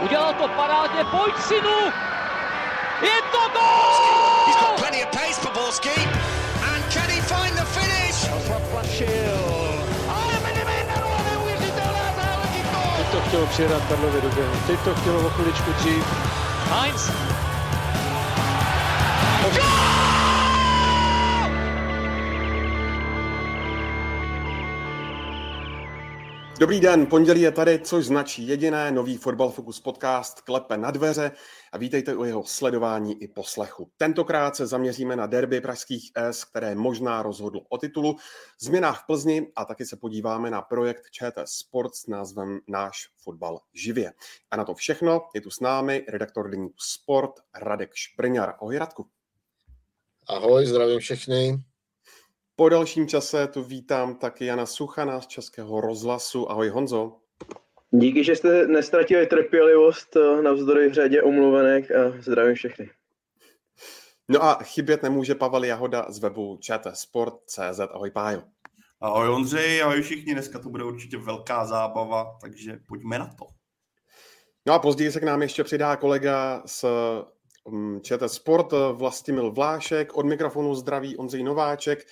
Udělal 0.00 0.34
to 0.34 0.48
parádně, 0.48 1.04
pojď 1.04 1.34
synu! 1.38 1.78
Je 3.02 3.22
to 3.32 3.38
gol! 3.52 4.46
He's 4.46 4.56
got 4.56 4.76
plenty 4.76 5.04
of 5.04 5.10
pace 5.10 5.40
for 5.40 5.52
Borski. 5.52 6.00
And 6.72 6.84
can 6.92 7.08
he 7.10 7.20
find 7.20 7.54
the 7.56 7.64
finish? 7.64 8.28
Ale 10.08 10.32
Mediméneru, 10.42 11.08
neuvěřitelná 11.30 12.06
záležitost! 12.16 12.96
Teď 12.96 13.06
to 13.12 13.20
chtělo 13.28 13.46
přijedat 13.46 13.82
Karlově 13.88 14.20
do. 14.20 14.30
Teď 14.66 14.80
to 14.80 14.94
chtělo 14.94 15.26
o 15.26 15.30
chviličku 15.30 15.72
dřív. 15.72 16.04
Heinz. 16.70 17.10
Dobrý 26.64 26.80
den, 26.80 27.06
pondělí 27.06 27.40
je 27.40 27.52
tady, 27.52 27.78
což 27.78 28.04
značí 28.04 28.48
jediné 28.48 28.90
nový 28.90 29.16
Fotbal 29.16 29.50
Focus 29.50 29.80
podcast 29.80 30.40
Klepe 30.40 30.76
na 30.76 30.90
dveře 30.90 31.30
a 31.72 31.78
vítejte 31.78 32.16
u 32.16 32.24
jeho 32.24 32.44
sledování 32.44 33.22
i 33.22 33.28
poslechu. 33.28 33.90
Tentokrát 33.96 34.56
se 34.56 34.66
zaměříme 34.66 35.16
na 35.16 35.26
derby 35.26 35.60
pražských 35.60 36.10
S, 36.14 36.44
které 36.44 36.74
možná 36.74 37.22
rozhodl 37.22 37.60
o 37.68 37.78
titulu, 37.78 38.16
změnách 38.60 39.02
v 39.02 39.06
Plzni 39.06 39.46
a 39.56 39.64
taky 39.64 39.86
se 39.86 39.96
podíváme 39.96 40.50
na 40.50 40.62
projekt 40.62 41.10
ČT 41.10 41.48
Sport 41.48 41.94
s 41.94 42.06
názvem 42.06 42.60
Náš 42.68 43.08
fotbal 43.22 43.60
živě. 43.74 44.12
A 44.50 44.56
na 44.56 44.64
to 44.64 44.74
všechno 44.74 45.20
je 45.34 45.40
tu 45.40 45.50
s 45.50 45.60
námi 45.60 46.04
redaktor 46.08 46.50
deníku 46.50 46.74
Sport 46.78 47.32
Radek 47.54 47.90
Špriňar. 47.94 48.54
Ahoj 48.60 48.78
Radku. 48.78 49.06
Ahoj, 50.28 50.66
zdravím 50.66 50.98
všechny. 50.98 51.64
Po 52.56 52.68
dalším 52.68 53.08
čase 53.08 53.46
tu 53.46 53.62
vítám 53.62 54.14
taky 54.14 54.46
Jana 54.46 54.66
Suchana 54.66 55.20
z 55.20 55.26
Českého 55.26 55.80
rozhlasu. 55.80 56.50
Ahoj 56.50 56.68
Honzo. 56.68 57.12
Díky, 57.90 58.24
že 58.24 58.36
jste 58.36 58.66
nestratili 58.66 59.26
trpělivost 59.26 60.16
eh, 60.16 60.42
navzdory 60.42 60.94
řadě 60.94 61.22
omluvenek 61.22 61.90
a 61.90 62.22
zdravím 62.22 62.54
všechny. 62.54 62.90
No 64.28 64.42
a 64.42 64.54
chybět 64.54 65.02
nemůže 65.02 65.34
Pavel 65.34 65.64
Jahoda 65.64 66.06
z 66.08 66.18
webu 66.18 66.58
čtsport.cz. 66.60 67.80
Ahoj 67.90 68.10
Pájo. 68.10 68.42
Ahoj 69.00 69.28
Ondřej, 69.28 69.82
ahoj 69.82 70.02
všichni, 70.02 70.32
dneska 70.32 70.58
to 70.58 70.68
bude 70.68 70.84
určitě 70.84 71.16
velká 71.16 71.64
zábava, 71.64 72.38
takže 72.40 72.78
pojďme 72.88 73.18
na 73.18 73.26
to. 73.26 73.46
No 74.66 74.72
a 74.74 74.78
později 74.78 75.12
se 75.12 75.20
k 75.20 75.24
nám 75.24 75.42
ještě 75.42 75.64
přidá 75.64 75.96
kolega 75.96 76.62
z 76.66 76.84
mm, 77.68 78.00
ČT 78.00 78.32
Sport 78.32 78.72
Vlastimil 78.92 79.50
Vlášek, 79.50 80.16
od 80.16 80.26
mikrofonu 80.26 80.74
zdraví 80.74 81.16
Ondřej 81.16 81.42
Nováček. 81.42 82.06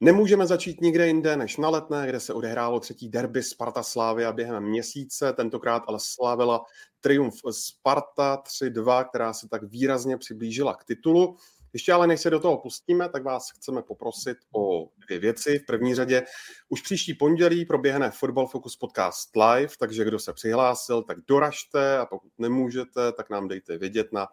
Nemůžeme 0.00 0.46
začít 0.46 0.80
nikde 0.80 1.06
jinde 1.06 1.36
než 1.36 1.56
na 1.56 1.68
letné, 1.68 2.08
kde 2.08 2.20
se 2.20 2.34
odehrálo 2.34 2.80
třetí 2.80 3.08
derby 3.08 3.42
Sparta 3.42 3.82
Slávia 3.82 4.32
během 4.32 4.62
měsíce, 4.62 5.32
tentokrát 5.32 5.82
ale 5.86 5.98
slávila 6.00 6.64
triumf 7.00 7.34
Sparta 7.50 8.42
3-2, 8.62 9.08
která 9.08 9.32
se 9.32 9.48
tak 9.48 9.62
výrazně 9.62 10.16
přiblížila 10.16 10.74
k 10.74 10.84
titulu. 10.84 11.36
Ještě 11.72 11.92
ale 11.92 12.06
než 12.06 12.20
se 12.20 12.30
do 12.30 12.40
toho 12.40 12.58
pustíme, 12.58 13.08
tak 13.08 13.24
vás 13.24 13.50
chceme 13.50 13.82
poprosit 13.82 14.36
o 14.54 14.88
dvě 15.06 15.18
věci. 15.18 15.58
V 15.58 15.66
první 15.66 15.94
řadě 15.94 16.22
už 16.68 16.82
příští 16.82 17.14
pondělí 17.14 17.64
proběhne 17.64 18.10
Football 18.10 18.46
Focus 18.46 18.76
Podcast 18.76 19.36
live, 19.36 19.72
takže 19.78 20.04
kdo 20.04 20.18
se 20.18 20.32
přihlásil, 20.32 21.02
tak 21.02 21.18
doražte 21.28 21.98
a 21.98 22.06
pokud 22.06 22.32
nemůžete, 22.38 23.12
tak 23.12 23.30
nám 23.30 23.48
dejte 23.48 23.78
vědět 23.78 24.12
na 24.12 24.28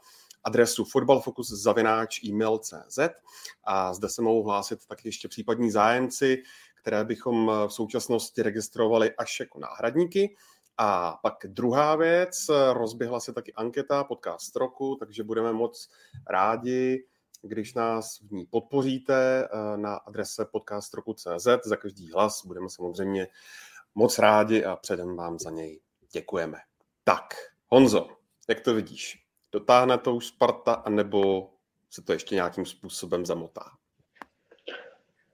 adresu 0.45 0.85
fotbalfokus.email.cz 0.85 2.99
a 3.63 3.93
zde 3.93 4.09
se 4.09 4.21
mohou 4.21 4.43
hlásit 4.43 4.85
tak 4.88 5.05
ještě 5.05 5.27
případní 5.27 5.71
zájemci, 5.71 6.43
které 6.81 7.03
bychom 7.03 7.51
v 7.67 7.73
současnosti 7.73 8.41
registrovali 8.41 9.16
až 9.16 9.39
jako 9.39 9.59
náhradníky. 9.59 10.35
A 10.77 11.19
pak 11.23 11.33
druhá 11.47 11.95
věc, 11.95 12.45
rozběhla 12.73 13.19
se 13.19 13.33
taky 13.33 13.53
anketa 13.53 14.03
podcast 14.03 14.55
roku, 14.55 14.95
takže 14.99 15.23
budeme 15.23 15.53
moc 15.53 15.89
rádi, 16.29 17.05
když 17.41 17.73
nás 17.73 18.19
v 18.19 18.31
ní 18.31 18.45
podpoříte 18.45 19.43
eh, 19.43 19.47
na 19.77 19.95
adrese 19.95 20.45
podcastroku.cz. 20.45 21.47
Za 21.66 21.75
každý 21.75 22.12
hlas 22.12 22.45
budeme 22.45 22.69
samozřejmě 22.69 23.27
moc 23.95 24.19
rádi 24.19 24.66
a 24.66 24.75
předem 24.75 25.16
vám 25.16 25.39
za 25.39 25.50
něj 25.50 25.81
děkujeme. 26.12 26.57
Tak, 27.03 27.33
Honzo, 27.67 28.07
jak 28.50 28.62
to 28.62 28.73
vidíš? 28.73 29.25
Dotáhne 29.55 29.97
to 29.97 30.16
už 30.16 30.25
Sparta, 30.25 30.73
anebo 30.73 31.49
se 31.89 32.01
to 32.01 32.13
ještě 32.13 32.35
nějakým 32.35 32.66
způsobem 32.66 33.25
zamotá? 33.25 33.61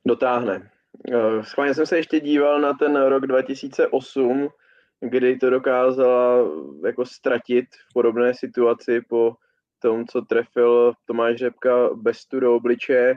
Dotáhne. 0.06 0.72
Eh, 1.14 1.44
schválně 1.44 1.74
jsem 1.74 1.86
se 1.86 1.98
ještě 1.98 2.20
díval 2.20 2.62
na 2.62 2.74
ten 2.74 2.96
rok 3.04 3.28
2008, 3.28 4.50
kdy 5.00 5.38
to 5.38 5.50
dokázala 5.50 6.50
jako 6.86 7.06
ztratit 7.06 7.66
v 7.66 7.94
podobné 7.94 8.34
situaci 8.34 9.02
po 9.10 9.36
tom, 9.80 10.06
co 10.08 10.22
trefil 10.22 10.94
Tomáš 11.06 11.36
Řepka 11.36 11.90
bez 11.94 12.26
tu 12.26 12.40
do 12.40 12.56
obliče. 12.56 13.14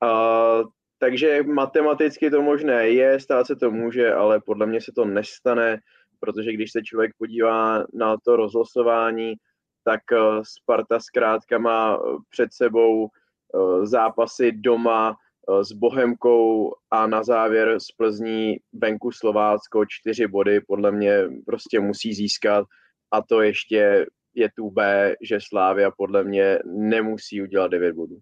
A, 0.00 0.60
takže 0.98 1.42
matematicky 1.42 2.30
to 2.30 2.42
možné 2.42 2.88
je, 2.88 3.20
stát 3.20 3.46
se 3.46 3.56
to 3.56 3.70
může, 3.70 4.14
ale 4.14 4.40
podle 4.40 4.66
mě 4.66 4.80
se 4.80 4.92
to 4.92 5.04
nestane, 5.04 5.80
protože 6.20 6.52
když 6.52 6.72
se 6.72 6.82
člověk 6.82 7.12
podívá 7.18 7.84
na 7.94 8.16
to 8.24 8.36
rozlosování, 8.36 9.36
tak 9.84 10.00
eh, 10.12 10.18
Sparta 10.42 11.00
zkrátka 11.00 11.58
má 11.58 11.94
eh, 11.94 12.16
před 12.30 12.52
sebou 12.52 13.08
eh, 13.08 13.86
zápasy 13.86 14.52
doma 14.52 15.16
s 15.62 15.72
Bohemkou 15.72 16.74
a 16.90 17.06
na 17.06 17.22
závěr 17.22 17.80
z 17.80 17.92
Plzní 17.96 18.56
venku 18.72 19.12
Slovácko 19.12 19.84
čtyři 19.88 20.26
body 20.26 20.60
podle 20.60 20.92
mě 20.92 21.28
prostě 21.46 21.80
musí 21.80 22.14
získat 22.14 22.66
a 23.10 23.22
to 23.22 23.42
ještě 23.42 24.06
je 24.34 24.48
tu 24.56 24.70
B, 24.70 25.14
že 25.20 25.38
Slávia 25.48 25.90
podle 25.90 26.24
mě 26.24 26.58
nemusí 26.66 27.42
udělat 27.42 27.68
9 27.68 27.94
bodů. 27.94 28.18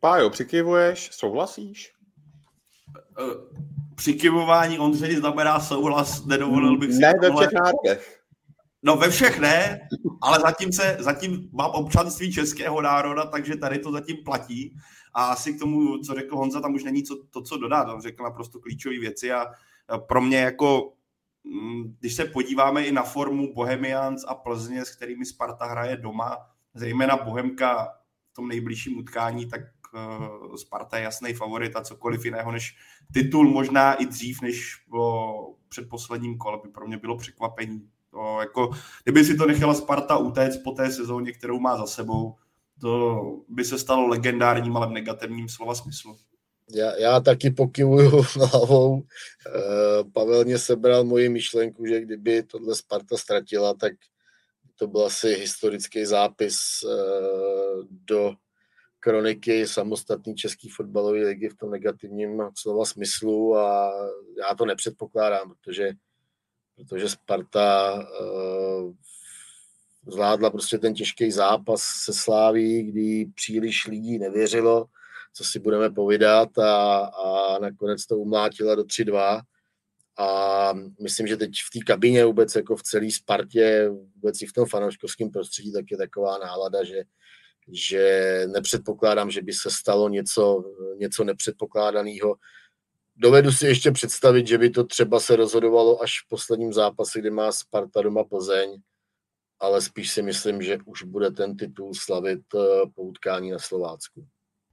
Pájo, 0.00 0.30
přikivuješ, 0.30 1.10
souhlasíš? 1.12 1.92
Přikivování 3.94 4.78
Ondřej 4.78 5.16
znamená 5.16 5.60
souhlas, 5.60 6.24
nedovolil 6.24 6.78
bych 6.78 6.92
si... 6.92 6.98
Ne 6.98 7.12
ve 7.20 7.30
všech. 7.30 8.19
No 8.82 8.96
ve 8.96 9.10
všech 9.10 9.38
ne, 9.38 9.88
ale 10.22 10.38
zatím, 10.40 10.72
se, 10.72 10.96
zatím 11.00 11.48
mám 11.52 11.70
občanství 11.70 12.32
českého 12.32 12.82
národa, 12.82 13.26
takže 13.26 13.56
tady 13.56 13.78
to 13.78 13.92
zatím 13.92 14.16
platí. 14.24 14.76
A 15.14 15.24
asi 15.24 15.54
k 15.54 15.58
tomu, 15.58 15.98
co 15.98 16.14
řekl 16.14 16.36
Honza, 16.36 16.60
tam 16.60 16.74
už 16.74 16.84
není 16.84 17.02
co, 17.02 17.24
to, 17.30 17.42
co 17.42 17.56
dodat. 17.56 17.88
On 17.88 18.00
řekl 18.00 18.24
naprosto 18.24 18.60
klíčové 18.60 18.98
věci 18.98 19.32
a 19.32 19.46
pro 19.98 20.20
mě 20.20 20.38
jako, 20.38 20.92
mm, 21.44 21.96
když 22.00 22.14
se 22.14 22.24
podíváme 22.24 22.84
i 22.84 22.92
na 22.92 23.02
formu 23.02 23.54
Bohemians 23.54 24.24
a 24.28 24.34
Plzně, 24.34 24.84
s 24.84 24.90
kterými 24.90 25.24
Sparta 25.26 25.66
hraje 25.66 25.96
doma, 25.96 26.36
zejména 26.74 27.16
Bohemka 27.16 27.88
v 28.30 28.34
tom 28.34 28.48
nejbližším 28.48 28.98
utkání, 28.98 29.48
tak 29.48 29.60
uh, 29.92 30.54
Sparta 30.56 30.96
je 30.98 31.04
jasný 31.04 31.34
favorit 31.34 31.76
a 31.76 31.84
cokoliv 31.84 32.24
jiného 32.24 32.52
než 32.52 32.76
titul, 33.12 33.50
možná 33.50 33.94
i 33.94 34.06
dřív 34.06 34.42
než 34.42 34.76
po 34.90 35.54
předposledním 35.68 36.38
kole 36.38 36.58
by 36.64 36.68
pro 36.68 36.86
mě 36.86 36.96
bylo 36.98 37.16
překvapení 37.16 37.88
to 38.10 38.40
jako, 38.40 38.70
kdyby 39.04 39.24
si 39.24 39.36
to 39.36 39.46
nechala 39.46 39.74
Sparta 39.74 40.16
utéct 40.16 40.62
po 40.64 40.72
té 40.72 40.92
sezóně, 40.92 41.32
kterou 41.32 41.60
má 41.60 41.76
za 41.76 41.86
sebou, 41.86 42.34
to 42.80 43.20
by 43.48 43.64
se 43.64 43.78
stalo 43.78 44.06
legendárním, 44.06 44.76
ale 44.76 44.86
v 44.86 44.90
negativním 44.90 45.48
slova 45.48 45.74
smyslu. 45.74 46.16
Já, 46.74 46.96
já 46.96 47.20
taky 47.20 47.50
pokyvuju 47.50 48.22
hlavou. 48.34 49.02
E, 49.02 49.02
Pavel 50.12 50.44
mě 50.44 50.58
sebral 50.58 51.04
moji 51.04 51.28
myšlenku, 51.28 51.86
že 51.86 52.00
kdyby 52.00 52.42
tohle 52.42 52.74
Sparta 52.74 53.16
ztratila, 53.16 53.74
tak 53.74 53.92
to 54.76 54.86
byl 54.86 55.06
asi 55.06 55.34
historický 55.34 56.04
zápis 56.04 56.58
e, 56.84 56.88
do 57.90 58.32
kroniky 59.00 59.66
samostatný 59.66 60.34
český 60.34 60.68
fotbalový 60.68 61.24
ligy 61.24 61.48
v 61.48 61.56
tom 61.56 61.70
negativním 61.70 62.42
slova 62.58 62.84
smyslu 62.84 63.56
a 63.56 63.92
já 64.48 64.54
to 64.54 64.64
nepředpokládám, 64.64 65.50
protože 65.50 65.92
protože 66.88 67.08
Sparta 67.08 67.94
uh, 67.94 68.92
zvládla 70.06 70.50
prostě 70.50 70.78
ten 70.78 70.94
těžký 70.94 71.30
zápas 71.30 71.82
se 71.82 72.12
Sláví, 72.12 72.82
kdy 72.82 73.26
příliš 73.34 73.86
lidí 73.86 74.18
nevěřilo, 74.18 74.86
co 75.32 75.44
si 75.44 75.58
budeme 75.58 75.90
povídat 75.90 76.58
a, 76.58 76.98
a 77.04 77.58
nakonec 77.58 78.06
to 78.06 78.18
umlátila 78.18 78.74
do 78.74 78.82
3-2 78.82 79.40
a 80.18 80.72
myslím, 81.02 81.26
že 81.26 81.36
teď 81.36 81.50
v 81.50 81.78
té 81.78 81.84
kabině 81.86 82.24
vůbec 82.24 82.54
jako 82.54 82.76
v 82.76 82.82
celé 82.82 83.10
Spartě, 83.10 83.88
vůbec 83.88 84.42
i 84.42 84.46
v 84.46 84.52
tom 84.52 84.66
fanouškovském 84.66 85.30
prostředí, 85.30 85.72
tak 85.72 85.84
je 85.90 85.96
taková 85.96 86.38
nálada, 86.38 86.84
že, 86.84 87.02
že 87.72 88.44
nepředpokládám, 88.46 89.30
že 89.30 89.42
by 89.42 89.52
se 89.52 89.70
stalo 89.70 90.08
něco, 90.08 90.64
něco 90.96 91.24
nepředpokládaného 91.24 92.36
dovedu 93.20 93.52
si 93.52 93.66
ještě 93.66 93.90
představit, 93.90 94.46
že 94.46 94.58
by 94.58 94.70
to 94.70 94.84
třeba 94.84 95.20
se 95.20 95.36
rozhodovalo 95.36 96.02
až 96.02 96.10
v 96.24 96.28
posledním 96.28 96.72
zápase, 96.72 97.20
kdy 97.20 97.30
má 97.30 97.52
Sparta 97.52 98.02
doma 98.02 98.24
Plzeň, 98.24 98.80
ale 99.60 99.82
spíš 99.82 100.10
si 100.10 100.22
myslím, 100.22 100.62
že 100.62 100.78
už 100.84 101.02
bude 101.02 101.30
ten 101.30 101.56
titul 101.56 101.94
slavit 101.94 102.40
eh, 102.54 102.58
po 102.94 103.02
utkání 103.02 103.50
na 103.50 103.58
Slovácku. 103.58 104.26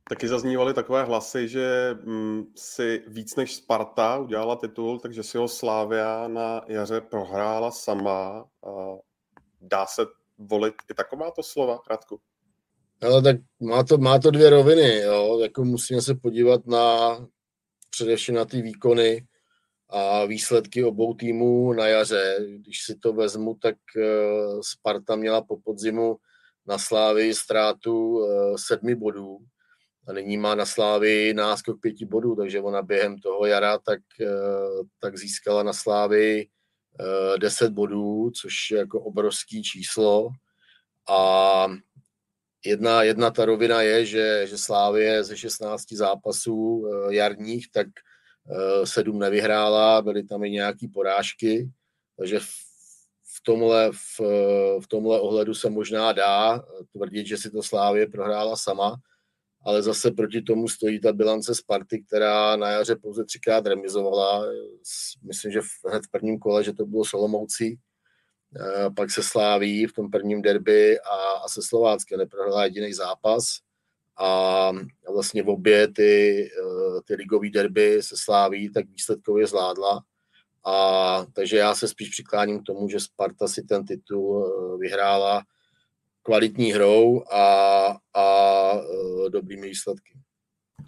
Taky 0.09 0.27
zaznívaly 0.27 0.73
takové 0.73 1.03
hlasy, 1.03 1.47
že 1.47 1.95
mm, 2.03 2.43
si 2.55 3.03
víc 3.07 3.35
než 3.35 3.55
Sparta 3.55 4.17
udělala 4.17 4.55
titul, 4.55 4.99
takže 4.99 5.23
si 5.23 5.37
ho 5.37 5.47
Slávia 5.47 6.27
na 6.27 6.61
jaře 6.67 7.01
prohrála 7.01 7.71
sama. 7.71 8.45
Dá 9.61 9.85
se 9.85 10.01
volit 10.37 10.73
i 10.91 10.93
takováto 10.93 11.43
slova, 11.43 11.79
Radku? 11.89 12.19
Ale 13.01 13.21
tak 13.21 13.35
má 13.59 13.83
to, 13.83 13.97
má 13.97 14.19
to 14.19 14.31
dvě 14.31 14.49
roviny, 14.49 14.99
jo. 14.99 15.39
Jako 15.39 15.63
musíme 15.63 16.01
se 16.01 16.15
podívat 16.15 16.67
na 16.67 17.17
především 17.97 18.35
na 18.35 18.45
ty 18.45 18.61
výkony 18.61 19.27
a 19.89 20.25
výsledky 20.25 20.83
obou 20.83 21.13
týmů 21.13 21.73
na 21.73 21.87
jaře. 21.87 22.37
Když 22.57 22.83
si 22.83 22.95
to 22.95 23.13
vezmu, 23.13 23.57
tak 23.61 23.75
eh, 23.97 24.03
Sparta 24.61 25.15
měla 25.15 25.41
po 25.41 25.57
podzimu 25.57 26.17
na 26.67 26.77
Slávy 26.77 27.33
ztrátu 27.33 28.25
eh, 28.25 28.57
sedmi 28.57 28.95
bodů 28.95 29.37
a 30.07 30.13
nyní 30.13 30.37
má 30.37 30.55
na 30.55 30.65
Slávy 30.65 31.33
náskok 31.33 31.81
pěti 31.81 32.05
bodů, 32.05 32.35
takže 32.35 32.61
ona 32.61 32.81
během 32.81 33.19
toho 33.19 33.45
jara 33.45 33.77
tak, 33.77 33.99
eh, 34.21 34.27
tak 34.99 35.17
získala 35.17 35.63
na 35.63 35.73
Slávy 35.73 36.47
deset 37.37 37.71
bodů, 37.71 38.31
což 38.41 38.71
je 38.71 38.77
jako 38.77 39.01
obrovský 39.01 39.63
číslo 39.63 40.29
a 41.09 41.67
jedna, 42.67 43.03
jedna 43.03 43.31
ta 43.31 43.45
rovina 43.45 43.81
je, 43.81 44.05
že, 44.05 44.47
že 44.47 44.57
Slávě 44.57 45.23
ze 45.23 45.37
16 45.37 45.93
zápasů 45.93 46.89
jarních, 47.09 47.71
tak 47.71 47.87
sedm 48.83 49.19
nevyhrála, 49.19 50.01
byly 50.01 50.23
tam 50.23 50.43
i 50.43 50.51
nějaké 50.51 50.87
porážky, 50.93 51.69
takže 52.17 52.39
v 53.35 53.43
tomhle, 53.43 53.91
v, 53.91 54.19
v 54.83 54.87
tomhle 54.87 55.19
ohledu 55.19 55.53
se 55.53 55.69
možná 55.69 56.11
dá 56.11 56.63
tvrdit, 56.91 57.27
že 57.27 57.37
si 57.37 57.51
to 57.51 57.63
Slávě 57.63 58.07
prohrála 58.07 58.55
sama, 58.55 58.95
ale 59.65 59.83
zase 59.83 60.11
proti 60.11 60.41
tomu 60.41 60.67
stojí 60.67 60.99
ta 61.01 61.13
bilance 61.13 61.55
Sparty, 61.55 62.03
která 62.07 62.55
na 62.55 62.69
jaře 62.69 62.95
pouze 62.95 63.25
třikrát 63.25 63.65
remizovala. 63.65 64.45
Myslím, 65.23 65.51
že 65.51 65.59
hned 65.89 66.03
v 66.05 66.11
prvním 66.11 66.39
kole, 66.39 66.63
že 66.63 66.73
to 66.73 66.85
bylo 66.85 67.05
Solomoucí, 67.05 67.77
pak 68.95 69.11
se 69.11 69.23
Sláví 69.23 69.85
v 69.85 69.93
tom 69.93 70.11
prvním 70.11 70.41
derby 70.41 70.99
a, 70.99 71.15
a 71.45 71.47
se 71.47 71.61
Slováckem 71.61 72.19
neprohrála 72.19 72.63
jediný 72.63 72.93
zápas 72.93 73.59
a 74.17 74.71
vlastně 75.13 75.43
v 75.43 75.49
obě 75.49 75.87
ty, 75.87 76.43
eh, 76.45 77.01
ty 77.05 77.15
ligové 77.15 77.49
derby 77.49 78.03
se 78.03 78.15
sláví, 78.17 78.71
tak 78.71 78.89
výsledkově 78.89 79.47
zvládla. 79.47 80.03
A, 80.65 81.25
takže 81.33 81.57
já 81.57 81.75
se 81.75 81.87
spíš 81.87 82.09
přikláním 82.09 82.59
k 82.59 82.65
tomu, 82.65 82.89
že 82.89 82.99
Sparta 82.99 83.47
si 83.47 83.63
ten 83.63 83.85
titul 83.85 84.45
eh, 84.45 84.77
vyhrála 84.77 85.43
kvalitní 86.23 86.71
hrou 86.71 87.23
a, 87.31 87.97
a 88.13 88.73
eh, 88.75 89.29
dobrými 89.29 89.67
výsledky. 89.67 90.13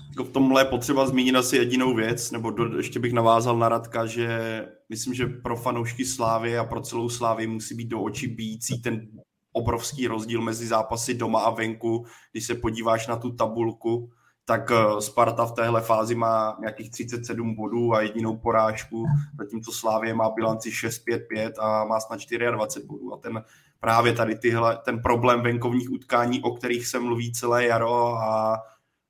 Jako 0.09 0.23
v 0.23 0.29
tomhle 0.29 0.61
je 0.61 0.65
potřeba 0.65 1.07
zmínit 1.07 1.35
asi 1.35 1.57
jedinou 1.57 1.95
věc, 1.95 2.31
nebo 2.31 2.51
do, 2.51 2.77
ještě 2.77 2.99
bych 2.99 3.13
navázal 3.13 3.57
na 3.57 3.69
Radka, 3.69 4.05
že 4.05 4.65
myslím, 4.89 5.13
že 5.13 5.27
pro 5.27 5.55
fanoušky 5.55 6.05
Slávy 6.05 6.57
a 6.57 6.63
pro 6.63 6.81
celou 6.81 7.09
Slávy 7.09 7.47
musí 7.47 7.75
být 7.75 7.87
do 7.87 8.01
očí 8.01 8.27
bíjící 8.27 8.81
ten 8.81 9.07
obrovský 9.53 10.07
rozdíl 10.07 10.41
mezi 10.41 10.67
zápasy 10.67 11.13
doma 11.13 11.39
a 11.39 11.49
venku. 11.49 12.05
Když 12.31 12.45
se 12.45 12.55
podíváš 12.55 13.07
na 13.07 13.15
tu 13.15 13.31
tabulku, 13.31 14.09
tak 14.45 14.71
eh, 14.71 15.01
Sparta 15.01 15.45
v 15.45 15.51
téhle 15.51 15.81
fázi 15.81 16.15
má 16.15 16.57
nějakých 16.59 16.91
37 16.91 17.55
bodů 17.55 17.93
a 17.93 18.01
jedinou 18.01 18.37
porážku, 18.37 19.05
zatímco 19.39 19.71
Slávě 19.71 20.13
má 20.13 20.29
bilanci 20.29 20.69
6-5-5 20.69 21.51
a 21.59 21.85
má 21.85 21.99
snad 21.99 22.19
24 22.51 22.87
bodů. 22.87 23.13
A 23.13 23.17
ten 23.17 23.43
právě 23.79 24.13
tady 24.13 24.35
tyhle, 24.35 24.77
ten 24.85 25.01
problém 25.01 25.41
venkovních 25.41 25.91
utkání, 25.91 26.41
o 26.41 26.51
kterých 26.51 26.87
se 26.87 26.99
mluví 26.99 27.33
celé 27.33 27.65
jaro 27.65 28.13
a 28.13 28.57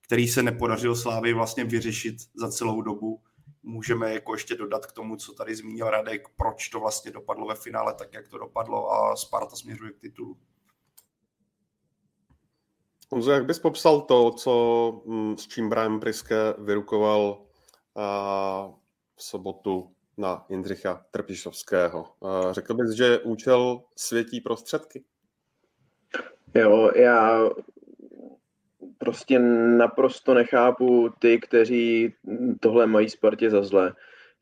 který 0.10 0.28
se 0.28 0.44
nepodařil 0.44 0.96
Slávy 0.96 1.34
vlastně 1.34 1.64
vyřešit 1.64 2.16
za 2.36 2.52
celou 2.52 2.82
dobu, 2.82 3.22
můžeme 3.64 4.14
jako 4.14 4.34
ještě 4.34 4.56
dodat 4.56 4.86
k 4.86 4.92
tomu, 4.92 5.16
co 5.16 5.34
tady 5.34 5.56
zmínil 5.56 5.90
Radek, 5.90 6.30
proč 6.30 6.70
to 6.70 6.80
vlastně 6.80 7.12
dopadlo 7.12 7.48
ve 7.48 7.56
finále 7.56 7.94
tak, 7.94 8.14
jak 8.14 8.28
to 8.28 8.38
dopadlo 8.38 8.92
a 8.92 9.16
Sparta 9.16 9.56
směřuje 9.56 9.92
k 9.92 10.00
titulu. 10.00 10.38
Honzo, 13.12 13.32
jak 13.32 13.46
bys 13.46 13.60
popsal 13.60 14.02
to, 14.02 14.32
co, 14.32 15.04
mm, 15.06 15.38
s 15.38 15.48
čím 15.48 15.70
Brian 15.70 16.00
Priske 16.00 16.54
vyrukoval 16.58 17.46
v 19.16 19.24
sobotu 19.24 19.96
na 20.18 20.46
Jindřicha 20.50 21.06
Trpišovského? 21.12 22.14
řekl 22.52 22.74
bys, 22.74 22.92
že 22.92 23.20
účel 23.20 23.84
světí 23.96 24.42
prostředky? 24.42 25.04
Jo, 26.56 26.92
já 26.96 27.50
prostě 29.00 29.40
naprosto 29.40 30.34
nechápu 30.34 31.10
ty, 31.20 31.40
kteří 31.40 32.14
tohle 32.60 32.88
mají 32.88 33.10
Spartě 33.10 33.50
za 33.50 33.64
zlé. 33.64 33.94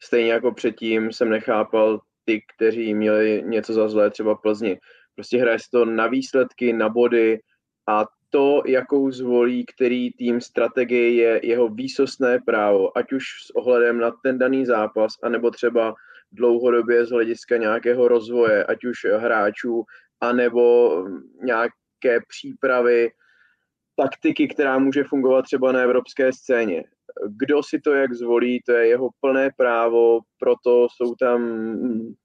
Stejně 0.03 0.31
jako 0.31 0.51
předtím 0.51 1.11
jsem 1.11 1.29
nechápal 1.29 2.01
ty, 2.25 2.41
kteří 2.55 2.93
měli 2.93 3.43
něco 3.45 3.73
za 3.73 3.89
zlé, 3.89 4.09
třeba 4.09 4.35
Plzni. 4.35 4.79
Prostě 5.15 5.37
hraje 5.37 5.59
se 5.59 5.65
to 5.71 5.85
na 5.85 6.07
výsledky, 6.07 6.73
na 6.73 6.89
body 6.89 7.39
a 7.87 8.05
to, 8.29 8.61
jakou 8.65 9.11
zvolí 9.11 9.65
který 9.65 10.11
tým 10.11 10.41
strategie, 10.41 11.13
je 11.13 11.39
jeho 11.43 11.69
výsostné 11.69 12.39
právo, 12.45 12.97
ať 12.97 13.13
už 13.13 13.23
s 13.23 13.55
ohledem 13.55 13.99
na 13.99 14.11
ten 14.23 14.37
daný 14.37 14.65
zápas, 14.65 15.13
anebo 15.23 15.51
třeba 15.51 15.95
dlouhodobě 16.31 17.05
z 17.05 17.09
hlediska 17.09 17.57
nějakého 17.57 18.07
rozvoje, 18.07 18.63
ať 18.63 18.85
už 18.85 18.97
hráčů, 19.17 19.83
anebo 20.21 20.95
nějaké 21.43 22.19
přípravy 22.27 23.09
taktiky, 23.97 24.47
která 24.47 24.79
může 24.79 25.03
fungovat 25.03 25.41
třeba 25.41 25.71
na 25.71 25.79
evropské 25.79 26.33
scéně. 26.33 26.83
Kdo 27.27 27.63
si 27.63 27.79
to 27.79 27.93
jak 27.93 28.13
zvolí, 28.13 28.61
to 28.65 28.71
je 28.71 28.87
jeho 28.87 29.09
plné 29.19 29.49
právo, 29.57 30.19
proto 30.39 30.87
jsou 30.91 31.15
tam 31.15 31.41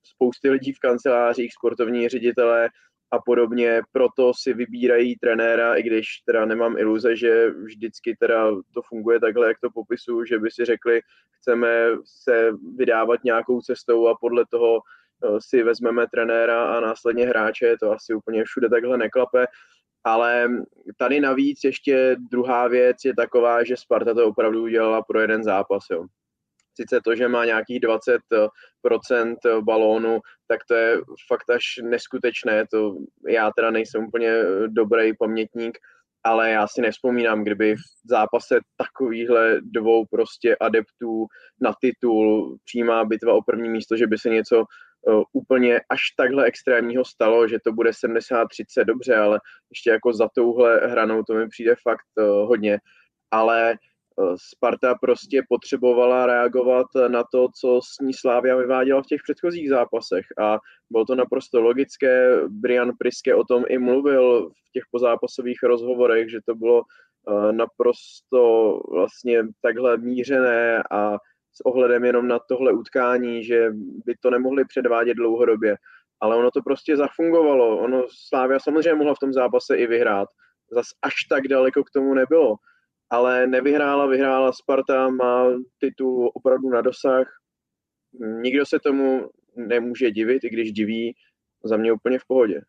spousty 0.05 0.51
lidí 0.51 0.73
v 0.73 0.79
kancelářích, 0.79 1.53
sportovní 1.53 2.09
ředitelé 2.09 2.69
a 3.13 3.19
podobně, 3.19 3.83
proto 3.93 4.33
si 4.35 4.55
vybírají 4.55 5.17
trenéra, 5.19 5.75
i 5.75 5.83
když 5.83 6.07
teda 6.27 6.45
nemám 6.45 6.79
iluze, 6.79 7.17
že 7.17 7.51
vždycky 7.51 8.17
teda 8.21 8.51
to 8.75 8.83
funguje 8.83 9.21
takhle, 9.21 9.49
jak 9.49 9.61
to 9.61 9.71
popisu, 9.71 10.25
že 10.25 10.39
by 10.39 10.51
si 10.51 10.65
řekli, 10.65 11.01
chceme 11.41 11.69
se 12.05 12.51
vydávat 12.77 13.25
nějakou 13.25 13.61
cestou 13.61 14.09
a 14.09 14.17
podle 14.21 14.45
toho 14.51 14.81
si 15.39 15.63
vezmeme 15.63 16.07
trenéra 16.07 16.65
a 16.65 16.81
následně 16.81 17.27
hráče, 17.27 17.77
to 17.81 17.93
asi 17.93 18.15
úplně 18.15 18.45
všude 18.45 18.69
takhle 18.69 18.99
neklape, 18.99 19.47
ale 20.05 20.49
tady 20.99 21.21
navíc 21.21 21.61
ještě 21.65 22.17
druhá 22.31 22.69
věc 22.69 22.97
je 23.05 23.15
taková, 23.15 23.65
že 23.65 23.77
Sparta 23.77 24.15
to 24.15 24.27
opravdu 24.27 24.63
udělala 24.63 25.03
pro 25.03 25.21
jeden 25.21 25.45
zápas. 25.45 25.85
Jo. 25.91 26.05
Sice 26.81 27.01
to, 27.05 27.15
že 27.17 27.29
má 27.29 27.45
nějakých 27.45 27.81
20% 27.81 29.63
balónu, 29.65 30.21
tak 30.49 30.61
to 30.69 30.75
je 30.75 30.97
fakt 31.29 31.51
až 31.51 31.65
neskutečné. 31.83 32.65
To 32.71 32.97
já 33.29 33.51
teda 33.57 33.71
nejsem 33.71 34.05
úplně 34.05 34.45
dobrý 34.67 35.17
pamětník, 35.17 35.79
ale 36.25 36.51
já 36.51 36.67
si 36.69 36.81
nevzpomínám, 36.81 37.43
kdyby 37.43 37.77
v 37.77 37.81
zápase 38.09 38.61
takovýchhle 38.77 39.61
dvou 39.63 40.07
prostě 40.11 40.57
adeptů 40.57 41.27
na 41.61 41.75
titul, 41.81 42.59
přímá 42.65 43.05
bitva 43.05 43.35
o 43.35 43.43
první 43.43 43.69
místo, 43.69 43.97
že 43.97 44.07
by 44.07 44.19
se 44.19 44.29
něco 44.29 44.65
úplně 45.33 45.81
až 45.91 46.01
takhle 46.17 46.45
extrémního 46.45 47.05
stalo, 47.05 47.49
že 47.49 47.59
to 47.65 47.73
bude 47.73 47.91
70-30 47.91 48.47
dobře, 48.85 49.17
ale 49.17 49.41
ještě 49.71 49.91
jako 49.91 50.13
za 50.13 50.29
touhle 50.35 50.77
hranou 50.77 51.23
to 51.23 51.35
mi 51.35 51.49
přijde 51.49 51.75
fakt 51.83 52.07
uh, 52.19 52.25
hodně. 52.25 52.79
Ale 53.31 53.75
uh, 54.17 54.35
Sparta 54.53 54.95
prostě 54.95 55.43
potřebovala 55.49 56.27
reagovat 56.27 56.87
na 57.09 57.25
to, 57.33 57.49
co 57.61 57.81
s 57.83 58.03
ní 58.03 58.15
Slávia 58.15 58.57
vyváděla 58.57 59.03
v 59.03 59.07
těch 59.07 59.21
předchozích 59.25 59.69
zápasech 59.69 60.25
a 60.41 60.59
bylo 60.91 61.05
to 61.05 61.15
naprosto 61.15 61.61
logické. 61.61 62.41
Brian 62.49 62.93
Priske 62.99 63.35
o 63.35 63.45
tom 63.45 63.65
i 63.69 63.79
mluvil 63.79 64.51
v 64.51 64.73
těch 64.73 64.83
pozápasových 64.91 65.63
rozhovorech, 65.63 66.31
že 66.31 66.39
to 66.47 66.55
bylo 66.55 66.83
naprosto 67.51 68.81
vlastně 68.91 69.43
takhle 69.63 69.97
mířené 69.97 70.83
a 70.91 71.19
s 71.53 71.61
ohledem 71.61 72.05
jenom 72.05 72.29
na 72.29 72.39
tohle 72.39 72.73
utkání, 72.73 73.45
že 73.45 73.71
by 74.07 74.15
to 74.21 74.31
nemohli 74.31 74.65
předvádět 74.65 75.15
dlouhodobě. 75.15 75.77
Ale 76.21 76.37
ono 76.37 76.51
to 76.51 76.63
prostě 76.63 76.97
zafungovalo. 76.97 77.79
Ono 77.79 78.07
Slávia 78.29 78.59
samozřejmě 78.59 78.95
mohla 78.95 79.15
v 79.15 79.19
tom 79.19 79.33
zápase 79.33 79.77
i 79.77 79.87
vyhrát. 79.87 80.29
Zas 80.71 80.87
až 81.03 81.15
tak 81.29 81.49
daleko 81.49 81.85
k 81.85 81.91
tomu 81.91 82.15
nebylo. 82.15 82.57
Ale 83.11 83.47
nevyhrála, 83.47 84.07
vyhrála 84.07 84.53
Sparta, 84.53 85.09
má 85.09 85.47
titul 85.79 86.31
opravdu 86.35 86.69
na 86.69 86.81
dosah. 86.81 87.27
Nikdo 88.43 88.67
se 88.67 88.79
tomu 88.79 89.31
nemůže 89.57 90.11
divit, 90.11 90.45
i 90.45 90.51
když 90.51 90.73
diví, 90.73 91.15
za 91.65 91.77
mě 91.77 91.93
úplně 91.93 92.19
v 92.19 92.27
pohodě. 92.27 92.61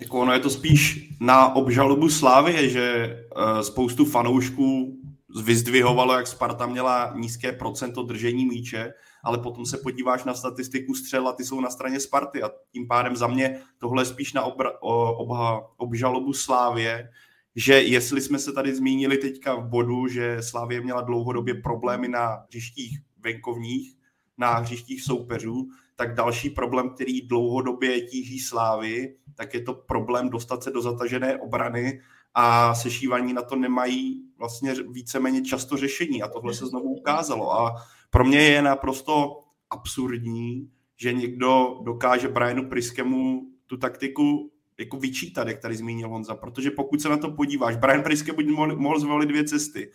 Jako 0.00 0.20
ono 0.20 0.32
je 0.32 0.40
to 0.40 0.50
spíš 0.50 1.08
na 1.20 1.54
obžalobu 1.54 2.08
Slávy, 2.08 2.70
že 2.70 3.16
uh, 3.36 3.60
spoustu 3.60 4.04
fanoušků 4.04 5.01
vyzdvihovalo, 5.40 6.14
jak 6.14 6.26
Sparta 6.26 6.66
měla 6.66 7.12
nízké 7.16 7.52
procento 7.52 8.02
držení 8.02 8.46
míče, 8.46 8.92
ale 9.24 9.38
potom 9.38 9.66
se 9.66 9.78
podíváš 9.78 10.24
na 10.24 10.34
statistiku 10.34 10.94
střel 10.94 11.28
a 11.28 11.32
ty 11.32 11.44
jsou 11.44 11.60
na 11.60 11.70
straně 11.70 12.00
Sparty. 12.00 12.42
A 12.42 12.50
tím 12.72 12.88
pádem 12.88 13.16
za 13.16 13.26
mě 13.26 13.60
tohle 13.78 14.02
je 14.02 14.06
spíš 14.06 14.32
na 14.32 14.42
obra, 14.42 14.70
obha, 14.80 15.60
obžalobu 15.76 16.32
Slávě, 16.32 17.08
že 17.56 17.74
jestli 17.82 18.20
jsme 18.20 18.38
se 18.38 18.52
tady 18.52 18.74
zmínili 18.74 19.18
teďka 19.18 19.54
v 19.54 19.68
bodu, 19.68 20.08
že 20.08 20.42
Slávě 20.42 20.80
měla 20.80 21.00
dlouhodobě 21.00 21.54
problémy 21.54 22.08
na 22.08 22.44
hřištích 22.48 22.98
venkovních, 23.18 23.96
na 24.38 24.54
hřištích 24.54 25.02
soupeřů, 25.02 25.68
tak 25.96 26.14
další 26.14 26.50
problém, 26.50 26.90
který 26.90 27.20
dlouhodobě 27.20 28.00
tíží 28.00 28.38
Slávy, 28.38 29.16
tak 29.34 29.54
je 29.54 29.60
to 29.60 29.74
problém 29.74 30.30
dostat 30.30 30.62
se 30.62 30.70
do 30.70 30.82
zatažené 30.82 31.40
obrany 31.40 32.00
a 32.34 32.74
sešívaní 32.74 33.32
na 33.32 33.42
to 33.42 33.56
nemají 33.56 34.22
vlastně 34.42 34.74
víceméně 34.90 35.42
často 35.42 35.76
řešení. 35.76 36.22
A 36.22 36.28
tohle 36.28 36.54
se 36.54 36.66
znovu 36.66 36.94
ukázalo. 36.94 37.52
A 37.52 37.74
pro 38.10 38.24
mě 38.24 38.38
je 38.38 38.62
naprosto 38.62 39.38
absurdní, 39.70 40.70
že 40.96 41.12
někdo 41.12 41.80
dokáže 41.84 42.28
Brianu 42.28 42.68
Priskemu 42.68 43.42
tu 43.66 43.76
taktiku 43.76 44.50
jako 44.78 44.96
vyčítat, 44.96 45.48
jak 45.48 45.58
tady 45.58 45.76
zmínil 45.76 46.08
Honza, 46.08 46.34
protože 46.34 46.70
pokud 46.70 47.00
se 47.00 47.08
na 47.08 47.16
to 47.16 47.30
podíváš, 47.30 47.76
Brian 47.76 48.02
Priske 48.02 48.32
buď 48.32 48.46
mohl, 48.46 48.76
mohl 48.76 49.00
zvolit 49.00 49.28
dvě 49.28 49.44
cesty. 49.44 49.90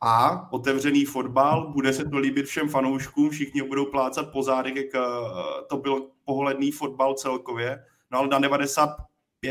A 0.00 0.48
otevřený 0.52 1.04
fotbal, 1.04 1.72
bude 1.72 1.92
se 1.92 2.04
to 2.04 2.18
líbit 2.18 2.46
všem 2.46 2.68
fanouškům, 2.68 3.30
všichni 3.30 3.62
budou 3.62 3.86
plácat 3.86 4.32
po 4.32 4.42
zádech, 4.42 4.76
jak 4.76 4.94
eh, 4.94 5.00
to 5.68 5.76
byl 5.76 6.08
pohledný 6.24 6.70
fotbal 6.70 7.14
celkově, 7.14 7.78
no 8.10 8.18
ale 8.18 8.28
na 8.28 8.38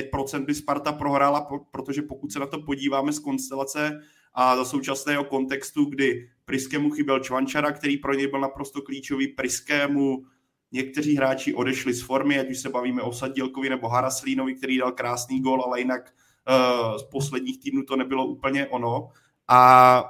95% 0.02 0.46
by 0.46 0.56
Sparta 0.56 0.92
prohrála, 0.92 1.48
protože 1.72 2.02
pokud 2.02 2.32
se 2.32 2.40
na 2.40 2.46
to 2.46 2.62
podíváme 2.62 3.14
z 3.14 3.20
konstelace 3.20 4.02
a 4.34 4.56
za 4.56 4.66
současného 4.66 5.24
kontextu, 5.24 5.86
kdy 5.86 6.30
Priskému 6.46 6.92
chyběl 6.92 7.20
Čvančara, 7.20 7.72
který 7.72 7.98
pro 7.98 8.14
něj 8.14 8.28
byl 8.28 8.40
naprosto 8.40 8.82
klíčový, 8.82 9.28
Priskému 9.28 10.25
někteří 10.72 11.16
hráči 11.16 11.54
odešli 11.54 11.94
z 11.94 12.02
formy, 12.02 12.40
ať 12.40 12.50
už 12.50 12.58
se 12.58 12.70
bavíme 12.70 13.02
o 13.02 13.14
Sadílkovi 13.14 13.70
nebo 13.70 13.88
Haraslínovi, 13.88 14.56
který 14.56 14.78
dal 14.78 14.92
krásný 14.92 15.42
gol, 15.42 15.64
ale 15.66 15.80
jinak 15.80 16.14
uh, 16.50 16.98
z 16.98 17.04
posledních 17.04 17.60
týdnů 17.60 17.84
to 17.84 17.96
nebylo 17.96 18.25
úplně 18.25 18.68
ono. 18.68 19.10
A 19.48 20.04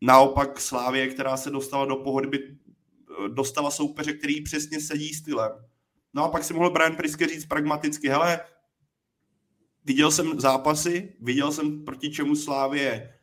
naopak 0.00 0.60
Slávě, 0.60 1.06
která 1.06 1.36
se 1.36 1.50
dostala 1.50 1.84
do 1.84 1.96
pohodby, 1.96 2.38
eh, 2.44 3.28
dostala 3.28 3.70
soupeře, 3.70 4.12
který 4.12 4.42
přesně 4.42 4.80
sedí 4.80 5.14
stylem. 5.14 5.52
No 6.14 6.24
a 6.24 6.28
pak 6.28 6.44
si 6.44 6.54
mohl 6.54 6.70
Brian 6.70 6.96
Priske 6.96 7.26
říct 7.26 7.46
pragmaticky, 7.46 8.08
hele, 8.08 8.40
viděl 9.88 10.10
jsem 10.10 10.40
zápasy, 10.40 11.12
viděl 11.20 11.52
jsem 11.52 11.84
proti 11.84 12.10
čemu 12.10 12.36
Slávě 12.36 13.14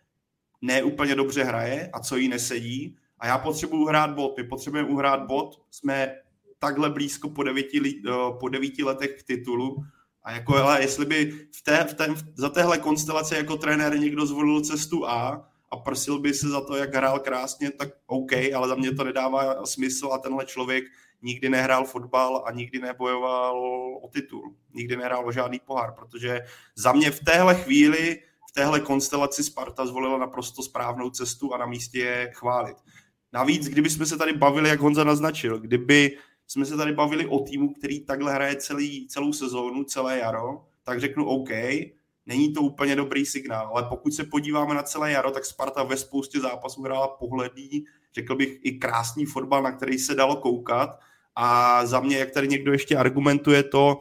neúplně 0.62 1.16
dobře 1.16 1.44
hraje 1.44 1.90
a 1.94 2.00
co 2.00 2.16
jí 2.18 2.28
nesedí. 2.28 2.98
A 3.20 3.28
já 3.28 3.38
potřebuji 3.38 3.86
hrát 3.86 4.16
bod. 4.16 4.38
My 4.38 4.44
potřebujeme 4.44 4.90
uhrát 4.90 5.28
bod, 5.28 5.62
jsme 5.72 6.16
takhle 6.60 6.90
blízko 6.90 7.30
po 7.30 7.44
devíti, 7.44 8.02
eh, 8.08 8.12
po 8.40 8.50
devíti 8.50 8.84
letech 8.84 9.12
k 9.20 9.24
titulu. 9.24 9.76
A 10.24 10.32
jako, 10.32 10.58
ale 10.58 10.82
jestli 10.82 11.06
by 11.06 11.32
v 11.56 11.62
té, 11.62 11.84
v 11.84 11.94
té, 11.94 12.16
za 12.36 12.50
téhle 12.50 12.78
konstelaci 12.78 13.36
jako 13.36 13.58
trenér 13.58 14.00
někdo 14.00 14.26
zvolil 14.26 14.62
cestu 14.62 15.08
A 15.08 15.50
a 15.72 15.78
prosil 15.78 16.20
by 16.20 16.34
se 16.34 16.50
za 16.50 16.62
to, 16.62 16.76
jak 16.76 16.96
hrál 16.96 17.20
krásně, 17.20 17.72
tak 17.72 17.90
OK, 18.06 18.32
ale 18.56 18.68
za 18.68 18.76
mě 18.76 18.92
to 18.92 19.04
nedává 19.04 19.66
smysl 19.66 20.10
a 20.14 20.18
tenhle 20.18 20.46
člověk 20.46 20.84
nikdy 21.22 21.50
nehrál 21.50 21.86
fotbal 21.86 22.44
a 22.46 22.52
nikdy 22.52 22.80
nebojoval 22.80 23.60
o 24.04 24.10
titul. 24.14 24.56
Nikdy 24.74 24.98
nehrál 24.98 25.28
o 25.28 25.32
žádný 25.32 25.60
pohár, 25.66 25.94
protože 25.96 26.42
za 26.76 26.92
mě 26.92 27.12
v 27.12 27.24
téhle 27.24 27.56
chvíli 27.56 28.20
téhle 28.56 28.80
konstelaci 28.80 29.44
Sparta 29.44 29.86
zvolila 29.86 30.18
naprosto 30.18 30.64
správnou 30.64 31.10
cestu 31.10 31.54
a 31.54 31.58
na 31.58 31.66
místě 31.66 32.00
je 32.00 32.32
chválit. 32.34 32.78
Navíc, 33.34 33.70
kdyby 33.70 33.90
jsme 33.90 34.06
se 34.06 34.18
tady 34.18 34.34
bavili, 34.34 34.70
jak 34.70 34.80
Honza 34.80 35.04
naznačil, 35.04 35.60
kdyby 35.60 36.18
jsme 36.48 36.66
se 36.66 36.78
tady 36.78 36.94
bavili 36.94 37.26
o 37.26 37.40
týmu, 37.40 37.74
který 37.74 38.06
takhle 38.06 38.34
hraje 38.34 38.56
celý, 38.56 39.08
celou 39.08 39.34
sezónu, 39.34 39.84
celé 39.84 40.18
jaro, 40.20 40.66
tak 40.84 41.00
řeknu 41.00 41.26
OK, 41.26 41.50
není 42.26 42.54
to 42.54 42.62
úplně 42.62 42.96
dobrý 42.96 43.26
signál, 43.26 43.68
ale 43.68 43.84
pokud 43.90 44.14
se 44.14 44.24
podíváme 44.24 44.76
na 44.76 44.84
celé 44.84 45.12
jaro, 45.12 45.32
tak 45.32 45.46
Sparta 45.46 45.84
ve 45.84 45.98
spoustě 45.98 46.40
zápasů 46.40 46.84
hrála 46.84 47.08
pohledný, 47.08 47.86
řekl 48.16 48.36
bych 48.36 48.60
i 48.62 48.72
krásný 48.72 49.26
fotbal, 49.26 49.64
na 49.64 49.72
který 49.72 50.00
se 50.00 50.16
dalo 50.16 50.36
koukat 50.36 51.00
a 51.36 51.86
za 51.86 52.00
mě, 52.00 52.18
jak 52.18 52.32
tady 52.32 52.48
někdo 52.48 52.72
ještě 52.72 52.98
argumentuje 52.98 53.64
to, 53.64 54.00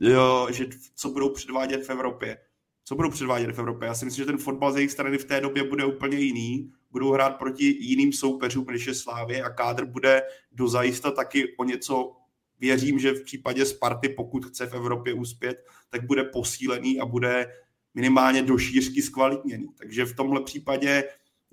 jo, 0.00 0.48
že 0.50 0.66
co 0.94 1.08
budou 1.08 1.28
předvádět 1.28 1.86
v 1.86 1.90
Evropě 1.90 2.38
co 2.84 2.94
budou 2.94 3.10
předvádět 3.10 3.52
v 3.52 3.58
Evropě. 3.58 3.86
Já 3.86 3.94
si 3.94 4.04
myslím, 4.04 4.22
že 4.22 4.26
ten 4.26 4.38
fotbal 4.38 4.72
z 4.72 4.76
jejich 4.76 4.90
strany 4.90 5.18
v 5.18 5.24
té 5.24 5.40
době 5.40 5.64
bude 5.64 5.84
úplně 5.84 6.18
jiný. 6.18 6.72
Budou 6.90 7.12
hrát 7.12 7.30
proti 7.30 7.76
jiným 7.80 8.12
soupeřům, 8.12 8.66
než 8.70 8.86
je 8.86 8.94
Slávě 8.94 9.42
a 9.42 9.50
kádr 9.50 9.84
bude 9.84 10.22
dozajista 10.52 11.10
taky 11.10 11.56
o 11.56 11.64
něco 11.64 12.12
věřím, 12.60 12.98
že 12.98 13.12
v 13.12 13.24
případě 13.24 13.66
Sparty, 13.66 14.08
pokud 14.08 14.46
chce 14.46 14.66
v 14.66 14.74
Evropě 14.74 15.14
uspět, 15.14 15.66
tak 15.90 16.06
bude 16.06 16.24
posílený 16.24 17.00
a 17.00 17.06
bude 17.06 17.46
minimálně 17.94 18.42
do 18.42 18.58
šířky 18.58 19.02
zkvalitněný. 19.02 19.68
Takže 19.78 20.04
v 20.04 20.16
tomhle 20.16 20.42
případě 20.42 21.04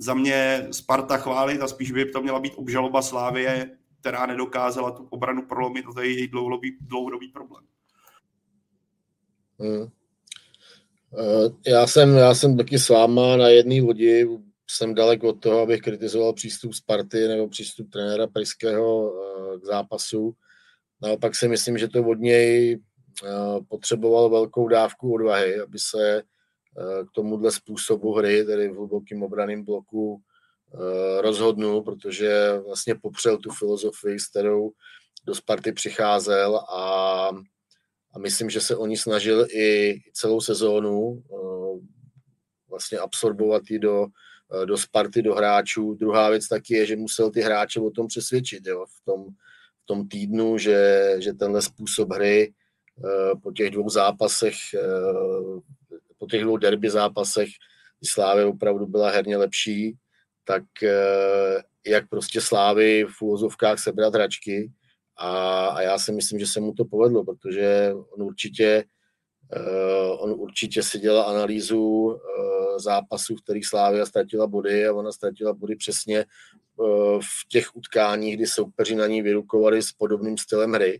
za 0.02 0.14
mě 0.14 0.68
Sparta 0.72 1.18
chválit 1.18 1.62
a 1.62 1.68
spíš 1.68 1.92
by 1.92 2.06
to 2.06 2.22
měla 2.22 2.40
být 2.40 2.54
obžaloba 2.56 3.02
Slávie, 3.02 3.78
která 4.00 4.26
nedokázala 4.26 4.92
tu 4.92 5.08
obranu 5.10 5.46
prolomit 5.46 5.86
to 5.96 6.02
je 6.02 6.10
její 6.10 6.28
dlouhodobý, 6.28 6.78
dlouhodobý 6.82 7.28
problém. 7.28 7.64
Hmm. 9.60 9.90
Eh, 11.18 11.72
já 11.72 11.88
jsem, 11.88 12.16
já 12.16 12.36
jsem 12.36 12.58
taky 12.58 12.80
s 12.80 12.90
váma 12.90 13.38
na 13.38 13.48
jedné 13.48 13.82
lodi, 13.82 14.28
jsem 14.70 14.94
dalek 14.94 15.24
od 15.24 15.34
toho, 15.34 15.62
abych 15.62 15.82
kritizoval 15.82 16.34
přístup 16.34 16.74
Sparty 16.74 17.28
nebo 17.28 17.48
přístup 17.48 17.90
trenéra 17.92 18.28
Priského 18.28 19.14
eh, 19.14 19.60
k 19.60 19.66
zápasu. 19.66 20.34
Naopak 21.02 21.36
si 21.36 21.48
myslím, 21.48 21.78
že 21.78 21.88
to 21.88 22.04
od 22.04 22.20
něj 22.20 22.80
eh, 23.26 23.30
potřeboval 23.68 24.30
velkou 24.30 24.68
dávku 24.68 25.14
odvahy, 25.14 25.60
aby 25.60 25.80
se 25.80 26.24
k 26.78 27.12
tomuhle 27.12 27.52
způsobu 27.52 28.14
hry, 28.14 28.46
tedy 28.46 28.70
v 28.70 28.76
hlubokým 28.76 29.24
obraném 29.24 29.64
bloku, 29.64 30.22
rozhodnul, 31.20 31.82
protože 31.82 32.60
vlastně 32.66 32.96
popřel 32.96 33.38
tu 33.38 33.52
filozofii, 33.52 34.20
s 34.20 34.28
kterou 34.28 34.72
do 35.26 35.36
Sparty 35.36 35.72
přicházel 35.72 36.58
a 36.58 37.30
a 38.14 38.20
myslím, 38.20 38.50
že 38.50 38.62
se 38.62 38.76
oni 38.76 38.98
snažili 38.98 39.48
i 39.54 40.00
celou 40.14 40.42
sezónu 40.42 41.24
eh, 41.34 41.80
vlastně 42.70 42.98
absorbovat 42.98 43.64
ji 43.70 43.80
do, 43.80 44.06
eh, 44.64 44.66
do 44.66 44.78
Sparty, 44.78 45.22
do 45.22 45.36
hráčů. 45.36 45.94
Druhá 45.94 46.30
věc 46.30 46.48
taky 46.48 46.74
je, 46.74 46.86
že 46.86 46.96
musel 46.96 47.32
ty 47.32 47.42
hráče 47.42 47.80
o 47.80 47.90
tom 47.90 48.08
přesvědčit 48.08 48.68
jo, 48.68 48.86
v, 48.86 49.06
tom, 49.06 49.26
v 49.84 49.86
tom 49.86 50.08
týdnu, 50.08 50.58
že, 50.58 51.16
že 51.20 51.34
tenhle 51.34 51.62
způsob 51.62 52.14
hry 52.14 52.54
eh, 53.06 53.36
po 53.44 53.52
těch 53.52 53.70
dvou 53.70 53.90
zápasech, 53.90 54.56
po 56.22 56.28
těch 56.28 56.42
dvou 56.42 56.58
derby 56.58 56.90
zápasech, 56.90 57.50
kdy 58.00 58.08
Slávy 58.10 58.44
opravdu 58.44 58.86
byla 58.86 59.10
herně 59.10 59.38
lepší, 59.38 59.98
tak 60.46 60.64
jak 61.88 62.10
prostě 62.10 62.42
Slávy 62.42 63.06
v 63.18 63.22
úvozovkách 63.22 63.80
sebrat 63.80 64.14
hračky, 64.14 64.72
a, 65.18 65.68
a 65.68 65.82
já 65.82 65.98
si 65.98 66.12
myslím, 66.12 66.40
že 66.40 66.48
se 66.48 66.60
mu 66.60 66.74
to 66.74 66.86
povedlo, 66.86 67.24
protože 67.24 67.94
on 68.14 68.24
určitě, 68.24 68.84
uh, 69.58 70.24
on 70.24 70.32
určitě 70.38 70.84
si 70.84 71.00
dělal 71.00 71.30
analýzu 71.30 71.82
uh, 71.82 72.18
zápasů, 72.78 73.36
v 73.36 73.42
kterých 73.44 73.68
Slávia 73.68 74.06
ztratila 74.06 74.48
body 74.48 74.88
a 74.88 74.94
ona 74.94 75.12
ztratila 75.12 75.54
body 75.54 75.76
přesně 75.76 76.26
v 77.20 77.48
těch 77.50 77.76
utkáních, 77.76 78.36
kdy 78.36 78.48
soupeři 78.48 78.96
na 78.96 79.08
ní 79.08 79.22
vyrukovali 79.22 79.82
s 79.82 79.92
podobným 79.92 80.38
stylem 80.38 80.74
hry. 80.74 81.00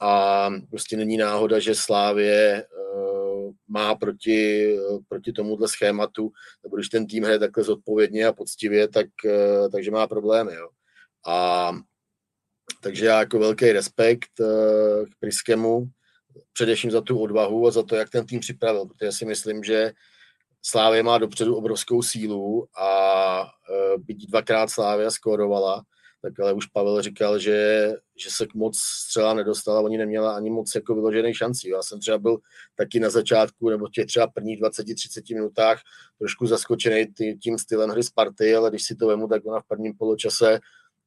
A 0.00 0.50
prostě 0.70 0.96
není 0.96 1.16
náhoda, 1.16 1.58
že 1.58 1.74
Slávě 1.74 2.66
má 3.68 3.94
proti, 3.94 4.72
proti 5.08 5.32
tomuhle 5.32 5.68
schématu, 5.68 6.32
nebo 6.62 6.76
když 6.76 6.88
ten 6.88 7.06
tým 7.06 7.24
hraje 7.24 7.38
takhle 7.38 7.64
zodpovědně 7.64 8.26
a 8.26 8.32
poctivě, 8.32 8.88
tak, 8.88 9.06
uh, 9.24 9.68
takže 9.70 9.90
má 9.90 10.06
problémy. 10.06 10.54
Jo. 10.54 10.68
A 11.26 11.72
takže 12.80 13.06
já 13.06 13.18
jako 13.18 13.38
velký 13.38 13.72
respekt 13.72 14.40
eh, 14.40 15.04
k 15.06 15.18
Priskemu, 15.20 15.86
především 16.52 16.90
za 16.90 17.00
tu 17.00 17.18
odvahu 17.18 17.66
a 17.66 17.70
za 17.70 17.82
to, 17.82 17.96
jak 17.96 18.10
ten 18.10 18.26
tým 18.26 18.40
připravil, 18.40 18.86
protože 18.86 19.12
si 19.12 19.24
myslím, 19.24 19.64
že 19.64 19.92
Slávě 20.62 21.02
má 21.02 21.18
dopředu 21.18 21.56
obrovskou 21.56 22.02
sílu 22.02 22.68
a 22.80 23.42
eh, 23.44 23.98
byť 23.98 24.30
dvakrát 24.30 24.70
Slávě 24.70 25.10
skórovala, 25.10 25.82
tak 26.26 26.40
ale 26.40 26.52
už 26.52 26.66
Pavel 26.66 27.02
říkal, 27.02 27.38
že, 27.38 27.92
že 28.16 28.30
se 28.30 28.46
k 28.46 28.54
moc 28.54 28.78
střela 28.78 29.34
nedostala, 29.34 29.80
oni 29.80 29.98
neměla 29.98 30.36
ani 30.36 30.50
moc 30.50 30.74
jako 30.74 30.94
vyložených 30.94 31.36
šancí. 31.36 31.68
Já 31.68 31.82
jsem 31.82 32.00
třeba 32.00 32.18
byl 32.18 32.38
taky 32.76 33.00
na 33.00 33.10
začátku, 33.10 33.70
nebo 33.70 33.88
těch 33.88 34.06
třeba 34.06 34.26
prvních 34.26 34.60
20-30 34.62 35.34
minutách 35.34 35.80
trošku 36.18 36.46
zaskočený 36.46 37.06
tím 37.42 37.58
stylem 37.58 37.90
hry 37.90 38.02
Sparty, 38.02 38.56
ale 38.56 38.70
když 38.70 38.82
si 38.82 38.94
to 38.94 39.06
vemu, 39.06 39.28
tak 39.28 39.46
ona 39.46 39.60
v 39.60 39.68
prvním 39.68 39.96
poločase 39.96 40.60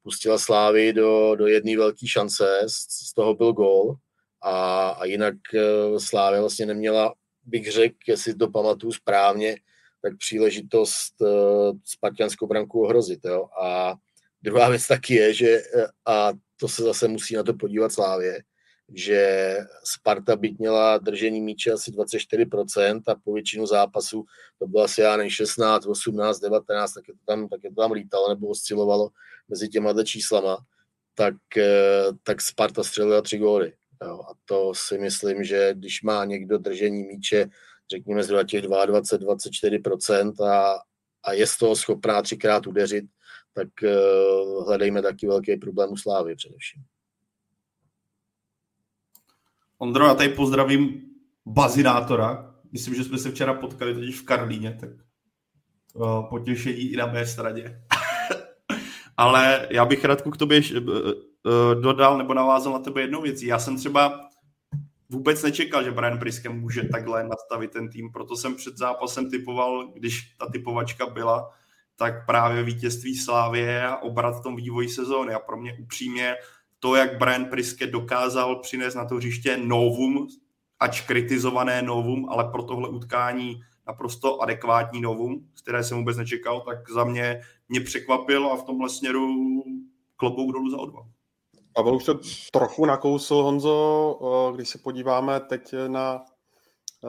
pustila 0.04 0.38
Slávy 0.38 0.94
do, 0.94 1.36
do 1.36 1.48
jedné 1.48 1.78
velké 1.78 2.08
šance, 2.08 2.62
z, 2.68 3.08
z 3.08 3.14
toho 3.14 3.36
byl 3.36 3.54
gól 3.54 3.96
a, 4.42 4.90
a 4.90 5.06
jinak 5.06 5.36
uh, 5.54 5.98
Slávy 5.98 6.40
vlastně 6.40 6.66
neměla, 6.66 7.14
bych 7.44 7.72
řekl, 7.72 7.98
jestli 8.08 8.36
to 8.36 8.48
pamatuju 8.48 8.94
správně, 8.94 9.58
tak 10.02 10.18
příležitost 10.18 11.22
uh, 11.22 11.78
spartianskou 11.84 12.48
branku 12.48 12.84
ohrozit. 12.84 13.20
Jo? 13.26 13.46
A 13.62 13.96
druhá 14.42 14.70
věc 14.70 14.88
taky 14.88 15.14
je, 15.14 15.34
že 15.34 15.62
uh, 15.76 15.84
a 16.06 16.32
to 16.60 16.68
se 16.68 16.84
zase 16.84 17.08
musí 17.08 17.36
na 17.36 17.44
to 17.44 17.54
podívat 17.54 17.92
Slávě, 17.92 18.44
že 18.94 19.58
Sparta 19.84 20.36
byť 20.36 20.60
měla 20.60 20.98
držení 20.98 21.42
míče 21.42 21.72
asi 21.72 21.92
24% 21.92 23.02
a 23.08 23.16
po 23.16 23.34
většinu 23.34 23.66
zápasů 23.66 24.24
to 24.60 24.68
bylo 24.68 24.84
asi 24.84 25.02
já 25.02 25.18
než 25.18 25.36
16, 25.36 25.86
18, 25.86 26.40
19, 26.40 26.94
tak 26.94 27.08
je 27.08 27.14
to 27.14 27.20
tam, 27.26 27.48
tak 27.48 27.64
je 27.64 27.70
to 27.70 27.82
tam 27.82 27.92
lítalo 27.92 28.30
nebo 28.30 28.48
oscilovalo 28.48 29.10
mezi 29.50 29.70
těma 29.70 30.04
číslama, 30.04 30.58
tak, 31.16 31.36
tak 32.24 32.42
Sparta 32.42 32.84
střelila 32.84 33.22
tři 33.22 33.38
góly. 33.38 33.74
Jo, 34.04 34.22
a 34.32 34.34
to 34.46 34.74
si 34.76 34.98
myslím, 34.98 35.44
že 35.44 35.74
když 35.74 36.02
má 36.02 36.26
někdo 36.26 36.58
držení 36.58 37.04
míče, 37.04 37.50
řekněme 37.92 38.24
zhruba 38.24 38.44
těch 38.44 38.64
22-24% 38.64 40.46
a, 40.48 40.80
a 41.24 41.34
je 41.34 41.48
z 41.48 41.58
toho 41.58 41.76
schopná 41.76 42.22
třikrát 42.22 42.68
udeřit, 42.68 43.06
tak 43.60 43.68
uh, 43.84 44.66
hledejme 44.68 45.02
taky 45.02 45.28
velký 45.28 45.58
problém 45.58 45.92
u 45.92 45.98
Slávy 45.98 46.36
především. 46.36 46.84
Ondro, 49.78 50.06
já 50.06 50.14
tady 50.14 50.30
pozdravím 50.30 51.02
bazinátora. 51.46 52.56
Myslím, 52.72 52.96
že 52.96 53.04
jsme 53.04 53.18
se 53.18 53.32
včera 53.32 53.54
potkali 53.54 53.94
totiž 53.94 54.20
v 54.20 54.26
Karlíně, 54.26 54.78
tak 54.80 54.90
uh, 55.94 56.30
potěšení 56.30 56.78
i 56.78 56.98
na 56.98 57.06
mé 57.06 57.26
straně. 57.26 57.82
Ale 59.18 59.68
já 59.72 59.86
bych 59.86 60.06
rád 60.06 60.22
k 60.22 60.38
tobě 60.38 60.62
uh, 60.62 61.82
dodal 61.82 62.18
nebo 62.18 62.34
navázal 62.34 62.74
na 62.74 62.80
tebe 62.80 63.02
jednou 63.02 63.22
věcí. 63.22 63.46
Já 63.46 63.60
jsem 63.60 63.78
třeba 63.78 64.30
vůbec 65.10 65.44
nečekal, 65.44 65.84
že 65.84 65.92
Brian 65.92 66.20
Priske 66.20 66.50
může 66.50 66.84
takhle 66.84 67.24
nastavit 67.24 67.72
ten 67.72 67.90
tým, 67.90 68.12
proto 68.12 68.36
jsem 68.36 68.56
před 68.56 68.78
zápasem 68.78 69.30
typoval, 69.30 69.88
když 69.88 70.36
ta 70.38 70.50
typovačka 70.50 71.06
byla, 71.06 71.59
tak 72.00 72.26
právě 72.26 72.64
vítězství 72.64 73.16
Slávě 73.16 73.88
a 73.88 73.98
obrat 73.98 74.40
v 74.40 74.44
tom 74.44 74.56
vývoji 74.56 74.90
sezóny. 74.90 75.34
A 75.34 75.40
pro 75.40 75.58
mě 75.58 75.78
upřímně 75.82 76.36
to, 76.80 76.96
jak 76.96 77.18
Brian 77.18 77.46
Priske 77.46 77.88
dokázal 77.88 78.56
přinést 78.56 78.96
na 78.96 79.06
to 79.06 79.16
hřiště 79.16 79.58
novum, 79.58 80.28
ač 80.80 81.02
kritizované 81.02 81.82
novum, 81.82 82.30
ale 82.30 82.44
pro 82.52 82.64
tohle 82.64 82.90
utkání 82.90 83.62
naprosto 83.88 84.42
adekvátní 84.42 85.02
novum, 85.02 85.48
které 85.64 85.84
jsem 85.84 85.98
vůbec 85.98 86.18
nečekal, 86.18 86.62
tak 86.62 86.90
za 86.90 87.04
mě 87.04 87.42
mě 87.70 87.82
překvapilo 87.82 88.52
a 88.52 88.58
v 88.58 88.64
tomhle 88.64 88.90
směru 88.90 89.36
klobouk 90.16 90.52
dolů 90.52 90.70
za 90.70 90.78
odvahu. 90.78 91.10
Pavel 91.74 91.96
už 91.96 92.04
to 92.04 92.20
trochu 92.54 92.86
nakousl, 92.86 93.36
Honzo, 93.36 94.52
když 94.56 94.70
se 94.70 94.78
podíváme 94.78 95.40
teď 95.40 95.76
na 95.88 96.22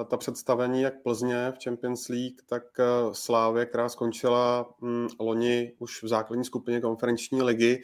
ta 0.08 0.16
představení 0.16 0.82
jak 0.82 1.02
Plzně 1.02 1.52
v 1.52 1.64
Champions 1.64 2.08
League, 2.08 2.42
tak 2.46 2.62
e, 2.80 2.84
Slávě, 3.12 3.66
která 3.66 3.88
skončila 3.88 4.74
mm, 4.80 5.08
loni 5.20 5.72
už 5.78 6.02
v 6.02 6.08
základní 6.08 6.44
skupině 6.44 6.80
konferenční 6.80 7.42
ligy, 7.42 7.82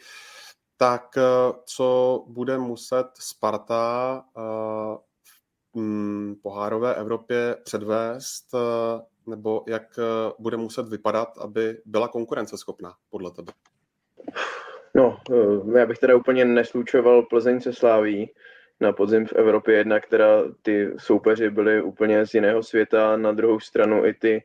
tak 0.77 1.17
e, 1.17 1.21
co 1.65 2.23
bude 2.27 2.57
muset 2.57 3.07
Sparta 3.19 4.23
e, 4.37 4.41
v 5.73 5.79
mm, 5.79 6.35
pohárové 6.43 6.95
Evropě 6.95 7.57
předvést, 7.63 8.45
nebo 9.27 9.63
jak 9.67 9.99
bude 10.39 10.57
muset 10.57 10.87
vypadat, 10.87 11.37
aby 11.37 11.81
byla 11.85 12.07
konkurenceschopná 12.07 12.93
podle 13.09 13.31
tebe? 13.31 13.53
No, 14.95 15.17
já 15.77 15.85
bych 15.85 15.97
teda 15.97 16.15
úplně 16.15 16.45
neslučoval 16.45 17.23
Plzeň 17.23 17.61
se 17.61 17.73
Sláví 17.73 18.29
na 18.79 18.91
podzim 18.91 19.25
v 19.25 19.33
Evropě, 19.33 19.75
jedna, 19.75 19.99
která 19.99 20.43
ty 20.61 20.93
soupeři 20.97 21.49
byli 21.49 21.81
úplně 21.81 22.25
z 22.25 22.33
jiného 22.33 22.63
světa, 22.63 23.17
na 23.17 23.31
druhou 23.31 23.59
stranu 23.59 24.05
i 24.05 24.13
ty 24.13 24.43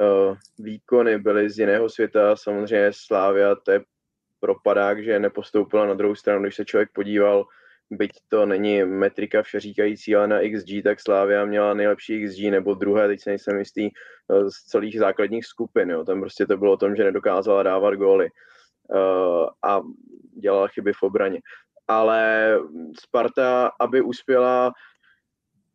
uh, 0.00 0.36
výkony 0.58 1.18
byly 1.18 1.50
z 1.50 1.58
jiného 1.58 1.88
světa, 1.88 2.36
samozřejmě 2.36 2.90
Slávia, 2.92 3.54
to 3.54 3.70
je 3.70 3.80
propadák, 4.40 5.04
že 5.04 5.18
nepostoupila 5.18 5.86
na 5.86 5.94
druhou 5.94 6.14
stranu, 6.14 6.42
když 6.42 6.56
se 6.56 6.64
člověk 6.64 6.90
podíval, 6.92 7.46
byť 7.90 8.10
to 8.28 8.46
není 8.46 8.84
metrika 8.84 9.42
všeříkající, 9.42 10.16
ale 10.16 10.28
na 10.28 10.38
XG, 10.40 10.82
tak 10.84 11.00
Slávia 11.00 11.44
měla 11.44 11.74
nejlepší 11.74 12.26
XG, 12.26 12.38
nebo 12.50 12.74
druhé, 12.74 13.08
teď 13.08 13.20
se 13.20 13.30
nejsem 13.30 13.58
jistý, 13.58 13.90
eh, 13.90 14.50
z 14.50 14.54
celých 14.54 14.98
základních 14.98 15.46
skupin. 15.46 15.90
Jo. 15.90 16.04
Tam 16.04 16.20
prostě 16.20 16.46
to 16.46 16.56
bylo 16.56 16.72
o 16.72 16.76
tom, 16.76 16.96
že 16.96 17.04
nedokázala 17.04 17.62
dávat 17.62 17.94
góly 17.94 18.28
uh, 18.88 19.46
a 19.62 19.80
dělala 20.40 20.68
chyby 20.68 20.92
v 20.92 21.02
obraně 21.02 21.40
ale 21.88 22.58
Sparta, 23.00 23.70
aby 23.80 24.02
uspěla 24.02 24.72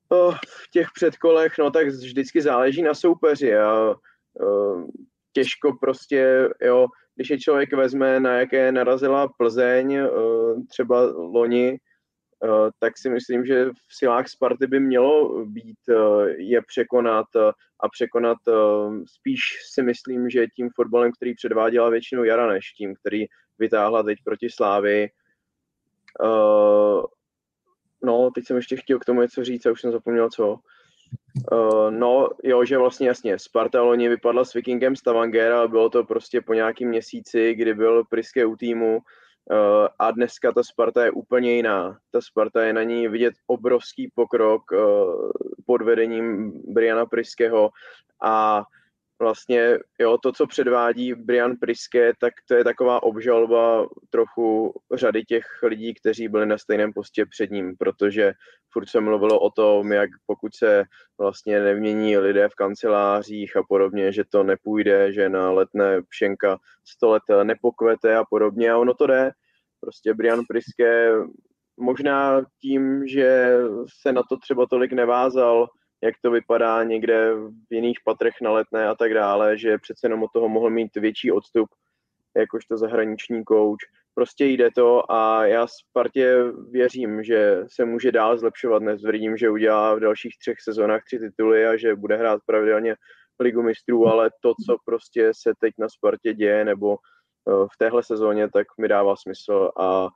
oh, 0.10 0.36
v 0.48 0.70
těch 0.72 0.88
předkolech, 0.94 1.54
no 1.60 1.72
tak 1.72 1.88
vždycky 1.88 2.42
záleží 2.42 2.82
na 2.82 2.94
soupeři 2.94 3.58
a 3.58 3.96
uh, 4.34 4.88
těžko 5.34 5.74
prostě, 5.82 6.50
jo, 6.62 6.88
když 7.16 7.30
je 7.30 7.40
člověk 7.40 7.74
vezme, 7.74 8.20
na 8.20 8.34
jaké 8.34 8.72
narazila 8.72 9.28
Plzeň, 9.38 10.00
uh, 10.00 10.64
třeba 10.70 11.02
loni, 11.16 11.72
uh, 12.44 12.70
tak 12.80 12.98
si 12.98 13.10
myslím, 13.10 13.46
že 13.46 13.66
v 13.66 13.96
silách 13.98 14.28
Sparty 14.28 14.68
by 14.68 14.80
mělo 14.80 15.46
být 15.46 15.78
je 16.38 16.62
překonat 16.62 17.26
a 17.80 17.90
překonat 17.90 18.38
spíš 19.06 19.42
si 19.74 19.84
myslím, 19.84 20.30
že 20.30 20.48
tím 20.48 20.70
fotbalem, 20.76 21.12
který 21.12 21.36
předváděla 21.36 21.90
většinu 21.90 22.24
jara, 22.24 22.48
než 22.48 22.72
tím, 22.72 22.96
který 22.96 23.26
vytáhla 23.60 24.04
teď 24.04 24.18
proti 24.26 24.50
Slávy, 24.50 25.10
Uh, 26.24 27.04
no, 28.04 28.32
teď 28.36 28.46
jsem 28.46 28.56
ještě 28.56 28.76
chtěl 28.76 29.00
k 29.00 29.06
tomu 29.06 29.22
něco 29.22 29.44
říct 29.44 29.66
a 29.66 29.72
už 29.72 29.82
jsem 29.82 29.92
zapomněl 29.92 30.30
co. 30.30 30.60
Uh, 31.52 31.92
no, 31.92 32.30
jo, 32.44 32.66
že 32.66 32.78
vlastně 32.78 33.08
jasně, 33.08 33.40
Sparta 33.40 33.82
loni 33.82 34.10
vypadla 34.10 34.46
s 34.46 34.54
Vikingem 34.54 34.96
Stavanger, 34.96 35.52
ale 35.52 35.68
bylo 35.68 35.90
to 35.90 36.04
prostě 36.04 36.42
po 36.42 36.54
nějakým 36.54 36.90
měsíci, 36.90 37.54
kdy 37.54 37.74
byl 37.74 38.04
Priske 38.04 38.46
u 38.46 38.56
týmu 38.56 38.98
uh, 38.98 39.88
a 40.00 40.12
dneska 40.12 40.52
ta 40.52 40.64
Sparta 40.64 41.06
je 41.06 41.12
úplně 41.12 41.56
jiná. 41.56 41.98
Ta 42.12 42.22
Sparta 42.22 42.64
je 42.64 42.74
na 42.74 42.84
ní 42.84 43.08
vidět 43.08 43.34
obrovský 43.48 44.12
pokrok 44.16 44.62
uh, 44.72 45.32
pod 45.66 45.82
vedením 45.82 46.52
Briana 46.74 47.06
Priskeho 47.06 47.70
a 48.24 48.64
vlastně 49.20 49.80
jo, 50.00 50.18
to, 50.18 50.32
co 50.32 50.48
předvádí 50.48 51.14
Brian 51.14 51.56
Priske, 51.56 52.14
tak 52.20 52.34
to 52.48 52.54
je 52.54 52.64
taková 52.64 53.04
obžalba 53.04 53.90
trochu 54.10 54.74
řady 54.94 55.24
těch 55.24 55.46
lidí, 55.64 55.94
kteří 55.94 56.28
byli 56.28 56.46
na 56.46 56.58
stejném 56.58 56.94
postě 56.94 57.26
před 57.26 57.52
ním, 57.52 57.78
protože 57.78 58.34
furt 58.72 58.90
se 58.90 59.00
mluvilo 59.00 59.40
o 59.40 59.50
tom, 59.52 59.92
jak 59.92 60.10
pokud 60.26 60.56
se 60.56 60.84
vlastně 61.20 61.60
nemění 61.60 62.18
lidé 62.18 62.50
v 62.50 62.56
kancelářích 62.56 63.58
a 63.58 63.64
podobně, 63.64 64.12
že 64.12 64.24
to 64.30 64.44
nepůjde, 64.44 65.14
že 65.14 65.30
na 65.30 65.52
letné 65.52 66.02
pšenka 66.10 66.58
100 66.86 67.10
let 67.10 67.24
nepokvete 67.44 68.16
a 68.16 68.24
podobně 68.30 68.72
a 68.72 68.78
ono 68.78 68.94
to 68.94 69.08
jde. 69.08 69.32
Prostě 69.82 70.14
Brian 70.14 70.42
Priske 70.48 71.12
možná 71.80 72.42
tím, 72.62 73.08
že 73.08 73.58
se 74.02 74.14
na 74.14 74.24
to 74.30 74.38
třeba 74.38 74.66
tolik 74.66 74.94
nevázal, 74.94 75.68
jak 76.04 76.16
to 76.22 76.32
vypadá 76.32 76.84
někde 76.84 77.34
v 77.70 77.74
jiných 77.74 77.98
patrech 78.06 78.34
na 78.42 78.52
letné 78.52 78.88
a 78.88 78.96
tak 78.96 79.14
dále, 79.14 79.58
že 79.58 79.78
přece 79.78 80.06
jenom 80.06 80.24
od 80.24 80.32
toho 80.34 80.50
mohl 80.50 80.70
mít 80.70 80.96
větší 80.96 81.32
odstup 81.32 81.70
jakožto 82.38 82.78
zahraniční 82.78 83.44
kouč. 83.44 83.80
Prostě 84.16 84.46
jde 84.46 84.70
to 84.76 85.12
a 85.12 85.46
já 85.46 85.68
Spartě 85.68 86.36
věřím, 86.72 87.24
že 87.24 87.64
se 87.68 87.86
může 87.86 88.12
dál 88.12 88.38
zlepšovat. 88.38 88.84
Netvrdím, 88.84 89.38
že 89.38 89.50
udělá 89.50 89.96
v 89.96 90.00
dalších 90.00 90.38
třech 90.38 90.58
sezónách 90.62 91.04
tři 91.04 91.20
tituly 91.20 91.68
a 91.68 91.78
že 91.78 91.96
bude 91.96 92.18
hrát 92.18 92.42
pravidelně 92.46 92.96
ligu 93.40 93.62
mistrů, 93.62 94.08
ale 94.08 94.32
to, 94.42 94.54
co 94.66 94.78
prostě 94.86 95.32
se 95.36 95.54
teď 95.60 95.74
na 95.78 95.90
Spartě 95.90 96.34
děje, 96.34 96.66
nebo 96.66 96.98
eh, 96.98 97.52
v 97.74 97.78
téhle 97.78 98.04
sezóně, 98.04 98.50
tak 98.50 98.68
mi 98.80 98.88
dává 98.88 99.16
smysl 99.16 99.72
a 99.80 100.08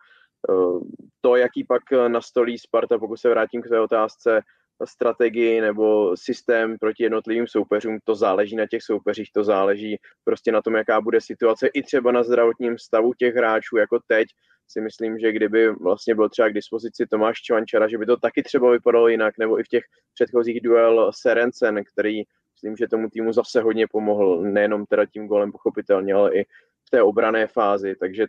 eh, 0.49 0.79
to, 1.21 1.35
jaký 1.35 1.63
pak 1.63 1.81
nastolí 2.07 2.57
Sparta, 2.57 2.97
pokud 2.97 3.17
se 3.17 3.29
vrátím 3.29 3.61
k 3.61 3.69
té 3.69 3.79
otázce, 3.79 4.41
strategii 4.85 5.61
nebo 5.61 6.17
systém 6.17 6.77
proti 6.77 7.03
jednotlivým 7.03 7.47
soupeřům, 7.47 7.99
to 8.03 8.15
záleží 8.15 8.55
na 8.55 8.67
těch 8.67 8.83
soupeřích, 8.83 9.31
to 9.33 9.43
záleží 9.43 9.97
prostě 10.23 10.51
na 10.51 10.61
tom, 10.61 10.75
jaká 10.75 11.01
bude 11.01 11.21
situace 11.21 11.67
i 11.67 11.83
třeba 11.83 12.11
na 12.11 12.23
zdravotním 12.23 12.77
stavu 12.77 13.13
těch 13.13 13.35
hráčů, 13.35 13.77
jako 13.77 13.99
teď 14.07 14.27
si 14.67 14.81
myslím, 14.81 15.19
že 15.19 15.31
kdyby 15.31 15.69
vlastně 15.69 16.15
byl 16.15 16.29
třeba 16.29 16.49
k 16.49 16.53
dispozici 16.53 17.07
Tomáš 17.07 17.41
Čvančara, 17.41 17.87
že 17.87 17.97
by 17.97 18.05
to 18.05 18.17
taky 18.17 18.43
třeba 18.43 18.71
vypadalo 18.71 19.07
jinak, 19.07 19.37
nebo 19.37 19.59
i 19.59 19.63
v 19.63 19.67
těch 19.67 19.83
předchozích 20.13 20.61
duel 20.61 21.11
Serencen, 21.15 21.83
který 21.93 22.23
myslím, 22.53 22.77
že 22.77 22.87
tomu 22.87 23.09
týmu 23.09 23.33
zase 23.33 23.61
hodně 23.61 23.87
pomohl, 23.87 24.41
nejenom 24.41 24.85
teda 24.85 25.05
tím 25.05 25.27
golem 25.27 25.51
pochopitelně, 25.51 26.13
ale 26.13 26.35
i 26.35 26.43
v 26.87 26.89
té 26.91 27.03
obrané 27.03 27.47
fázi, 27.47 27.95
takže 27.95 28.27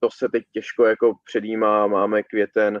to 0.00 0.08
se 0.18 0.28
teď 0.28 0.44
těžko 0.52 0.84
jako 0.84 1.14
předjímá, 1.24 1.86
máme 1.86 2.22
květen, 2.22 2.80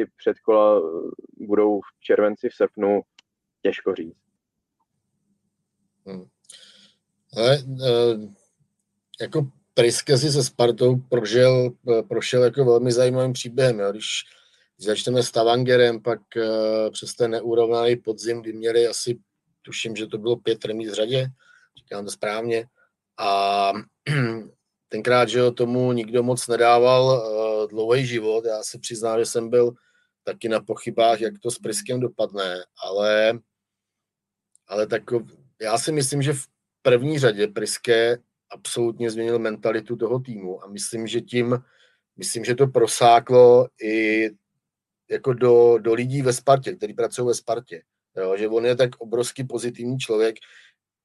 ty 0.00 0.12
předkola 0.16 0.78
eh, 0.78 1.46
budou 1.46 1.80
v 1.80 2.00
červenci, 2.00 2.48
v 2.48 2.54
srpnu, 2.54 3.00
těžko 3.62 3.94
říct. 3.94 4.16
Hmm. 6.06 6.24
Ale 7.36 7.54
e, 7.54 7.62
jako 9.20 9.50
Priske 9.74 10.18
si 10.18 10.30
se 10.30 10.44
Spartou 10.44 10.96
prožil, 10.96 11.72
eh, 11.90 12.02
prošel 12.02 12.44
jako 12.44 12.64
velmi 12.64 12.92
zajímavým 12.92 13.32
příběhem. 13.32 13.80
Jo. 13.80 13.90
Když 13.90 14.06
začneme 14.78 15.22
s 15.22 15.30
Tavangerem, 15.30 16.02
pak 16.02 16.36
e, 16.36 16.50
přes 16.90 17.14
ten 17.14 17.30
neúrovnaný 17.30 17.96
podzim, 17.96 18.42
kdy 18.42 18.52
měli 18.52 18.86
asi, 18.86 19.18
tuším, 19.62 19.96
že 19.96 20.06
to 20.06 20.18
bylo 20.18 20.36
pět 20.36 20.64
remíz 20.64 20.90
v 20.90 20.94
řadě, 20.94 21.28
říkám 21.76 22.04
to 22.04 22.10
správně, 22.10 22.66
a 23.18 23.72
tenkrát, 24.88 25.28
že 25.28 25.50
tomu 25.50 25.92
nikdo 25.92 26.22
moc 26.22 26.48
nedával 26.48 27.04
uh, 27.04 27.68
dlouhý 27.68 28.06
život. 28.06 28.44
Já 28.44 28.62
se 28.62 28.78
přiznám, 28.78 29.18
že 29.18 29.26
jsem 29.26 29.50
byl 29.50 29.72
taky 30.24 30.48
na 30.48 30.60
pochybách, 30.60 31.20
jak 31.20 31.38
to 31.38 31.50
s 31.50 31.58
Priskem 31.58 32.00
dopadne, 32.00 32.64
ale, 32.84 33.38
ale 34.66 34.86
tak 34.86 35.02
já 35.60 35.78
si 35.78 35.92
myslím, 35.92 36.22
že 36.22 36.32
v 36.32 36.44
první 36.82 37.18
řadě 37.18 37.48
Priske 37.48 38.18
absolutně 38.50 39.10
změnil 39.10 39.38
mentalitu 39.38 39.96
toho 39.96 40.20
týmu 40.20 40.64
a 40.64 40.66
myslím, 40.66 41.06
že 41.06 41.20
tím 41.20 41.58
myslím, 42.16 42.44
že 42.44 42.54
to 42.54 42.66
prosáklo 42.66 43.68
i 43.82 44.30
jako 45.10 45.32
do, 45.32 45.78
do 45.78 45.94
lidí 45.94 46.22
ve 46.22 46.32
Spartě, 46.32 46.72
kteří 46.72 46.94
pracují 46.94 47.28
ve 47.28 47.34
Spartě. 47.34 47.82
Jo, 48.16 48.36
že 48.36 48.48
on 48.48 48.66
je 48.66 48.76
tak 48.76 48.90
obrovský 48.98 49.44
pozitivní 49.44 49.98
člověk. 49.98 50.36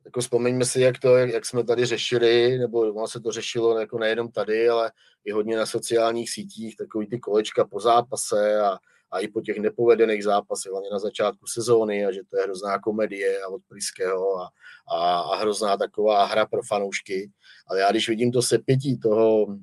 Jako 0.05 0.21
vzpomeňme 0.21 0.65
si, 0.65 0.81
jak 0.81 0.99
to, 0.99 1.17
jak, 1.17 1.29
jak 1.29 1.45
jsme 1.45 1.63
tady 1.63 1.85
řešili, 1.85 2.57
nebo 2.57 2.79
ono 2.79 3.07
se 3.07 3.19
to 3.19 3.31
řešilo 3.31 3.79
jako 3.79 3.99
nejenom 3.99 4.31
tady, 4.31 4.69
ale 4.69 4.91
i 5.25 5.31
hodně 5.31 5.57
na 5.57 5.65
sociálních 5.65 6.29
sítích, 6.29 6.75
takový 6.77 7.07
ty 7.07 7.19
kolečka 7.19 7.65
po 7.65 7.79
zápase 7.79 8.59
a, 8.59 8.77
a 9.15 9.19
i 9.19 9.27
po 9.27 9.41
těch 9.41 9.57
nepovedených 9.57 10.23
zápasech, 10.23 10.71
hlavně 10.71 10.89
na 10.91 10.99
začátku 10.99 11.47
sezóny 11.47 12.05
a 12.05 12.11
že 12.11 12.21
to 12.29 12.37
je 12.37 12.43
hrozná 12.43 12.79
komedie 12.79 13.41
a 13.41 13.47
od 13.47 13.61
Priského 13.67 14.39
a, 14.41 14.49
a, 14.95 15.19
a 15.19 15.35
hrozná 15.35 15.77
taková 15.77 16.25
hra 16.25 16.45
pro 16.45 16.61
fanoušky. 16.67 17.31
Ale 17.67 17.79
já 17.79 17.91
když 17.91 18.09
vidím 18.09 18.31
to 18.31 18.41
sepětí 18.41 18.99
toho 18.99 19.45
uh, 19.45 19.55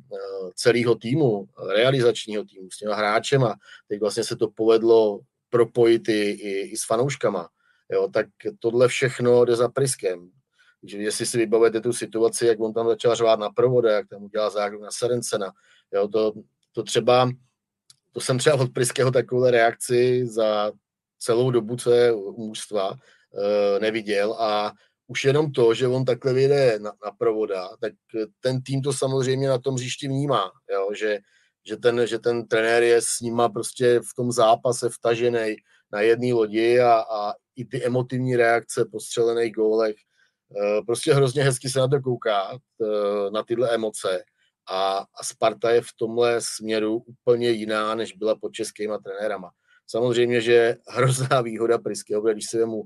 celého 0.54 0.94
týmu, 0.94 1.48
realizačního 1.74 2.44
týmu 2.44 2.70
s 2.70 2.78
těma 2.78 2.94
hráčem 2.94 3.44
a 3.44 3.54
teď 3.88 4.00
vlastně 4.00 4.24
se 4.24 4.36
to 4.36 4.48
povedlo 4.48 5.20
propojit 5.50 6.08
i, 6.08 6.30
i, 6.30 6.60
i 6.60 6.76
s 6.76 6.86
fanouškama, 6.86 7.48
jo, 7.92 8.08
tak 8.08 8.26
tohle 8.58 8.88
všechno 8.88 9.44
jde 9.44 9.56
za 9.56 9.68
Priskem. 9.68 10.30
Takže 10.80 10.98
jestli 10.98 11.26
si 11.26 11.38
vybavujete 11.38 11.80
tu 11.80 11.92
situaci, 11.92 12.46
jak 12.46 12.60
on 12.60 12.72
tam 12.72 12.88
začal 12.88 13.14
řvát 13.14 13.40
na 13.40 13.50
provode, 13.50 13.92
jak 13.92 14.08
tam 14.08 14.22
udělal 14.22 14.50
zákrok 14.50 14.82
na 14.82 14.90
Serencena, 14.90 15.52
jo, 15.92 16.08
to, 16.08 16.32
to 16.72 16.82
třeba 16.82 17.30
to 18.12 18.20
jsem 18.20 18.38
třeba 18.38 18.56
od 18.56 18.72
Priského 18.72 19.10
takovou 19.10 19.50
reakci 19.50 20.26
za 20.26 20.72
celou 21.18 21.50
dobu, 21.50 21.76
co 21.76 21.90
je 21.90 22.12
mužstva, 22.36 22.94
eh, 22.94 23.80
neviděl 23.80 24.32
a 24.32 24.72
už 25.06 25.24
jenom 25.24 25.52
to, 25.52 25.74
že 25.74 25.88
on 25.88 26.04
takhle 26.04 26.32
vyjde 26.32 26.78
na, 26.78 26.92
na 27.04 27.10
provoda, 27.18 27.68
tak 27.80 27.92
ten 28.40 28.62
tým 28.62 28.82
to 28.82 28.92
samozřejmě 28.92 29.48
na 29.48 29.58
tom 29.58 29.74
hřišti 29.74 30.08
vnímá, 30.08 30.50
jo? 30.72 30.88
Že, 30.94 31.18
že, 31.66 31.76
ten, 31.76 32.06
že 32.06 32.18
ten 32.18 32.48
trenér 32.48 32.82
je 32.82 33.00
s 33.00 33.20
nima 33.20 33.48
prostě 33.48 34.00
v 34.00 34.14
tom 34.16 34.32
zápase 34.32 34.88
vtažený 34.88 35.56
na 35.92 36.00
jedné 36.00 36.34
lodi 36.34 36.80
a, 36.80 36.92
a 36.92 37.34
i 37.56 37.64
ty 37.64 37.84
emotivní 37.84 38.36
reakce 38.36 38.84
po 38.92 39.00
střelených 39.00 39.52
gólech, 39.52 39.96
eh, 40.56 40.80
prostě 40.86 41.14
hrozně 41.14 41.42
hezky 41.44 41.68
se 41.68 41.78
na 41.78 41.88
to 41.88 42.00
kouká, 42.00 42.58
eh, 42.82 43.30
na 43.30 43.42
tyhle 43.42 43.74
emoce 43.74 44.24
a, 44.70 45.06
Sparta 45.22 45.70
je 45.70 45.80
v 45.80 45.92
tomhle 45.96 46.40
směru 46.40 46.96
úplně 47.06 47.50
jiná, 47.50 47.94
než 47.94 48.12
byla 48.12 48.36
pod 48.36 48.52
českýma 48.52 48.98
trenérama. 48.98 49.50
Samozřejmě, 49.86 50.40
že 50.40 50.76
hrozná 50.88 51.40
výhoda 51.40 51.78
Priského, 51.78 52.22
když 52.22 52.46
se 52.46 52.66
mu 52.66 52.84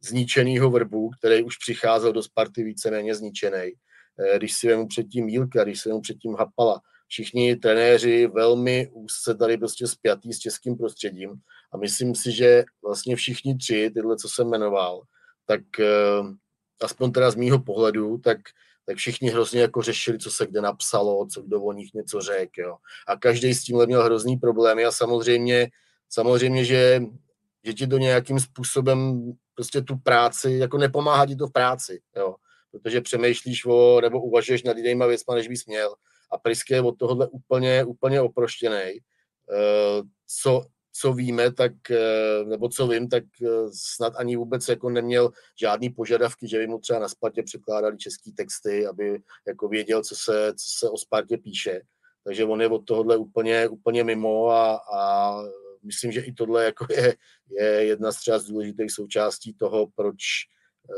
zničenýho 0.00 0.70
vrbu, 0.70 1.10
který 1.18 1.42
už 1.42 1.56
přicházel 1.56 2.12
do 2.12 2.22
Sparty 2.22 2.64
víceméně 2.64 3.14
zničený, 3.14 3.72
eh, 4.18 4.38
když 4.38 4.54
si 4.54 4.68
vemu 4.68 4.86
předtím 4.86 5.28
Jílka, 5.28 5.64
když 5.64 5.80
si 5.80 5.88
vemu 5.88 6.00
předtím 6.00 6.34
Hapala, 6.34 6.80
všichni 7.08 7.56
trenéři 7.56 8.26
velmi 8.26 8.90
úzce 8.92 9.34
tady 9.34 9.58
prostě 9.58 9.86
spjatý 9.86 10.32
s 10.32 10.38
českým 10.38 10.76
prostředím. 10.76 11.34
A 11.72 11.76
myslím 11.76 12.14
si, 12.14 12.32
že 12.32 12.64
vlastně 12.84 13.16
všichni 13.16 13.56
tři, 13.56 13.90
tyhle, 13.94 14.16
co 14.16 14.28
jsem 14.28 14.48
jmenoval, 14.48 15.02
tak 15.46 15.80
eh, 15.80 15.86
aspoň 16.82 17.12
teda 17.12 17.30
z 17.30 17.34
mýho 17.34 17.58
pohledu, 17.58 18.18
tak 18.18 18.38
tak 18.86 18.96
všichni 18.96 19.30
hrozně 19.30 19.60
jako 19.60 19.82
řešili, 19.82 20.18
co 20.18 20.30
se 20.30 20.46
kde 20.46 20.60
napsalo, 20.60 21.26
co 21.26 21.42
kdo 21.42 21.62
o 21.62 21.72
nich 21.72 21.94
něco 21.94 22.20
řekl, 22.20 22.60
jo. 22.60 22.76
A 23.08 23.16
každý 23.16 23.54
s 23.54 23.62
tímhle 23.62 23.86
měl 23.86 24.02
hrozný 24.02 24.36
problémy 24.36 24.84
a 24.84 24.92
samozřejmě, 24.92 25.68
samozřejmě, 26.08 26.64
že, 26.64 27.02
že 27.64 27.74
ti 27.74 27.86
to 27.86 27.98
nějakým 27.98 28.40
způsobem 28.40 29.32
prostě 29.54 29.82
tu 29.82 29.96
práci, 29.96 30.52
jako 30.52 30.78
nepomáhá 30.78 31.26
ti 31.26 31.36
to 31.36 31.46
v 31.46 31.52
práci, 31.52 32.00
jo. 32.16 32.34
Protože 32.70 33.00
přemýšlíš 33.00 33.66
o, 33.66 34.00
nebo 34.00 34.22
uvažuješ 34.22 34.62
nad 34.62 34.76
jinýma 34.76 35.06
věcma, 35.06 35.34
než 35.34 35.48
bys 35.48 35.66
měl. 35.66 35.94
A 36.32 36.38
Priske 36.38 36.74
je 36.74 36.82
od 36.82 36.98
tohohle 36.98 37.28
úplně, 37.28 37.84
úplně 37.84 38.20
oproštěný. 38.20 39.00
Uh, 39.50 40.06
co, 40.42 40.62
co 41.00 41.12
víme, 41.12 41.52
tak, 41.52 41.90
eh, 41.90 42.44
nebo 42.44 42.68
co 42.68 42.86
vím, 42.86 43.08
tak 43.08 43.24
eh, 43.42 43.48
snad 43.72 44.12
ani 44.16 44.36
vůbec 44.36 44.68
jako 44.68 44.90
neměl 44.90 45.30
žádný 45.60 45.90
požadavky, 45.90 46.48
že 46.48 46.58
by 46.58 46.66
mu 46.66 46.78
třeba 46.78 46.98
na 46.98 47.08
Spartě 47.08 47.42
překládali 47.42 47.96
český 47.96 48.32
texty, 48.32 48.86
aby 48.86 49.18
jako 49.46 49.68
věděl, 49.68 50.02
co 50.02 50.14
se, 50.16 50.52
co 50.54 50.78
se 50.78 50.90
o 50.90 50.96
Spartě 50.96 51.36
píše. 51.36 51.80
Takže 52.24 52.44
on 52.44 52.60
je 52.60 52.68
od 52.68 52.78
tohohle 52.78 53.16
úplně, 53.16 53.68
úplně 53.68 54.04
mimo 54.04 54.48
a, 54.48 54.80
a 54.94 55.32
myslím, 55.82 56.12
že 56.12 56.20
i 56.20 56.32
tohle 56.32 56.64
jako 56.64 56.86
je, 56.90 57.14
je 57.50 57.66
jedna 57.66 58.12
z 58.12 58.16
třeba 58.16 58.38
z 58.38 58.44
důležitých 58.44 58.92
součástí 58.92 59.54
toho, 59.54 59.86
proč, 59.96 60.18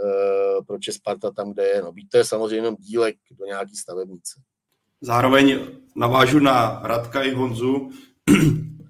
uh, 0.05 0.65
proč 0.67 0.87
je 0.87 0.93
Sparta 0.93 1.31
tam, 1.31 1.53
kde 1.53 1.67
je. 1.67 1.83
No, 1.83 1.93
být 1.93 2.09
to 2.09 2.19
je 2.19 2.25
samozřejmě 2.25 2.57
jenom 2.57 2.77
dílek 2.77 3.17
do 3.31 3.47
nějaký 3.47 3.77
stavebnice. 3.77 4.41
Zároveň 5.01 5.67
navážu 5.97 6.39
na 6.39 6.81
Radka 6.85 7.23
i 7.23 7.31
Honzu. 7.31 7.91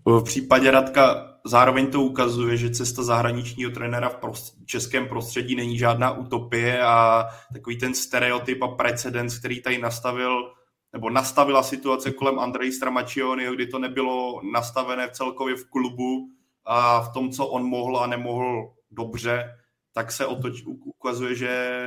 V 0.08 0.22
případě 0.22 0.70
Radka 0.70 1.34
zároveň 1.44 1.90
to 1.90 2.02
ukazuje, 2.02 2.56
že 2.56 2.70
cesta 2.70 3.02
zahraničního 3.02 3.70
trenéra 3.70 4.08
v 4.08 4.66
českém 4.66 5.08
prostředí 5.08 5.54
není 5.54 5.78
žádná 5.78 6.10
utopie 6.10 6.82
a 6.82 7.26
takový 7.52 7.78
ten 7.78 7.94
stereotyp 7.94 8.62
a 8.62 8.68
precedens, 8.68 9.38
který 9.38 9.62
tady 9.62 9.78
nastavil 9.78 10.52
nebo 10.92 11.10
nastavila 11.10 11.62
situace 11.62 12.10
kolem 12.10 12.38
Andrej 12.38 12.72
Stramačionyho, 12.72 13.54
kdy 13.54 13.66
to 13.66 13.78
nebylo 13.78 14.40
nastavené 14.52 15.08
celkově 15.12 15.56
v 15.56 15.70
klubu 15.70 16.28
a 16.64 17.00
v 17.00 17.12
tom, 17.12 17.30
co 17.30 17.46
on 17.46 17.64
mohl 17.64 17.98
a 17.98 18.06
nemohl 18.06 18.72
dobře, 18.90 19.50
tak 19.94 20.12
se 20.12 20.26
otoč, 20.26 20.62
ukazuje, 20.84 21.34
že 21.34 21.80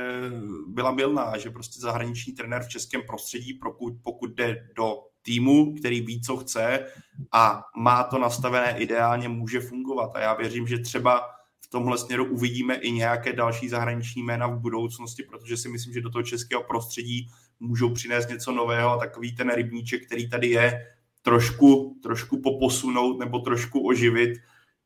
byla 0.66 0.90
milná, 0.90 1.38
že 1.38 1.50
prostě 1.50 1.80
zahraniční 1.80 2.32
trenér 2.32 2.62
v 2.62 2.68
českém 2.68 3.02
prostředí, 3.06 3.54
pokud, 3.62 3.94
pokud 4.02 4.30
jde 4.30 4.68
do 4.76 5.11
týmu, 5.22 5.74
který 5.74 6.00
ví, 6.00 6.20
co 6.20 6.36
chce 6.36 6.86
a 7.32 7.62
má 7.76 8.02
to 8.02 8.18
nastavené 8.18 8.78
ideálně, 8.78 9.28
může 9.28 9.60
fungovat. 9.60 10.10
A 10.14 10.20
já 10.20 10.34
věřím, 10.34 10.66
že 10.66 10.78
třeba 10.78 11.20
v 11.60 11.68
tomhle 11.70 11.98
směru 11.98 12.24
uvidíme 12.24 12.74
i 12.74 12.92
nějaké 12.92 13.32
další 13.32 13.68
zahraniční 13.68 14.22
jména 14.22 14.46
v 14.46 14.58
budoucnosti, 14.58 15.22
protože 15.22 15.56
si 15.56 15.68
myslím, 15.68 15.94
že 15.94 16.00
do 16.00 16.10
toho 16.10 16.22
českého 16.22 16.62
prostředí 16.62 17.28
můžou 17.60 17.90
přinést 17.90 18.28
něco 18.28 18.52
nového 18.52 18.90
a 18.90 18.98
takový 18.98 19.34
ten 19.34 19.50
rybníček, 19.54 20.06
který 20.06 20.30
tady 20.30 20.48
je, 20.48 20.86
trošku, 21.22 21.96
trošku 22.02 22.40
poposunout 22.42 23.18
nebo 23.18 23.38
trošku 23.38 23.86
oživit. 23.86 24.38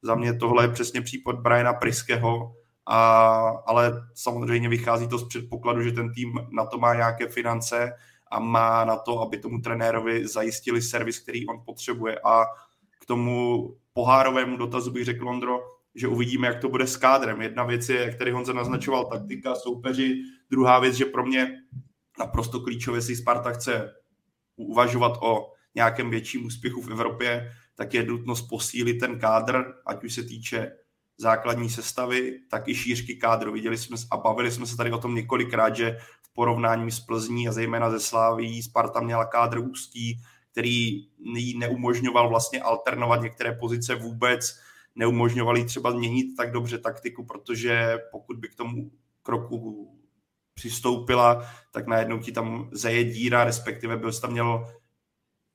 Za 0.03 0.15
mě 0.15 0.35
tohle 0.35 0.65
je 0.65 0.69
přesně 0.69 1.01
případ 1.01 1.37
Briana 1.37 1.73
Priského, 1.73 2.53
a, 2.87 2.99
ale 3.67 3.93
samozřejmě 4.15 4.69
vychází 4.69 5.09
to 5.09 5.19
z 5.19 5.29
předpokladu, 5.29 5.83
že 5.83 5.93
ten 5.93 6.13
tým 6.13 6.33
na 6.51 6.67
to 6.67 6.79
má 6.79 6.95
nějaké 6.95 7.29
finance 7.29 7.93
a 8.31 8.41
má 8.41 8.85
na 8.85 8.97
to, 8.97 9.21
aby 9.21 9.39
tomu 9.39 9.61
trenérovi 9.61 10.27
zajistili 10.29 10.83
servis, 10.83 11.19
který 11.19 11.47
on 11.47 11.63
potřebuje. 11.67 12.21
A 12.25 12.45
k 13.01 13.07
tomu 13.07 13.69
pohárovému 13.93 14.57
dotazu 14.57 14.91
bych 14.91 15.05
řekl, 15.05 15.25
Londro, 15.25 15.61
že 15.95 16.09
uvidíme, 16.09 16.47
jak 16.47 16.61
to 16.61 16.69
bude 16.69 16.87
s 16.87 16.97
kádrem. 16.97 17.43
Jedna 17.43 17.65
věc 17.65 17.89
je, 17.89 18.01
jak 18.01 18.15
tady 18.15 18.31
Honza 18.31 18.53
naznačoval, 18.53 19.05
taktika, 19.05 19.55
soupeři. 19.55 20.23
Druhá 20.51 20.79
věc, 20.79 20.95
že 20.95 21.05
pro 21.05 21.27
mě 21.27 21.57
naprosto 22.19 22.61
klíčové, 22.61 22.99
jestli 22.99 23.17
Sparta 23.17 23.53
chce 23.53 23.95
uvažovat 24.57 25.19
o 25.23 25.53
nějakém 25.75 26.11
větším 26.11 26.47
úspěchu 26.47 26.83
v 26.83 26.91
Evropě, 26.91 27.51
tak 27.75 27.95
je 27.95 28.03
nutnost 28.07 28.43
posílit 28.43 29.01
ten 29.01 29.19
kádr, 29.19 29.65
ať 29.87 30.05
už 30.05 30.15
se 30.15 30.23
týče 30.23 30.73
základní 31.19 31.71
sestavy, 31.71 32.41
tak 32.51 32.69
i 32.69 32.75
šířky 32.75 33.17
kádru. 33.17 33.53
Viděli 33.53 33.79
jsme 33.79 33.97
a 34.11 34.17
bavili 34.17 34.51
jsme 34.51 34.67
se 34.67 34.77
tady 34.77 34.93
o 34.93 34.99
tom 34.99 35.15
několikrát, 35.15 35.77
že 35.77 35.99
porovnání 36.37 36.91
s 36.91 37.01
Plzní 37.01 37.49
a 37.49 37.53
zejména 37.53 37.91
ze 37.91 38.01
Sláví. 38.01 38.63
Sparta 38.63 39.01
měla 39.01 39.25
kádr 39.25 39.59
úzký, 39.59 40.21
který 40.53 41.07
jí 41.35 41.59
neumožňoval 41.59 42.29
vlastně 42.29 42.63
alternovat 42.63 43.23
některé 43.23 43.53
pozice 43.53 43.95
vůbec, 43.95 44.59
neumožňoval 44.95 45.65
třeba 45.65 45.91
měnit 45.91 46.37
tak 46.37 46.53
dobře 46.53 46.79
taktiku, 46.79 47.25
protože 47.25 47.99
pokud 48.13 48.37
by 48.37 48.49
k 48.49 48.55
tomu 48.55 48.91
kroku 49.23 49.89
přistoupila, 50.55 51.47
tak 51.73 51.87
najednou 51.87 52.19
ti 52.19 52.33
tam 52.33 52.71
zaje 52.73 53.05
díra, 53.05 53.45
respektive 53.45 53.97
byl 53.97 54.13
tam 54.13 54.33
měl 54.33 54.67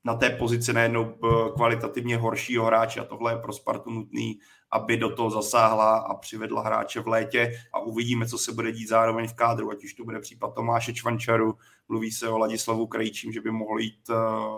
na 0.04 0.14
té 0.14 0.30
pozici 0.30 0.74
najednou 0.74 1.16
kvalitativně 1.56 2.18
horšího 2.18 2.66
hráče 2.66 3.00
a 3.00 3.06
tohle 3.06 3.34
je 3.34 3.38
pro 3.38 3.54
Spartu 3.54 3.90
nutný 3.90 4.40
aby 4.72 4.98
do 4.98 5.16
toho 5.16 5.30
zasáhla 5.30 5.98
a 5.98 6.14
přivedla 6.14 6.62
hráče 6.62 7.00
v 7.00 7.08
létě 7.08 7.52
a 7.74 7.80
uvidíme, 7.80 8.28
co 8.28 8.38
se 8.38 8.52
bude 8.52 8.72
dít 8.72 8.88
zároveň 8.88 9.28
v 9.28 9.34
kádru, 9.34 9.72
ať 9.72 9.84
už 9.84 9.94
to 9.94 10.04
bude 10.04 10.20
případ 10.20 10.54
Tomáše 10.54 10.94
Čvančaru, 10.94 11.58
mluví 11.90 12.12
se 12.12 12.30
o 12.30 12.38
Ladislavu 12.38 12.88
Krejčím, 12.88 13.32
že 13.32 13.42
by 13.42 13.52
mohl 13.52 13.80
jít 13.80 14.10
eh, 14.10 14.16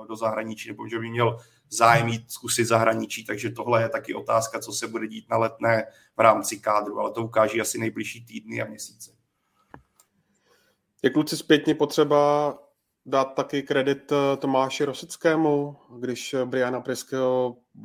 do 0.07 0.15
zahraničí 0.15 0.69
nebo 0.69 0.87
že 0.87 0.99
by 0.99 1.09
měl 1.09 1.37
zájem 1.69 2.07
jít 2.07 2.31
zkusit 2.31 2.65
zahraničí, 2.65 3.25
takže 3.25 3.51
tohle 3.51 3.81
je 3.81 3.89
taky 3.89 4.13
otázka, 4.13 4.59
co 4.59 4.71
se 4.71 4.87
bude 4.87 5.07
dít 5.07 5.29
na 5.29 5.37
letné 5.37 5.85
v 6.17 6.19
rámci 6.19 6.59
kádru, 6.59 6.99
ale 6.99 7.11
to 7.11 7.23
ukáží 7.23 7.61
asi 7.61 7.77
nejbližší 7.77 8.25
týdny 8.25 8.61
a 8.61 8.65
měsíce. 8.65 9.11
Je 11.03 11.09
kluci 11.09 11.37
zpětně 11.37 11.75
potřeba 11.75 12.53
dát 13.05 13.25
taky 13.25 13.63
kredit 13.63 14.11
eh, 14.11 14.37
Tomáši 14.37 14.85
Rosickému, 14.85 15.77
když 15.99 16.35
Briana 16.45 16.81
Priského 16.81 17.57
eh, 17.57 17.81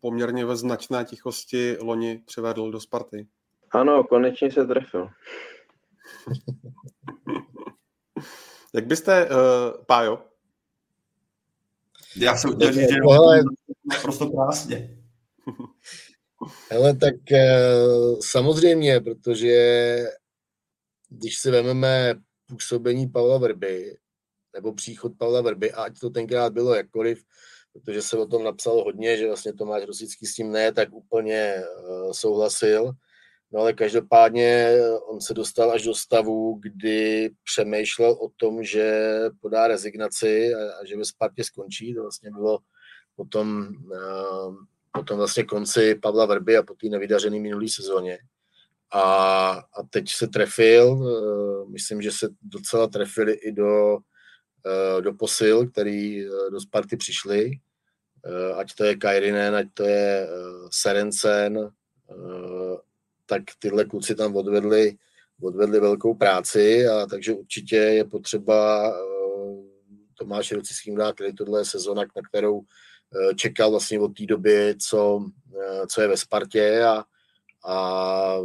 poměrně 0.00 0.44
ve 0.44 0.56
značné 0.56 1.04
tichosti 1.04 1.76
loni 1.80 2.22
přivedl 2.26 2.70
do 2.70 2.80
Sparty. 2.80 3.26
Ano, 3.70 4.04
konečně 4.04 4.52
se 4.52 4.66
trefil. 4.66 5.08
Jak 8.74 8.86
byste, 8.86 9.26
uh, 9.26 9.84
Pájo? 9.86 10.22
Já 12.16 12.36
jsem 12.36 12.54
chtěl 12.54 12.72
říct, 12.72 12.90
že 12.90 12.96
je 13.36 13.42
naprosto 13.84 14.30
krásně. 14.30 14.96
Ale 16.70 16.96
tak 16.96 17.32
eh, 17.32 17.60
samozřejmě, 18.20 19.00
protože 19.00 19.96
když 21.08 21.38
si 21.38 21.50
vezmeme 21.50 22.14
působení 22.46 23.08
Pavla 23.08 23.38
Vrby, 23.38 23.96
nebo 24.54 24.72
příchod 24.72 25.12
Pavla 25.18 25.40
Vrby, 25.40 25.72
a 25.72 25.82
ať 25.82 25.98
to 25.98 26.10
tenkrát 26.10 26.52
bylo 26.52 26.74
jakkoliv, 26.74 27.24
protože 27.72 28.02
se 28.02 28.16
o 28.16 28.26
tom 28.26 28.44
napsalo 28.44 28.84
hodně, 28.84 29.16
že 29.16 29.26
vlastně 29.26 29.52
Tomáš 29.52 29.84
Rosický 29.84 30.26
s 30.26 30.34
tím 30.34 30.52
ne, 30.52 30.72
tak 30.72 30.92
úplně 30.92 31.54
uh, 31.56 32.12
souhlasil. 32.12 32.92
No 33.52 33.60
ale 33.60 33.72
každopádně 33.72 34.76
on 35.08 35.20
se 35.20 35.34
dostal 35.34 35.70
až 35.70 35.82
do 35.82 35.94
stavu, 35.94 36.60
kdy 36.62 37.30
přemýšlel 37.44 38.12
o 38.12 38.28
tom, 38.36 38.64
že 38.64 39.14
podá 39.40 39.68
rezignaci 39.68 40.54
a, 40.54 40.80
a 40.80 40.84
že 40.84 40.96
ve 40.96 41.04
Spartě 41.04 41.44
skončí. 41.44 41.94
To 41.94 42.02
vlastně 42.02 42.30
bylo 42.30 42.58
potom, 43.16 43.68
uh, 43.84 44.54
potom 44.92 45.18
vlastně 45.18 45.44
konci 45.44 45.94
Pavla 45.94 46.26
Vrby 46.26 46.56
a 46.56 46.62
po 46.62 46.74
té 46.74 46.88
nevydařené 46.88 47.40
minulé 47.40 47.68
sezóně. 47.68 48.18
A, 48.92 49.02
a 49.52 49.82
teď 49.90 50.04
se 50.08 50.26
trefil, 50.26 50.98
myslím, 51.72 52.02
že 52.02 52.12
se 52.12 52.28
docela 52.42 52.86
trefili 52.86 53.32
i 53.32 53.52
do 53.52 53.98
Eh, 53.98 54.09
do 55.00 55.12
posil, 55.14 55.68
který 55.68 56.26
eh, 56.26 56.50
do 56.50 56.60
Sparty 56.60 56.96
přišli, 56.96 57.50
eh, 58.24 58.54
ať 58.54 58.74
to 58.74 58.84
je 58.84 58.96
Kairinen, 58.96 59.54
ať 59.54 59.66
to 59.74 59.84
je 59.84 60.28
Serencen, 60.70 61.70
tak 63.26 63.42
tyhle 63.58 63.84
kluci 63.84 64.14
tam 64.14 64.36
odvedli, 64.36 64.96
odvedli 65.42 65.80
velkou 65.80 66.14
práci 66.14 66.88
a 66.88 67.06
takže 67.06 67.32
určitě 67.34 67.76
je 67.76 68.04
potřeba 68.04 68.92
Tomáš 70.18 70.52
Rocickým 70.52 70.96
dát 70.96 71.14
který 71.14 71.34
tohle 71.34 71.64
sezona, 71.64 72.02
na 72.02 72.22
kterou 72.28 72.62
čekal 73.36 73.70
vlastně 73.70 74.00
od 74.00 74.16
té 74.16 74.26
doby, 74.26 74.74
co, 74.78 75.24
co 75.88 76.00
je 76.00 76.08
ve 76.08 76.16
Spartě 76.16 76.82
a, 76.82 77.04
a 77.64 78.36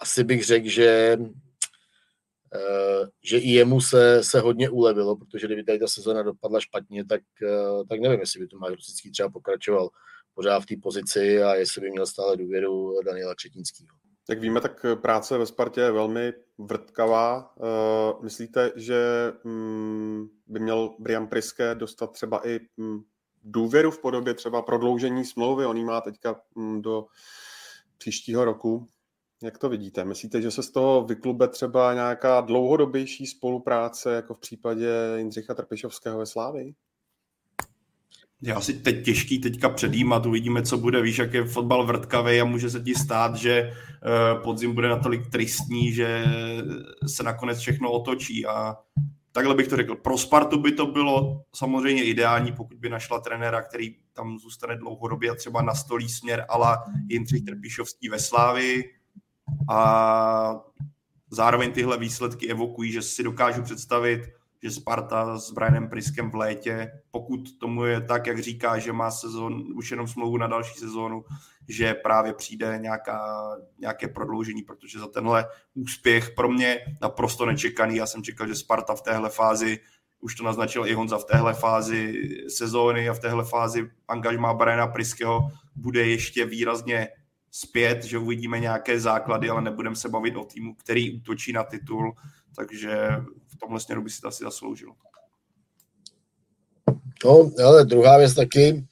asi 0.00 0.24
bych 0.24 0.44
řekl, 0.44 0.68
že 0.68 1.18
Eh, 1.18 1.47
že 3.24 3.38
i 3.38 3.50
jemu 3.50 3.80
se, 3.80 4.24
se 4.24 4.40
hodně 4.40 4.70
ulevilo, 4.70 5.16
protože 5.16 5.46
kdyby 5.46 5.64
tady 5.64 5.78
ta 5.78 5.86
sezona 5.86 6.22
dopadla 6.22 6.60
špatně, 6.60 7.04
tak, 7.04 7.22
eh, 7.42 7.84
tak 7.88 8.00
nevím, 8.00 8.20
jestli 8.20 8.40
by 8.40 8.46
to 8.46 8.56
Tomáš 8.56 8.70
Rosický 8.70 9.10
třeba 9.10 9.28
pokračoval 9.28 9.88
pořád 10.34 10.60
v 10.60 10.66
té 10.66 10.74
pozici 10.82 11.42
a 11.42 11.54
jestli 11.54 11.80
by 11.80 11.90
měl 11.90 12.06
stále 12.06 12.36
důvěru 12.36 13.00
Daniela 13.04 13.34
Křetínského. 13.34 13.88
Jak 14.30 14.40
víme, 14.40 14.60
tak 14.60 14.86
práce 15.02 15.38
ve 15.38 15.46
Spartě 15.46 15.80
je 15.80 15.92
velmi 15.92 16.32
vrtkavá. 16.58 17.54
Eh, 17.60 18.22
myslíte, 18.22 18.72
že 18.76 19.32
mm, 19.44 20.28
by 20.46 20.60
měl 20.60 20.94
Brian 20.98 21.26
Priske 21.26 21.74
dostat 21.74 22.12
třeba 22.12 22.48
i 22.48 22.60
mm, 22.76 23.00
důvěru 23.44 23.90
v 23.90 24.00
podobě 24.00 24.34
třeba 24.34 24.62
prodloužení 24.62 25.24
smlouvy? 25.24 25.66
On 25.66 25.76
ji 25.76 25.84
má 25.84 26.00
teďka 26.00 26.40
mm, 26.54 26.82
do 26.82 27.06
příštího 27.98 28.44
roku. 28.44 28.88
Jak 29.42 29.58
to 29.58 29.68
vidíte? 29.68 30.04
Myslíte, 30.04 30.42
že 30.42 30.50
se 30.50 30.62
z 30.62 30.70
toho 30.70 31.04
vyklube 31.04 31.48
třeba 31.48 31.94
nějaká 31.94 32.40
dlouhodobější 32.40 33.26
spolupráce, 33.26 34.14
jako 34.14 34.34
v 34.34 34.40
případě 34.40 34.88
Jindřicha 35.16 35.54
Trpišovského 35.54 36.18
ve 36.18 36.26
Slávii? 36.26 36.74
Je 38.42 38.54
asi 38.54 38.74
teď 38.74 39.04
těžký 39.04 39.38
teďka 39.38 39.68
předjímat, 39.68 40.26
uvidíme, 40.26 40.62
co 40.62 40.78
bude, 40.78 41.02
víš, 41.02 41.18
jak 41.18 41.34
je 41.34 41.44
fotbal 41.44 41.86
vrtkavý 41.86 42.40
a 42.40 42.44
může 42.44 42.70
se 42.70 42.80
ti 42.80 42.94
stát, 42.94 43.36
že 43.36 43.52
eh, 43.52 43.74
podzim 44.42 44.74
bude 44.74 44.88
natolik 44.88 45.30
tristní, 45.30 45.92
že 45.92 46.24
se 47.06 47.22
nakonec 47.22 47.58
všechno 47.58 47.90
otočí 47.90 48.46
a 48.46 48.76
takhle 49.32 49.54
bych 49.54 49.68
to 49.68 49.76
řekl. 49.76 49.94
Pro 49.94 50.18
Spartu 50.18 50.58
by 50.60 50.72
to 50.72 50.86
bylo 50.86 51.42
samozřejmě 51.54 52.04
ideální, 52.04 52.52
pokud 52.52 52.78
by 52.78 52.88
našla 52.88 53.20
trenéra, 53.20 53.62
který 53.62 53.96
tam 54.12 54.38
zůstane 54.38 54.76
dlouhodobě 54.76 55.30
a 55.30 55.34
třeba 55.34 55.62
nastolí 55.62 56.08
směr 56.08 56.46
ala 56.48 56.84
Jindřich 57.08 57.44
Trpišovský 57.44 58.08
ve 58.08 58.18
Slávii, 58.18 58.97
a 59.70 60.60
zároveň 61.30 61.72
tyhle 61.72 61.98
výsledky 61.98 62.50
evokují, 62.50 62.92
že 62.92 63.02
si 63.02 63.22
dokážu 63.22 63.62
představit, 63.62 64.20
že 64.62 64.70
Sparta 64.70 65.38
s 65.38 65.50
Brianem 65.50 65.88
Priskem 65.88 66.30
v 66.30 66.34
létě, 66.34 66.92
pokud 67.10 67.58
tomu 67.58 67.84
je 67.84 68.00
tak, 68.00 68.26
jak 68.26 68.38
říká, 68.38 68.78
že 68.78 68.92
má 68.92 69.10
sezon, 69.10 69.64
už 69.74 69.90
jenom 69.90 70.06
smlouvu 70.06 70.36
na 70.36 70.46
další 70.46 70.78
sezónu, 70.78 71.24
že 71.68 71.94
právě 71.94 72.34
přijde 72.34 72.78
nějaká, 72.78 73.20
nějaké 73.78 74.08
prodloužení, 74.08 74.62
protože 74.62 74.98
za 74.98 75.06
tenhle 75.06 75.46
úspěch 75.74 76.30
pro 76.30 76.48
mě 76.48 76.78
naprosto 77.00 77.46
nečekaný. 77.46 77.96
Já 77.96 78.06
jsem 78.06 78.22
čekal, 78.22 78.46
že 78.46 78.54
Sparta 78.54 78.94
v 78.94 79.02
téhle 79.02 79.30
fázi, 79.30 79.78
už 80.20 80.34
to 80.34 80.44
naznačil 80.44 80.86
i 80.86 80.94
Honza, 80.94 81.18
v 81.18 81.24
téhle 81.24 81.54
fázi 81.54 82.22
sezóny 82.48 83.08
a 83.08 83.14
v 83.14 83.18
téhle 83.18 83.44
fázi 83.44 83.90
angažmá 84.08 84.54
Briana 84.54 84.86
Priského 84.86 85.40
bude 85.76 86.06
ještě 86.06 86.44
výrazně 86.44 87.08
zpět, 87.58 88.04
že 88.04 88.18
uvidíme 88.18 88.60
nějaké 88.60 89.00
základy, 89.00 89.50
ale 89.50 89.62
nebudeme 89.62 89.96
se 89.96 90.08
bavit 90.08 90.36
o 90.36 90.44
týmu, 90.44 90.74
který 90.74 91.16
útočí 91.16 91.52
na 91.52 91.64
titul, 91.64 92.12
takže 92.56 93.08
v 93.46 93.58
tomhle 93.60 93.80
směru 93.80 94.02
by 94.02 94.10
si 94.10 94.20
to 94.20 94.28
asi 94.28 94.44
zasloužil. 94.44 94.92
No, 97.24 97.50
ale 97.66 97.84
druhá 97.84 98.18
věc 98.18 98.34
taky, 98.34 98.86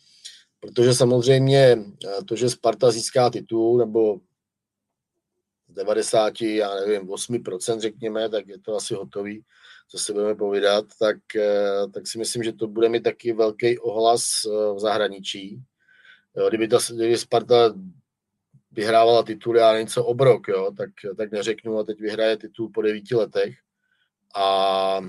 protože 0.61 0.95
samozřejmě 0.95 1.59
eh, 1.59 2.25
to, 2.25 2.37
že 2.37 2.51
Sparta 2.51 2.91
získá 2.91 3.31
titul, 3.31 3.79
nebo 3.79 4.21
z 5.69 5.75
90, 5.75 6.41
já 6.41 6.75
nevím, 6.75 7.09
8%, 7.09 7.81
řekněme, 7.81 8.29
tak 8.29 8.49
je 8.49 8.59
to 8.59 8.77
asi 8.77 8.95
hotový, 8.95 9.45
co 9.89 9.99
si 9.99 10.13
budeme 10.13 10.35
povídat, 10.35 10.85
tak, 10.99 11.17
eh, 11.37 11.89
tak 11.95 12.07
si 12.07 12.19
myslím, 12.19 12.43
že 12.43 12.53
to 12.53 12.67
bude 12.67 12.89
mít 12.89 13.03
taky 13.03 13.33
velký 13.33 13.79
ohlas 13.79 14.25
eh, 14.47 14.75
v 14.75 14.79
zahraničí. 14.79 15.63
Kdyby, 16.49 16.69
ta, 16.69 16.79
kdyby 16.95 17.19
Sparta 17.19 17.75
vyhrávala 18.77 19.23
tituly 19.23 19.61
a 19.61 19.79
něco 19.79 20.05
obrok, 20.05 20.49
jo, 20.49 20.73
tak, 20.77 20.91
tak 21.17 21.31
neřeknu 21.31 21.79
a 21.79 21.85
teď 21.85 22.01
vyhraje 22.01 22.37
titul 22.37 22.71
po 22.75 22.83
devíti 22.83 23.15
letech. 23.15 23.55
A 24.37 25.01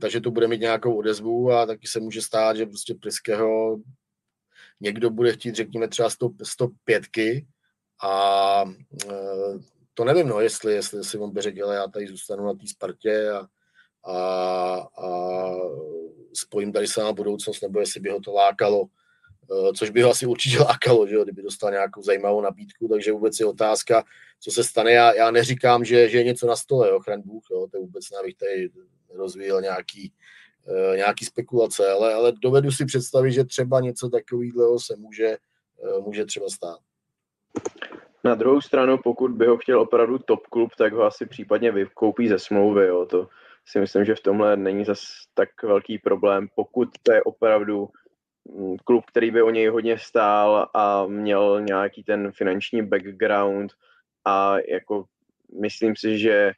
takže 0.00 0.20
to 0.20 0.30
bude 0.30 0.48
mít 0.48 0.60
nějakou 0.60 0.96
odezvu 0.96 1.52
a 1.52 1.66
taky 1.66 1.86
se 1.86 2.00
může 2.00 2.22
stát, 2.22 2.56
že 2.56 2.66
prostě 2.66 2.94
Priského 2.94 3.76
někdo 4.80 5.10
bude 5.10 5.32
chtít, 5.32 5.54
řekněme, 5.54 5.88
třeba 5.88 6.10
100, 6.10 6.30
105 6.42 7.02
a 8.02 8.64
to 9.94 10.04
nevím, 10.04 10.28
no, 10.28 10.40
jestli, 10.40 10.74
jestli 10.74 11.04
si 11.04 11.18
on 11.18 11.30
by 11.30 11.40
řekl, 11.40 11.58
já 11.58 11.88
tady 11.88 12.06
zůstanu 12.06 12.44
na 12.44 12.52
té 12.52 12.66
Spartě 12.66 13.30
a, 13.30 13.46
a, 14.12 14.18
a 15.04 15.50
spojím 16.34 16.72
tady 16.72 16.86
se 16.86 17.00
na 17.00 17.12
budoucnost, 17.12 17.60
nebo 17.62 17.80
jestli 17.80 18.00
by 18.00 18.10
ho 18.10 18.20
to 18.20 18.32
lákalo 18.32 18.84
což 19.76 19.90
by 19.90 20.02
ho 20.02 20.10
asi 20.10 20.26
určitě 20.26 20.58
lákalo, 20.58 21.06
že 21.06 21.14
jo, 21.14 21.24
kdyby 21.24 21.42
dostal 21.42 21.70
nějakou 21.70 22.02
zajímavou 22.02 22.40
nabídku, 22.40 22.88
takže 22.88 23.12
vůbec 23.12 23.40
je 23.40 23.46
otázka, 23.46 24.04
co 24.40 24.50
se 24.50 24.64
stane. 24.64 24.92
Já, 24.92 25.14
já 25.14 25.30
neříkám, 25.30 25.84
že, 25.84 26.08
že 26.08 26.18
je 26.18 26.24
něco 26.24 26.46
na 26.46 26.56
stole, 26.56 26.88
jo, 26.88 27.00
chraň 27.00 27.22
Bůh, 27.24 27.42
jo, 27.50 27.66
to 27.72 27.78
vůbec 27.78 28.04
nevím, 28.10 28.34
tady 28.38 28.70
rozvíjel 29.14 29.60
nějaký, 29.60 30.12
uh, 30.66 30.96
nějaký 30.96 31.24
spekulace, 31.24 31.90
ale, 31.90 32.14
ale 32.14 32.32
dovedu 32.42 32.70
si 32.70 32.84
představit, 32.84 33.32
že 33.32 33.44
třeba 33.44 33.80
něco 33.80 34.08
takového 34.08 34.80
se 34.80 34.96
může, 34.96 35.36
uh, 35.76 36.04
může 36.04 36.24
třeba 36.24 36.48
stát. 36.48 36.78
Na 38.24 38.34
druhou 38.34 38.60
stranu, 38.60 38.98
pokud 39.04 39.30
by 39.30 39.46
ho 39.46 39.56
chtěl 39.56 39.80
opravdu 39.80 40.18
top 40.18 40.46
klub, 40.46 40.70
tak 40.78 40.92
ho 40.92 41.02
asi 41.02 41.26
případně 41.26 41.72
vykoupí 41.72 42.28
ze 42.28 42.38
smlouvy. 42.38 42.86
Jo. 42.86 43.06
To 43.06 43.28
si 43.66 43.80
myslím, 43.80 44.04
že 44.04 44.14
v 44.14 44.20
tomhle 44.20 44.56
není 44.56 44.84
zas 44.84 45.00
tak 45.34 45.48
velký 45.62 45.98
problém, 45.98 46.48
pokud 46.54 46.88
to 47.02 47.12
je 47.12 47.22
opravdu 47.22 47.88
klub, 48.84 49.04
který 49.04 49.30
by 49.30 49.42
o 49.42 49.50
něj 49.50 49.66
hodně 49.66 49.98
stál 49.98 50.68
a 50.74 51.06
měl 51.06 51.60
nějaký 51.60 52.04
ten 52.04 52.32
finanční 52.32 52.82
background 52.82 53.72
a 54.24 54.58
jako 54.58 55.04
myslím 55.60 55.96
si, 55.96 56.18
že 56.18 56.52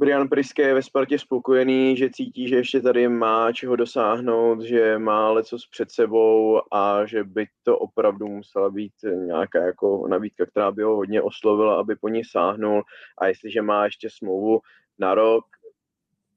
Brian 0.00 0.28
Priske 0.28 0.62
je 0.62 0.74
ve 0.74 0.82
Spartě 0.82 1.18
spokojený, 1.18 1.96
že 1.96 2.10
cítí, 2.10 2.48
že 2.48 2.56
ještě 2.56 2.80
tady 2.80 3.08
má 3.08 3.52
čeho 3.52 3.76
dosáhnout, 3.76 4.62
že 4.62 4.98
má 4.98 5.30
leco 5.30 5.56
před 5.70 5.90
sebou 5.90 6.62
a 6.74 7.06
že 7.06 7.24
by 7.24 7.46
to 7.62 7.78
opravdu 7.78 8.28
musela 8.28 8.70
být 8.70 8.92
nějaká 9.26 9.62
jako 9.62 10.08
nabídka, 10.08 10.46
která 10.46 10.70
by 10.70 10.82
ho 10.82 10.96
hodně 10.96 11.22
oslovila, 11.22 11.80
aby 11.80 11.96
po 11.96 12.08
ní 12.08 12.24
sáhnul. 12.24 12.82
A 13.18 13.26
jestliže 13.26 13.62
má 13.62 13.84
ještě 13.84 14.08
smlouvu 14.10 14.60
na 14.98 15.14
rok, 15.14 15.44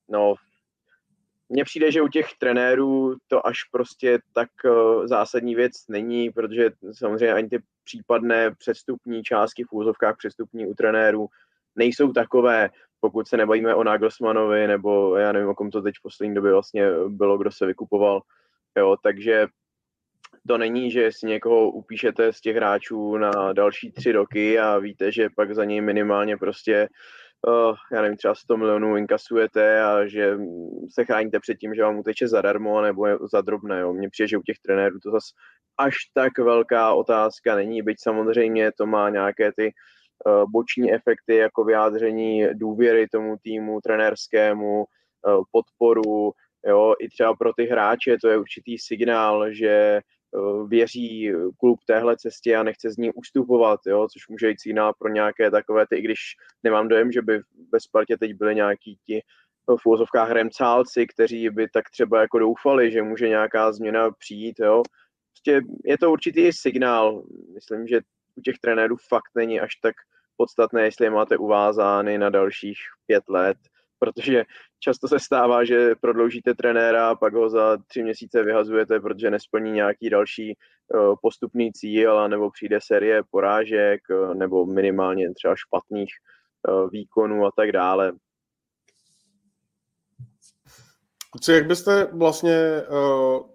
no 0.10 0.36
mně 1.54 1.64
přijde, 1.64 1.92
že 1.92 2.02
u 2.02 2.08
těch 2.08 2.28
trenérů 2.40 3.16
to 3.28 3.48
až 3.48 3.58
prostě 3.72 4.20
tak 4.34 4.50
uh, 4.66 5.08
zásadní 5.08 5.56
věc 5.56 5.72
není, 5.90 6.30
protože 6.30 6.70
samozřejmě 6.92 7.34
ani 7.34 7.50
ty 7.50 7.60
případné 7.84 8.52
přestupní 8.56 9.24
částky 9.24 9.64
v 9.64 9.74
úzovkách 9.74 10.16
přestupní 10.18 10.68
u 10.68 10.74
trenérů 10.74 11.28
nejsou 11.76 12.14
takové, 12.14 12.70
pokud 13.00 13.28
se 13.28 13.38
nebavíme 13.38 13.76
o 13.76 13.84
Nagelsmanovi, 13.84 14.68
nebo 14.68 15.18
já 15.18 15.32
nevím, 15.32 15.50
o 15.50 15.56
kom 15.56 15.72
to 15.72 15.82
teď 15.82 15.96
v 16.00 16.02
poslední 16.02 16.36
době 16.36 16.52
vlastně 16.52 16.86
bylo, 17.08 17.38
kdo 17.38 17.52
se 17.52 17.66
vykupoval. 17.66 18.22
Jo, 18.78 18.96
takže 19.04 19.48
to 20.48 20.58
není, 20.58 20.92
že 20.92 21.10
si 21.12 21.28
někoho 21.28 21.72
upíšete 21.72 22.34
z 22.34 22.42
těch 22.42 22.56
hráčů 22.56 23.18
na 23.18 23.54
další 23.54 23.92
tři 23.92 24.12
roky 24.12 24.60
a 24.60 24.78
víte, 24.78 25.12
že 25.12 25.30
pak 25.36 25.56
za 25.56 25.66
něj 25.66 25.82
minimálně 25.82 26.38
prostě 26.38 26.82
uh, 26.82 27.23
já 27.92 28.02
nevím, 28.02 28.18
třeba 28.18 28.36
100 28.36 28.58
milionů 28.58 28.98
inkasujete 28.98 29.84
a 29.84 30.08
že 30.08 30.38
se 30.90 31.06
chráníte 31.06 31.40
před 31.40 31.56
tím, 31.56 31.76
že 31.76 31.84
vám 31.84 32.00
uteče 32.00 32.28
zadarmo 32.28 32.82
nebo 32.82 33.06
za 33.32 33.42
drobné. 33.42 33.80
Jo. 33.80 33.94
Mně 33.94 34.10
přijde, 34.10 34.28
že 34.28 34.38
u 34.38 34.42
těch 34.42 34.60
trenérů 34.60 35.00
to 35.00 35.12
zase 35.12 35.28
až 35.78 35.96
tak 36.14 36.38
velká 36.38 36.94
otázka 36.94 37.56
není, 37.56 37.82
byť 37.82 37.98
samozřejmě 38.00 38.72
to 38.72 38.86
má 38.86 39.10
nějaké 39.10 39.52
ty 39.52 39.72
uh, 40.26 40.52
boční 40.52 40.94
efekty 40.94 41.36
jako 41.36 41.64
vyjádření 41.64 42.48
důvěry 42.54 43.08
tomu 43.08 43.36
týmu 43.44 43.82
trenérskému, 43.82 44.78
uh, 44.78 45.44
podporu, 45.52 46.32
jo, 46.66 46.94
i 47.00 47.10
třeba 47.10 47.36
pro 47.36 47.54
ty 47.54 47.66
hráče 47.66 48.18
to 48.22 48.30
je 48.30 48.38
určitý 48.38 48.78
signál, 48.78 49.54
že 49.54 50.00
uh, 50.04 50.23
věří 50.68 51.32
klub 51.60 51.80
téhle 51.88 52.18
cestě 52.18 52.56
a 52.56 52.64
nechce 52.64 52.90
z 52.90 52.98
ní 52.98 53.12
ustupovat, 53.14 53.80
jo, 53.88 54.08
což 54.14 54.28
může 54.28 54.50
jít 54.50 54.62
signál 54.62 54.94
pro 55.00 55.10
nějaké 55.10 55.52
takové 55.52 55.88
ty, 55.88 55.96
i 55.96 56.02
když 56.02 56.20
nemám 56.64 56.88
dojem, 56.88 57.12
že 57.12 57.22
by 57.22 57.40
ve 57.74 57.80
Spartě 57.80 58.18
teď 58.18 58.34
byly 58.34 58.56
nějaký 58.56 58.98
ti 59.06 59.22
v 59.68 59.86
úvozovkách 59.86 60.32
remcálci, 60.32 61.08
kteří 61.08 61.50
by 61.50 61.70
tak 61.70 61.90
třeba 61.90 62.22
jako 62.22 62.40
doufali, 62.40 62.92
že 62.92 63.02
může 63.02 63.30
nějaká 63.30 63.72
změna 63.72 64.12
přijít, 64.12 64.60
jo, 64.60 64.84
prostě 65.32 65.62
je 65.86 65.98
to 65.98 66.12
určitý 66.12 66.54
signál. 66.54 67.24
Myslím, 67.54 67.88
že 67.88 68.02
u 68.36 68.42
těch 68.42 68.56
trenérů 68.62 68.96
fakt 69.10 69.32
není 69.36 69.60
až 69.60 69.76
tak 69.76 69.96
podstatné, 70.38 70.84
jestli 70.84 71.06
je 71.06 71.10
máte 71.10 71.38
uvázány 71.38 72.18
na 72.18 72.30
dalších 72.30 72.78
pět 73.06 73.24
let, 73.30 73.58
protože 74.00 74.44
často 74.84 75.08
se 75.08 75.20
stává, 75.20 75.66
že 75.66 75.96
prodloužíte 75.96 76.54
trenéra 76.54 77.10
a 77.10 77.16
pak 77.16 77.34
ho 77.34 77.50
za 77.50 77.78
tři 77.88 78.04
měsíce 78.04 78.44
vyhazujete, 78.44 79.00
protože 79.00 79.32
nesplní 79.32 79.72
nějaký 79.72 80.10
další 80.10 80.52
eh, 80.52 80.98
postupný 81.22 81.74
cíl, 81.74 82.30
nebo 82.30 82.52
přijde 82.52 82.80
série 82.84 83.24
porážek, 83.32 84.02
eh, 84.12 84.36
nebo 84.36 84.66
minimálně 84.66 85.34
třeba 85.34 85.56
špatných 85.56 86.10
eh, 86.68 86.90
výkonů 86.92 87.46
a 87.46 87.52
tak 87.56 87.72
dále. 87.72 88.12
Co, 91.42 91.52
jak 91.52 91.68
byste 91.68 92.08
vlastně 92.14 92.82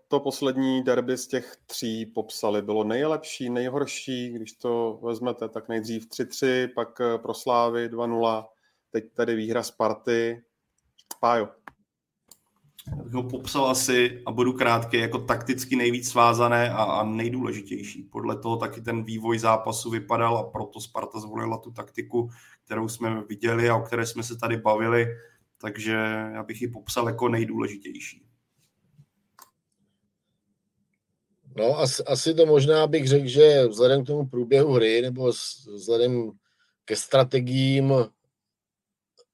to 0.09 0.21
poslední 0.21 0.83
derby 0.83 1.17
z 1.17 1.27
těch 1.27 1.57
tří 1.67 2.07
popsali? 2.07 2.63
Bylo 2.63 2.85
nejlepší, 2.85 3.51
nejhorší, 3.51 4.31
když 4.31 4.53
to 4.53 5.01
vezmete, 5.03 5.49
tak 5.49 5.69
nejdřív 5.69 6.09
3-3, 6.09 6.69
pak 6.75 7.01
uh, 7.01 7.23
pro 7.23 7.35
Slávy 7.35 7.89
2-0, 7.89 8.47
teď 8.91 9.05
tady 9.15 9.35
výhra 9.35 9.63
Sparty. 9.63 10.43
Pájo. 11.21 11.49
Já 12.97 13.03
bych 13.03 13.13
ho 13.13 13.23
popsal 13.23 13.67
asi, 13.67 14.23
a 14.27 14.33
budu 14.33 14.53
krátký, 14.53 14.97
jako 14.97 15.19
takticky 15.19 15.77
nejvíc 15.77 16.09
svázané 16.09 16.71
a, 16.71 16.83
a 16.83 17.05
nejdůležitější. 17.05 18.03
Podle 18.03 18.39
toho 18.39 18.57
taky 18.57 18.81
ten 18.81 19.05
vývoj 19.05 19.39
zápasu 19.39 19.91
vypadal 19.91 20.39
a 20.39 20.51
proto 20.51 20.81
Sparta 20.81 21.21
zvolila 21.21 21.59
tu 21.59 21.71
taktiku, 21.71 22.31
kterou 22.65 22.89
jsme 22.89 23.23
viděli 23.29 23.71
a 23.71 23.77
o 23.77 23.83
které 23.83 24.07
jsme 24.07 24.23
se 24.23 24.37
tady 24.37 24.57
bavili 24.57 25.07
takže 25.61 25.93
já 26.33 26.43
bych 26.43 26.63
ji 26.63 26.69
popsal 26.69 27.07
jako 27.07 27.29
nejdůležitější. 27.29 28.25
No, 31.57 31.79
asi, 31.79 32.05
asi 32.05 32.35
to 32.35 32.47
možná 32.47 32.87
bych 32.87 33.09
řekl, 33.09 33.27
že 33.27 33.67
vzhledem 33.67 34.05
k 34.05 34.07
tomu 34.07 34.27
průběhu 34.27 34.73
hry 34.73 35.03
nebo 35.03 35.33
vzhledem 35.75 36.31
ke 36.85 36.97
strategiím 36.97 37.95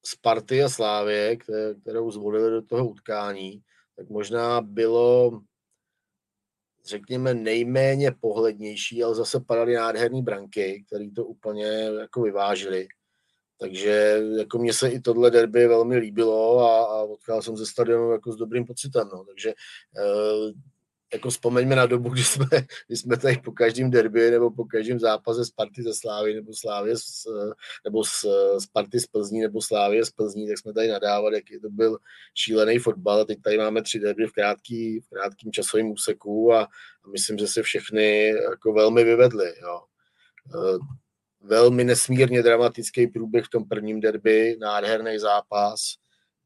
Sparty 0.06 0.64
a 0.64 0.68
Slávě, 0.68 1.36
kterou 1.82 2.10
zvolili 2.10 2.50
do 2.50 2.62
toho 2.62 2.88
utkání, 2.88 3.62
tak 3.96 4.08
možná 4.08 4.60
bylo, 4.60 5.40
řekněme, 6.86 7.34
nejméně 7.34 8.12
pohlednější, 8.20 9.04
ale 9.04 9.14
zase 9.14 9.40
padaly 9.40 9.74
nádherné 9.74 10.22
branky, 10.22 10.84
které 10.86 11.10
to 11.10 11.24
úplně 11.24 11.66
jako 12.00 12.22
vyvážily. 12.22 12.88
Takže 13.60 14.22
jako 14.38 14.58
mně 14.58 14.72
se 14.72 14.88
i 14.88 15.00
tohle 15.00 15.30
derby 15.30 15.66
velmi 15.66 15.96
líbilo 15.96 16.58
a, 16.58 16.84
a 16.84 17.02
odcházel 17.02 17.42
jsem 17.42 17.56
ze 17.56 17.66
stadionu 17.66 18.10
jako 18.10 18.32
s 18.32 18.36
dobrým 18.36 18.64
pocitem. 18.64 19.08
No. 19.12 19.24
Takže 19.24 19.50
e, 19.50 19.54
jako 21.14 21.30
vzpomeňme 21.30 21.76
na 21.76 21.86
dobu, 21.86 22.08
kdy 22.12 22.24
jsme, 22.24 22.46
kdy 22.86 22.96
jsme 22.96 23.16
tady 23.16 23.36
po 23.36 23.52
každém 23.52 23.90
derby 23.90 24.30
nebo 24.30 24.50
po 24.50 24.64
každém 24.64 25.00
zápase 25.00 25.44
Sparty 25.44 25.82
ze 25.82 25.94
Slávy 25.94 26.34
nebo 26.34 26.52
Slávě 26.54 26.96
z, 26.96 27.26
nebo 27.84 28.04
z 28.04 28.24
Sparty 28.58 29.00
z 29.00 29.06
Plzní 29.06 29.40
nebo 29.40 29.62
Slávě 29.62 30.04
z 30.04 30.10
Plzní, 30.10 30.48
tak 30.48 30.58
jsme 30.58 30.72
tady 30.72 30.88
nadávali, 30.88 31.36
jaký 31.36 31.60
to 31.60 31.70
byl 31.70 31.98
šílený 32.34 32.78
fotbal. 32.78 33.20
A 33.20 33.24
teď 33.24 33.42
tady 33.42 33.58
máme 33.58 33.82
tři 33.82 34.00
derby 34.00 34.26
v, 34.26 34.32
krátký, 34.32 35.00
v 35.00 35.08
krátkým 35.08 35.52
časovém 35.52 35.90
úseku 35.90 36.52
a, 36.52 36.62
a 37.04 37.08
myslím, 37.12 37.38
že 37.38 37.46
se 37.46 37.62
všechny 37.62 38.28
jako 38.28 38.72
velmi 38.72 39.04
vyvedly. 39.04 39.52
Jo. 39.62 39.80
E, 40.54 40.78
velmi 41.40 41.84
nesmírně 41.84 42.42
dramatický 42.42 43.06
průběh 43.06 43.44
v 43.44 43.50
tom 43.50 43.68
prvním 43.68 44.00
derby, 44.00 44.56
nádherný 44.60 45.18
zápas, 45.18 45.94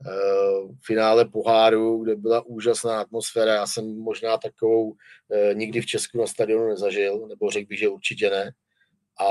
v 0.05 0.73
eh, 0.73 0.75
finále 0.87 1.25
poháru, 1.25 2.05
kde 2.05 2.17
byla 2.17 2.47
úžasná 2.47 3.01
atmosféra. 3.01 3.55
Já 3.55 3.67
jsem 3.67 3.99
možná 3.99 4.39
takovou 4.39 4.95
eh, 5.33 5.55
nikdy 5.55 5.81
v 5.81 5.87
Česku 5.87 6.19
na 6.19 6.27
stadionu 6.27 6.69
nezažil, 6.69 7.27
nebo 7.29 7.51
řekl 7.51 7.69
bych, 7.69 7.79
že 7.79 7.89
určitě 7.89 8.31
ne. 8.31 8.53
A, 9.21 9.29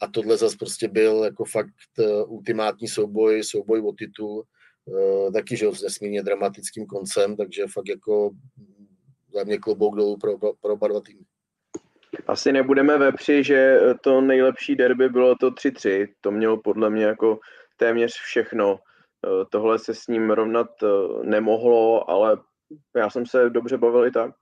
a 0.00 0.08
tohle 0.12 0.36
zase 0.36 0.56
prostě 0.58 0.88
byl 0.88 1.24
jako 1.24 1.44
fakt 1.44 1.74
eh, 1.98 2.24
ultimátní 2.24 2.88
souboj, 2.88 3.44
souboj 3.44 3.80
o 3.80 3.92
titul, 3.92 4.44
taky, 5.32 5.56
že 5.56 5.66
s 5.72 5.82
nesmírně 5.82 6.22
dramatickým 6.22 6.86
koncem, 6.86 7.36
takže 7.36 7.64
fakt 7.72 7.88
jako 7.88 8.30
za 9.34 9.44
mě 9.44 9.58
klobouk 9.58 9.96
dolů 9.96 10.16
pro, 10.16 10.38
pro 10.38 10.72
oba 10.72 10.88
dva 10.88 11.00
týmy. 11.00 11.20
Asi 12.26 12.52
nebudeme 12.52 12.98
vepři, 12.98 13.44
že 13.44 13.80
to 14.00 14.20
nejlepší 14.20 14.76
derby 14.76 15.08
bylo 15.08 15.34
to 15.36 15.50
3-3. 15.50 16.08
To 16.20 16.30
mělo 16.30 16.62
podle 16.62 16.90
mě 16.90 17.04
jako 17.04 17.38
téměř 17.76 18.12
všechno. 18.12 18.78
Tohle 19.50 19.78
se 19.78 19.94
s 19.94 20.06
ním 20.06 20.30
rovnat 20.30 20.82
eh, 20.82 20.86
nemohlo, 21.22 22.10
ale 22.10 22.38
já 22.96 23.10
jsem 23.10 23.26
se 23.26 23.50
dobře 23.50 23.78
bavil 23.78 24.06
i 24.06 24.10
tak. 24.10 24.34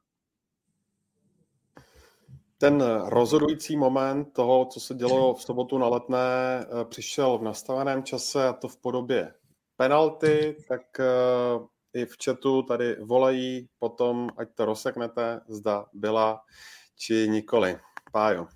Ten 2.59 2.83
rozhodující 3.05 3.77
moment 3.77 4.33
toho, 4.33 4.67
co 4.67 4.81
se 4.81 4.95
dělo 4.95 5.35
v 5.35 5.43
sobotu 5.43 5.79
na 5.79 5.89
letné, 5.89 6.61
eh, 6.61 6.85
přišel 6.85 7.39
v 7.39 7.43
nastaveném 7.43 8.03
čase 8.03 8.49
a 8.49 8.53
to 8.53 8.69
v 8.69 8.77
podobě 8.77 9.35
penalty, 9.77 10.57
tak 10.69 11.01
eh, 11.01 11.05
i 11.95 12.07
v 12.07 12.17
chatu 12.25 12.63
tady 12.63 12.97
volají 13.05 13.69
potom, 13.79 14.29
ať 14.37 14.49
to 14.55 14.65
rozseknete, 14.65 15.41
zda 15.49 15.87
byla 15.93 16.41
či 16.97 17.29
nikoli? 17.29 17.79
Pájo. 18.13 18.47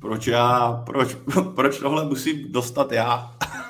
Proč 0.00 0.26
já, 0.26 0.82
proč, 0.86 1.16
proč 1.54 1.80
tohle 1.80 2.04
musím 2.04 2.52
dostat 2.52 2.92
já? 2.92 3.36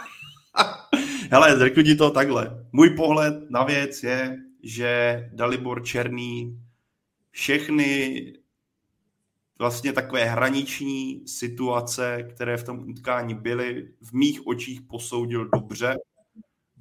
Hele, 1.31 1.59
řeknu 1.59 1.83
ti 1.83 1.95
to 1.95 2.11
takhle. 2.11 2.67
Můj 2.73 2.91
pohled 2.91 3.51
na 3.51 3.65
věc 3.65 4.03
je, 4.03 4.37
že 4.63 5.23
Dalibor 5.33 5.85
Černý 5.85 6.61
všechny 7.31 8.33
vlastně 9.59 9.93
takové 9.93 10.25
hraniční 10.25 11.29
situace, 11.29 12.23
které 12.35 12.57
v 12.57 12.65
tom 12.65 12.89
utkání 12.91 13.35
byly, 13.35 13.89
v 14.01 14.13
mých 14.13 14.47
očích 14.47 14.81
posoudil 14.81 15.49
dobře 15.49 15.97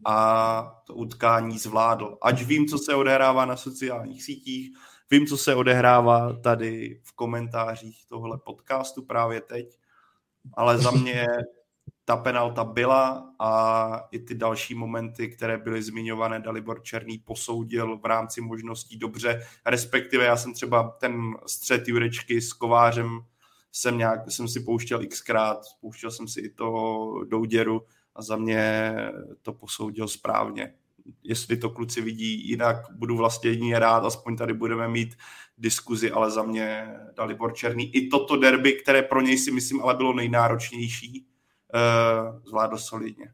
a 0.05 0.81
to 0.87 0.93
utkání 0.93 1.57
zvládl. 1.57 2.17
Ať 2.21 2.41
vím, 2.41 2.67
co 2.67 2.77
se 2.77 2.95
odehrává 2.95 3.45
na 3.45 3.57
sociálních 3.57 4.23
sítích, 4.23 4.71
Vím, 5.11 5.27
co 5.27 5.37
se 5.37 5.55
odehrává 5.55 6.33
tady 6.33 7.01
v 7.03 7.11
komentářích 7.15 8.05
tohle 8.07 8.37
podcastu 8.37 9.01
právě 9.01 9.41
teď, 9.41 9.77
ale 10.53 10.77
za 10.77 10.91
mě 10.91 11.27
ta 12.05 12.17
penalta 12.17 12.63
byla 12.63 13.33
a 13.39 14.07
i 14.11 14.19
ty 14.19 14.35
další 14.35 14.75
momenty, 14.75 15.29
které 15.29 15.57
byly 15.57 15.83
zmiňované, 15.83 16.39
Dalibor 16.39 16.83
Černý 16.83 17.17
posoudil 17.17 17.97
v 17.97 18.05
rámci 18.05 18.41
možností 18.41 18.97
dobře, 18.97 19.47
respektive 19.65 20.25
já 20.25 20.37
jsem 20.37 20.53
třeba 20.53 20.95
ten 20.99 21.35
střed 21.47 21.87
Jurečky 21.87 22.41
s 22.41 22.53
Kovářem 22.53 23.19
jsem, 23.71 23.97
nějak, 23.97 24.31
jsem 24.31 24.47
si 24.47 24.59
pouštěl 24.59 25.05
xkrát, 25.05 25.65
pouštěl 25.81 26.11
jsem 26.11 26.27
si 26.27 26.41
i 26.41 26.49
to 26.49 27.09
Douděru 27.27 27.81
a 28.15 28.21
za 28.21 28.35
mě 28.35 28.95
to 29.41 29.53
posoudil 29.53 30.07
správně 30.07 30.73
jestli 31.23 31.57
to 31.57 31.69
kluci 31.69 32.01
vidí 32.01 32.49
jinak, 32.49 32.75
budu 32.91 33.17
vlastně 33.17 33.49
jedině 33.49 33.79
rád, 33.79 34.05
aspoň 34.05 34.37
tady 34.37 34.53
budeme 34.53 34.87
mít 34.87 35.15
diskuzi, 35.57 36.11
ale 36.11 36.31
za 36.31 36.43
mě 36.43 36.87
Dalibor 37.15 37.53
Černý. 37.53 37.95
I 37.95 38.07
toto 38.07 38.37
derby, 38.37 38.73
které 38.73 39.01
pro 39.01 39.21
něj 39.21 39.37
si 39.37 39.51
myslím 39.51 39.81
ale 39.81 39.95
bylo 39.95 40.13
nejnáročnější, 40.13 41.25
zvládl 42.45 42.77
solidně. 42.77 43.31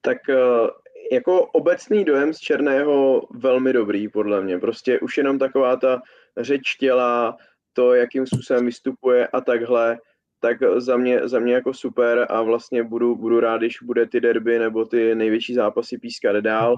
Tak 0.00 0.18
uh, 0.28 0.68
jako 1.12 1.46
obecný 1.46 2.04
dojem 2.04 2.32
z 2.32 2.38
Černého 2.38 3.22
velmi 3.30 3.72
dobrý, 3.72 4.08
podle 4.08 4.42
mě. 4.42 4.58
Prostě 4.58 5.00
už 5.00 5.18
jenom 5.18 5.38
taková 5.38 5.76
ta 5.76 6.02
řeč 6.38 6.76
těla, 6.76 7.36
to, 7.72 7.94
jakým 7.94 8.26
způsobem 8.26 8.66
vystupuje 8.66 9.26
a 9.26 9.40
takhle, 9.40 9.98
tak 10.40 10.56
za 10.76 10.96
mě, 10.96 11.28
za 11.28 11.38
mě 11.38 11.54
jako 11.54 11.74
super 11.74 12.26
a 12.30 12.42
vlastně 12.42 12.82
budu, 12.82 13.16
budu 13.16 13.40
rád, 13.40 13.58
když 13.58 13.82
bude 13.82 14.06
ty 14.06 14.20
derby 14.20 14.58
nebo 14.58 14.84
ty 14.84 15.14
největší 15.14 15.54
zápasy 15.54 15.98
pískat 15.98 16.36
dál. 16.36 16.74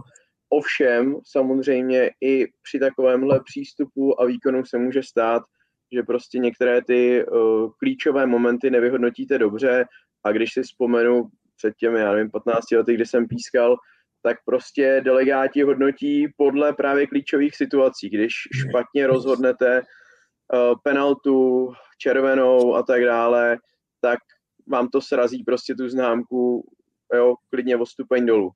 Ovšem, 0.49 1.17
samozřejmě 1.25 2.11
i 2.21 2.47
při 2.63 2.79
takovémhle 2.79 3.41
přístupu 3.45 4.21
a 4.21 4.25
výkonu 4.25 4.65
se 4.65 4.79
může 4.79 5.03
stát, 5.03 5.43
že 5.93 6.03
prostě 6.03 6.39
některé 6.39 6.83
ty 6.83 7.27
uh, 7.27 7.71
klíčové 7.79 8.27
momenty 8.27 8.71
nevyhodnotíte 8.71 9.39
dobře 9.39 9.85
a 10.27 10.33
když 10.33 10.53
si 10.53 10.63
vzpomenu 10.63 11.29
před 11.57 11.75
těmi, 11.77 12.01
já 12.01 12.13
nevím, 12.13 12.31
15 12.31 12.71
lety, 12.71 12.95
kdy 12.95 13.07
jsem 13.07 13.29
pískal, 13.29 13.77
tak 14.23 14.37
prostě 14.45 15.01
delegáti 15.05 15.63
hodnotí 15.63 16.27
podle 16.37 16.73
právě 16.73 17.07
klíčových 17.07 17.57
situací. 17.57 18.11
Když 18.11 18.33
špatně 18.53 19.07
rozhodnete 19.07 19.81
uh, 19.81 20.75
penaltu, 20.83 21.69
červenou 21.99 22.75
a 22.75 22.83
tak 22.83 23.05
dále, 23.05 23.59
tak 24.01 24.19
vám 24.69 24.89
to 24.89 25.01
srazí 25.01 25.45
prostě 25.45 25.75
tu 25.75 25.89
známku 25.89 26.71
jo, 27.15 27.35
klidně 27.51 27.77
o 27.77 27.87
stupeň 27.87 28.27
dolů. 28.27 28.51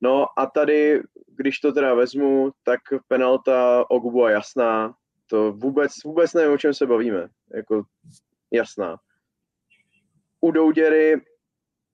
No 0.00 0.26
a 0.38 0.46
tady, 0.46 1.02
když 1.26 1.58
to 1.58 1.72
teda 1.72 1.94
vezmu, 1.94 2.50
tak 2.64 2.80
penalta 3.08 3.84
Ogbu 3.90 4.24
a 4.24 4.30
jasná, 4.30 4.94
to 5.30 5.52
vůbec, 5.52 5.92
vůbec 6.04 6.34
nevím, 6.34 6.52
o 6.52 6.58
čem 6.58 6.74
se 6.74 6.86
bavíme. 6.86 7.28
Jako 7.54 7.82
jasná. 8.52 8.96
U 10.44 10.50
Douděry 10.50 11.20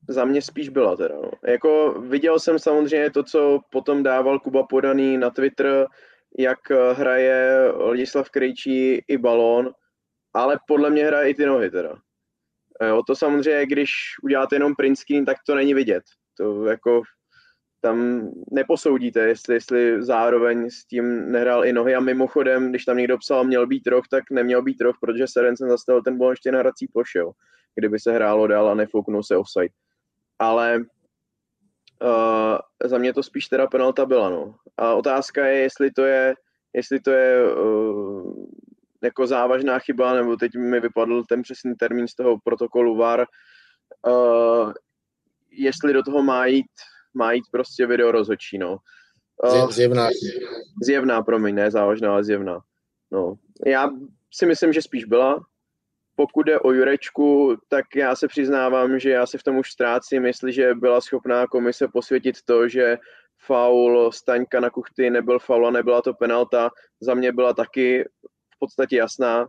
za 0.08 0.24
mě 0.24 0.42
spíš 0.42 0.68
byla 0.68 0.96
teda. 0.96 1.14
No. 1.14 1.30
Jako 1.46 1.92
viděl 1.92 2.38
jsem 2.38 2.58
samozřejmě 2.58 3.10
to, 3.10 3.22
co 3.22 3.60
potom 3.70 4.02
dával 4.02 4.38
Kuba 4.38 4.62
Podaný 4.62 5.18
na 5.18 5.30
Twitter, 5.30 5.86
jak 6.38 6.58
hraje 6.92 7.70
Ladislav 7.70 8.30
Krejčí 8.30 9.04
i 9.08 9.18
balón, 9.18 9.70
ale 10.34 10.58
podle 10.66 10.90
mě 10.90 11.06
hraje 11.06 11.30
i 11.30 11.34
ty 11.34 11.46
nohy 11.46 11.70
teda. 11.70 11.96
Jo, 12.86 13.02
to 13.06 13.16
samozřejmě, 13.16 13.66
když 13.66 13.90
uděláte 14.22 14.56
jenom 14.56 14.74
print 14.74 14.98
screen, 14.98 15.24
tak 15.24 15.36
to 15.46 15.54
není 15.54 15.74
vidět. 15.74 16.02
To 16.36 16.66
jako 16.66 17.02
tam 17.80 18.28
neposoudíte, 18.52 19.20
jestli, 19.20 19.54
jestli 19.54 20.02
zároveň 20.02 20.70
s 20.70 20.84
tím 20.84 21.32
nehrál 21.32 21.64
i 21.64 21.72
nohy 21.72 21.94
a 21.94 22.00
mimochodem, 22.00 22.70
když 22.70 22.84
tam 22.84 22.96
někdo 22.96 23.18
psal, 23.18 23.44
měl 23.44 23.66
být 23.66 23.86
roh, 23.86 24.08
tak 24.10 24.24
neměl 24.30 24.62
být 24.62 24.80
roh, 24.80 24.96
protože 25.00 25.24
Serencen 25.28 25.68
zastavil 25.68 26.02
ten 26.02 26.18
bol 26.18 26.30
ještě 26.30 26.52
na 26.52 26.58
hrací 26.58 26.88
ploše, 26.92 27.22
kdyby 27.74 28.00
se 28.00 28.12
hrálo 28.12 28.46
dál 28.46 28.68
a 28.68 28.74
nefouknul 28.74 29.22
se 29.22 29.36
offside. 29.36 29.74
Ale 30.38 30.78
uh, 32.02 32.58
za 32.84 32.98
mě 32.98 33.12
to 33.12 33.22
spíš 33.22 33.48
teda 33.48 33.66
penalta 33.66 34.06
byla, 34.06 34.30
no. 34.30 34.54
A 34.76 34.94
otázka 34.94 35.46
je, 35.46 35.58
jestli 35.58 35.90
to 35.90 36.04
je, 36.04 36.34
jestli 36.72 37.00
to 37.00 37.10
je 37.10 37.54
uh, 37.54 38.44
jako 39.02 39.26
závažná 39.26 39.78
chyba, 39.78 40.14
nebo 40.14 40.36
teď 40.36 40.56
mi 40.56 40.80
vypadl 40.80 41.24
ten 41.24 41.42
přesný 41.42 41.74
termín 41.74 42.08
z 42.08 42.14
toho 42.14 42.38
protokolu 42.44 42.96
VAR, 42.96 43.26
uh, 44.06 44.72
jestli 45.50 45.92
do 45.92 46.02
toho 46.02 46.22
má 46.22 46.46
jít, 46.46 46.70
má 47.14 47.32
jít 47.32 47.44
prostě 47.50 47.86
video 47.86 48.12
rozhodčí, 48.12 48.58
no. 48.58 48.76
Uh, 49.44 49.70
zjevná. 49.70 50.08
Zjevná, 50.82 51.22
promiň, 51.22 51.54
ne 51.54 51.70
závažná, 51.70 52.12
ale 52.12 52.24
zjevná. 52.24 52.60
No. 53.10 53.34
Já 53.66 53.90
si 54.34 54.46
myslím, 54.46 54.72
že 54.72 54.82
spíš 54.82 55.04
byla. 55.04 55.40
Pokud 56.20 56.42
jde 56.42 56.60
o 56.60 56.72
Jurečku, 56.72 57.56
tak 57.68 57.96
já 57.96 58.16
se 58.16 58.28
přiznávám, 58.28 58.98
že 58.98 59.10
já 59.10 59.26
se 59.26 59.38
v 59.38 59.42
tom 59.42 59.56
už 59.56 59.72
ztrácím, 59.72 60.26
jestliže 60.26 60.74
byla 60.74 61.00
schopná 61.00 61.46
komise 61.46 61.88
posvětit 61.88 62.42
to, 62.42 62.68
že 62.68 62.98
faul 63.46 64.12
Staňka 64.12 64.60
na 64.60 64.70
kuchty 64.70 65.10
nebyl 65.10 65.38
faul 65.38 65.66
a 65.66 65.70
nebyla 65.70 66.02
to 66.02 66.14
penalta. 66.14 66.70
Za 67.00 67.14
mě 67.14 67.32
byla 67.32 67.54
taky 67.54 68.04
podstatě 68.60 68.96
jasná 68.96 69.48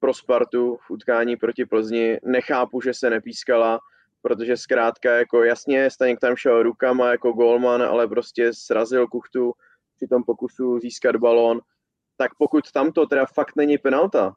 pro 0.00 0.14
Spartu 0.14 0.76
v 0.86 0.90
utkání 0.90 1.36
proti 1.36 1.64
Plzni. 1.64 2.18
Nechápu, 2.24 2.80
že 2.80 2.94
se 2.94 3.10
nepískala, 3.10 3.80
protože 4.22 4.56
zkrátka 4.56 5.16
jako 5.16 5.44
jasně 5.44 5.90
Staněk 5.90 6.20
tam 6.20 6.36
šel 6.36 6.62
rukama 6.62 7.10
jako 7.10 7.32
golman, 7.32 7.82
ale 7.82 8.08
prostě 8.08 8.50
srazil 8.52 9.06
kuchtu 9.06 9.52
při 9.96 10.06
tom 10.06 10.24
pokusu 10.24 10.78
získat 10.78 11.16
balón. 11.16 11.60
Tak 12.16 12.30
pokud 12.38 12.72
tamto 12.72 13.06
teda 13.06 13.26
fakt 13.26 13.56
není 13.56 13.78
penalta, 13.78 14.34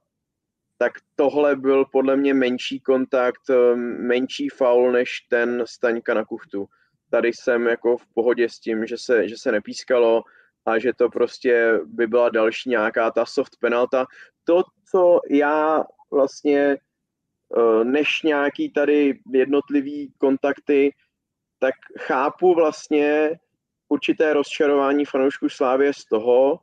tak 0.82 0.94
tohle 1.16 1.56
byl 1.56 1.86
podle 1.86 2.16
mě 2.16 2.34
menší 2.34 2.80
kontakt, 2.80 3.42
menší 4.00 4.50
faul 4.50 4.92
než 4.92 5.20
ten 5.30 5.64
Staňka 5.66 6.14
na 6.14 6.26
kuchtu. 6.26 6.68
Tady 7.12 7.28
jsem 7.34 7.68
jako 7.68 7.98
v 7.98 8.08
pohodě 8.14 8.50
s 8.50 8.60
tím, 8.60 8.86
že 8.86 8.98
se, 8.98 9.28
že 9.28 9.38
se 9.38 9.52
nepískalo 9.52 10.24
a 10.66 10.80
že 10.80 10.94
to 10.94 11.10
prostě 11.10 11.80
by 11.86 12.08
byla 12.08 12.30
další 12.30 12.70
nějaká 12.70 13.12
ta 13.12 13.26
soft 13.26 13.58
penalta. 13.60 14.06
To, 14.44 14.64
co 14.92 15.20
já 15.30 15.84
vlastně 16.12 16.78
eh, 17.58 17.84
než 17.84 18.22
nějaký 18.24 18.72
tady 18.72 19.20
jednotlivý 19.32 20.14
kontakty, 20.18 20.94
tak 21.60 21.74
chápu 22.00 22.56
vlastně 22.56 23.40
určité 23.90 24.34
rozčarování 24.34 25.06
fanoušků 25.06 25.50
Slávě 25.50 25.94
z 25.94 26.06
toho, 26.06 26.60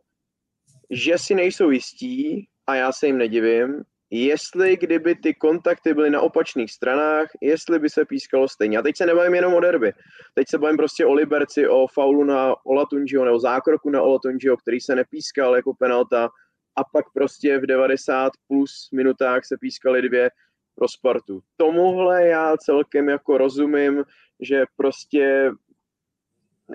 že 0.90 1.18
si 1.18 1.34
nejsou 1.34 1.70
jistí, 1.70 2.48
a 2.66 2.74
já 2.74 2.92
se 2.92 3.06
jim 3.06 3.18
nedivím, 3.18 3.84
jestli 4.24 4.76
kdyby 4.76 5.14
ty 5.14 5.34
kontakty 5.34 5.94
byly 5.94 6.10
na 6.10 6.20
opačných 6.20 6.72
stranách, 6.72 7.28
jestli 7.40 7.78
by 7.78 7.90
se 7.90 8.04
pískalo 8.04 8.48
stejně. 8.48 8.78
A 8.78 8.82
teď 8.82 8.96
se 8.96 9.06
nebavím 9.06 9.34
jenom 9.34 9.54
o 9.54 9.60
derby. 9.60 9.92
Teď 10.34 10.48
se 10.48 10.58
bavím 10.58 10.76
prostě 10.76 11.06
o 11.06 11.12
Liberci, 11.12 11.68
o 11.68 11.86
faulu 11.86 12.24
na 12.24 12.54
Olatunjiho 12.66 13.24
nebo 13.24 13.38
zákroku 13.38 13.90
na 13.90 14.02
Olatunjiho, 14.02 14.56
který 14.56 14.80
se 14.80 14.94
nepískal 14.94 15.56
jako 15.56 15.74
penalta 15.74 16.28
a 16.76 16.84
pak 16.84 17.04
prostě 17.14 17.58
v 17.58 17.66
90 17.66 18.32
plus 18.48 18.88
minutách 18.92 19.44
se 19.44 19.56
pískaly 19.60 20.02
dvě 20.02 20.30
pro 20.74 20.88
Spartu. 20.88 21.40
Tomuhle 21.56 22.26
já 22.26 22.56
celkem 22.56 23.08
jako 23.08 23.38
rozumím, 23.38 24.04
že 24.40 24.64
prostě 24.76 25.50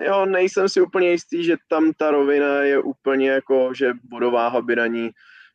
jo, 0.00 0.26
nejsem 0.26 0.68
si 0.68 0.80
úplně 0.80 1.10
jistý, 1.10 1.44
že 1.44 1.56
tam 1.68 1.92
ta 1.92 2.10
rovina 2.10 2.62
je 2.62 2.78
úplně 2.78 3.30
jako, 3.30 3.74
že 3.74 3.92
vodováha 4.10 4.60
by 4.60 4.76
na 4.76 4.86
ní 4.86 5.10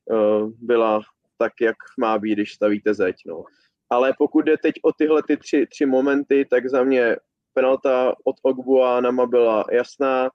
uh, 0.06 0.52
byla 0.60 1.02
tak, 1.38 1.54
jak 1.62 1.76
má 2.00 2.18
být, 2.20 2.34
když 2.34 2.54
stavíte 2.54 2.94
zeď. 2.94 3.16
No. 3.26 3.44
Ale 3.90 4.14
pokud 4.18 4.42
jde 4.42 4.58
teď 4.58 4.76
o 4.84 4.92
tyhle 4.92 5.24
ty 5.24 5.38
tři, 5.38 5.68
tři 5.68 5.86
momenty, 5.86 6.46
tak 6.50 6.70
za 6.70 6.84
mě 6.84 7.16
penalta 7.54 8.16
od 8.24 8.36
Ogbuanama 8.42 9.26
byla 9.26 9.66
jasná, 9.72 10.30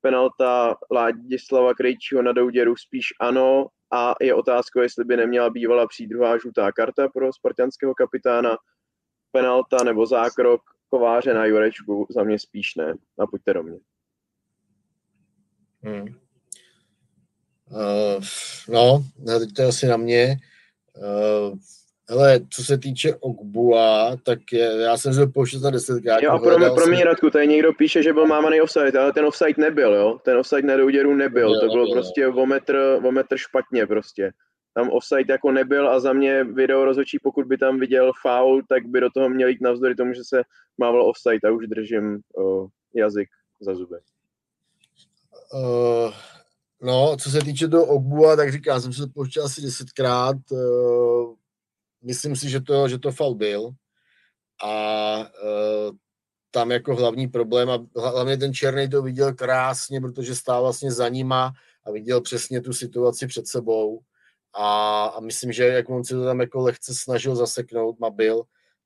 penalta 0.00 0.76
Ládislava 0.90 1.74
Krejčího 1.74 2.22
na 2.22 2.32
Douděru 2.32 2.76
spíš 2.76 3.06
ano 3.20 3.66
a 3.92 4.14
je 4.20 4.34
otázka, 4.34 4.82
jestli 4.82 5.04
by 5.04 5.16
neměla 5.16 5.50
bývala 5.50 5.86
přijít 5.86 6.08
druhá 6.08 6.38
žlutá 6.38 6.72
karta 6.72 7.08
pro 7.08 7.32
spartianského 7.32 7.94
kapitána, 7.94 8.56
penalta 9.32 9.84
nebo 9.84 10.06
zákrok 10.06 10.60
kováře 10.88 11.34
na 11.34 11.44
Jurečku, 11.44 12.06
za 12.10 12.22
mě 12.22 12.38
spíš 12.38 12.74
ne. 12.74 12.94
A 13.18 13.26
pojďte 13.26 13.54
do 13.54 13.62
mě. 13.62 13.78
Hmm. 15.82 16.27
Uh, 17.70 18.24
no, 18.68 19.04
teď 19.38 19.52
to 19.52 19.62
je 19.62 19.68
asi 19.68 19.86
na 19.86 19.96
mě. 19.96 20.36
Uh, 20.96 21.58
hele, 22.08 22.40
co 22.50 22.64
se 22.64 22.78
týče 22.78 23.14
Ogbua, 23.14 24.16
tak 24.22 24.38
je, 24.52 24.72
já 24.76 24.96
jsem 24.96 25.14
se 25.14 25.26
pouštěl 25.26 25.60
za 25.60 25.70
desetkrát. 25.70 26.22
Jo, 26.22 26.30
a 26.30 26.38
pro, 26.38 26.58
mě, 26.58 26.70
pro 26.70 26.86
mě, 26.86 27.04
Radku, 27.04 27.30
tady 27.30 27.46
někdo 27.46 27.72
píše, 27.72 28.02
že 28.02 28.12
byl 28.12 28.26
mámaný 28.26 28.60
offside, 28.60 28.98
ale 28.98 29.12
ten 29.12 29.24
offside 29.24 29.54
nebyl, 29.58 29.94
jo? 29.94 30.18
Ten 30.24 30.36
offside 30.36 30.62
na 30.62 30.76
douděru 30.76 31.14
nebyl, 31.14 31.60
to 31.60 31.66
bylo 31.66 31.92
prostě 31.92 32.26
o 32.26 32.46
metr, 32.46 33.00
o 33.04 33.12
metr 33.12 33.36
špatně 33.36 33.86
prostě. 33.86 34.32
Tam 34.74 34.90
offside 34.90 35.32
jako 35.32 35.52
nebyl 35.52 35.88
a 35.88 36.00
za 36.00 36.12
mě 36.12 36.44
video 36.44 36.84
rozhodčí, 36.84 37.18
pokud 37.22 37.46
by 37.46 37.58
tam 37.58 37.80
viděl 37.80 38.12
foul, 38.22 38.62
tak 38.68 38.86
by 38.86 39.00
do 39.00 39.10
toho 39.10 39.28
měl 39.28 39.48
jít 39.48 39.60
navzdory 39.60 39.94
tomu, 39.94 40.12
že 40.12 40.24
se 40.24 40.42
mával 40.78 41.08
offside 41.08 41.48
a 41.48 41.50
už 41.50 41.66
držím 41.66 42.20
o, 42.38 42.66
jazyk 42.94 43.28
za 43.60 43.74
zuby. 43.74 43.96
Uh, 45.52 46.12
No, 46.82 47.16
co 47.20 47.30
se 47.30 47.38
týče 47.38 47.68
toho 47.68 47.86
Ogbua, 47.86 48.36
tak 48.36 48.52
říkám, 48.52 48.80
jsem 48.80 48.92
se 48.92 49.06
pouštěl 49.14 49.44
asi 49.44 49.62
desetkrát. 49.62 50.36
Uh, 50.50 51.34
myslím 52.02 52.36
si, 52.36 52.50
že 52.50 52.60
to, 52.60 52.88
že 52.88 52.98
to 52.98 53.12
fal 53.12 53.34
byl. 53.34 53.70
A 54.64 55.18
uh, 55.18 55.96
tam 56.50 56.70
jako 56.70 56.96
hlavní 56.96 57.28
problém, 57.28 57.70
a 57.70 57.78
hlavně 57.96 58.36
ten 58.36 58.54
Černý 58.54 58.88
to 58.88 59.02
viděl 59.02 59.34
krásně, 59.34 60.00
protože 60.00 60.34
stál 60.34 60.62
vlastně 60.62 60.92
za 60.92 61.08
nima 61.08 61.52
a 61.84 61.90
viděl 61.90 62.20
přesně 62.20 62.60
tu 62.60 62.72
situaci 62.72 63.26
před 63.26 63.48
sebou. 63.48 64.00
A, 64.54 65.04
a 65.06 65.20
myslím, 65.20 65.52
že 65.52 65.64
jak 65.64 65.90
on 65.90 66.04
si 66.04 66.14
to 66.14 66.24
tam 66.24 66.40
jako 66.40 66.60
lehce 66.60 66.94
snažil 66.94 67.36
zaseknout, 67.36 67.98
má 67.98 68.10
byl, 68.10 68.42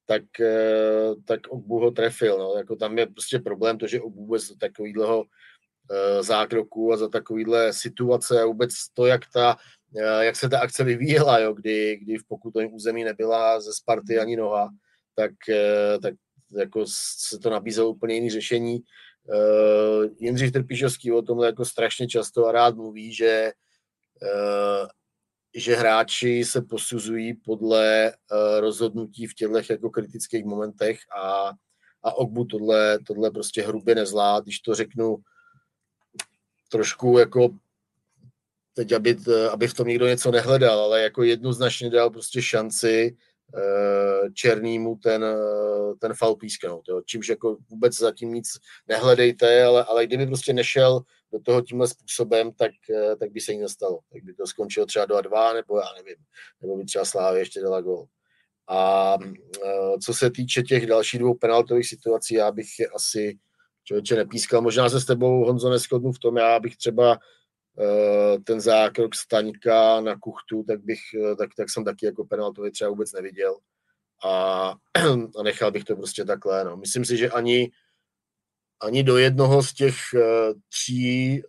tak, 0.06 0.22
uh, 0.40 1.14
tak 1.24 1.40
Ogbu 1.48 1.78
ho 1.78 1.90
trefil. 1.90 2.38
No. 2.38 2.54
Jako 2.56 2.76
tam 2.76 2.98
je 2.98 3.06
prostě 3.06 3.38
problém 3.38 3.78
to, 3.78 3.86
že 3.86 4.00
Ogbu 4.00 4.20
vůbec 4.20 4.56
takovýhleho 4.58 5.24
Eh, 5.24 5.26
zákroků 6.20 6.92
a 6.92 6.96
za 6.96 7.08
takovýhle 7.08 7.72
situace 7.72 8.42
a 8.42 8.46
vůbec 8.46 8.70
to, 8.94 9.06
jak, 9.06 9.20
ta, 9.32 9.56
eh, 9.96 10.24
jak 10.24 10.36
se 10.36 10.48
ta 10.48 10.60
akce 10.60 10.84
vyvíjela, 10.84 11.38
jo, 11.38 11.52
kdy, 11.52 11.96
kdy 11.96 12.18
v 12.18 12.26
pokutovém 12.28 12.74
území 12.74 13.04
nebyla 13.04 13.60
ze 13.60 13.72
Sparty 13.72 14.18
ani 14.18 14.36
noha, 14.36 14.68
tak, 15.14 15.32
eh, 15.48 15.98
tak 15.98 16.14
jako 16.58 16.84
se 17.28 17.38
to 17.38 17.50
nabízelo 17.50 17.90
úplně 17.90 18.14
jiné 18.14 18.30
řešení. 18.30 18.80
Jindřich 20.18 20.52
Trpišovský 20.52 21.12
o 21.12 21.22
tomhle 21.22 21.46
jako 21.46 21.64
strašně 21.64 22.08
často 22.08 22.46
a 22.46 22.52
rád 22.52 22.76
mluví, 22.76 23.14
že 23.14 23.52
že 25.54 25.76
hráči 25.76 26.44
se 26.44 26.62
posuzují 26.62 27.34
podle 27.34 28.12
rozhodnutí 28.60 29.26
v 29.26 29.34
těchto 29.34 29.72
jako 29.72 29.90
kritických 29.90 30.44
momentech 30.44 30.98
a, 31.16 31.52
a 32.02 32.14
Ogbu 32.14 32.44
tohle, 32.44 32.98
tohle 33.06 33.30
prostě 33.30 33.62
hrubě 33.62 33.94
nezvlád, 33.94 34.44
když 34.44 34.60
to 34.60 34.74
řeknu 34.74 35.16
trošku 36.72 37.18
jako 37.18 37.50
teď, 38.74 38.92
aby, 38.92 39.16
aby 39.50 39.68
v 39.68 39.74
tom 39.74 39.88
někdo 39.88 40.06
něco 40.06 40.30
nehledal, 40.30 40.80
ale 40.80 41.02
jako 41.02 41.22
jednoznačně 41.22 41.90
dal 41.90 42.10
prostě 42.10 42.42
šanci 42.42 43.16
uh, 43.54 44.32
Černýmu 44.34 44.96
ten, 44.96 45.24
uh, 45.24 45.94
ten 45.98 46.14
faul 46.14 46.36
písknout. 46.36 46.88
Jo. 46.88 47.02
Čímž 47.06 47.28
jako 47.28 47.56
vůbec 47.68 47.98
zatím 47.98 48.34
nic 48.34 48.48
nehledejte, 48.88 49.64
ale, 49.64 49.84
ale 49.84 50.06
kdyby 50.06 50.26
prostě 50.26 50.52
nešel 50.52 51.00
do 51.32 51.40
toho 51.40 51.60
tímhle 51.62 51.88
způsobem, 51.88 52.52
tak, 52.52 52.70
uh, 52.90 53.18
tak 53.18 53.30
by 53.30 53.40
se 53.40 53.52
jí 53.52 53.58
nestalo. 53.58 54.00
Tak 54.12 54.22
by 54.22 54.34
to 54.34 54.46
skončilo 54.46 54.86
třeba 54.86 55.06
2-2, 55.06 55.54
nebo 55.54 55.78
já 55.78 55.86
nevím, 55.96 56.24
nebo 56.62 56.76
by 56.76 56.84
třeba 56.84 57.04
Slávě 57.04 57.40
ještě 57.40 57.60
dala 57.60 57.80
gol. 57.80 58.06
A 58.68 59.16
co 60.04 60.14
se 60.14 60.30
týče 60.30 60.62
těch 60.62 60.86
dalších 60.86 61.20
dvou 61.20 61.34
penaltových 61.34 61.88
situací, 61.88 62.34
já 62.34 62.52
bych 62.52 62.68
je 62.78 62.86
asi 62.88 63.38
člověče 63.84 64.16
nepískal. 64.16 64.62
Možná 64.62 64.88
se 64.88 65.00
s 65.00 65.04
tebou, 65.04 65.44
Honzo, 65.44 65.70
neschodnu 65.70 66.12
v 66.12 66.18
tom, 66.18 66.36
já 66.36 66.60
bych 66.60 66.76
třeba 66.76 67.18
uh, 67.76 68.42
ten 68.44 68.60
zákrok 68.60 69.14
Staňka 69.14 70.00
na 70.00 70.18
kuchtu, 70.18 70.64
tak, 70.68 70.84
bych, 70.84 71.00
uh, 71.20 71.36
tak, 71.36 71.50
tak 71.56 71.70
jsem 71.70 71.84
taky 71.84 72.06
jako 72.06 72.24
penaltový 72.24 72.70
třeba 72.70 72.90
vůbec 72.90 73.12
neviděl. 73.12 73.58
A, 74.24 74.74
a 75.38 75.42
nechal 75.42 75.70
bych 75.70 75.84
to 75.84 75.96
prostě 75.96 76.24
takhle. 76.24 76.64
No. 76.64 76.76
Myslím 76.76 77.04
si, 77.04 77.16
že 77.16 77.30
ani, 77.30 77.70
ani 78.80 79.02
do 79.02 79.18
jednoho 79.18 79.62
z 79.62 79.74
těch 79.74 79.94
uh, 80.14 80.20
tří 80.68 81.42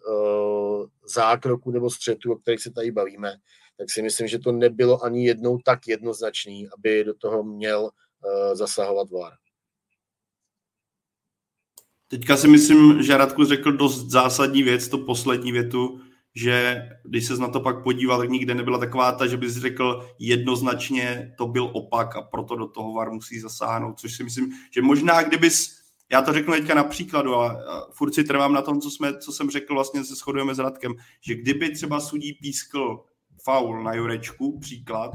zákroků 1.13 1.71
nebo 1.71 1.89
střetů, 1.89 2.33
o 2.33 2.35
kterých 2.35 2.61
se 2.61 2.71
tady 2.71 2.91
bavíme, 2.91 3.35
tak 3.77 3.89
si 3.89 4.01
myslím, 4.01 4.27
že 4.27 4.39
to 4.39 4.51
nebylo 4.51 5.03
ani 5.03 5.25
jednou 5.25 5.57
tak 5.65 5.79
jednoznačný, 5.87 6.69
aby 6.77 7.03
do 7.03 7.13
toho 7.13 7.43
měl 7.43 7.89
zasahovat 8.53 9.09
VAR. 9.09 9.33
Teďka 12.13 12.37
si 12.37 12.47
myslím, 12.47 13.03
že 13.03 13.17
Radku 13.17 13.45
řekl 13.45 13.71
dost 13.71 14.09
zásadní 14.09 14.63
věc, 14.63 14.87
to 14.87 14.97
poslední 14.97 15.51
větu, 15.51 15.99
že 16.35 16.81
když 17.03 17.25
se 17.25 17.37
na 17.37 17.47
to 17.47 17.59
pak 17.59 17.83
podíval, 17.83 18.17
tak 18.17 18.29
nikde 18.29 18.55
nebyla 18.55 18.77
taková 18.77 19.11
ta, 19.11 19.27
že 19.27 19.37
bys 19.37 19.57
řekl 19.57 20.07
jednoznačně 20.19 21.33
to 21.37 21.47
byl 21.47 21.69
opak 21.73 22.15
a 22.15 22.21
proto 22.21 22.55
do 22.55 22.67
toho 22.67 22.93
VAR 22.93 23.11
musí 23.11 23.39
zasáhnout, 23.39 23.99
což 23.99 24.15
si 24.15 24.23
myslím, 24.23 24.51
že 24.71 24.81
možná 24.81 25.23
kdybys, 25.23 25.79
já 26.11 26.21
to 26.21 26.33
řeknu 26.33 26.53
teďka 26.53 26.75
na 26.75 26.83
příkladu 26.83 27.35
a, 27.35 27.57
furt 27.91 28.13
si 28.13 28.23
trvám 28.23 28.53
na 28.53 28.61
tom, 28.61 28.81
co, 28.81 28.91
jsme, 28.91 29.17
co 29.17 29.31
jsem 29.31 29.49
řekl, 29.49 29.73
vlastně 29.73 30.03
se 30.03 30.15
shodujeme 30.15 30.55
s 30.55 30.59
Radkem, 30.59 30.93
že 31.21 31.35
kdyby 31.35 31.69
třeba 31.69 31.99
sudí 31.99 32.33
pískl 32.33 33.03
faul 33.43 33.83
na 33.83 33.93
Jurečku, 33.93 34.59
příklad, 34.59 35.11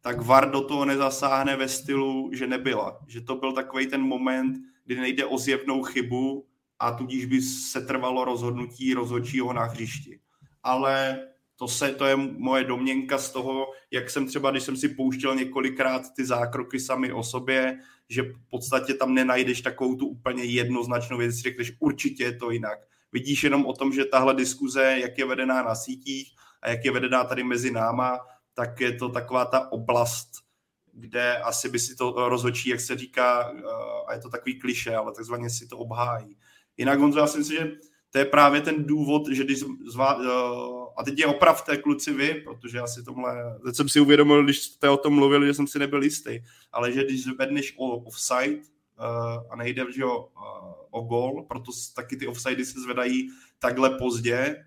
tak 0.00 0.22
VAR 0.22 0.50
do 0.50 0.60
toho 0.60 0.84
nezasáhne 0.84 1.56
ve 1.56 1.68
stylu, 1.68 2.30
že 2.32 2.46
nebyla. 2.46 2.98
Že 3.06 3.20
to 3.20 3.36
byl 3.36 3.52
takový 3.52 3.86
ten 3.86 4.02
moment, 4.02 4.71
kdy 4.84 4.96
nejde 4.96 5.26
o 5.26 5.38
zjevnou 5.38 5.82
chybu 5.82 6.46
a 6.78 6.92
tudíž 6.92 7.24
by 7.24 7.42
se 7.42 7.80
trvalo 7.80 8.24
rozhodnutí 8.24 8.94
rozhodčího 8.94 9.52
na 9.52 9.64
hřišti. 9.64 10.20
Ale 10.62 11.26
to, 11.56 11.68
se, 11.68 11.92
to 11.92 12.06
je 12.06 12.16
moje 12.16 12.64
domněnka 12.64 13.18
z 13.18 13.30
toho, 13.30 13.66
jak 13.90 14.10
jsem 14.10 14.26
třeba, 14.26 14.50
když 14.50 14.62
jsem 14.62 14.76
si 14.76 14.88
pouštěl 14.88 15.34
několikrát 15.34 16.02
ty 16.16 16.24
zákroky 16.24 16.80
sami 16.80 17.12
o 17.12 17.22
sobě, 17.22 17.78
že 18.08 18.22
v 18.22 18.48
podstatě 18.50 18.94
tam 18.94 19.14
nenajdeš 19.14 19.60
takovou 19.60 19.94
tu 19.94 20.06
úplně 20.06 20.44
jednoznačnou 20.44 21.18
věc, 21.18 21.34
řekneš 21.34 21.72
určitě 21.78 22.24
je 22.24 22.36
to 22.36 22.50
jinak. 22.50 22.78
Vidíš 23.12 23.44
jenom 23.44 23.66
o 23.66 23.72
tom, 23.72 23.92
že 23.92 24.04
tahle 24.04 24.34
diskuze, 24.34 24.98
jak 25.02 25.18
je 25.18 25.24
vedená 25.24 25.62
na 25.62 25.74
sítích 25.74 26.28
a 26.62 26.70
jak 26.70 26.84
je 26.84 26.90
vedená 26.90 27.24
tady 27.24 27.44
mezi 27.44 27.70
náma, 27.70 28.18
tak 28.54 28.80
je 28.80 28.92
to 28.92 29.08
taková 29.08 29.44
ta 29.44 29.72
oblast, 29.72 30.30
kde 30.92 31.38
asi 31.38 31.68
by 31.68 31.78
si 31.78 31.96
to 31.96 32.28
rozhodčí, 32.28 32.68
jak 32.68 32.80
se 32.80 32.96
říká, 32.96 33.52
eh, 33.54 33.62
a 34.06 34.14
je 34.14 34.20
to 34.20 34.28
takový 34.28 34.58
kliše, 34.58 34.96
ale 34.96 35.12
takzvaně 35.12 35.50
si 35.50 35.66
to 35.66 35.78
obhájí. 35.78 36.36
Jinak, 36.76 36.98
Honzo, 36.98 37.18
já 37.18 37.26
si 37.26 37.38
myslím, 37.38 37.58
že 37.58 37.72
to 38.10 38.18
je 38.18 38.24
právě 38.24 38.60
ten 38.60 38.84
důvod, 38.84 39.28
že 39.28 39.44
když 39.44 39.58
zvá, 39.86 40.16
uh, 40.16 40.88
a 40.96 41.04
teď 41.04 41.18
je 41.18 41.26
opravte 41.26 41.76
kluci 41.76 42.12
vy, 42.12 42.34
protože 42.34 42.78
já 42.78 42.86
si 42.86 43.02
tomhle, 43.02 43.58
teď 43.64 43.76
jsem 43.76 43.88
si 43.88 44.00
uvědomil, 44.00 44.44
když 44.44 44.62
jste 44.62 44.88
o 44.88 44.96
tom 44.96 45.14
mluvili, 45.14 45.46
že 45.46 45.54
jsem 45.54 45.66
si 45.66 45.78
nebyl 45.78 46.02
jistý, 46.02 46.40
ale 46.72 46.92
že 46.92 47.04
když 47.04 47.24
zvedneš 47.24 47.74
o 47.76 47.96
offside 47.96 48.56
uh, 48.56 49.52
a 49.52 49.56
nejde 49.56 49.84
že 49.94 50.04
o, 50.04 50.28
o 50.90 51.00
gol, 51.00 51.44
proto 51.48 51.72
taky 51.94 52.16
ty 52.16 52.26
offsidy 52.26 52.64
se 52.64 52.80
zvedají 52.80 53.30
takhle 53.58 53.90
pozdě, 53.90 54.64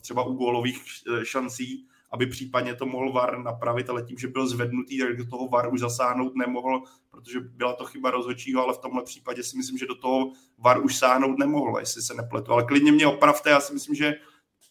třeba 0.00 0.24
u 0.24 0.32
gólových 0.32 0.82
šancí, 1.22 1.86
aby 2.12 2.26
případně 2.26 2.74
to 2.74 2.86
mohl 2.86 3.12
VAR 3.12 3.38
napravit, 3.38 3.90
ale 3.90 4.02
tím, 4.02 4.18
že 4.18 4.28
byl 4.28 4.46
zvednutý, 4.46 4.98
tak 4.98 5.16
do 5.16 5.26
toho 5.26 5.48
VAR 5.48 5.72
už 5.72 5.80
zasáhnout 5.80 6.36
nemohl, 6.36 6.82
protože 7.10 7.40
byla 7.40 7.72
to 7.72 7.84
chyba 7.84 8.10
rozhodčího, 8.10 8.62
ale 8.62 8.74
v 8.74 8.78
tomhle 8.78 9.04
případě 9.04 9.42
si 9.42 9.56
myslím, 9.56 9.78
že 9.78 9.86
do 9.86 9.94
toho 9.94 10.32
VAR 10.58 10.84
už 10.84 10.96
sáhnout 10.96 11.38
nemohl, 11.38 11.78
jestli 11.78 12.02
se 12.02 12.14
nepletu. 12.14 12.52
Ale 12.52 12.64
klidně 12.64 12.92
mě 12.92 13.06
opravte, 13.06 13.50
já 13.50 13.60
si 13.60 13.74
myslím, 13.74 13.94
že 13.94 14.14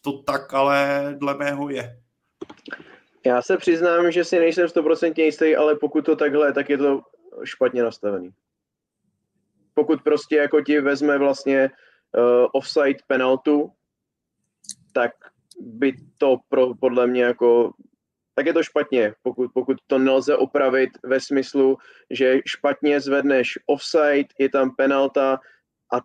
to 0.00 0.22
tak 0.22 0.54
ale 0.54 1.08
dle 1.18 1.34
mého 1.34 1.70
je. 1.70 2.00
Já 3.26 3.42
se 3.42 3.56
přiznám, 3.56 4.12
že 4.12 4.24
si 4.24 4.38
nejsem 4.38 4.66
100% 4.66 5.12
jistý, 5.16 5.56
ale 5.56 5.76
pokud 5.76 6.04
to 6.04 6.16
takhle, 6.16 6.52
tak 6.52 6.70
je 6.70 6.78
to 6.78 7.00
špatně 7.44 7.82
nastavený. 7.82 8.30
Pokud 9.74 10.02
prostě 10.02 10.36
jako 10.36 10.60
ti 10.60 10.80
vezme 10.80 11.18
vlastně 11.18 11.70
uh, 12.18 12.46
offside 12.52 12.98
penaltu, 13.06 13.72
tak 14.92 15.10
by 15.60 15.92
to 16.18 16.36
pro, 16.48 16.74
podle 16.74 17.06
mě 17.06 17.22
jako 17.22 17.72
tak 18.34 18.46
je 18.46 18.52
to 18.52 18.62
špatně, 18.62 19.12
pokud, 19.22 19.50
pokud 19.54 19.76
to 19.86 19.98
nelze 19.98 20.36
opravit 20.36 20.90
ve 21.04 21.20
smyslu, 21.20 21.76
že 22.10 22.38
špatně 22.46 23.00
zvedneš 23.00 23.58
offside, 23.66 24.28
je 24.38 24.48
tam 24.48 24.70
penalta 24.76 25.40
a 25.94 25.96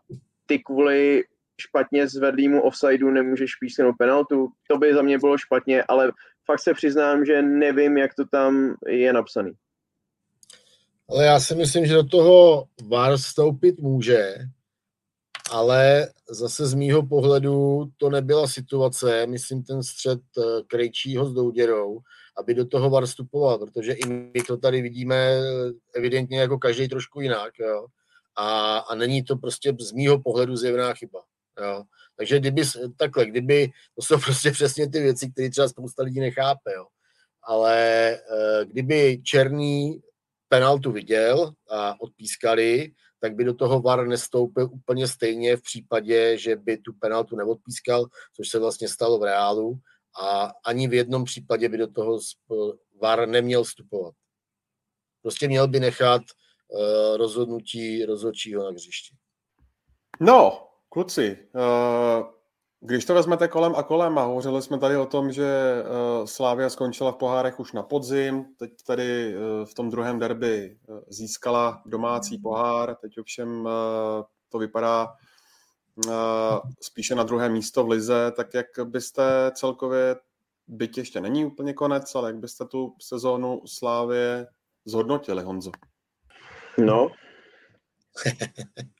ty 0.46 0.60
kvůli 0.60 1.24
špatně 1.62 2.08
zvedlýmu 2.08 2.62
offsideu 2.62 3.10
nemůžeš 3.10 3.56
písknout 3.56 3.96
penaltu. 3.98 4.48
To 4.70 4.78
by 4.78 4.94
za 4.94 5.02
mě 5.02 5.18
bylo 5.18 5.38
špatně, 5.38 5.84
ale 5.84 6.12
fakt 6.46 6.60
se 6.60 6.74
přiznám, 6.74 7.26
že 7.26 7.42
nevím, 7.42 7.98
jak 7.98 8.14
to 8.14 8.26
tam 8.26 8.76
je 8.88 9.14
napsaný. 9.14 9.52
Ale 11.10 11.26
já 11.26 11.40
si 11.40 11.56
myslím, 11.56 11.86
že 11.86 11.94
do 11.94 12.04
toho 12.04 12.66
VAR 12.88 13.18
vstoupit 13.18 13.80
může, 13.80 14.36
ale 15.52 16.10
zase 16.30 16.68
z 16.68 16.74
mýho 16.74 17.08
pohledu 17.08 17.86
to 17.98 18.10
nebyla 18.10 18.48
situace, 18.48 19.28
myslím 19.28 19.64
ten 19.64 19.84
střed 19.84 20.20
eh, 20.38 20.42
Krejčího 20.68 21.26
s 21.26 21.34
Douděrou, 21.34 22.00
aby 22.38 22.54
do 22.54 22.66
toho 22.66 22.90
VAR 22.90 23.06
vstupoval, 23.06 23.58
protože 23.58 23.94
i 23.94 24.06
my 24.06 24.44
to 24.48 24.58
tady 24.58 24.82
vidíme 24.82 25.16
eh, 25.16 25.42
evidentně 25.96 26.40
jako 26.40 26.58
každý 26.58 26.88
trošku 26.88 27.22
jinak, 27.22 27.60
jo. 27.60 27.86
A, 28.38 28.78
a 28.78 28.96
není 28.96 29.24
to 29.24 29.36
prostě 29.36 29.74
z 29.80 29.92
mýho 29.92 30.22
pohledu 30.22 30.56
zjevná 30.56 30.94
chyba. 30.94 31.24
Jo. 31.62 31.84
Takže 32.18 32.40
kdyby, 32.40 32.64
takhle, 32.98 33.26
kdyby, 33.26 33.72
to 33.96 34.02
jsou 34.02 34.20
prostě 34.26 34.52
přesně 34.52 34.90
ty 34.90 35.00
věci, 35.00 35.32
které 35.32 35.50
třeba 35.50 35.70
spousta 35.70 36.04
lidí 36.04 36.20
nechápe, 36.20 36.74
jo. 36.76 36.86
ale 37.44 37.78
eh, 38.14 38.66
kdyby 38.66 39.22
Černý 39.24 40.02
penaltu 40.56 40.92
viděl 40.92 41.52
a 41.70 42.02
odpískali, 42.02 42.92
tak 43.20 43.36
by 43.36 43.44
do 43.44 43.54
toho 43.54 43.82
VAR 43.82 44.08
nestoupil 44.08 44.70
úplně 44.72 45.08
stejně 45.08 45.58
v 45.58 45.62
případě, 45.62 46.38
že 46.38 46.56
by 46.56 46.78
tu 46.78 46.94
penaltu 46.94 47.36
neodpískal, 47.36 48.06
což 48.36 48.50
se 48.50 48.60
vlastně 48.60 48.88
stalo 48.88 49.20
v 49.20 49.24
reálu 49.24 49.80
a 50.22 50.52
ani 50.66 50.88
v 50.88 50.94
jednom 50.94 51.24
případě 51.24 51.70
by 51.70 51.78
do 51.78 51.88
toho 51.88 52.20
VAR 53.02 53.28
neměl 53.28 53.64
vstupovat. 53.64 54.14
Prostě 55.22 55.48
měl 55.48 55.68
by 55.68 55.80
nechat 55.80 56.22
uh, 56.22 57.18
rozhodnutí 57.18 58.06
rozhodčího 58.06 58.64
na 58.64 58.70
hřišti. 58.70 59.16
No, 60.20 60.68
kluci, 60.90 61.38
uh, 61.56 62.35
když 62.86 63.06
to 63.06 63.14
vezmete 63.14 63.48
kolem 63.48 63.76
a 63.76 63.84
kolem 63.84 64.18
a 64.18 64.24
hovořili 64.24 64.62
jsme 64.62 64.80
tady 64.80 64.98
o 64.98 65.06
tom, 65.06 65.32
že 65.32 65.84
uh, 65.84 66.26
Slávia 66.26 66.70
skončila 66.70 67.12
v 67.12 67.16
pohárech 67.16 67.60
už 67.60 67.74
na 67.74 67.84
podzim, 67.84 68.46
teď 68.60 68.72
tady 68.88 69.36
uh, 69.36 69.66
v 69.66 69.74
tom 69.74 69.90
druhém 69.90 70.20
derby 70.20 70.78
uh, 70.88 71.00
získala 71.10 71.82
domácí 71.86 72.38
pohár, 72.38 72.96
teď 72.96 73.20
ovšem 73.20 73.68
to 74.50 74.58
vypadá 74.58 75.08
spíše 76.82 77.16
na 77.16 77.24
druhé 77.24 77.50
místo 77.50 77.84
v 77.84 77.90
Lize, 77.90 78.32
tak 78.36 78.54
jak 78.54 78.68
byste 78.84 79.52
celkově, 79.56 80.16
byť 80.68 80.98
ještě 80.98 81.22
není 81.22 81.46
úplně 81.46 81.74
konec, 81.74 82.16
ale 82.16 82.30
jak 82.30 82.38
byste 82.38 82.66
tu 82.66 82.96
sezónu 83.02 83.62
Slávě 83.66 84.48
zhodnotili, 84.86 85.44
Honzo? 85.44 85.72
No, 86.78 87.08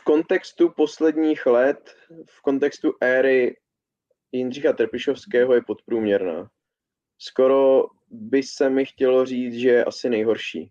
v 0.00 0.04
kontextu 0.04 0.68
posledních 0.68 1.46
let, 1.46 1.94
v 2.26 2.42
kontextu 2.42 2.92
éry 3.00 3.56
Jindřicha 4.32 4.72
Trpišovského 4.72 5.54
je 5.54 5.62
podprůměrná. 5.66 6.50
Skoro 7.18 7.86
by 8.10 8.42
se 8.42 8.70
mi 8.70 8.84
chtělo 8.84 9.26
říct, 9.26 9.54
že 9.54 9.68
je 9.68 9.84
asi 9.84 10.10
nejhorší. 10.10 10.60
E, 10.60 10.70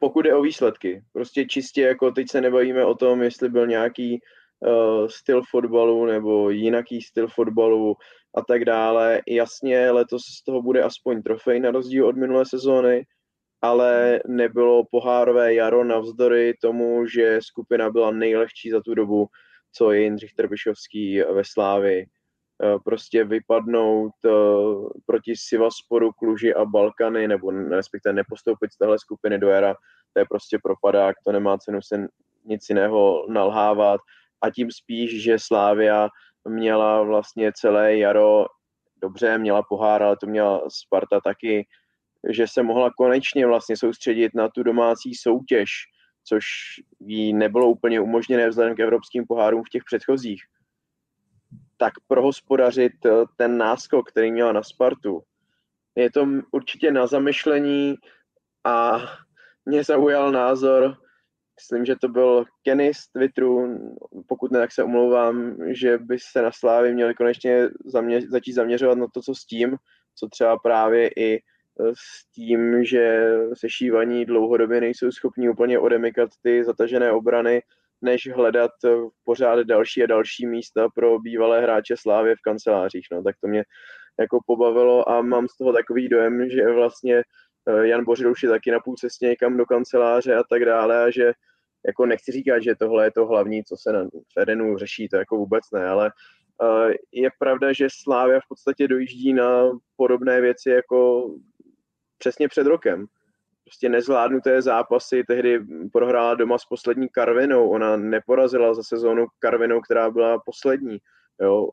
pokud 0.00 0.26
je 0.26 0.34
o 0.34 0.42
výsledky, 0.42 1.04
prostě 1.12 1.46
čistě 1.46 1.82
jako 1.82 2.10
teď 2.10 2.30
se 2.30 2.40
nebavíme 2.40 2.84
o 2.84 2.94
tom, 2.94 3.22
jestli 3.22 3.48
byl 3.48 3.66
nějaký 3.66 4.20
uh, 4.60 5.06
styl 5.06 5.42
fotbalu 5.50 6.06
nebo 6.06 6.50
jinaký 6.50 7.02
styl 7.02 7.28
fotbalu 7.28 7.96
a 8.34 8.42
tak 8.42 8.64
dále. 8.64 9.20
Jasně, 9.28 9.90
letos 9.90 10.22
z 10.22 10.44
toho 10.44 10.62
bude 10.62 10.82
aspoň 10.82 11.22
trofej 11.22 11.60
na 11.60 11.70
rozdíl 11.70 12.06
od 12.06 12.16
minulé 12.16 12.46
sezóny, 12.46 13.06
ale 13.62 14.20
nebylo 14.26 14.84
pohárové 14.90 15.54
jaro 15.54 15.84
navzdory 15.84 16.54
tomu, 16.62 17.06
že 17.06 17.38
skupina 17.42 17.90
byla 17.90 18.10
nejlehčí 18.10 18.70
za 18.70 18.80
tu 18.80 18.94
dobu, 18.94 19.26
co 19.72 19.92
je 19.92 20.02
Jindřich 20.02 20.34
Trbišovský 20.34 21.20
ve 21.20 21.42
Slávi. 21.44 22.06
Eh, 22.62 22.78
prostě 22.84 23.24
vypadnout 23.24 24.12
eh, 24.26 24.30
proti 25.06 25.36
Sivasporu, 25.36 26.12
Kluži 26.12 26.54
a 26.54 26.64
Balkany, 26.64 27.28
nebo 27.28 27.50
respektive 27.50 28.12
nepostoupit 28.12 28.72
z 28.72 28.78
téhle 28.78 28.98
skupiny 28.98 29.38
do 29.38 29.48
era, 29.48 29.74
to 30.12 30.20
je 30.20 30.24
prostě 30.30 30.58
propadák, 30.62 31.16
to 31.24 31.32
nemá 31.32 31.58
cenu 31.58 31.82
se 31.82 32.06
nic 32.44 32.68
jiného 32.68 33.26
nalhávat. 33.28 34.00
A 34.42 34.50
tím 34.50 34.70
spíš, 34.70 35.22
že 35.22 35.38
Slávia 35.38 36.08
měla 36.48 37.02
vlastně 37.02 37.52
celé 37.54 37.96
jaro, 37.96 38.46
dobře, 38.96 39.38
měla 39.38 39.62
pohár, 39.62 40.02
ale 40.02 40.16
to 40.16 40.26
měla 40.26 40.62
Sparta 40.68 41.20
taky, 41.20 41.66
že 42.30 42.46
se 42.48 42.62
mohla 42.62 42.90
konečně 42.96 43.46
vlastně 43.46 43.76
soustředit 43.76 44.34
na 44.34 44.48
tu 44.48 44.62
domácí 44.62 45.14
soutěž, 45.14 45.70
což 46.24 46.44
jí 47.00 47.32
nebylo 47.32 47.70
úplně 47.70 48.00
umožněné 48.00 48.48
vzhledem 48.48 48.76
k 48.76 48.80
evropským 48.80 49.24
pohárům 49.26 49.62
v 49.64 49.70
těch 49.70 49.82
předchozích 49.84 50.40
tak 51.78 51.92
prohospodařit 52.08 53.06
eh, 53.06 53.10
ten 53.36 53.58
náskok, 53.58 54.10
který 54.10 54.32
měla 54.32 54.52
na 54.52 54.62
Spartu. 54.62 55.22
Je 55.94 56.10
to 56.10 56.26
určitě 56.52 56.90
na 56.90 57.06
zamyšlení 57.06 57.94
a 58.64 58.98
mě 59.64 59.84
zaujal 59.84 60.32
názor, 60.32 60.96
myslím, 61.60 61.84
že 61.84 61.96
to 61.96 62.08
byl 62.08 62.44
Kenny 62.62 62.94
z 62.94 63.08
Twitteru, 63.08 63.78
pokud 64.26 64.50
ne, 64.50 64.58
tak 64.58 64.72
se 64.72 64.84
omlouvám, 64.84 65.56
že 65.66 65.98
by 65.98 66.18
se 66.18 66.42
na 66.42 66.52
Slávy 66.52 66.94
měli 66.94 67.14
konečně 67.14 67.68
zamě- 67.94 68.30
začít 68.30 68.52
zaměřovat 68.52 68.98
na 68.98 69.06
to, 69.14 69.22
co 69.22 69.34
s 69.34 69.44
tím, 69.44 69.76
co 70.14 70.28
třeba 70.28 70.58
právě 70.58 71.10
i 71.16 71.42
s 71.94 72.32
tím, 72.34 72.84
že 72.84 73.30
sešívaní 73.54 74.24
dlouhodobě 74.24 74.80
nejsou 74.80 75.10
schopni 75.10 75.48
úplně 75.48 75.78
odemykat 75.78 76.30
ty 76.42 76.64
zatažené 76.64 77.12
obrany, 77.12 77.62
než 78.02 78.28
hledat 78.34 78.70
pořád 79.24 79.60
další 79.60 80.02
a 80.02 80.06
další 80.06 80.46
místa 80.46 80.88
pro 80.94 81.18
bývalé 81.18 81.62
hráče 81.62 81.94
Slávě 81.96 82.36
v 82.36 82.42
kancelářích. 82.42 83.06
No, 83.12 83.22
tak 83.22 83.36
to 83.40 83.48
mě 83.48 83.64
jako 84.20 84.38
pobavilo 84.46 85.08
a 85.08 85.22
mám 85.22 85.48
z 85.48 85.56
toho 85.56 85.72
takový 85.72 86.08
dojem, 86.08 86.50
že 86.50 86.72
vlastně 86.72 87.22
eh, 87.68 87.86
Jan 87.88 88.04
Bořil 88.04 88.30
už 88.30 88.42
je 88.42 88.48
taky 88.48 88.70
na 88.70 88.80
půl 88.80 88.96
cestě 88.96 89.26
někam 89.26 89.56
do 89.56 89.66
kanceláře 89.66 90.34
a 90.34 90.42
tak 90.50 90.64
dále 90.64 91.04
a 91.04 91.10
že 91.10 91.32
jako 91.86 92.06
nechci 92.06 92.32
říkat, 92.32 92.62
že 92.62 92.74
tohle 92.74 93.04
je 93.04 93.10
to 93.10 93.26
hlavní, 93.26 93.64
co 93.64 93.76
se 93.76 93.92
na 93.92 94.08
Fedenu 94.38 94.78
řeší, 94.78 95.08
to 95.08 95.16
jako 95.16 95.36
vůbec 95.36 95.64
ne, 95.74 95.86
ale 95.86 96.12
eh, 96.62 96.94
je 97.12 97.30
pravda, 97.38 97.72
že 97.72 97.88
Slávia 98.02 98.40
v 98.40 98.48
podstatě 98.48 98.88
dojíždí 98.88 99.32
na 99.32 99.70
podobné 99.96 100.40
věci 100.40 100.70
jako 100.70 101.28
přesně 102.18 102.48
před 102.48 102.66
rokem 102.66 103.08
prostě 103.68 103.88
nezvládnuté 103.88 104.62
zápasy. 104.62 105.24
Tehdy 105.24 105.60
prohrála 105.92 106.34
doma 106.34 106.58
s 106.58 106.64
poslední 106.64 107.08
Karvinou. 107.08 107.68
Ona 107.68 107.96
neporazila 107.96 108.74
za 108.74 108.82
sezónu 108.82 109.26
Karvinou, 109.38 109.80
která 109.80 110.10
byla 110.10 110.38
poslední. 110.38 110.98
Jo. 111.40 111.68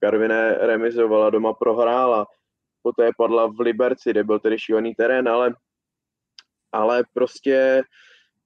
Karviné 0.00 0.58
remizovala, 0.60 1.30
doma 1.30 1.54
prohrála. 1.54 2.26
Poté 2.82 3.10
padla 3.16 3.46
v 3.46 3.60
Liberci, 3.60 4.10
kde 4.10 4.24
byl 4.24 4.38
tedy 4.38 4.58
šílený 4.58 4.94
terén, 4.94 5.28
ale, 5.28 5.54
ale 6.72 7.04
prostě 7.14 7.82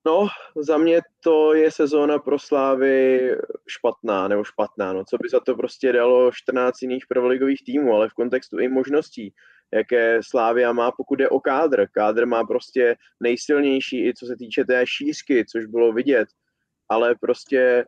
No, 0.06 0.26
za 0.56 0.78
mě 0.78 1.00
to 1.20 1.54
je 1.54 1.70
sezóna 1.70 2.18
pro 2.18 2.38
Slávy 2.38 3.20
špatná, 3.68 4.28
nebo 4.28 4.44
špatná, 4.44 4.92
no, 4.92 5.04
co 5.04 5.16
by 5.22 5.28
za 5.28 5.40
to 5.40 5.56
prostě 5.56 5.92
dalo 5.92 6.30
14 6.32 6.82
jiných 6.82 7.06
prvoligových 7.06 7.64
týmů, 7.64 7.94
ale 7.94 8.08
v 8.08 8.14
kontextu 8.14 8.58
i 8.58 8.68
možností 8.68 9.34
jaké 9.74 10.20
Slávia 10.22 10.72
má, 10.72 10.90
pokud 10.90 11.20
je 11.20 11.28
o 11.28 11.40
kádr. 11.40 11.86
Kádr 11.92 12.26
má 12.26 12.44
prostě 12.44 12.96
nejsilnější 13.20 14.08
i 14.08 14.14
co 14.14 14.26
se 14.26 14.36
týče 14.36 14.64
té 14.64 14.84
šířky, 14.86 15.44
což 15.44 15.66
bylo 15.66 15.92
vidět, 15.92 16.28
ale 16.88 17.14
prostě 17.20 17.86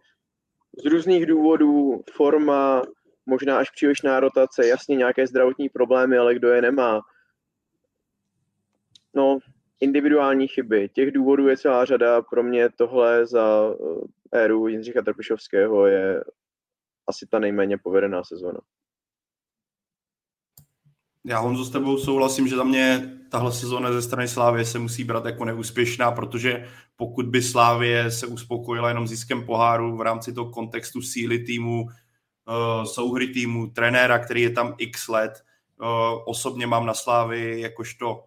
z 0.85 0.87
různých 0.87 1.27
důvodů 1.27 2.03
forma, 2.13 2.83
možná 3.27 3.59
až 3.59 3.71
přílišná 3.71 4.21
rotace, 4.21 4.67
jasně 4.67 4.97
nějaké 4.97 5.27
zdravotní 5.27 5.69
problémy, 5.69 6.19
ale 6.19 6.35
kdo 6.35 6.49
je 6.49 6.63
nemá. 6.63 7.01
No, 9.15 9.39
individuální 9.81 10.49
chyby. 10.49 10.89
Těch 10.89 11.13
důvodů 11.13 11.49
je 11.49 11.57
celá 11.57 11.85
řada. 11.85 12.23
Pro 12.23 12.43
mě 12.43 12.69
tohle 12.71 13.27
za 13.27 13.75
eh, 14.33 14.45
éru 14.45 14.69
Jindřicha 14.69 15.03
Trpišovského 15.03 15.87
je 15.87 16.25
asi 17.07 17.27
ta 17.27 17.39
nejméně 17.39 17.79
povedená 17.79 18.25
sezóna. 18.25 18.61
Já 21.29 21.39
Honzo 21.39 21.65
s 21.65 21.71
tebou 21.71 21.99
souhlasím, 21.99 22.49
že 22.49 22.57
za 22.57 22.65
mě 22.65 23.13
tahle 23.31 23.53
sezóna 23.53 23.93
ze 23.93 24.03
strany 24.03 24.29
Slávie 24.29 24.65
se 24.65 24.79
musí 24.79 25.05
brát 25.05 25.25
jako 25.25 25.45
neúspěšná, 25.45 26.11
protože 26.11 26.69
pokud 26.97 27.27
by 27.27 27.43
Slávie 27.43 28.11
se 28.11 28.27
uspokojila 28.27 28.89
jenom 28.89 29.07
ziskem 29.07 29.47
poháru 29.47 29.97
v 29.97 30.01
rámci 30.01 30.33
toho 30.33 30.51
kontextu 30.51 31.03
síly 31.03 31.39
týmu, 31.39 31.87
eh, 31.89 32.87
souhry 32.87 33.27
týmu, 33.29 33.67
trenéra, 33.67 34.19
který 34.19 34.43
je 34.43 34.51
tam 34.51 34.75
x 34.79 35.09
let, 35.09 35.33
eh, 35.35 35.85
osobně 36.27 36.67
mám 36.67 36.87
na 36.87 36.95
Slávy 36.95 37.61
jakožto, 37.61 38.25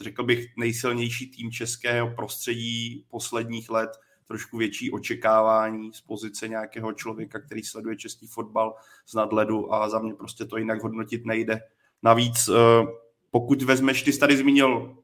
řekl 0.00 0.22
bych, 0.24 0.46
nejsilnější 0.56 1.30
tým 1.30 1.52
českého 1.52 2.10
prostředí 2.10 3.04
posledních 3.08 3.70
let, 3.70 3.90
trošku 4.26 4.58
větší 4.58 4.90
očekávání 4.90 5.92
z 5.92 6.00
pozice 6.00 6.48
nějakého 6.48 6.92
člověka, 6.92 7.40
který 7.40 7.62
sleduje 7.62 7.96
český 7.96 8.26
fotbal 8.26 8.74
z 9.06 9.14
nadledu 9.14 9.74
a 9.74 9.88
za 9.88 9.98
mě 9.98 10.14
prostě 10.14 10.44
to 10.44 10.56
jinak 10.56 10.82
hodnotit 10.82 11.26
nejde 11.26 11.60
Navíc, 12.02 12.48
eh, 12.48 12.86
pokud 13.30 13.62
vezmeš, 13.62 14.02
ty 14.02 14.12
jsi 14.12 14.18
tady 14.18 14.36
zmínil, 14.36 14.96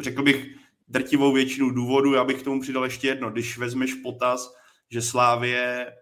řekl 0.00 0.22
bych, 0.22 0.56
drtivou 0.88 1.32
většinu 1.32 1.70
důvodů, 1.70 2.14
já 2.14 2.24
bych 2.24 2.40
k 2.40 2.44
tomu 2.44 2.60
přidal 2.60 2.84
ještě 2.84 3.08
jedno. 3.08 3.30
Když 3.30 3.58
vezmeš 3.58 3.94
potaz, 3.94 4.54
že 4.90 5.02
Slávě 5.02 5.92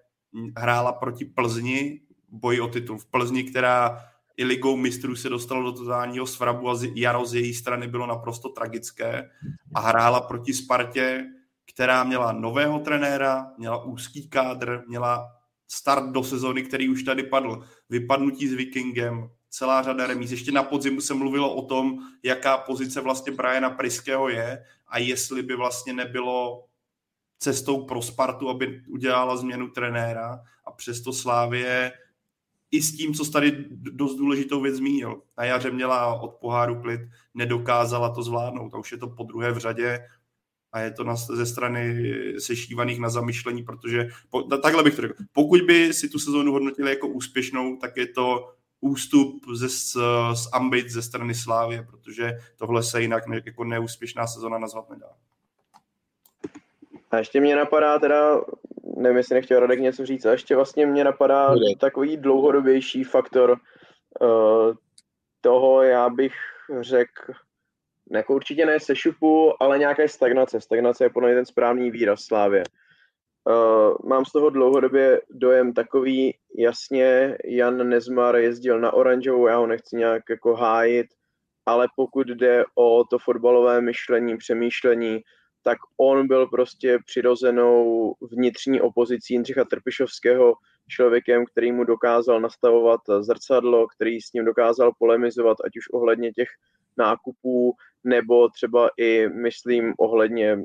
hrála 0.57 0.93
proti 0.93 1.25
Plzni, 1.25 2.01
boji 2.29 2.61
o 2.61 2.69
titul 2.69 2.99
v 2.99 3.07
Plzni, 3.07 3.45
která 3.45 3.99
i 4.37 4.45
ligou 4.45 4.77
mistrů 4.77 5.17
se 5.17 5.29
dostalo 5.29 5.63
do 5.63 5.73
totálního 5.73 6.27
svrabu 6.27 6.71
a 6.71 6.79
jaro 6.95 7.27
z 7.27 7.35
její 7.35 7.55
strany 7.55 7.89
bylo 7.89 8.07
naprosto 8.07 8.49
tragické 8.49 9.31
a 9.75 9.81
hrála 9.81 10.21
proti 10.21 10.55
Spartě, 10.55 11.25
která 11.73 12.05
měla 12.05 12.33
nového 12.33 12.79
trenéra, 12.79 13.47
měla 13.59 13.85
úzký 13.85 14.29
kádr, 14.29 14.85
měla 14.89 15.27
start 15.69 16.11
do 16.11 16.25
sezóny, 16.25 16.63
který 16.63 16.89
už 16.89 17.03
tady 17.03 17.23
padl, 17.23 17.65
vypadnutí 17.91 18.49
s 18.49 18.53
Vikingem, 18.53 19.31
celá 19.55 19.83
řada 19.83 20.07
remíz. 20.07 20.31
Ještě 20.31 20.53
na 20.53 20.63
podzimu 20.63 21.01
se 21.01 21.15
mluvilo 21.15 21.55
o 21.55 21.67
tom, 21.67 21.99
jaká 22.23 22.59
pozice 22.59 23.01
vlastně 23.01 23.33
Briana 23.33 23.71
Priského 23.71 24.29
je 24.29 24.65
a 24.89 24.99
jestli 24.99 25.43
by 25.43 25.57
vlastně 25.57 25.93
nebylo 25.93 26.65
cestou 27.39 27.87
pro 27.87 28.03
Spartu, 28.03 28.49
aby 28.49 28.83
udělala 28.89 29.37
změnu 29.37 29.71
trenéra 29.71 30.41
a 30.65 30.71
přesto 30.73 31.13
Slávě 31.13 31.93
i 32.71 32.83
s 32.83 32.97
tím, 32.97 33.15
co 33.15 33.31
tady 33.31 33.65
dost 33.71 34.17
důležitou 34.17 34.61
věc 34.61 34.75
zmínil. 34.75 35.23
Na 35.39 35.45
jaře 35.45 35.71
měla 35.71 36.15
od 36.15 36.35
poháru 36.35 36.83
klid, 36.83 37.01
nedokázala 37.35 38.15
to 38.15 38.23
zvládnout 38.23 38.75
a 38.75 38.79
už 38.79 38.93
je 38.93 38.99
to 38.99 39.09
po 39.09 39.23
druhé 39.25 39.53
v 39.53 39.59
řadě 39.59 40.01
a 40.73 40.81
je 40.81 40.91
to 40.91 41.05
na, 41.05 41.17
ze 41.17 41.47
strany 41.47 42.13
sešívaných 42.39 42.99
na 42.99 43.11
zamyšlení, 43.11 43.63
protože 43.63 44.09
po, 44.31 44.43
takhle 44.43 44.83
bych 44.83 44.95
to 44.95 45.03
řekl. 45.03 45.15
Pokud 45.33 45.61
by 45.63 45.93
si 45.93 46.09
tu 46.09 46.19
sezónu 46.19 46.53
hodnotili 46.53 46.91
jako 46.91 47.09
úspěšnou, 47.09 47.77
tak 47.77 47.97
je 47.97 48.07
to 48.07 48.54
ústup 48.85 49.45
ze, 49.55 49.69
z, 49.69 49.97
z 50.35 50.49
ambit 50.53 50.91
ze 50.91 51.03
strany 51.03 51.35
Slávě, 51.35 51.83
protože 51.83 52.33
tohle 52.57 52.83
se 52.83 53.01
jinak 53.03 53.27
ne, 53.27 53.41
jako 53.47 53.65
neúspěšná 53.65 54.27
sezona 54.27 54.59
nazvat 54.59 54.91
nedá. 54.91 55.09
A 57.11 57.19
ještě 57.19 57.41
mě 57.41 57.57
napadá 57.57 57.99
teda, 57.99 58.41
nevím, 58.97 59.17
jestli 59.17 59.35
nechtěl 59.35 59.61
Radek 59.61 59.81
něco 59.81 60.07
říct, 60.07 60.27
a 60.27 60.33
ještě 60.33 60.57
vlastně 60.57 60.87
mě 60.87 61.05
napadá 61.05 61.49
Bude. 61.49 61.65
takový 61.81 62.17
dlouhodobější 62.17 63.05
faktor 63.05 63.51
uh, 63.51 64.75
toho, 65.41 65.83
já 65.83 66.09
bych 66.09 66.35
řekl, 66.81 67.33
jako 68.11 68.35
určitě 68.35 68.67
ne 68.67 68.81
sešupu, 68.81 69.63
ale 69.63 69.79
nějaké 69.79 70.09
stagnace. 70.09 70.61
Stagnace 70.61 71.05
je 71.05 71.11
podle 71.11 71.29
mě 71.29 71.37
ten 71.37 71.47
správný 71.47 71.91
výraz 71.91 72.21
Slávě. 72.21 72.61
Uh, 72.61 72.84
mám 74.05 74.25
z 74.25 74.33
toho 74.33 74.51
dlouhodobě 74.51 75.21
dojem 75.31 75.73
takový, 75.73 76.35
jasně, 76.59 77.39
Jan 77.45 77.89
Nezmar 77.89 78.37
jezdil 78.37 78.81
na 78.81 78.93
oranžovou, 78.93 79.47
já 79.47 79.57
ho 79.57 79.67
nechci 79.67 79.97
nějak 79.97 80.23
jako 80.31 80.55
hájit, 80.55 81.07
ale 81.67 81.89
pokud 81.97 82.27
jde 82.27 82.65
o 82.75 83.05
to 83.05 83.19
fotbalové 83.19 83.81
myšlení, 83.81 84.37
přemýšlení, 84.37 85.21
tak 85.63 85.79
on 85.97 86.27
byl 86.27 86.47
prostě 86.47 86.99
přirozenou 87.07 88.15
vnitřní 88.31 88.81
opozicí 88.81 89.35
Jindřicha 89.35 89.65
Trpišovského 89.65 90.55
člověkem, 90.89 91.45
který 91.47 91.73
mu 91.73 91.85
dokázal 91.85 92.41
nastavovat 92.41 93.01
zrcadlo, 93.21 93.87
který 93.87 94.21
s 94.21 94.33
ním 94.33 94.45
dokázal 94.45 94.93
polemizovat, 94.99 95.57
ať 95.65 95.77
už 95.77 95.85
ohledně 95.93 96.33
těch 96.33 96.49
nákupů, 96.97 97.75
nebo 98.05 98.49
třeba 98.49 98.91
i, 98.97 99.29
myslím, 99.29 99.95
ohledně 99.99 100.59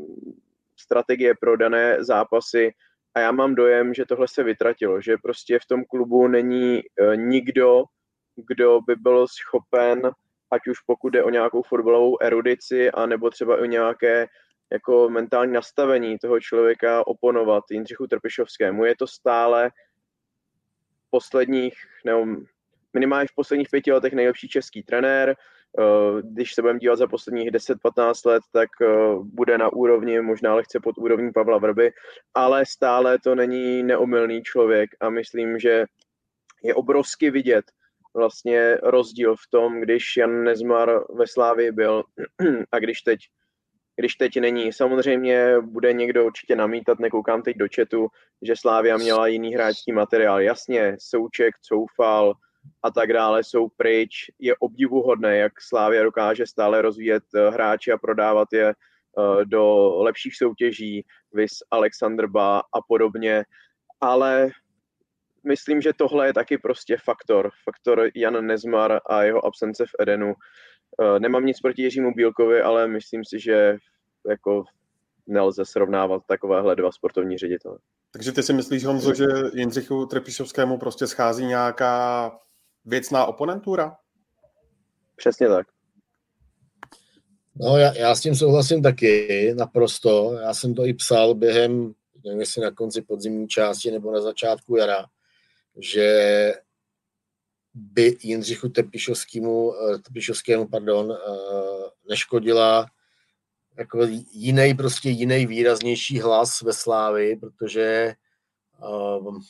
strategie 0.80 1.34
pro 1.42 1.58
dané 1.58 2.04
zápasy 2.04 2.72
a 3.16 3.20
já 3.20 3.32
mám 3.32 3.56
dojem, 3.56 3.94
že 3.94 4.06
tohle 4.06 4.28
se 4.28 4.44
vytratilo, 4.44 5.02
že 5.02 5.18
prostě 5.24 5.60
v 5.60 5.66
tom 5.66 5.84
klubu 5.86 6.28
není 6.28 6.82
uh, 7.02 7.16
nikdo, 7.16 7.84
kdo 8.48 8.82
by 8.88 8.96
byl 8.96 9.28
schopen, 9.28 10.12
ať 10.52 10.68
už 10.68 10.80
pokud 10.80 11.10
jde 11.10 11.24
o 11.24 11.30
nějakou 11.30 11.62
fotbalovou 11.62 12.22
erudici, 12.22 12.92
anebo 12.92 13.30
třeba 13.30 13.58
o 13.58 13.66
nějaké 13.66 14.28
jako 14.72 15.10
mentální 15.10 15.54
nastavení 15.54 16.18
toho 16.18 16.40
člověka 16.40 17.08
oponovat 17.08 17.64
Jindřichu 17.72 18.08
Trpišovskému. 18.08 18.86
Je 18.86 18.96
to 18.96 19.08
stále 19.08 19.72
posledních, 21.10 21.74
nebo 22.06 22.26
minimálně 22.94 23.28
v 23.28 23.36
posledních 23.36 23.70
pěti 23.70 23.92
letech 23.92 24.14
nejlepší 24.14 24.48
český 24.48 24.84
trenér. 24.84 25.36
Eh, 25.80 26.22
když 26.22 26.53
se 26.53 26.61
budeme 26.61 26.80
dívat 26.80 26.95
za 26.95 27.07
posledních 27.07 27.51
10-15 27.51 28.26
let, 28.26 28.43
tak 28.53 28.70
eh, 28.82 28.88
bude 29.24 29.57
na 29.57 29.74
úrovni, 29.74 30.22
možná 30.22 30.55
lehce 30.55 30.80
pod 30.80 30.97
úrovní 30.97 31.32
Pavla 31.32 31.57
Vrby, 31.57 31.91
ale 32.34 32.65
stále 32.65 33.20
to 33.20 33.36
není 33.36 33.84
neomylný 33.84 34.41
člověk 34.43 34.89
a 34.99 35.09
myslím, 35.09 35.59
že 35.59 35.86
je 36.63 36.76
obrovsky 36.76 37.32
vidět 37.32 37.65
vlastně 38.15 38.78
rozdíl 38.84 39.36
v 39.36 39.49
tom, 39.51 39.82
když 39.82 40.17
Jan 40.17 40.43
Nezmar 40.43 40.99
ve 41.13 41.28
Slávii 41.28 41.72
byl 41.72 42.03
a 42.72 42.80
když 42.80 43.01
teď 43.01 43.20
když 43.95 44.15
teď 44.15 44.39
není. 44.39 44.74
Samozřejmě 44.74 45.55
bude 45.61 45.93
někdo 45.93 46.26
určitě 46.26 46.55
namítat, 46.55 46.99
nekoukám 46.99 47.41
teď 47.41 47.57
do 47.57 47.67
četu, 47.67 48.07
že 48.41 48.53
Slávia 48.55 48.97
měla 48.97 49.28
jiný 49.28 49.53
hráčský 49.53 49.91
materiál. 49.91 50.41
Jasně, 50.41 50.95
Souček, 50.99 51.55
Coufal 51.70 52.34
a 52.84 52.91
tak 52.91 53.13
dále 53.13 53.43
jsou 53.43 53.70
pryč. 53.70 54.32
Je 54.39 54.55
obdivuhodné, 54.55 55.38
jak 55.38 55.61
Slávia 55.61 56.03
dokáže 56.03 56.45
stále 56.45 56.82
rozvíjet 56.82 57.24
eh, 57.36 57.49
hráče 57.49 57.91
a 57.91 57.97
prodávat 57.97 58.47
je 58.53 58.70
eh, 58.70 59.45
do 59.45 59.95
lepších 59.97 60.36
soutěží, 60.36 61.05
vis 61.34 61.51
Alexander 61.72 62.28
Ba 62.28 62.59
a 62.59 62.82
podobně, 62.88 63.43
ale 64.01 64.49
myslím, 65.47 65.82
že 65.82 65.93
tohle 65.93 66.28
je 66.28 66.34
taky 66.34 66.57
prostě 66.57 66.97
faktor. 67.03 67.49
Faktor 67.63 68.09
Jan 68.15 68.45
Nezmar 68.45 68.99
a 69.09 69.24
jeho 69.24 69.45
absence 69.45 69.86
v 69.86 70.01
Edenu. 70.01 70.34
Eh, 71.01 71.20
nemám 71.20 71.45
nic 71.45 71.61
proti 71.61 71.82
Jiřímu 71.82 72.13
Bílkovi, 72.13 72.61
ale 72.61 72.88
myslím 72.88 73.26
si, 73.26 73.39
že 73.39 73.78
jako 74.30 74.63
nelze 75.28 75.65
srovnávat 75.65 76.24
takovéhle 76.28 76.76
dva 76.76 76.91
sportovní 76.91 77.38
ředitele. 77.38 77.78
Takže 78.11 78.32
ty 78.32 78.43
si 78.43 78.53
myslíš, 78.53 78.86
Honzo, 78.86 79.13
že 79.13 79.26
Jindřichu 79.53 80.05
Trepišovskému 80.05 80.78
prostě 80.78 81.07
schází 81.07 81.45
nějaká 81.45 82.32
věcná 82.86 83.26
oponentura? 83.26 83.98
Přesně 85.16 85.48
tak. 85.48 85.68
No, 87.56 87.78
já, 87.78 87.98
já 87.98 88.16
s 88.16 88.22
tím 88.22 88.36
souhlasím 88.36 88.84
taky, 88.84 89.54
naprosto. 89.58 90.34
Já 90.34 90.54
jsem 90.54 90.74
to 90.74 90.86
i 90.86 90.94
psal 90.94 91.34
během, 91.34 91.94
nevím 92.26 92.40
jestli 92.40 92.62
na 92.62 92.72
konci 92.72 93.02
podzimní 93.02 93.48
části 93.48 93.92
nebo 93.92 94.12
na 94.12 94.22
začátku 94.22 94.76
jara, 94.76 95.06
že 95.78 96.54
by 97.74 98.18
Jindřichu 98.22 98.70
Tepišovskému, 98.70 99.74
eh, 99.76 100.00
Tepišovskému 100.00 100.68
pardon, 100.68 101.12
eh, 101.12 101.90
neškodila 102.10 102.86
jako 103.78 104.08
jiný, 104.32 104.74
prostě 104.74 105.10
jiný 105.10 105.46
výraznější 105.46 106.20
hlas 106.20 106.62
ve 106.62 106.74
Slávi, 106.74 107.36
protože 107.36 108.14
um, 109.20 109.42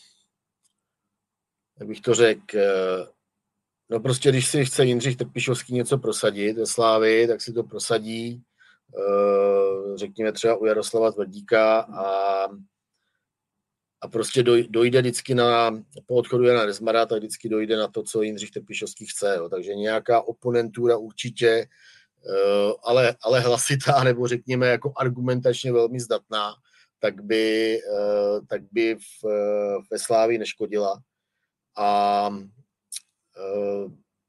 jak 1.80 1.88
bych 1.88 2.02
to 2.02 2.14
řekl, 2.14 2.58
no 3.90 4.00
prostě 4.00 4.30
když 4.30 4.48
si 4.48 4.66
chce 4.66 4.86
Jindřich 4.86 5.18
Trpišovský 5.18 5.74
něco 5.74 5.98
prosadit 5.98 6.58
ve 6.58 6.66
Slávi, 6.66 7.28
tak 7.28 7.42
si 7.42 7.54
to 7.54 7.64
prosadí, 7.64 8.44
řekněme 9.96 10.32
třeba 10.32 10.56
u 10.56 10.66
Jaroslava 10.66 11.12
Tvrdíka 11.12 11.80
a 11.80 12.48
a 14.02 14.08
prostě 14.08 14.44
dojde 14.70 15.02
vždycky 15.02 15.36
na, 15.36 15.84
po 16.06 16.16
odchodu 16.16 16.44
Jana 16.44 16.66
Rezmara, 16.66 17.06
tak 17.06 17.18
vždycky 17.20 17.50
dojde 17.50 17.78
na 17.78 17.88
to, 17.88 18.04
co 18.04 18.22
Jindřich 18.22 18.52
Trpišovský 18.52 19.06
chce. 19.06 19.36
Jo. 19.38 19.50
Takže 19.50 19.76
nějaká 19.76 20.22
oponentura 20.22 20.98
určitě, 20.98 21.48
eh, 21.48 22.74
ale, 22.84 23.16
ale 23.22 23.40
hlasitá, 23.40 24.04
nebo 24.04 24.28
řekněme 24.28 24.68
jako 24.68 24.94
argumentačně 24.98 25.72
velmi 25.72 26.00
zdatná, 26.00 26.54
tak 27.00 27.24
by, 27.24 27.78
eh, 27.78 28.42
tak 28.48 28.62
by 28.72 28.96
v, 28.96 29.26
ve 29.92 30.00
Slávi 30.00 30.38
neškodila. 30.38 31.02
A 31.78 32.30
eh, 32.34 32.59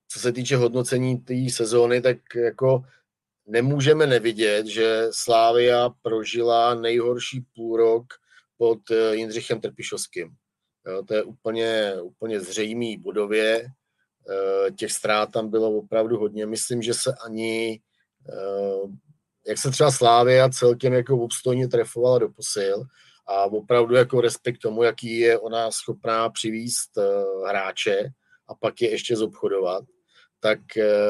co 0.09 0.21
se 0.21 0.33
týče 0.33 0.57
hodnocení 0.57 1.19
té 1.19 1.35
sezóny, 1.51 2.01
tak 2.01 2.17
jako 2.35 2.83
nemůžeme 3.47 4.07
nevidět, 4.07 4.67
že 4.67 5.07
Slávia 5.11 5.89
prožila 6.03 6.75
nejhorší 6.75 7.45
půlrok 7.55 8.05
pod 8.57 8.79
eh, 8.91 9.17
Jindřichem 9.17 9.61
Trpišovským. 9.61 10.35
To 11.07 11.15
je 11.15 11.23
úplně, 11.23 11.95
úplně 12.03 12.41
zřejmý 12.41 12.97
budově. 12.97 13.67
Eh, 14.31 14.71
těch 14.71 14.93
ztrát 14.93 15.33
tam 15.33 15.51
bylo 15.51 15.77
opravdu 15.77 16.19
hodně. 16.19 16.47
Myslím, 16.47 16.83
že 16.83 16.95
se 16.95 17.15
ani, 17.25 17.81
eh, 18.29 18.89
jak 19.47 19.59
se 19.59 19.71
třeba 19.71 19.91
Slávia 19.91 20.49
celkem 20.49 20.93
jako 20.93 21.19
obstojně 21.19 21.69
trefovala 21.69 22.19
do 22.19 22.29
posil 22.29 22.85
a 23.27 23.45
opravdu 23.45 23.95
jako 23.95 24.21
respekt 24.21 24.59
tomu, 24.59 24.83
jaký 24.83 25.19
je 25.19 25.39
ona 25.39 25.71
schopná 25.71 26.31
přivíst 26.31 26.91
hráče 27.49 28.13
a 28.51 28.55
pak 28.55 28.83
je 28.83 28.91
ještě 28.91 29.17
zobchodovat, 29.17 29.85
tak 30.41 30.59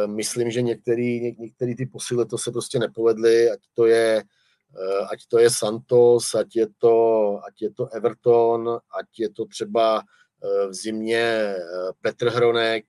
myslím, 0.07 0.51
že 0.51 0.63
některý, 0.63 1.37
některý 1.39 1.77
ty 1.77 1.87
posily 1.87 2.27
to 2.27 2.39
se 2.39 2.51
prostě 2.51 2.79
nepovedly, 2.79 3.51
ať 3.51 3.61
to 3.75 3.87
je 3.87 4.23
Eh, 4.71 5.07
ať 5.11 5.27
to 5.27 5.39
je 5.39 5.51
Santos, 5.51 6.35
ať 6.35 6.57
je 6.57 6.67
to, 6.79 6.97
ať 7.43 7.63
je 7.63 7.71
to 7.75 7.89
Everton, 7.91 8.79
ať 8.79 9.07
je 9.19 9.31
to 9.31 9.45
třeba 9.45 9.99
eh, 9.99 10.67
v 10.67 10.75
zimě 10.75 11.55
eh, 11.59 11.59
Petr 12.01 12.29
Hronek, 12.29 12.85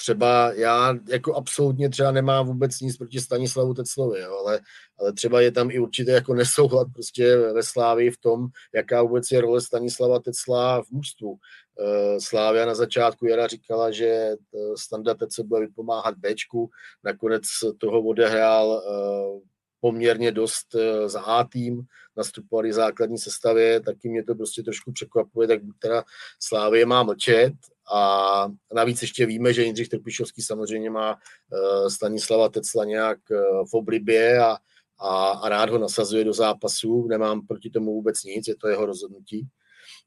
třeba 0.00 0.52
já 0.52 0.94
jako 1.08 1.34
absolutně 1.34 1.88
třeba 1.88 2.10
nemám 2.10 2.46
vůbec 2.46 2.80
nic 2.80 2.96
proti 2.96 3.20
Stanislavu 3.20 3.74
Teclovi, 3.74 4.20
jo, 4.20 4.36
ale, 4.38 4.60
ale 4.98 5.12
třeba 5.12 5.40
je 5.40 5.52
tam 5.52 5.70
i 5.70 5.78
určitě 5.78 6.10
jako 6.10 6.34
nesouhlad 6.34 6.88
prostě 6.94 7.36
ve 7.36 7.62
Slávii 7.62 8.10
v 8.10 8.18
tom, 8.18 8.46
jaká 8.74 9.02
vůbec 9.02 9.30
je 9.30 9.40
role 9.40 9.60
Stanislava 9.60 10.20
Tecla 10.20 10.82
v 10.82 10.90
mužstvu. 10.90 11.38
Eh, 11.80 12.20
Slávia 12.20 12.66
na 12.66 12.74
začátku 12.74 13.26
jara 13.26 13.46
říkala, 13.46 13.90
že 13.90 14.06
eh, 14.06 14.36
Standa 14.76 15.14
Tecel 15.14 15.44
bude 15.44 15.60
vypomáhat 15.60 16.14
Bčku, 16.14 16.70
nakonec 17.04 17.42
toho 17.78 18.02
odehrál 18.02 18.82
eh, 18.82 19.48
poměrně 19.80 20.32
dost 20.32 20.66
za 21.06 21.20
A 21.20 21.44
tým, 21.44 21.82
nastupovali 22.16 22.72
základní 22.72 23.18
sestavě, 23.18 23.80
taky 23.80 24.08
mě 24.08 24.24
to 24.24 24.34
prostě 24.34 24.62
trošku 24.62 24.92
překvapuje, 24.92 25.48
tak 25.48 25.60
teda 25.78 26.04
Slávie 26.40 26.86
má 26.86 27.02
mlčet 27.02 27.52
a 27.92 28.48
navíc 28.74 29.02
ještě 29.02 29.26
víme, 29.26 29.52
že 29.52 29.62
Jindřich 29.62 29.88
Trpišovský 29.88 30.42
samozřejmě 30.42 30.90
má 30.90 31.14
uh, 31.14 31.88
Stanislava 31.88 32.48
Tecla 32.48 32.84
nějak 32.84 33.18
uh, 33.30 33.66
v 33.70 33.74
oblibě 33.74 34.40
a, 34.40 34.56
a, 34.98 35.30
a 35.30 35.48
rád 35.48 35.70
ho 35.70 35.78
nasazuje 35.78 36.24
do 36.24 36.32
zápasů. 36.32 37.06
Nemám 37.08 37.46
proti 37.46 37.70
tomu 37.70 37.94
vůbec 37.94 38.24
nic, 38.24 38.48
je 38.48 38.56
to 38.56 38.68
jeho 38.68 38.86
rozhodnutí. 38.86 39.48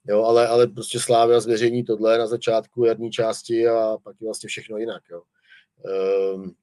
Jo, 0.07 0.23
ale, 0.23 0.47
ale 0.47 0.67
prostě 0.67 0.99
Slávia 0.99 1.39
zveřejní 1.39 1.83
tohle 1.83 2.17
na 2.17 2.27
začátku 2.27 2.85
jarní 2.85 3.11
části 3.11 3.67
a 3.67 3.97
pak 4.03 4.15
je 4.21 4.27
vlastně 4.27 4.47
všechno 4.47 4.77
jinak. 4.77 5.03
Jo. 5.11 5.21
Um, 6.33 6.55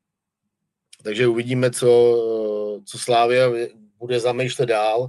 takže 1.02 1.26
uvidíme, 1.26 1.70
co, 1.70 1.88
co 2.84 2.98
Slávia 2.98 3.50
bude 3.98 4.20
zamýšlet 4.20 4.66
dál 4.66 5.08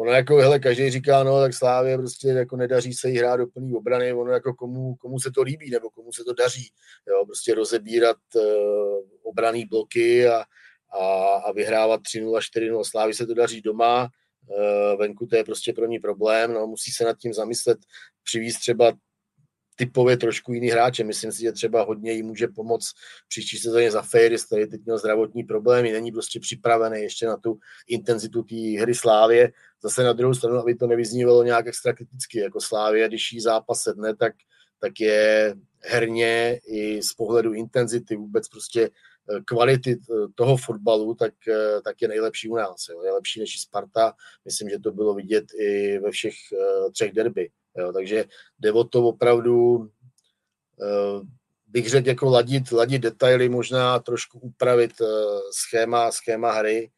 ono 0.00 0.10
jako, 0.10 0.36
hele, 0.36 0.58
každý 0.58 0.90
říká, 0.90 1.22
no, 1.22 1.40
tak 1.40 1.54
Slávě 1.54 1.98
prostě 1.98 2.28
jako 2.28 2.56
nedaří 2.56 2.94
se 2.94 3.10
jí 3.10 3.18
hrát 3.18 3.36
do 3.36 3.46
plný 3.46 3.74
obrany, 3.74 4.12
ono 4.12 4.32
jako 4.32 4.54
komu, 4.54 4.94
komu 4.94 5.20
se 5.20 5.30
to 5.30 5.42
líbí, 5.42 5.70
nebo 5.70 5.90
komu 5.90 6.12
se 6.12 6.24
to 6.24 6.32
daří, 6.32 6.70
jo, 7.08 7.26
prostě 7.26 7.54
rozebírat 7.54 8.16
uh, 8.34 8.42
obraný 9.22 9.64
bloky 9.64 10.28
a, 10.28 10.44
a, 11.00 11.34
a 11.34 11.52
vyhrávat 11.52 12.00
3-0, 12.00 12.38
4-0. 12.56 12.84
Slávy 12.84 13.14
se 13.14 13.26
to 13.26 13.34
daří 13.34 13.60
doma, 13.60 14.08
uh, 14.46 14.98
venku 14.98 15.26
to 15.26 15.36
je 15.36 15.44
prostě 15.44 15.72
pro 15.72 15.86
ní 15.86 15.98
problém, 15.98 16.52
no, 16.52 16.66
musí 16.66 16.90
se 16.90 17.04
nad 17.04 17.18
tím 17.18 17.32
zamyslet, 17.32 17.78
přivízt 18.24 18.60
třeba 18.60 18.92
typově 19.80 20.16
trošku 20.16 20.52
jiný 20.52 20.68
hráče. 20.68 21.04
Myslím 21.04 21.32
si, 21.32 21.42
že 21.42 21.52
třeba 21.52 21.82
hodně 21.82 22.12
jí 22.12 22.22
může 22.22 22.48
pomoct 22.48 22.92
příští 23.28 23.58
sezóně 23.58 23.90
za 23.90 24.02
Fejris, 24.02 24.44
který 24.44 24.66
teď 24.66 24.80
měl 24.84 24.98
zdravotní 24.98 25.44
problémy, 25.44 25.92
není 25.92 26.12
prostě 26.12 26.40
připravený 26.40 27.02
ještě 27.02 27.26
na 27.26 27.36
tu 27.36 27.58
intenzitu 27.88 28.42
té 28.42 28.80
hry 28.80 28.94
Slávě. 28.94 29.52
Zase 29.82 30.04
na 30.04 30.12
druhou 30.12 30.34
stranu, 30.34 30.58
aby 30.58 30.74
to 30.74 30.86
nevyznívalo 30.86 31.42
nějak 31.42 31.66
extra 31.66 31.92
kriticky, 31.92 32.38
jako 32.38 32.60
Slávě, 32.60 33.08
když 33.08 33.32
jí 33.32 33.40
zápas 33.40 33.82
sedne, 33.82 34.16
tak, 34.16 34.34
tak 34.80 35.00
je 35.00 35.54
herně 35.80 36.60
i 36.66 37.02
z 37.02 37.12
pohledu 37.12 37.52
intenzity 37.52 38.16
vůbec 38.16 38.48
prostě 38.48 38.90
eh, 39.30 39.40
kvality 39.44 39.96
eh, 40.00 40.14
toho 40.34 40.56
fotbalu, 40.56 41.14
tak, 41.14 41.34
eh, 41.48 41.80
tak 41.84 42.02
je 42.02 42.08
nejlepší 42.08 42.48
u 42.48 42.56
nás. 42.56 42.88
Jo. 42.90 43.02
Je 43.02 43.12
lepší 43.12 43.40
než 43.40 43.60
Sparta. 43.60 44.12
Myslím, 44.44 44.68
že 44.68 44.78
to 44.78 44.92
bylo 44.92 45.14
vidět 45.14 45.44
i 45.58 45.98
ve 45.98 46.10
všech 46.10 46.34
třech 46.92 47.12
derby. 47.12 47.50
Jo, 47.78 47.92
takže 47.92 48.24
jde 48.58 48.72
o 48.72 48.84
to 48.84 49.04
opravdu, 49.04 49.76
uh, 49.76 51.22
bych 51.66 51.88
řekl, 51.88 52.08
jako 52.08 52.30
ladit, 52.30 52.72
ladit 52.72 53.02
detaily, 53.02 53.48
možná 53.48 53.98
trošku 53.98 54.38
upravit 54.38 55.00
uh, 55.00 55.06
schéma, 55.52 56.12
schéma 56.12 56.52
hry, 56.52 56.90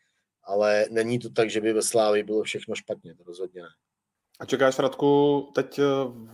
ale 0.44 0.86
není 0.90 1.18
to 1.18 1.30
tak, 1.30 1.50
že 1.50 1.60
by 1.60 1.72
ve 1.72 1.82
Slávi 1.82 2.22
bylo 2.22 2.42
všechno 2.42 2.74
špatně, 2.74 3.14
to 3.14 3.24
rozhodně 3.24 3.62
ne. 3.62 3.68
A 4.40 4.44
čekáš, 4.44 4.78
Radku, 4.78 5.40
teď 5.54 5.78
eh, 5.78 5.84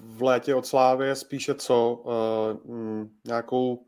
v 0.01 0.23
létě 0.23 0.55
od 0.55 0.67
Slávy 0.67 1.17
spíše 1.17 1.55
co? 1.55 1.95
Uh, 1.95 3.07
nějakou, 3.27 3.87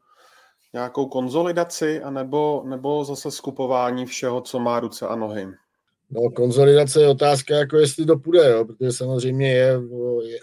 nějakou 0.73 1.07
konzolidaci 1.07 2.03
anebo, 2.03 2.63
nebo 2.67 3.05
zase 3.05 3.31
skupování 3.31 4.07
všeho, 4.07 4.41
co 4.41 4.59
má 4.59 4.81
ruce 4.81 5.07
a 5.09 5.17
nohy? 5.17 5.47
No, 6.11 6.31
konzolidace 6.31 7.01
je 7.01 7.09
otázka, 7.09 7.55
jako 7.55 7.77
jestli 7.77 8.07
to 8.07 8.19
půjde, 8.19 8.51
jo, 8.51 8.65
protože 8.65 8.93
samozřejmě 8.93 9.53
je, 9.53 9.81
je, 10.23 10.39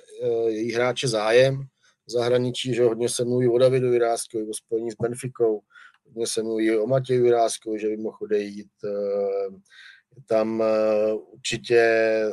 její 0.47 0.73
hráče 0.73 1.07
zájem 1.07 1.63
v 2.07 2.11
zahraničí, 2.11 2.73
že 2.73 2.83
hodně 2.83 3.09
se 3.09 3.25
mluví 3.25 3.47
o 3.47 3.57
Davidu 3.57 3.89
Vyrázkovi, 3.89 4.47
o 4.49 4.53
spojení 4.53 4.91
s 4.91 4.95
Benfikou, 5.01 5.61
hodně 6.05 6.27
se 6.27 6.43
mluví 6.43 6.77
o 6.77 6.87
Matěji 6.87 7.21
Vyrázkovi, 7.21 7.79
že 7.79 7.87
by 7.87 7.97
mohl 7.97 8.17
odejít. 8.21 8.67
Tam 10.25 10.63
určitě 11.31 11.81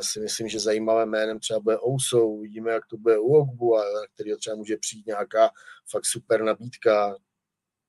si 0.01 0.19
myslím, 0.19 0.47
že 0.47 0.59
zajímavé 0.59 1.05
jménem 1.05 1.39
třeba 1.39 1.59
bude 1.59 1.77
Ousou, 1.79 2.29
uvidíme, 2.29 2.71
jak 2.71 2.85
to 2.85 2.97
bude 2.97 3.17
u 3.17 3.33
Ogbu, 3.33 3.77
a 3.77 3.83
který 4.13 4.35
třeba 4.37 4.55
může 4.55 4.77
přijít 4.77 5.07
nějaká 5.07 5.49
fakt 5.91 6.05
super 6.05 6.43
nabídka, 6.43 7.15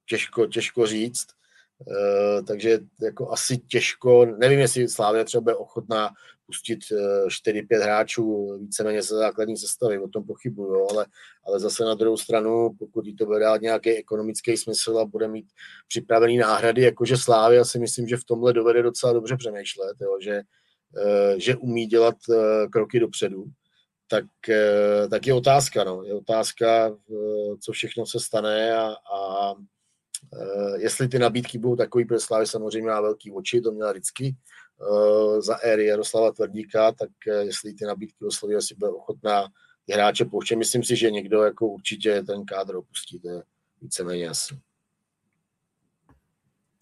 těžko, 0.08 0.46
těžko 0.46 0.86
říct. 0.86 1.26
Uh, 1.78 2.44
takže 2.44 2.78
jako 3.02 3.30
asi 3.30 3.58
těžko, 3.58 4.26
nevím, 4.26 4.58
jestli 4.58 4.88
Slávě 4.88 5.24
třeba 5.24 5.40
bude 5.40 5.54
ochotná 5.54 6.10
pustit 6.46 6.78
4-5 7.28 7.66
eh, 7.70 7.76
hráčů 7.76 8.58
víceméně 8.60 9.02
ze 9.02 9.16
základní 9.16 9.56
sestavy, 9.56 9.98
o 9.98 10.08
tom 10.08 10.24
pochybuju, 10.24 10.86
ale, 10.90 11.06
ale 11.46 11.60
zase 11.60 11.84
na 11.84 11.94
druhou 11.94 12.16
stranu, 12.16 12.70
pokud 12.78 13.06
jí 13.06 13.16
to 13.16 13.26
bude 13.26 13.40
dát 13.40 13.60
nějaký 13.60 13.90
ekonomický 13.90 14.56
smysl 14.56 14.98
a 14.98 15.04
bude 15.04 15.28
mít 15.28 15.46
připravený 15.88 16.38
náhrady, 16.38 16.82
jakože 16.82 17.16
Slávě, 17.16 17.64
si 17.64 17.78
myslím, 17.78 18.08
že 18.08 18.16
v 18.16 18.24
tomhle 18.24 18.52
dovede 18.52 18.82
docela 18.82 19.12
dobře 19.12 19.36
přemýšlet, 19.36 19.96
jo, 20.00 20.18
že, 20.20 20.40
uh, 21.04 21.38
že 21.38 21.56
umí 21.56 21.86
dělat 21.86 22.16
kroky 22.72 23.00
dopředu, 23.00 23.44
tak, 24.08 24.24
tak 25.10 25.26
je 25.26 25.34
otázka, 25.34 25.84
no. 25.84 26.02
je 26.02 26.14
otázka, 26.14 26.96
co 27.60 27.72
všechno 27.72 28.06
se 28.06 28.20
stane 28.20 28.74
a, 28.76 28.94
a 29.14 29.54
Eh, 29.54 29.75
jestli 30.76 31.08
ty 31.08 31.18
nabídky 31.18 31.58
budou 31.58 31.76
takový, 31.76 32.04
protože 32.04 32.20
Slávy 32.20 32.46
samozřejmě 32.46 32.88
má 32.88 33.00
velký 33.00 33.32
oči, 33.32 33.60
to 33.60 33.72
měla 33.72 33.92
vždycky 33.92 34.36
eh, 34.36 35.42
za 35.42 35.56
éry 35.56 35.86
Jaroslava 35.86 36.32
Tvrdíka, 36.32 36.92
tak 36.92 37.10
eh, 37.28 37.44
jestli 37.44 37.74
ty 37.74 37.84
nabídky 37.84 38.24
osloví, 38.24 38.54
asi 38.54 38.74
bude 38.74 38.90
ochotná 38.90 39.48
ty 39.86 39.92
hráče 39.92 40.24
pouštět. 40.24 40.56
Myslím 40.56 40.84
si, 40.84 40.96
že 40.96 41.10
někdo 41.10 41.42
jako 41.42 41.66
určitě 41.66 42.22
ten 42.22 42.44
kádr 42.44 42.76
opustí, 42.76 43.20
to 43.20 43.28
je 43.28 43.42
víceméně 43.82 44.24
jasný. 44.24 44.60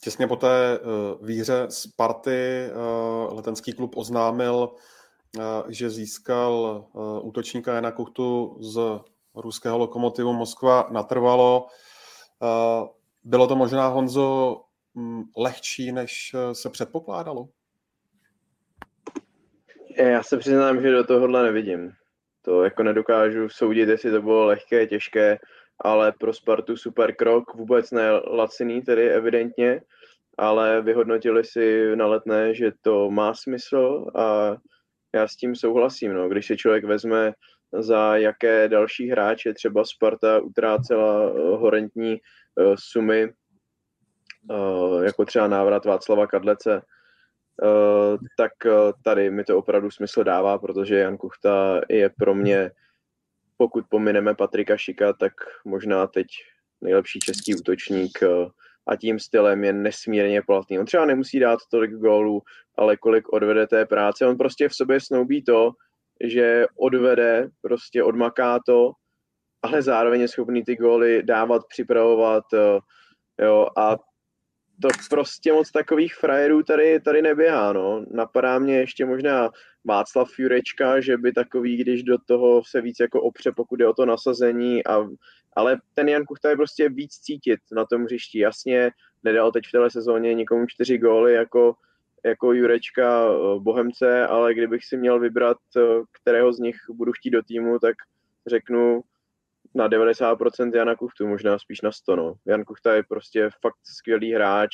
Těsně 0.01 0.27
po 0.27 0.37
té 0.37 0.81
výhře 1.23 1.67
Sparty 1.69 2.71
letenský 3.29 3.73
klub 3.73 3.97
oznámil, 3.97 4.75
že 5.69 5.91
získal 5.91 6.85
útočníka 7.23 7.75
Jana 7.75 7.93
Kuchtu 7.93 8.57
z 8.61 8.81
ruského 9.35 9.79
lokomotivu 9.79 10.33
Moskva 10.33 10.89
natrvalo. 10.91 11.67
Bylo 13.25 13.47
to 13.47 13.57
možná, 13.57 13.87
Honzo, 13.87 14.61
mm, 14.95 15.23
lehčí, 15.37 15.93
než 15.93 16.33
eh, 16.35 16.55
se 16.55 16.71
předpokládalo? 16.71 17.49
Já 19.97 20.23
se 20.23 20.39
přiznám, 20.39 20.83
že 20.83 20.91
do 20.91 21.05
tohohle 21.05 21.43
nevidím. 21.43 21.93
To 22.43 22.65
jako 22.65 22.83
nedokážu 22.83 23.49
soudit, 23.49 23.89
jestli 23.89 24.11
to 24.11 24.23
bylo 24.23 24.47
lehké, 24.47 24.87
těžké, 24.87 25.39
ale 25.81 26.13
pro 26.13 26.33
Spartu 26.33 26.77
super 26.77 27.15
krok, 27.15 27.55
vůbec 27.55 27.91
ne 27.91 28.11
laciný, 28.11 28.83
tedy 28.83 29.11
evidentně, 29.11 29.81
ale 30.39 30.83
vyhodnotili 30.83 31.45
si 31.45 31.97
na 31.97 32.07
letné, 32.07 32.55
že 32.55 32.73
to 32.81 33.11
má 33.11 33.35
smysl 33.35 34.07
a 34.15 34.57
já 35.15 35.29
s 35.29 35.37
tím 35.37 35.57
souhlasím. 35.57 36.15
No. 36.15 36.29
Když 36.29 36.47
si 36.47 36.57
člověk 36.57 36.85
vezme, 36.85 37.33
za 37.73 38.17
jaké 38.17 38.69
další 38.69 39.11
hráče 39.11 39.55
třeba 39.55 39.85
Sparta 39.85 40.41
utrácela 40.41 41.31
eh, 41.31 41.33
horentní 41.41 42.17
Eh, 42.17 42.21
sumy, 42.75 43.33
eh, 44.51 45.05
jako 45.05 45.25
třeba 45.25 45.49
návrat 45.49 45.85
Václava 45.85 46.27
Kadlece, 46.27 46.83
eh, 47.63 48.17
tak 48.37 48.53
tady 49.05 49.31
mi 49.31 49.45
to 49.45 49.59
opravdu 49.59 49.91
smysl 49.91 50.25
dává, 50.25 50.59
protože 50.59 50.99
Jan 50.99 51.17
Kuchta 51.17 51.81
je 51.89 52.11
pro 52.19 52.35
mě, 52.35 52.71
pokud 53.57 53.85
pomineme 53.89 54.35
Patrika 54.35 54.77
Šika, 54.77 55.13
tak 55.13 55.33
možná 55.65 56.07
teď 56.07 56.27
nejlepší 56.81 57.19
český 57.19 57.55
útočník 57.55 58.19
a 58.87 58.97
tím 58.97 59.19
stylem 59.19 59.65
je 59.65 59.73
nesmírně 59.73 60.43
platný. 60.43 60.79
On 60.79 60.87
třeba 60.87 61.05
nemusí 61.05 61.41
dát 61.41 61.59
tolik 61.71 61.91
gólů, 61.91 62.43
ale 62.77 62.97
kolik 62.97 63.33
odvede 63.33 63.67
té 63.67 63.87
práce. 63.87 64.27
On 64.27 64.39
prostě 64.39 64.69
v 64.69 64.75
sobě 64.75 65.01
snoubí 65.01 65.45
to, 65.45 65.71
že 66.25 66.67
odvede, 66.77 67.49
prostě 67.63 68.03
odmaká 68.03 68.59
to 68.67 68.93
ale 69.65 69.83
zároveň 69.83 70.21
je 70.21 70.29
schopný 70.29 70.65
ty 70.65 70.77
góly 70.77 71.23
dávat, 71.23 71.63
připravovat, 71.69 72.45
eh, 72.55 72.79
jo, 73.45 73.69
a 73.77 73.97
to 74.83 74.89
prostě 75.11 75.53
moc 75.53 75.71
takových 75.71 76.15
frajerů 76.15 76.63
tady, 76.63 77.01
tady 77.01 77.23
neběhá, 77.23 77.73
no. 77.73 78.05
Napadá 78.11 78.59
mě 78.59 78.79
ještě 78.79 79.07
možná 79.07 79.51
Václav 79.85 80.29
Jurečka, 80.39 81.01
že 81.01 81.17
by 81.17 81.33
takový, 81.33 81.77
když 81.77 82.03
do 82.03 82.19
toho 82.27 82.63
se 82.67 82.81
víc 82.81 82.97
jako 83.01 83.23
opře, 83.23 83.53
pokud 83.53 83.81
je 83.81 83.89
o 83.89 83.93
to 83.93 84.07
nasazení, 84.07 84.87
a, 84.87 85.09
ale 85.57 85.81
ten 85.95 86.09
Jan 86.09 86.25
Kuchta 86.25 86.51
je 86.51 86.57
prostě 86.57 86.89
víc 86.89 87.13
cítit 87.13 87.61
na 87.73 87.85
tom 87.85 88.05
hřišti. 88.05 88.39
Jasně, 88.39 88.91
nedal 89.25 89.53
teď 89.53 89.65
v 89.67 89.73
téhle 89.73 89.91
sezóně 89.91 90.35
nikomu 90.35 90.67
čtyři 90.67 90.99
góly 90.99 91.35
jako, 91.35 91.75
jako 92.25 92.53
Jurečka 92.53 93.25
eh, 93.29 93.61
Bohemce, 93.61 94.27
ale 94.27 94.55
kdybych 94.55 94.85
si 94.85 94.97
měl 94.97 95.21
vybrat, 95.21 95.59
eh, 95.77 95.81
kterého 96.13 96.53
z 96.53 96.59
nich 96.59 96.77
budu 96.89 97.13
chtít 97.13 97.31
do 97.31 97.43
týmu, 97.43 97.79
tak 97.79 97.95
řeknu 98.47 99.03
na 99.75 99.89
90% 99.89 100.77
Jana 100.77 100.97
Kuchtu, 100.97 101.27
možná 101.27 101.59
spíš 101.59 101.81
na 101.81 101.93
100. 101.93 102.17
No. 102.17 102.35
Jan 102.47 102.65
Kuchta 102.65 102.95
je 102.95 103.03
prostě 103.09 103.51
fakt 103.63 103.79
skvělý 103.85 104.33
hráč. 104.33 104.71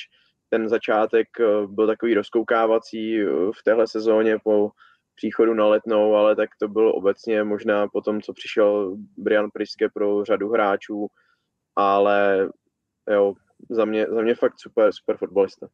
Ten 0.48 0.68
začátek 0.68 1.28
eh, 1.40 1.66
byl 1.66 1.86
takový 1.86 2.14
rozkoukávací 2.14 3.20
eh, 3.20 3.26
v 3.26 3.62
téhle 3.64 3.86
sezóně 3.86 4.38
po 4.44 4.70
příchodu 5.14 5.54
na 5.54 5.66
letnou, 5.66 6.14
ale 6.14 6.36
tak 6.36 6.50
to 6.58 6.68
byl 6.68 6.92
obecně 6.94 7.44
možná 7.44 7.88
po 7.88 8.00
tom, 8.00 8.22
co 8.22 8.32
přišel 8.32 8.96
Brian 9.16 9.50
Priske 9.50 9.88
pro 9.94 10.24
řadu 10.24 10.48
hráčů, 10.48 11.06
ale 11.76 12.48
jo, 13.10 13.34
za 13.70 13.84
mě, 13.84 14.06
za 14.06 14.22
mě 14.22 14.34
fakt 14.34 14.54
super, 14.58 14.92
super 14.92 15.16
fotbalista. 15.16 15.68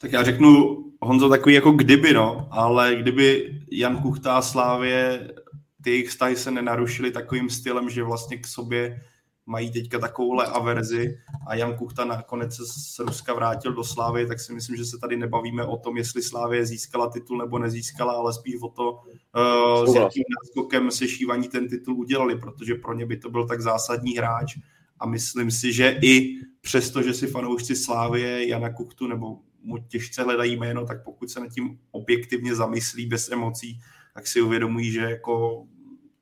Tak 0.00 0.12
já 0.12 0.22
řeknu, 0.22 0.84
Honzo, 1.02 1.28
takový 1.28 1.54
jako 1.54 1.70
kdyby, 1.70 2.12
no, 2.12 2.48
ale 2.50 2.96
kdyby 2.96 3.58
Jan 3.72 4.02
Kuchta 4.02 4.36
a 4.36 4.42
Slávě 4.42 5.28
ty 5.82 5.90
jejich 5.90 6.08
vztahy 6.08 6.36
se 6.36 6.50
nenarušily 6.50 7.10
takovým 7.10 7.50
stylem, 7.50 7.90
že 7.90 8.02
vlastně 8.02 8.38
k 8.38 8.46
sobě 8.46 9.00
mají 9.46 9.72
teďka 9.72 9.98
takovouhle 9.98 10.46
averzi 10.46 11.18
a 11.46 11.54
Jan 11.54 11.76
Kuchta 11.76 12.04
nakonec 12.04 12.56
se 12.56 12.62
z 12.66 12.98
Ruska 12.98 13.34
vrátil 13.34 13.72
do 13.72 13.84
Slávy, 13.84 14.26
tak 14.26 14.40
si 14.40 14.52
myslím, 14.52 14.76
že 14.76 14.84
se 14.84 14.98
tady 14.98 15.16
nebavíme 15.16 15.64
o 15.64 15.76
tom, 15.76 15.96
jestli 15.96 16.22
Slávě 16.22 16.66
získala 16.66 17.10
titul 17.10 17.38
nebo 17.38 17.58
nezískala, 17.58 18.12
ale 18.12 18.34
spíš 18.34 18.54
o 18.62 18.68
to, 18.68 18.92
uh, 18.92 19.92
s 19.92 19.94
jakým 19.94 20.24
náskokem 20.40 20.90
sešívaní 20.90 21.48
ten 21.48 21.68
titul 21.68 21.94
udělali, 21.94 22.38
protože 22.38 22.74
pro 22.74 22.94
ně 22.94 23.06
by 23.06 23.16
to 23.16 23.30
byl 23.30 23.46
tak 23.46 23.60
zásadní 23.60 24.16
hráč. 24.16 24.58
A 24.98 25.06
myslím 25.06 25.50
si, 25.50 25.72
že 25.72 25.98
i 26.02 26.40
přesto, 26.60 27.02
že 27.02 27.14
si 27.14 27.26
fanoušci 27.26 27.76
Slávě 27.76 28.48
Jana 28.48 28.72
Kuchtu 28.72 29.06
nebo 29.06 29.38
mu 29.62 29.78
těžce 29.78 30.22
hledají 30.22 30.56
jméno, 30.56 30.86
tak 30.86 31.04
pokud 31.04 31.30
se 31.30 31.40
nad 31.40 31.48
tím 31.48 31.78
objektivně 31.90 32.54
zamyslí 32.54 33.06
bez 33.06 33.30
emocí, 33.30 33.80
tak 34.14 34.26
si 34.26 34.40
uvědomují, 34.40 34.90
že 34.90 35.00
jako 35.00 35.64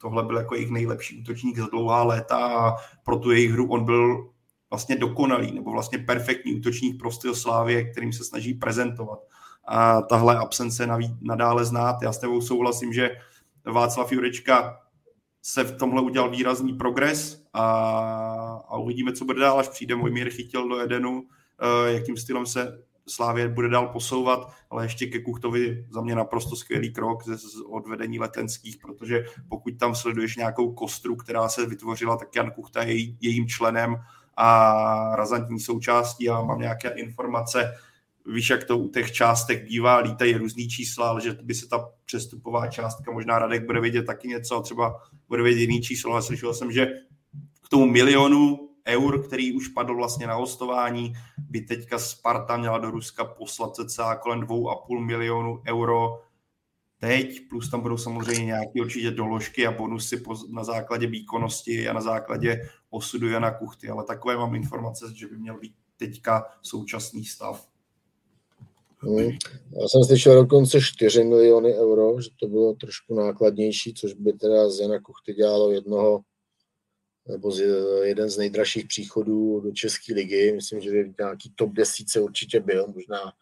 tohle 0.00 0.22
byl 0.22 0.36
jako 0.36 0.54
jejich 0.54 0.70
nejlepší 0.70 1.20
útočník 1.20 1.58
za 1.58 1.66
dlouhá 1.66 2.02
léta 2.02 2.36
a 2.36 2.74
pro 3.04 3.18
tu 3.18 3.30
jejich 3.30 3.50
hru 3.50 3.70
on 3.70 3.84
byl 3.84 4.30
vlastně 4.70 4.96
dokonalý 4.96 5.52
nebo 5.52 5.70
vlastně 5.70 5.98
perfektní 5.98 6.54
útočník 6.54 6.98
pro 6.98 7.10
styl 7.10 7.34
Slávě, 7.34 7.90
kterým 7.90 8.12
se 8.12 8.24
snaží 8.24 8.54
prezentovat. 8.54 9.18
A 9.64 10.02
tahle 10.02 10.38
absence 10.38 10.88
nadále 11.20 11.64
znát. 11.64 12.02
Já 12.02 12.12
s 12.12 12.18
tebou 12.18 12.40
souhlasím, 12.40 12.92
že 12.92 13.10
Václav 13.64 14.12
Jurečka 14.12 14.80
se 15.42 15.64
v 15.64 15.76
tomhle 15.76 16.02
udělal 16.02 16.30
výrazný 16.30 16.72
progres 16.72 17.42
a, 17.52 17.62
a 18.68 18.76
uvidíme, 18.76 19.12
co 19.12 19.24
bude 19.24 19.40
dál, 19.40 19.58
až 19.58 19.68
přijde 19.68 19.96
Mojmír 19.96 20.30
chytil 20.30 20.68
do 20.68 20.80
Edenu, 20.80 21.26
eh, 21.60 21.92
jakým 21.92 22.16
stylem 22.16 22.46
se 22.46 22.82
Slávě 23.10 23.48
bude 23.48 23.68
dál 23.68 23.86
posouvat, 23.86 24.52
ale 24.70 24.84
ještě 24.84 25.06
ke 25.06 25.18
Kuchtovi 25.20 25.86
za 25.90 26.00
mě 26.00 26.14
naprosto 26.14 26.56
skvělý 26.56 26.92
krok 26.92 27.24
ze 27.24 27.64
odvedení 27.64 28.18
letenských, 28.18 28.76
protože 28.76 29.24
pokud 29.48 29.78
tam 29.78 29.94
sleduješ 29.94 30.36
nějakou 30.36 30.72
kostru, 30.72 31.16
která 31.16 31.48
se 31.48 31.66
vytvořila, 31.66 32.16
tak 32.16 32.36
Jan 32.36 32.50
Kuchta 32.50 32.82
je 32.82 32.94
jejím 33.20 33.48
členem 33.48 33.96
a 34.36 35.16
razantní 35.16 35.60
součástí 35.60 36.28
a 36.28 36.42
mám 36.42 36.58
nějaké 36.58 36.88
informace, 36.88 37.74
víš, 38.26 38.50
jak 38.50 38.64
to 38.64 38.78
u 38.78 38.88
těch 38.88 39.12
částek 39.12 39.64
bývá, 39.64 39.96
lítají 39.96 40.34
různý 40.34 40.68
čísla, 40.68 41.08
ale 41.08 41.20
že 41.20 41.32
by 41.42 41.54
se 41.54 41.68
ta 41.68 41.88
přestupová 42.04 42.66
částka, 42.66 43.12
možná 43.12 43.38
Radek 43.38 43.66
bude 43.66 43.80
vědět 43.80 44.02
taky 44.02 44.28
něco 44.28 44.60
třeba 44.60 45.02
bude 45.28 45.42
vědět 45.42 45.60
jiný 45.60 45.80
číslo, 45.80 46.12
ale 46.12 46.22
slyšel 46.22 46.54
jsem, 46.54 46.72
že 46.72 46.86
k 47.62 47.68
tomu 47.68 47.86
milionu 47.86 48.69
eur, 48.86 49.26
který 49.26 49.52
už 49.52 49.68
padl 49.68 49.96
vlastně 49.96 50.26
na 50.26 50.34
hostování, 50.34 51.12
by 51.38 51.60
teďka 51.60 51.98
Sparta 51.98 52.56
měla 52.56 52.78
do 52.78 52.90
Ruska 52.90 53.24
poslat 53.24 53.76
cca 53.76 54.16
kolem 54.16 54.40
2,5 54.40 55.06
milionu 55.06 55.62
euro 55.68 56.22
teď, 57.00 57.48
plus 57.48 57.70
tam 57.70 57.80
budou 57.80 57.96
samozřejmě 57.96 58.44
nějaké 58.44 58.80
určitě 58.80 59.10
doložky 59.10 59.66
a 59.66 59.72
bonusy 59.72 60.22
na 60.50 60.64
základě 60.64 61.06
výkonnosti 61.06 61.88
a 61.88 61.92
na 61.92 62.00
základě 62.00 62.60
osudu 62.90 63.28
Jana 63.28 63.50
Kuchty, 63.50 63.88
ale 63.88 64.04
takové 64.04 64.36
mám 64.36 64.54
informace, 64.54 65.04
že 65.14 65.26
by 65.26 65.36
měl 65.36 65.58
být 65.58 65.74
teďka 65.96 66.44
současný 66.62 67.24
stav. 67.24 67.68
Hmm. 69.02 69.30
Já 69.80 69.88
jsem 69.88 70.04
slyšel 70.06 70.34
dokonce 70.34 70.80
4 70.80 71.24
miliony 71.24 71.74
euro, 71.74 72.20
že 72.20 72.28
to 72.40 72.46
bylo 72.46 72.74
trošku 72.74 73.14
nákladnější, 73.14 73.94
což 73.94 74.12
by 74.12 74.32
teda 74.32 74.70
z 74.70 74.80
Jana 74.80 75.00
Kuchty 75.00 75.34
dělalo 75.34 75.70
jednoho 75.70 76.20
nebo 77.28 77.50
z, 77.50 77.60
jeden 78.02 78.30
z 78.30 78.38
nejdražších 78.38 78.86
příchodů 78.86 79.60
do 79.60 79.72
České 79.72 80.14
ligy. 80.14 80.52
Myslím, 80.52 80.80
že 80.80 80.90
nějaký 81.18 81.52
top 81.54 81.72
desíce 81.72 82.20
určitě 82.20 82.60
byl, 82.60 82.86
možná, 82.94 83.32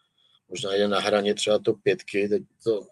možná 0.49 0.73
jen 0.73 0.91
na 0.91 0.99
hraně 0.99 1.35
třeba 1.35 1.59
top 1.59 1.77
pětky, 1.83 2.29
teď 2.29 2.43
to 2.63 2.87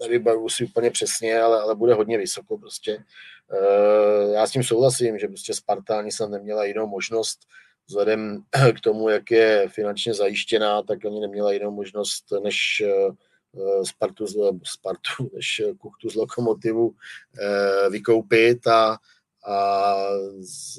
nevybavu 0.00 0.48
si 0.48 0.64
úplně 0.64 0.90
přesně, 0.90 1.40
ale, 1.40 1.60
ale 1.60 1.74
bude 1.74 1.94
hodně 1.94 2.18
vysoko 2.18 2.58
prostě. 2.58 2.92
E, 2.92 4.32
já 4.32 4.46
s 4.46 4.50
tím 4.50 4.62
souhlasím, 4.62 5.18
že 5.18 5.28
prostě 5.28 5.54
Spartáni 5.54 6.12
se 6.12 6.28
neměla 6.28 6.64
jinou 6.64 6.86
možnost, 6.86 7.38
vzhledem 7.86 8.42
k 8.76 8.80
tomu, 8.80 9.08
jak 9.08 9.30
je 9.30 9.68
finančně 9.68 10.14
zajištěná, 10.14 10.82
tak 10.82 10.98
oni 11.04 11.20
neměla 11.20 11.52
jinou 11.52 11.70
možnost, 11.70 12.24
než 12.42 12.82
eh, 12.86 13.84
Spartu, 13.84 14.26
Spartu 14.64 15.30
než 15.34 15.62
Kuchtu 15.78 16.10
z 16.10 16.14
Lokomotivu 16.14 16.94
eh, 17.38 17.90
vykoupit 17.90 18.66
a, 18.66 18.98
a 19.46 19.94
z, 20.40 20.78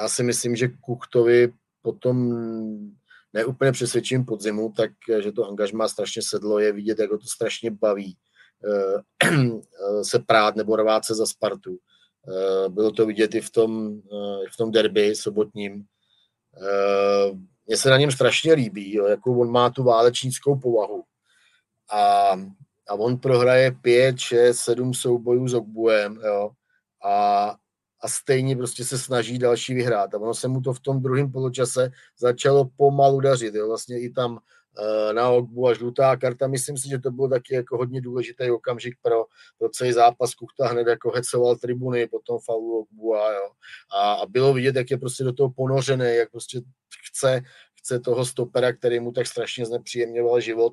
já 0.00 0.08
si 0.08 0.22
myslím, 0.22 0.56
že 0.56 0.68
Kuchtovi 0.68 1.52
potom 1.82 2.34
neúplně 3.32 3.72
přesvědčím 3.72 4.24
podzimu, 4.24 4.72
tak 4.76 4.90
že 5.22 5.32
to 5.32 5.48
angažmá 5.48 5.88
strašně 5.88 6.22
sedlo, 6.22 6.58
je 6.58 6.72
vidět, 6.72 6.98
jak 6.98 7.10
ho 7.10 7.18
to 7.18 7.26
strašně 7.26 7.70
baví 7.70 8.16
eh, 8.64 9.30
se 10.02 10.18
prát 10.18 10.56
nebo 10.56 10.76
rvát 10.76 11.04
se 11.04 11.14
za 11.14 11.26
Spartu. 11.26 11.78
Bylo 12.68 12.90
to 12.90 13.06
vidět 13.06 13.34
i 13.34 13.40
v 13.40 13.50
tom, 13.50 14.00
v 14.52 14.56
tom 14.58 14.70
derby 14.70 15.14
sobotním, 15.16 15.86
Eh, 16.56 17.38
mně 17.66 17.76
se 17.76 17.90
na 17.90 17.96
něm 17.96 18.10
strašně 18.10 18.52
líbí, 18.52 18.94
jo, 18.94 19.06
jako 19.06 19.38
on 19.38 19.50
má 19.50 19.70
tu 19.70 19.82
válečnickou 19.82 20.58
povahu. 20.58 21.04
A, 21.92 22.30
a 22.88 22.94
on 22.94 23.18
prohraje 23.18 23.72
pět, 23.72 24.18
šest, 24.18 24.58
sedm 24.58 24.94
soubojů 24.94 25.48
s 25.48 25.54
Ogbuem, 25.54 26.20
jo, 26.24 26.50
a, 27.04 27.56
a 28.00 28.08
stejně 28.08 28.56
prostě 28.56 28.84
se 28.84 28.98
snaží 28.98 29.38
další 29.38 29.74
vyhrát. 29.74 30.14
A 30.14 30.18
ono 30.18 30.34
se 30.34 30.48
mu 30.48 30.60
to 30.60 30.72
v 30.72 30.80
tom 30.80 31.02
druhém 31.02 31.32
poločase 31.32 31.90
začalo 32.18 32.70
pomalu 32.76 33.20
dařit. 33.20 33.54
Jo. 33.54 33.68
Vlastně 33.68 34.00
i 34.00 34.10
tam 34.10 34.38
Eh, 34.78 35.12
na 35.12 35.30
Ogbu 35.30 35.68
a 35.68 35.74
žlutá 35.74 36.16
karta. 36.16 36.46
Myslím 36.46 36.78
si, 36.78 36.88
že 36.88 36.98
to 36.98 37.10
byl 37.10 37.28
taky 37.28 37.54
jako 37.54 37.76
hodně 37.76 38.00
důležitý 38.00 38.50
okamžik 38.50 38.94
pro, 39.02 39.24
pro 39.58 39.68
celý 39.68 39.92
zápas. 39.92 40.34
Kuchta 40.34 40.68
hned 40.68 40.86
jako 40.86 41.10
hecoval 41.10 41.56
tribuny, 41.56 42.06
potom 42.06 42.38
faulu 42.44 42.78
Ogbu 42.78 43.14
a, 43.14 43.32
jo. 43.32 43.50
A, 43.94 44.12
a, 44.12 44.26
bylo 44.26 44.54
vidět, 44.54 44.76
jak 44.76 44.90
je 44.90 44.98
prostě 44.98 45.24
do 45.24 45.32
toho 45.32 45.50
ponořený, 45.50 46.14
jak 46.14 46.30
prostě 46.30 46.60
chce, 47.08 47.42
chce 47.78 48.00
toho 48.00 48.24
stopera, 48.24 48.72
který 48.72 49.00
mu 49.00 49.12
tak 49.12 49.26
strašně 49.26 49.66
znepříjemňoval 49.66 50.40
život 50.40 50.72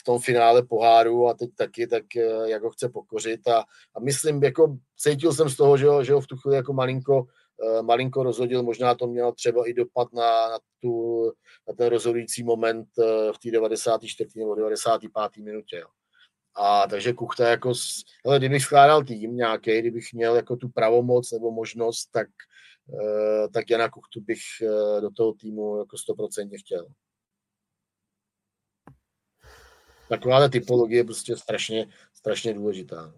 v 0.00 0.04
tom 0.04 0.18
finále 0.18 0.62
poháru 0.62 1.28
a 1.28 1.34
teď 1.34 1.50
taky, 1.56 1.86
tak 1.86 2.16
eh, 2.16 2.50
jak 2.50 2.62
ho 2.62 2.70
chce 2.70 2.88
pokořit 2.88 3.48
a, 3.48 3.64
a 3.94 4.00
myslím, 4.00 4.42
jako 4.42 4.76
cítil 4.96 5.32
jsem 5.32 5.48
z 5.48 5.56
toho, 5.56 5.76
že 5.76 5.86
ho, 5.86 6.04
že 6.04 6.12
ho 6.12 6.20
v 6.20 6.26
tu 6.26 6.36
chvíli 6.36 6.56
jako 6.56 6.72
malinko 6.72 7.26
Eh, 7.62 7.82
malinko 7.82 8.22
rozhodil, 8.22 8.62
možná 8.62 8.94
to 8.94 9.06
mělo 9.06 9.32
třeba 9.32 9.68
i 9.68 9.74
dopad 9.74 10.12
na, 10.12 10.48
na, 10.48 10.58
tu, 10.82 11.24
na 11.68 11.74
ten 11.74 11.86
rozhodující 11.86 12.42
moment 12.42 12.88
eh, 12.98 13.32
v 13.32 13.38
té 13.38 13.50
94. 13.50 14.38
nebo 14.38 14.54
95. 14.54 15.44
minutě. 15.44 15.76
Jo. 15.76 15.86
A 16.54 16.86
takže 16.86 17.12
Kuchta 17.12 17.48
jako, 17.48 17.72
ale 18.26 18.38
kdybych 18.38 18.62
skládal 18.62 19.04
tým 19.04 19.36
nějaký, 19.36 19.80
kdybych 19.80 20.12
měl 20.12 20.36
jako 20.36 20.56
tu 20.56 20.68
pravomoc 20.68 21.32
nebo 21.32 21.50
možnost, 21.50 22.06
tak, 22.12 22.28
eh, 22.94 23.48
tak 23.48 23.70
Jana 23.70 23.88
Kuchtu 23.88 24.20
bych 24.20 24.40
do 25.00 25.10
toho 25.10 25.32
týmu 25.32 25.78
jako 25.78 25.98
stoprocentně 25.98 26.58
chtěl. 26.58 26.86
Taková 30.08 30.48
typologie 30.48 31.00
je 31.00 31.04
prostě 31.04 31.36
strašně, 31.36 31.86
strašně 32.14 32.54
důležitá. 32.54 33.12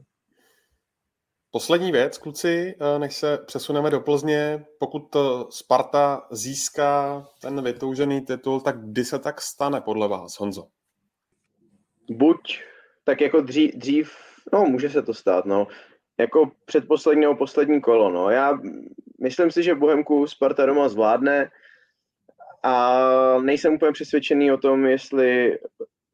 Poslední 1.51 1.93
věc, 1.93 2.18
kluci, 2.18 2.74
eh, 2.80 2.99
než 2.99 3.16
se 3.16 3.38
přesuneme 3.38 3.91
do 3.91 4.01
Plzně. 4.01 4.64
Pokud 4.78 5.16
eh, 5.16 5.18
Sparta 5.51 6.26
získá 6.30 7.26
ten 7.41 7.64
vytoužený 7.64 8.20
titul, 8.20 8.61
tak 8.61 8.80
kdy 8.80 9.05
se 9.05 9.18
tak 9.18 9.41
stane 9.41 9.80
podle 9.80 10.09
vás, 10.09 10.41
Honzo? 10.41 10.66
Buď 12.11 12.62
tak 13.05 13.20
jako 13.20 13.41
dřív, 13.41 13.74
dřív 13.74 14.12
no 14.53 14.64
může 14.64 14.91
se 14.91 15.03
to 15.03 15.14
stát, 15.14 15.45
no. 15.45 15.66
Jako 16.18 16.51
předposlední 16.64 17.20
nebo 17.20 17.36
poslední 17.36 17.80
kolo, 17.80 18.11
no. 18.11 18.30
Já 18.30 18.59
myslím 19.20 19.51
si, 19.51 19.62
že 19.62 19.74
Bohemku 19.74 20.26
Sparta 20.26 20.66
doma 20.66 20.88
zvládne 20.88 21.51
a 22.62 23.38
nejsem 23.41 23.74
úplně 23.74 23.93
přesvědčený 23.93 24.53
o 24.53 24.57
tom, 24.57 24.86
jestli 24.86 25.59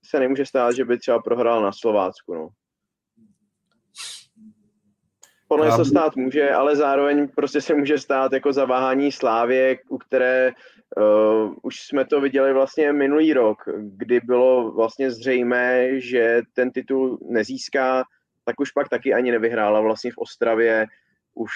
se 0.09 0.21
nemůže 0.21 0.47
stát, 0.47 0.77
že 0.77 0.85
by 0.85 0.99
třeba 0.99 1.23
prohrál 1.23 1.63
na 1.63 1.73
Slovácku, 1.73 2.35
no. 2.35 2.49
Podle 5.49 5.73
se 5.73 5.85
stát 5.85 6.17
může, 6.17 6.51
ale 6.51 6.77
zároveň 6.77 7.29
prostě 7.29 7.61
se 7.61 7.75
může 7.75 7.99
stát 7.99 8.33
jako 8.33 8.53
zaváhání 8.53 9.13
Slávě, 9.13 9.79
u 9.89 9.99
které 9.99 10.53
uh, 10.97 11.55
už 11.63 11.81
jsme 11.81 12.05
to 12.05 12.21
viděli 12.21 12.53
vlastně 12.53 12.93
minulý 12.93 13.33
rok, 13.33 13.59
kdy 13.79 14.21
bylo 14.21 14.73
vlastně 14.73 15.11
zřejmé, 15.11 16.01
že 16.01 16.43
ten 16.53 16.71
titul 16.71 17.19
nezíská, 17.31 18.05
tak 18.45 18.61
už 18.61 18.71
pak 18.71 18.89
taky 18.89 19.15
ani 19.15 19.31
nevyhrála 19.31 19.81
vlastně 19.81 20.11
v 20.11 20.19
Ostravě. 20.19 20.87
Už 21.35 21.51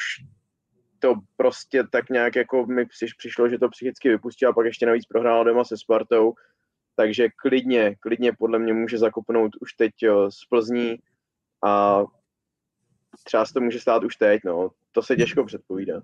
to 0.99 1.15
prostě 1.37 1.85
tak 1.93 2.11
nějak 2.11 2.37
jako 2.37 2.67
mi 2.67 2.87
přišlo, 3.19 3.49
že 3.49 3.59
to 3.59 3.69
psychicky 3.69 4.09
vypustí 4.09 4.47
a 4.47 4.53
pak 4.53 4.67
ještě 4.67 4.87
navíc 4.87 5.07
prohrála 5.07 5.45
doma 5.45 5.65
se 5.65 5.77
Spartou. 5.77 6.33
Takže 7.01 7.29
klidně, 7.37 7.97
klidně 8.01 8.33
podle 8.33 8.59
mě 8.59 8.73
může 8.73 8.99
zakopnout 8.99 9.53
už 9.61 9.73
teď 9.73 9.93
z 10.29 10.45
Plzní 10.49 10.97
a 11.65 12.03
třeba 13.25 13.47
se 13.47 13.53
to 13.53 13.61
může 13.61 13.81
stát 13.81 14.05
už 14.05 14.17
teď, 14.17 14.41
no. 14.45 14.71
To 14.93 15.03
se 15.03 15.17
těžko 15.17 15.45
předpovídá. 15.45 16.03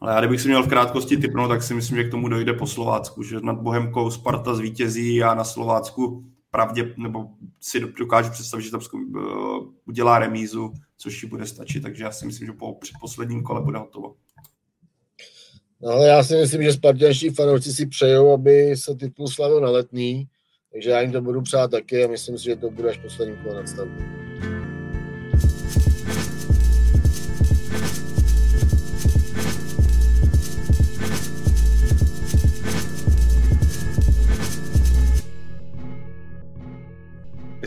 Ale 0.00 0.12
já 0.12 0.20
kdybych 0.20 0.40
si 0.40 0.48
měl 0.48 0.62
v 0.62 0.68
krátkosti 0.68 1.16
typnout, 1.16 1.48
tak 1.48 1.62
si 1.62 1.74
myslím, 1.74 1.96
že 1.96 2.04
k 2.04 2.10
tomu 2.10 2.28
dojde 2.28 2.52
po 2.52 2.66
Slovácku, 2.66 3.22
že 3.22 3.40
nad 3.40 3.56
Bohemkou 3.56 4.10
Sparta 4.10 4.54
zvítězí 4.54 5.22
a 5.22 5.34
na 5.34 5.44
Slovácku 5.44 6.24
pravdě, 6.50 6.94
nebo 6.96 7.28
si 7.60 7.80
dokážu 7.80 8.30
představit, 8.30 8.62
že 8.62 8.70
tam 8.70 8.80
eh, 8.84 9.20
udělá 9.84 10.18
remízu, 10.18 10.72
což 10.96 11.22
ji 11.22 11.28
bude 11.28 11.46
stačit, 11.46 11.82
takže 11.82 12.04
já 12.04 12.12
si 12.12 12.26
myslím, 12.26 12.46
že 12.46 12.52
po 12.52 12.74
předposledním 12.74 13.42
kole 13.42 13.62
bude 13.62 13.78
hotovo. 13.78 14.16
No, 15.82 15.90
ale 15.90 16.08
já 16.08 16.24
si 16.24 16.36
myslím, 16.36 16.62
že 16.62 16.72
spartianští 16.72 17.30
fanoušci 17.30 17.72
si 17.72 17.86
přejou, 17.86 18.32
aby 18.32 18.76
se 18.76 18.94
titul 18.94 19.28
slavil 19.28 19.60
na 19.60 19.70
letný, 19.70 20.28
takže 20.72 20.90
já 20.90 21.00
jim 21.00 21.12
to 21.12 21.20
budu 21.20 21.42
přát 21.42 21.70
taky 21.70 22.04
a 22.04 22.08
myslím 22.08 22.38
si, 22.38 22.44
že 22.44 22.56
to 22.56 22.70
bude 22.70 22.90
až 22.90 22.98
poslední 22.98 23.36
kolo 23.36 23.54
nadstavbu. 23.54 24.25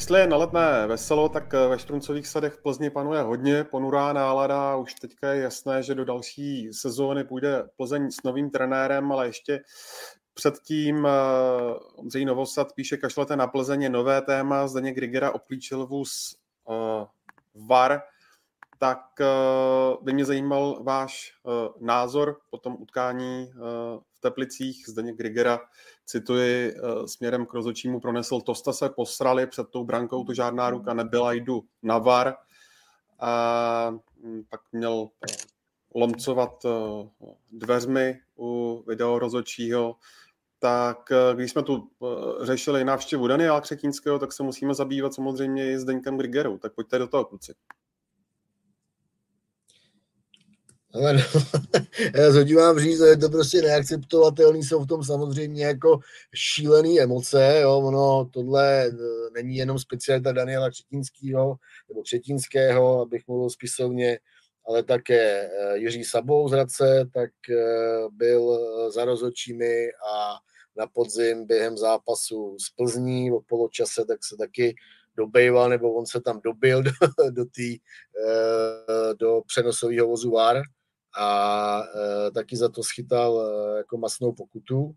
Jestli 0.09 0.21
je 0.21 0.27
na 0.27 0.37
letné 0.37 0.87
veselo, 0.87 1.29
tak 1.29 1.53
eh, 1.53 1.67
ve 1.67 1.79
Štruncových 1.79 2.27
sadech 2.27 2.53
v 2.53 2.61
Plzni 2.61 2.89
panuje 2.89 3.21
hodně 3.21 3.63
ponurá 3.63 4.13
nálada. 4.13 4.75
Už 4.75 4.93
teďka 4.93 5.33
je 5.33 5.41
jasné, 5.41 5.83
že 5.83 5.95
do 5.95 6.05
další 6.05 6.73
sezóny 6.73 7.23
půjde 7.23 7.63
Plzeň 7.77 8.11
s 8.11 8.23
novým 8.23 8.49
trenérem, 8.49 9.11
ale 9.11 9.27
ještě 9.27 9.61
předtím 10.33 10.95
uh, 10.95 11.11
Ondřej 11.95 12.25
Novosad 12.25 12.73
píše, 12.75 12.97
kašlete 12.97 13.35
na 13.35 13.47
Plzeň 13.47 13.91
nové 13.91 14.21
téma, 14.21 14.67
Zdeněk 14.67 14.95
Grigera 14.95 15.31
obklíčil 15.31 15.87
vůz 15.87 16.35
uh, 16.65 16.75
VAR, 17.67 18.01
tak 18.79 18.99
uh, 19.19 20.03
by 20.03 20.13
mě 20.13 20.25
zajímal 20.25 20.83
váš 20.83 21.33
uh, 21.43 21.85
názor 21.87 22.37
po 22.49 22.57
tom 22.57 22.75
utkání 22.79 23.51
uh, 23.55 23.61
v 24.13 24.19
Teplicích. 24.19 24.83
Zdeněk 24.87 25.15
Grigera 25.15 25.59
cituji, 26.09 26.73
eh, 26.73 27.07
směrem 27.07 27.45
k 27.45 27.53
rozočímu 27.53 27.99
pronesl, 27.99 28.41
Tosta 28.41 28.73
se 28.73 28.89
posrali 28.89 29.47
před 29.47 29.69
tou 29.69 29.83
brankou, 29.83 30.23
to 30.23 30.33
žádná 30.33 30.69
ruka 30.69 30.93
nebyla, 30.93 31.33
jdu 31.33 31.63
na 31.83 31.97
VAR. 31.97 32.35
A 33.19 33.93
hm, 34.23 34.43
pak 34.49 34.61
měl 34.71 35.09
eh, 35.29 35.35
lomcovat 35.95 36.65
eh, 36.65 36.69
dveřmi 37.51 38.19
u 38.39 38.83
video 38.87 39.19
rozočího. 39.19 39.95
Tak 40.61 41.09
když 41.33 41.51
jsme 41.51 41.63
tu 41.63 41.89
řešili 42.41 42.83
návštěvu 42.83 43.27
Daniela 43.27 43.61
Křetínského, 43.61 44.19
tak 44.19 44.33
se 44.33 44.43
musíme 44.43 44.73
zabývat 44.73 45.13
samozřejmě 45.13 45.71
i 45.71 45.79
s 45.79 45.83
Deňkem 45.83 46.17
Grigerou. 46.17 46.57
Tak 46.57 46.73
pojďte 46.73 46.99
do 46.99 47.07
toho, 47.07 47.25
kluci. 47.25 47.53
Ale 50.93 51.13
no, 51.13 51.19
já 52.15 52.33
se 52.33 52.55
vám 52.55 52.79
říct, 52.79 52.99
je 52.99 53.17
to 53.17 53.29
prostě 53.29 53.61
neakceptovatelný, 53.61 54.63
jsou 54.63 54.79
v 54.79 54.87
tom 54.87 55.03
samozřejmě 55.03 55.65
jako 55.65 55.99
šílený 56.35 57.01
emoce, 57.01 57.59
jo, 57.61 57.77
ono 57.77 58.29
tohle 58.33 58.85
e, 58.87 58.91
není 59.33 59.55
jenom 59.55 59.79
specialita 59.79 60.31
Daniela 60.31 60.69
Třetínského, 60.69 61.55
nebo 61.89 62.01
Třetínského, 62.03 63.01
abych 63.01 63.27
mluvil 63.27 63.49
spisovně, 63.49 64.19
ale 64.67 64.83
také 64.83 65.41
e, 65.41 65.77
Jiří 65.77 66.03
Sabou 66.03 66.49
z 66.49 66.51
Hradce, 66.51 67.09
tak 67.13 67.29
e, 67.49 67.55
byl 68.11 68.59
za 68.91 69.05
rozočími 69.05 69.89
a 70.13 70.35
na 70.77 70.87
podzim 70.87 71.45
během 71.45 71.77
zápasu 71.77 72.57
z 72.59 72.69
Plzní 72.69 73.31
o 73.31 73.41
poločase, 73.41 74.05
tak 74.05 74.25
se 74.25 74.37
taky 74.37 74.75
dobejval, 75.17 75.69
nebo 75.69 75.93
on 75.93 76.05
se 76.05 76.21
tam 76.21 76.41
dobil 76.43 76.83
do, 76.83 76.91
do, 77.29 77.45
tý, 77.45 77.77
eh, 77.77 79.13
do 79.13 79.41
přenosového 79.47 80.07
vozu 80.07 80.31
VAR 80.31 80.61
a 81.17 81.83
eh, 81.83 82.31
taky 82.31 82.57
za 82.57 82.69
to 82.69 82.83
schytal 82.83 83.41
eh, 83.41 83.77
jako 83.77 83.97
masnou 83.97 84.33
pokutu. 84.33 84.91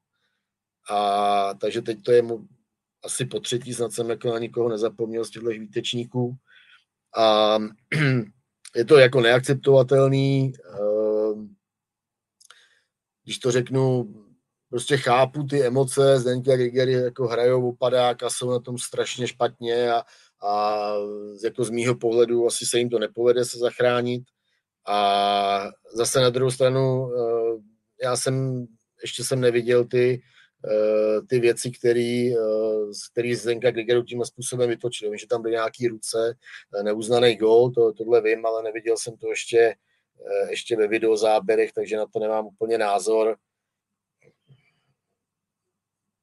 A 0.90 1.54
takže 1.54 1.82
teď 1.82 2.02
to 2.02 2.12
je 2.12 2.22
mu 2.22 2.46
asi 3.04 3.24
po 3.24 3.40
třetí, 3.40 3.74
snad 3.74 3.92
jsem 3.92 4.10
jako 4.10 4.32
na 4.32 4.38
nikoho 4.38 4.68
nezapomněl 4.68 5.24
z 5.24 5.30
těchto 5.30 5.48
výtečníků. 5.48 6.36
A 7.16 7.58
je 8.76 8.84
to 8.84 8.98
jako 8.98 9.20
neakceptovatelný. 9.20 10.52
Když 13.24 13.38
to 13.38 13.50
řeknu, 13.50 14.14
prostě 14.70 14.96
chápu 14.96 15.44
ty 15.44 15.62
emoce, 15.62 16.18
Zdenka 16.18 16.56
Grigery 16.56 16.92
jako 16.92 17.28
hrajou 17.28 17.68
opadák 17.68 18.22
a 18.22 18.30
jsou 18.30 18.50
na 18.50 18.58
tom 18.58 18.78
strašně 18.78 19.26
špatně 19.26 19.92
a, 19.92 20.02
a 20.48 20.88
jako 21.44 21.64
z 21.64 21.70
mýho 21.70 21.94
pohledu 21.94 22.46
asi 22.46 22.66
se 22.66 22.78
jim 22.78 22.90
to 22.90 22.98
nepovede 22.98 23.44
se 23.44 23.58
zachránit. 23.58 24.22
A 24.86 25.70
zase 25.94 26.20
na 26.20 26.30
druhou 26.30 26.50
stranu, 26.50 27.10
eh, 27.14 27.60
já 28.02 28.16
jsem, 28.16 28.66
ještě 29.02 29.24
jsem 29.24 29.40
neviděl 29.40 29.84
ty, 29.84 30.22
eh, 30.70 31.20
ty 31.28 31.40
věci, 31.40 31.70
který, 31.70 32.36
eh, 32.36 32.40
který 33.12 33.34
Zdenka 33.34 33.70
Grigeru 33.70 34.02
tím 34.02 34.24
způsobem 34.24 34.68
vytočil. 34.68 35.10
Vím, 35.10 35.18
že 35.18 35.26
tam 35.26 35.42
byly 35.42 35.52
nějaký 35.52 35.88
ruce, 35.88 36.34
neuznaný 36.82 37.36
gol, 37.36 37.70
to, 37.70 37.92
tohle 37.92 38.20
vím, 38.20 38.46
ale 38.46 38.62
neviděl 38.62 38.96
jsem 38.96 39.16
to 39.16 39.28
ještě, 39.28 39.74
ještě 40.50 40.76
ve 40.76 40.88
videozáběrech, 40.88 41.72
takže 41.72 41.96
na 41.96 42.06
to 42.06 42.18
nemám 42.18 42.46
úplně 42.46 42.78
názor 42.78 43.36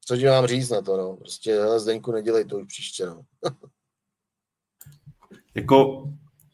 co 0.09 0.17
ti 0.17 0.25
mám 0.25 0.47
říct 0.47 0.69
na 0.69 0.81
to, 0.81 0.97
no. 0.97 1.17
Prostě 1.17 1.53
hele, 1.53 1.79
Zdeňku, 1.79 2.11
nedělej 2.11 2.45
to 2.45 2.57
už 2.57 2.65
příště, 2.65 3.05
no. 3.05 3.21
jako, 5.55 6.03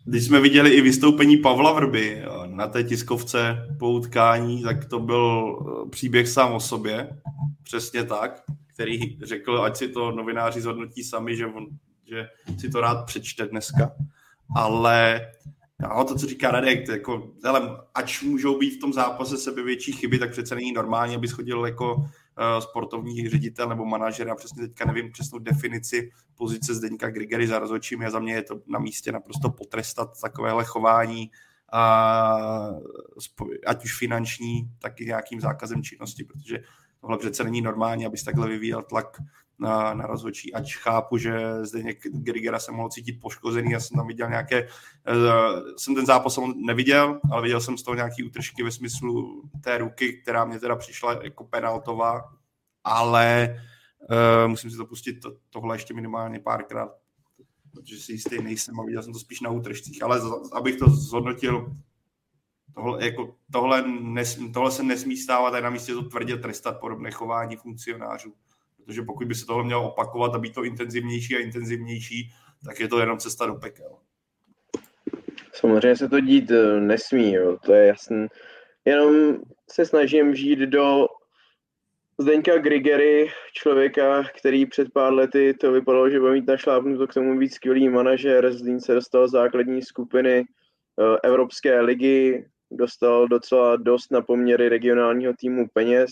když 0.06 0.26
jsme 0.26 0.40
viděli 0.40 0.70
i 0.70 0.82
vystoupení 0.82 1.38
Pavla 1.38 1.74
Vrby 1.74 2.24
na 2.46 2.68
té 2.68 2.84
tiskovce 2.84 3.68
po 3.80 3.92
utkání, 3.92 4.64
tak 4.64 4.86
to 4.86 5.00
byl 5.00 5.58
eh, 5.60 5.90
příběh 5.90 6.28
sám 6.28 6.54
o 6.54 6.60
sobě, 6.60 7.10
přesně 7.64 8.04
tak, 8.04 8.44
který 8.74 9.20
řekl, 9.24 9.62
ať 9.62 9.78
si 9.78 9.88
to 9.88 10.12
novináři 10.12 10.62
zhodnotí 10.62 11.04
sami, 11.04 11.36
že, 11.36 11.46
on, 11.46 11.68
že 12.10 12.28
si 12.60 12.70
to 12.70 12.82
rád 12.82 13.06
přečte 13.06 13.46
dneska. 13.46 13.92
Ale 14.56 15.22
No, 15.80 16.04
to, 16.04 16.16
co 16.16 16.28
říká 16.28 16.52
Radek, 16.52 16.88
jako, 16.88 17.32
hele, 17.44 17.78
ač 17.94 18.22
můžou 18.22 18.58
být 18.58 18.78
v 18.78 18.80
tom 18.80 18.94
zápase 18.94 19.38
sebe 19.38 19.64
větší 19.64 19.92
chyby, 19.92 20.20
tak 20.20 20.32
přece 20.32 20.56
není 20.56 20.72
normální, 20.72 21.16
aby 21.16 21.28
schodil 21.28 21.66
jako 21.66 22.10
sportovní 22.60 23.30
ředitel 23.30 23.70
nebo 23.70 23.86
manažer, 23.86 24.28
já 24.28 24.36
přesně 24.36 24.68
teďka 24.68 24.86
nevím 24.86 25.12
přesnou 25.12 25.40
definici 25.40 26.12
pozice 26.36 26.74
Zdeňka 26.74 27.10
Grigery 27.10 27.48
za 27.48 27.60
rozhodčím. 27.60 28.02
A 28.02 28.10
za 28.10 28.20
mě 28.20 28.34
je 28.34 28.44
to 28.44 28.62
na 28.68 28.80
místě 28.80 29.12
naprosto 29.12 29.50
potrestat 29.50 30.22
takovéhle 30.22 30.66
chování, 30.66 31.32
a, 31.72 32.70
ať 33.66 33.86
už 33.86 33.98
finanční, 33.98 34.70
tak 34.80 35.02
i 35.02 35.06
nějakým 35.06 35.42
zákazem 35.42 35.84
činnosti, 35.84 36.24
protože 36.24 36.60
tohle 37.02 37.18
přece 37.18 37.44
není 37.44 37.62
normální, 37.62 38.06
abys 38.06 38.24
takhle 38.24 38.48
vyvíjel 38.48 38.84
tlak 38.84 39.22
na, 39.60 39.94
na 39.94 40.08
rozhodčí, 40.08 40.54
ač 40.54 40.76
chápu, 40.76 41.18
že 41.18 41.66
zde 41.66 41.94
Grigera 42.04 42.60
se 42.60 42.72
mohl 42.72 42.90
cítit 42.90 43.20
poškozený, 43.22 43.72
já 43.72 43.80
jsem 43.80 43.98
tam 43.98 44.08
viděl 44.08 44.30
nějaké, 44.30 44.64
uh, 44.64 45.76
jsem 45.78 45.96
ten 45.96 46.06
zápas 46.06 46.40
neviděl, 46.56 47.20
ale 47.32 47.42
viděl 47.42 47.62
jsem 47.62 47.78
z 47.78 47.84
toho 47.84 47.96
nějaký 47.96 48.24
útržky 48.24 48.64
ve 48.64 48.72
smyslu 48.72 49.44
té 49.64 49.78
ruky, 49.78 50.14
která 50.14 50.46
mě 50.46 50.60
teda 50.60 50.76
přišla 50.76 51.24
jako 51.24 51.44
penaltová, 51.44 52.22
ale 52.84 53.56
uh, 54.10 54.50
musím 54.50 54.72
si 54.72 54.78
to 54.78 54.86
pustit 54.86 55.14
to, 55.14 55.34
tohle 55.50 55.76
ještě 55.76 55.94
minimálně 55.94 56.40
párkrát, 56.40 56.90
protože 57.72 57.98
si 57.98 58.12
jistý 58.12 58.42
nejsem 58.42 58.80
a 58.80 58.84
viděl 58.84 59.04
jsem 59.04 59.14
to 59.14 59.20
spíš 59.20 59.42
na 59.42 59.50
útržcích, 59.50 60.04
ale 60.04 60.22
abych 60.54 60.76
to 60.76 60.90
zhodnotil, 60.90 61.76
tohle, 62.74 63.06
jako, 63.06 63.36
tohle, 63.52 63.84
nes, 63.88 64.40
tohle 64.54 64.72
se 64.72 64.84
nesmí 64.84 65.18
stávat 65.18 65.54
a 65.54 65.60
na 65.60 65.70
místě 65.70 65.94
to 65.94 66.04
tvrdě 66.04 66.38
trestat 66.38 66.80
podobné 66.80 67.12
chování 67.12 67.56
funkcionářů 67.56 68.34
protože 68.86 69.02
pokud 69.02 69.28
by 69.28 69.36
se 69.36 69.46
tohle 69.46 69.64
mělo 69.64 69.90
opakovat 69.92 70.36
a 70.36 70.40
být 70.40 70.54
to 70.54 70.64
intenzivnější 70.64 71.36
a 71.36 71.40
intenzivnější, 71.40 72.32
tak 72.66 72.80
je 72.80 72.88
to 72.88 73.00
jenom 73.00 73.18
cesta 73.18 73.46
do 73.46 73.56
pekel. 73.56 73.98
Samozřejmě 75.54 75.96
se 75.96 76.10
to 76.10 76.20
dít 76.20 76.52
eh, 76.52 76.80
nesmí, 76.80 77.34
jo, 77.34 77.58
to 77.66 77.74
je 77.74 77.88
jasný. 77.88 78.28
Jenom 78.86 79.38
se 79.72 79.86
snažím 79.86 80.36
žít 80.36 80.60
do 80.60 81.08
Zdeňka 82.18 82.58
Grigery, 82.58 83.28
člověka, 83.54 84.24
který 84.38 84.66
před 84.66 84.94
pár 84.94 85.14
lety 85.14 85.54
to 85.54 85.72
vypadalo, 85.72 86.10
že 86.10 86.20
bude 86.20 86.34
mít 86.34 86.48
našlápnuto 86.48 87.08
k 87.08 87.14
tomu 87.14 87.40
být 87.40 87.54
skvělý 87.54 87.90
manažer. 87.90 88.54
Zlín 88.54 88.80
se 88.80 88.94
dostal 88.94 89.28
základní 89.28 89.82
skupiny 89.82 90.40
eh, 90.40 91.18
Evropské 91.24 91.82
ligy, 91.82 92.46
dostal 92.72 93.28
docela 93.28 93.76
dost 93.76 94.12
na 94.12 94.22
poměry 94.22 94.70
regionálního 94.70 95.34
týmu 95.40 95.68
peněz 95.74 96.10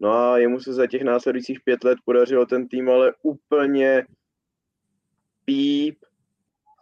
No 0.00 0.12
a 0.12 0.38
jemu 0.38 0.60
se 0.60 0.72
za 0.72 0.86
těch 0.86 1.02
následujících 1.02 1.60
pět 1.60 1.84
let 1.84 1.98
podařilo 2.04 2.46
ten 2.46 2.68
tým 2.68 2.90
ale 2.90 3.12
úplně 3.22 4.06
píp 5.44 5.98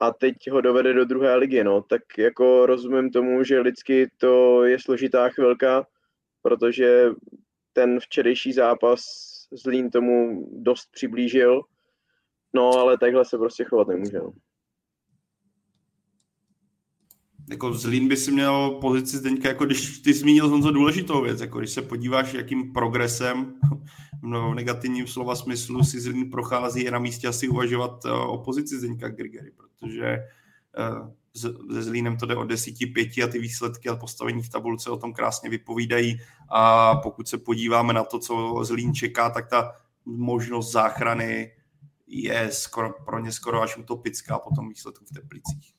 a 0.00 0.12
teď 0.12 0.50
ho 0.50 0.60
dovede 0.60 0.92
do 0.92 1.04
druhé 1.04 1.36
ligy, 1.36 1.64
no. 1.64 1.82
Tak 1.82 2.02
jako 2.18 2.66
rozumím 2.66 3.10
tomu, 3.10 3.44
že 3.44 3.60
lidsky 3.60 4.10
to 4.16 4.64
je 4.64 4.78
složitá 4.80 5.28
chvilka, 5.28 5.86
protože 6.42 7.08
ten 7.72 8.00
včerejší 8.00 8.52
zápas 8.52 9.00
Zlín 9.52 9.90
tomu 9.90 10.48
dost 10.52 10.88
přiblížil, 10.92 11.62
no 12.52 12.70
ale 12.72 12.98
takhle 12.98 13.24
se 13.24 13.38
prostě 13.38 13.64
chovat 13.64 13.88
nemůže, 13.88 14.18
no 14.18 14.32
jako 17.50 17.72
Zlín 17.72 18.08
by 18.08 18.16
si 18.16 18.32
měl 18.32 18.70
pozici 18.70 19.16
Zdeňka, 19.16 19.48
jako 19.48 19.64
když 19.64 19.98
ty 19.98 20.14
zmínil 20.14 20.48
Honzo 20.48 20.70
důležitou 20.70 21.22
věc, 21.22 21.40
jako 21.40 21.58
když 21.58 21.70
se 21.70 21.82
podíváš, 21.82 22.34
jakým 22.34 22.72
progresem 22.72 23.54
no, 24.22 24.50
v 24.50 24.54
negativním 24.54 25.06
slova 25.06 25.34
smyslu 25.34 25.84
si 25.84 26.00
Zlín 26.00 26.30
prochází, 26.30 26.84
je 26.84 26.90
na 26.90 26.98
místě 26.98 27.28
asi 27.28 27.48
uvažovat 27.48 28.04
eh, 28.04 28.10
o 28.10 28.38
pozici 28.38 28.78
Zdeňka 28.78 29.08
Grigery, 29.08 29.50
protože 29.50 30.18
se 31.36 31.52
Zlínem 31.82 32.16
to 32.16 32.26
jde 32.26 32.36
o 32.36 32.44
desíti, 32.44 32.86
pěti 32.86 33.22
a 33.22 33.28
ty 33.28 33.38
výsledky 33.38 33.88
a 33.88 33.96
postavení 33.96 34.42
v 34.42 34.48
tabulce 34.48 34.90
o 34.90 34.96
tom 34.96 35.12
krásně 35.12 35.50
vypovídají 35.50 36.20
a 36.48 36.94
pokud 36.96 37.28
se 37.28 37.38
podíváme 37.38 37.92
na 37.92 38.04
to, 38.04 38.18
co 38.18 38.60
Zlín 38.62 38.94
čeká, 38.94 39.30
tak 39.30 39.48
ta 39.48 39.72
možnost 40.04 40.72
záchrany 40.72 41.52
je 42.06 42.48
skoro, 42.52 42.92
pro 43.04 43.18
ně 43.18 43.32
skoro 43.32 43.62
až 43.62 43.76
utopická 43.76 44.38
po 44.38 44.54
tom 44.54 44.68
výsledku 44.68 45.04
v 45.04 45.14
Teplicích. 45.14 45.77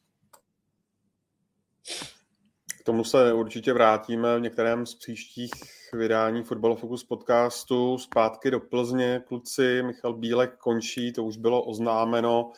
K 2.79 2.83
tomu 2.83 3.03
se 3.03 3.33
určitě 3.33 3.73
vrátíme 3.73 4.37
v 4.37 4.41
některém 4.41 4.85
z 4.85 4.95
příštích 4.95 5.51
vydání 5.93 6.43
Football 6.43 6.75
Focus 6.75 7.03
podcastu. 7.03 7.97
Zpátky 7.97 8.51
do 8.51 8.59
Plzně, 8.59 9.23
kluci, 9.27 9.83
Michal 9.83 10.13
Bílek 10.13 10.57
končí, 10.57 11.13
to 11.13 11.23
už 11.23 11.37
bylo 11.37 11.63
oznámeno. 11.63 12.51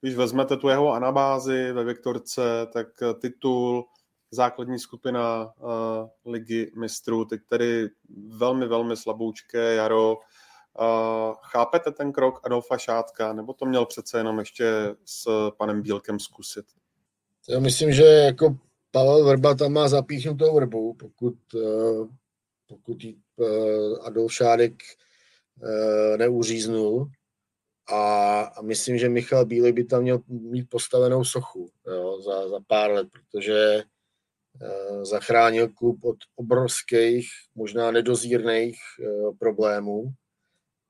Když 0.00 0.14
vezmete 0.14 0.56
tu 0.56 0.68
jeho 0.68 0.92
anabázi 0.92 1.72
ve 1.72 1.84
Viktorce, 1.84 2.42
tak 2.72 2.86
titul, 3.20 3.84
základní 4.30 4.78
skupina 4.78 5.44
uh, 5.44 6.32
ligy 6.32 6.72
mistrů, 6.76 7.24
teď 7.24 7.40
tedy 7.48 7.88
velmi, 8.28 8.66
velmi 8.66 8.96
slaboučké 8.96 9.74
jaro. 9.74 10.16
Uh, 10.16 11.34
chápete 11.42 11.92
ten 11.92 12.12
krok 12.12 12.40
Adolfa 12.44 12.78
Šátka, 12.78 13.32
nebo 13.32 13.52
to 13.52 13.66
měl 13.66 13.86
přece 13.86 14.18
jenom 14.18 14.38
ještě 14.38 14.96
s 15.04 15.50
panem 15.50 15.82
Bílkem 15.82 16.18
zkusit? 16.18 16.66
Já 17.48 17.60
myslím, 17.60 17.92
že 17.92 18.04
jako 18.04 18.56
Pavel 18.90 19.24
Vrba 19.24 19.54
tam 19.54 19.72
má 19.72 19.88
zapíchnutou 19.88 20.54
vrbu, 20.54 20.94
pokud, 20.94 21.34
eh, 21.54 22.06
pokud 22.66 23.04
eh, 23.04 23.98
Adolf 24.02 24.32
Šádek 24.32 24.72
eh, 25.62 26.16
neuříznul. 26.16 27.10
A, 27.90 28.40
a 28.40 28.62
myslím, 28.62 28.98
že 28.98 29.08
Michal 29.08 29.46
Bílek 29.46 29.74
by 29.74 29.84
tam 29.84 30.02
měl 30.02 30.20
mít 30.28 30.70
postavenou 30.70 31.24
sochu 31.24 31.70
jo, 31.86 32.22
za, 32.22 32.48
za 32.48 32.58
pár 32.66 32.90
let, 32.90 33.08
protože 33.12 33.82
zachránil 35.02 35.68
klub 35.68 36.04
od 36.04 36.16
obrovských, 36.36 37.26
možná 37.54 37.90
nedozírných 37.90 38.76
problémů. 39.38 40.04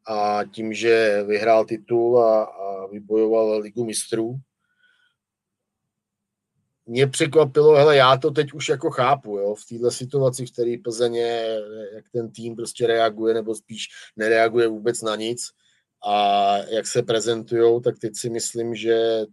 A 0.07 0.41
tím, 0.53 0.73
že 0.73 1.23
vyhrál 1.27 1.65
titul 1.65 2.23
a, 2.23 2.43
a 2.45 2.87
vybojoval 2.87 3.59
ligu 3.59 3.85
mistrů, 3.85 4.35
mě 6.89 7.07
překvapilo, 7.07 7.75
hele, 7.75 7.97
já 7.97 8.17
to 8.17 8.31
teď 8.31 8.53
už 8.53 8.69
jako 8.69 8.91
chápu, 8.91 9.39
jo, 9.39 9.55
v 9.55 9.67
této 9.69 9.91
situaci, 9.91 10.47
v 10.47 10.53
které 10.53 10.77
Plzeně, 10.85 11.59
jak 11.95 12.05
ten 12.13 12.31
tým 12.31 12.57
prostě 12.57 12.87
reaguje, 12.87 13.35
nebo 13.35 13.55
spíš 13.55 13.87
nereaguje 14.17 14.69
vůbec 14.69 15.03
na 15.03 15.17
nic 15.17 15.41
a 16.07 16.57
jak 16.57 16.87
se 16.87 17.03
prezentují, 17.03 17.83
tak 17.83 17.99
teď 17.99 18.13
si 18.17 18.31
myslím, 18.31 18.75
že 18.75 19.27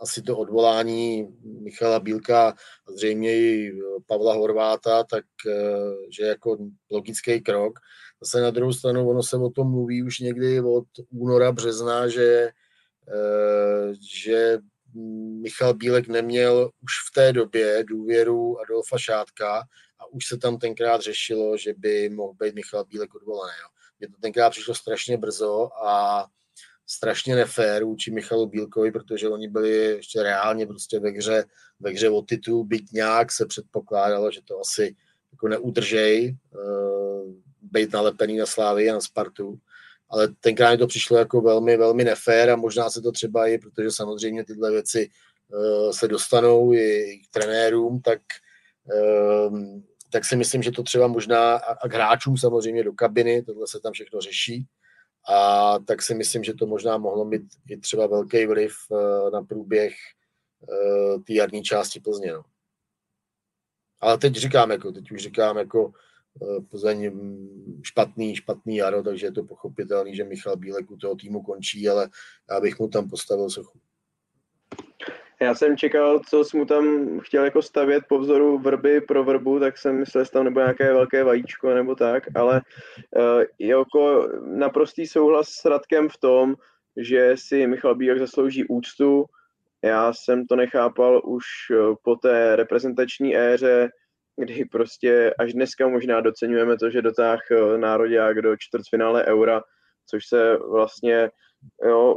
asi 0.00 0.22
to 0.22 0.38
odvolání 0.38 1.28
Michala 1.60 2.00
Bílka 2.00 2.48
a 2.48 2.92
zřejmě 2.92 3.36
i 3.36 3.72
Pavla 4.06 4.34
Horváta, 4.34 5.04
tak 5.04 5.24
eh, 5.48 6.10
že 6.10 6.24
jako 6.24 6.58
logický 6.90 7.40
krok. 7.40 7.78
Zase 8.22 8.40
na 8.40 8.50
druhou 8.50 8.72
stranu, 8.72 9.08
ono 9.08 9.22
se 9.22 9.36
o 9.36 9.50
tom 9.50 9.70
mluví 9.70 10.02
už 10.02 10.18
někdy 10.18 10.60
od 10.60 10.84
února, 11.10 11.52
března, 11.52 12.08
že, 12.08 12.50
eh, 13.08 13.94
že 14.24 14.58
Michal 15.42 15.74
Bílek 15.74 16.08
neměl 16.08 16.70
už 16.82 16.92
v 17.08 17.14
té 17.14 17.32
době 17.32 17.84
důvěru 17.84 18.60
Adolfa 18.60 18.98
Šátka 18.98 19.58
a 19.98 20.06
už 20.12 20.26
se 20.26 20.38
tam 20.38 20.58
tenkrát 20.58 21.00
řešilo, 21.00 21.56
že 21.56 21.74
by 21.76 22.08
mohl 22.08 22.34
být 22.34 22.54
Michal 22.54 22.84
Bílek 22.84 23.14
odvolaný. 23.14 23.52
Mně 23.98 24.08
to 24.08 24.14
tenkrát 24.20 24.50
přišlo 24.50 24.74
strašně 24.74 25.16
brzo 25.18 25.68
a 25.84 26.26
strašně 26.86 27.36
nefér 27.36 27.84
vůči 27.84 28.10
Michalu 28.10 28.46
Bílkovi, 28.46 28.92
protože 28.92 29.28
oni 29.28 29.48
byli 29.48 29.70
ještě 29.70 30.22
reálně 30.22 30.66
prostě 30.66 31.00
ve 31.00 31.10
hře, 31.10 31.44
ve 31.80 31.90
hře 31.90 32.10
o 32.10 32.22
titul, 32.22 32.64
byť 32.64 32.92
nějak 32.92 33.32
se 33.32 33.46
předpokládalo, 33.46 34.30
že 34.30 34.40
to 34.44 34.60
asi 34.60 34.96
jako 35.32 35.48
neudržej, 35.48 36.36
uh, 36.54 37.34
být 37.62 37.92
nalepený 37.92 38.36
na 38.36 38.46
Slávy 38.46 38.90
a 38.90 38.94
na 38.94 39.00
Spartu, 39.00 39.58
ale 40.10 40.28
tenkrát 40.40 40.70
mi 40.70 40.78
to 40.78 40.86
přišlo 40.86 41.18
jako 41.18 41.40
velmi, 41.40 41.76
velmi 41.76 42.04
nefér 42.04 42.50
a 42.50 42.56
možná 42.56 42.90
se 42.90 43.02
to 43.02 43.12
třeba 43.12 43.46
i, 43.46 43.58
protože 43.58 43.90
samozřejmě 43.90 44.44
tyhle 44.44 44.70
věci 44.70 45.10
uh, 45.48 45.90
se 45.90 46.08
dostanou 46.08 46.72
i 46.72 47.18
k 47.24 47.30
trenérům, 47.30 48.00
tak, 48.00 48.20
uh, 48.84 49.58
tak 50.10 50.24
si 50.24 50.36
myslím, 50.36 50.62
že 50.62 50.70
to 50.70 50.82
třeba 50.82 51.06
možná 51.06 51.56
a, 51.56 51.88
k 51.88 51.94
hráčům 51.94 52.36
samozřejmě 52.36 52.84
do 52.84 52.92
kabiny, 52.92 53.42
tohle 53.42 53.66
se 53.66 53.80
tam 53.80 53.92
všechno 53.92 54.20
řeší, 54.20 54.66
a 55.28 55.78
tak 55.78 56.02
si 56.02 56.14
myslím, 56.14 56.44
že 56.44 56.54
to 56.54 56.66
možná 56.66 56.98
mohlo 56.98 57.24
mít 57.24 57.42
i 57.68 57.76
třeba 57.76 58.06
velký 58.06 58.46
vliv 58.46 58.72
uh, 58.88 59.30
na 59.30 59.42
průběh 59.42 59.94
uh, 60.60 61.22
té 61.22 61.32
jarní 61.32 61.62
části 61.62 62.00
Plzně. 62.00 62.32
No. 62.32 62.42
Ale 64.00 64.18
teď 64.18 64.34
říkám, 64.34 64.70
jako, 64.70 64.92
teď 64.92 65.10
už 65.10 65.22
říkám, 65.22 65.58
jako 65.58 65.92
Plzeň 66.70 67.12
špatný, 67.82 68.36
špatný 68.36 68.76
jaro, 68.76 69.02
takže 69.02 69.26
je 69.26 69.32
to 69.32 69.44
pochopitelný, 69.44 70.16
že 70.16 70.24
Michal 70.24 70.56
Bílek 70.56 70.90
u 70.90 70.96
toho 70.96 71.14
týmu 71.14 71.42
končí, 71.42 71.88
ale 71.88 72.08
já 72.50 72.60
bych 72.60 72.78
mu 72.78 72.88
tam 72.88 73.08
postavil 73.08 73.50
sochu. 73.50 73.78
Já 75.40 75.54
jsem 75.54 75.76
čekal, 75.76 76.20
co 76.20 76.44
jsi 76.44 76.56
mu 76.56 76.66
tam 76.66 76.84
chtěl 77.20 77.44
jako 77.44 77.62
stavět 77.62 78.04
po 78.08 78.18
vzoru 78.18 78.58
vrby 78.58 79.00
pro 79.00 79.24
vrbu, 79.24 79.60
tak 79.60 79.78
jsem 79.78 79.98
myslel, 79.98 80.24
že 80.24 80.30
tam 80.30 80.44
nebo 80.44 80.60
nějaké 80.60 80.92
velké 80.92 81.24
vajíčko 81.24 81.74
nebo 81.74 81.94
tak, 81.94 82.22
ale 82.34 82.62
uh, 83.16 83.44
jako 83.58 84.28
naprostý 84.44 85.06
souhlas 85.06 85.48
s 85.48 85.64
Radkem 85.64 86.08
v 86.08 86.16
tom, 86.16 86.54
že 86.96 87.32
si 87.34 87.66
Michal 87.66 87.94
Bílek 87.94 88.18
zaslouží 88.18 88.64
úctu. 88.64 89.24
Já 89.82 90.12
jsem 90.12 90.46
to 90.46 90.56
nechápal 90.56 91.22
už 91.24 91.44
eh, 91.70 91.94
po 92.02 92.16
té 92.16 92.56
reprezentační 92.56 93.36
éře, 93.36 93.90
kdy 94.36 94.64
prostě 94.64 95.34
až 95.38 95.52
dneska 95.52 95.88
možná 95.88 96.20
docenujeme 96.20 96.76
to, 96.78 96.90
že 96.90 97.02
dotáh 97.02 97.40
eh, 97.50 97.78
národák 97.78 98.42
do 98.42 98.56
čtvrtfinále 98.56 99.24
eura, 99.24 99.62
což 100.06 100.26
se 100.26 100.56
vlastně 100.56 101.30
jo, 101.84 102.16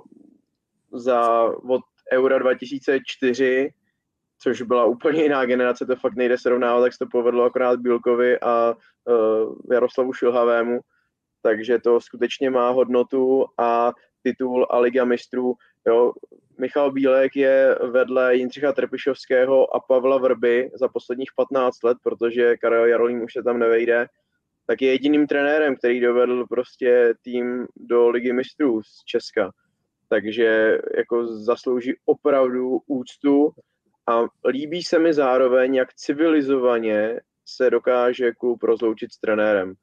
za, 0.94 1.44
od 1.44 1.82
Eura 2.14 2.40
2004, 2.40 3.70
což 4.41 4.62
byla 4.62 4.86
úplně 4.86 5.24
jiná 5.24 5.46
generace, 5.46 5.86
to 5.86 5.96
fakt 5.96 6.16
nejde 6.16 6.38
srovnávat, 6.38 6.82
tak 6.82 6.94
se 6.94 7.00
to 7.00 7.08
povedlo 7.12 7.44
akorát 7.44 7.80
Bílkovi 7.80 8.40
a 8.40 8.74
uh, 8.74 9.56
Jaroslavu 9.72 10.14
Šilhavému, 10.14 10.80
takže 11.41 11.80
to 11.80 12.02
skutečně 12.02 12.50
má 12.50 12.70
hodnotu 12.70 13.46
a 13.58 13.91
titul 14.24 14.68
a 14.70 14.80
Liga 14.80 15.06
mistrů. 15.06 15.54
Jo, 15.88 16.14
Michal 16.58 16.92
Bílek 16.92 17.36
je 17.36 17.76
vedle 17.92 18.36
Jindřicha 18.36 18.74
Trpišovského 18.74 19.76
a 19.76 19.80
Pavla 19.80 20.18
Vrby 20.18 20.72
za 20.74 20.88
posledních 20.88 21.30
15 21.36 21.84
let, 21.84 21.98
protože 22.04 22.58
Karel 22.58 22.86
Jarolím 22.86 23.22
už 23.24 23.34
se 23.34 23.44
tam 23.44 23.60
nevejde, 23.60 24.08
tak 24.68 24.82
je 24.82 24.92
jediným 24.92 25.28
trenérem, 25.28 25.76
který 25.76 26.00
dovedl 26.00 26.48
prostě 26.48 27.14
tým 27.22 27.68
do 27.76 28.10
Ligy 28.10 28.34
mistrů 28.34 28.82
z 28.84 29.04
Česka. 29.06 29.52
Takže 30.10 30.78
jako 30.98 31.28
zaslouží 31.28 31.94
opravdu 32.06 32.82
úctu 32.88 33.52
a 34.08 34.22
líbí 34.48 34.84
se 34.84 35.00
mi 35.00 35.14
zároveň, 35.14 35.76
jak 35.76 35.94
civilizovaně 35.94 37.22
se 37.46 37.70
dokáže 37.70 38.32
klub 38.32 38.64
rozloučit 38.64 39.14
s 39.14 39.20
trenérem. 39.20 39.74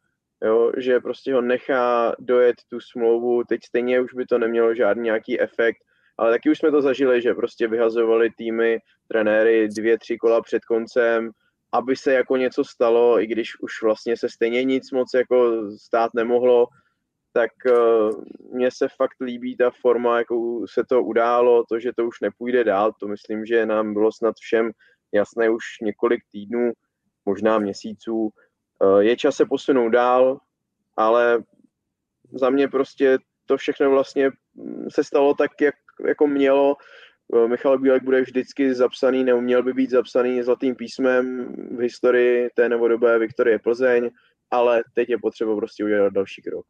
Jo, 0.46 0.72
že 0.76 1.00
prostě 1.00 1.34
ho 1.34 1.40
nechá 1.40 2.14
dojet 2.18 2.56
tu 2.68 2.80
smlouvu, 2.80 3.44
teď 3.44 3.60
stejně 3.64 4.00
už 4.00 4.14
by 4.14 4.26
to 4.26 4.38
nemělo 4.38 4.74
žádný 4.74 5.02
nějaký 5.02 5.40
efekt, 5.40 5.78
ale 6.18 6.30
taky 6.30 6.50
už 6.50 6.58
jsme 6.58 6.70
to 6.70 6.82
zažili, 6.82 7.22
že 7.22 7.34
prostě 7.34 7.68
vyhazovali 7.68 8.30
týmy, 8.30 8.78
trenéry 9.08 9.68
dvě, 9.68 9.98
tři 9.98 10.16
kola 10.16 10.42
před 10.42 10.64
koncem, 10.64 11.30
aby 11.72 11.96
se 11.96 12.12
jako 12.12 12.36
něco 12.36 12.64
stalo, 12.64 13.20
i 13.20 13.26
když 13.26 13.60
už 13.60 13.82
vlastně 13.82 14.16
se 14.16 14.28
stejně 14.28 14.64
nic 14.64 14.90
moc 14.90 15.14
jako 15.14 15.70
stát 15.78 16.10
nemohlo, 16.14 16.66
tak 17.32 17.50
uh, 17.70 18.10
mně 18.52 18.70
se 18.70 18.88
fakt 18.96 19.20
líbí 19.20 19.56
ta 19.56 19.70
forma, 19.70 20.18
jakou 20.18 20.66
se 20.66 20.84
to 20.88 21.02
událo, 21.02 21.64
to, 21.68 21.78
že 21.78 21.92
to 21.96 22.06
už 22.06 22.20
nepůjde 22.20 22.64
dál, 22.64 22.92
to 23.00 23.08
myslím, 23.08 23.46
že 23.46 23.66
nám 23.66 23.92
bylo 23.92 24.12
snad 24.12 24.34
všem 24.40 24.70
jasné 25.12 25.50
už 25.50 25.62
několik 25.82 26.20
týdnů, 26.32 26.72
možná 27.26 27.58
měsíců. 27.58 28.30
Uh, 28.84 28.98
je 28.98 29.16
čas 29.16 29.36
se 29.36 29.46
posunout 29.46 29.88
dál, 29.88 30.38
ale 30.96 31.42
za 32.32 32.50
mě 32.50 32.68
prostě 32.68 33.18
to 33.46 33.56
všechno 33.56 33.90
vlastně 33.90 34.30
mm, 34.54 34.90
se 34.90 35.04
stalo 35.04 35.34
tak, 35.34 35.60
jak 35.60 35.74
jako 36.06 36.26
mělo. 36.26 36.76
Eh, 37.34 37.48
Michal 37.48 37.78
Bílek 37.78 38.02
bude 38.02 38.20
vždycky 38.20 38.74
zapsaný, 38.74 39.24
neuměl 39.24 39.62
by 39.62 39.72
být 39.72 39.90
zapsaný 39.90 40.42
zlatým 40.42 40.74
písmem 40.74 41.54
v 41.76 41.80
historii 41.80 42.48
té 42.54 42.68
novodobé 42.68 43.18
Viktorie 43.18 43.58
Plzeň, 43.58 44.10
ale 44.50 44.84
teď 44.94 45.08
je 45.08 45.18
potřeba 45.18 45.56
prostě 45.56 45.84
udělat 45.84 46.12
další 46.12 46.42
krok. 46.42 46.66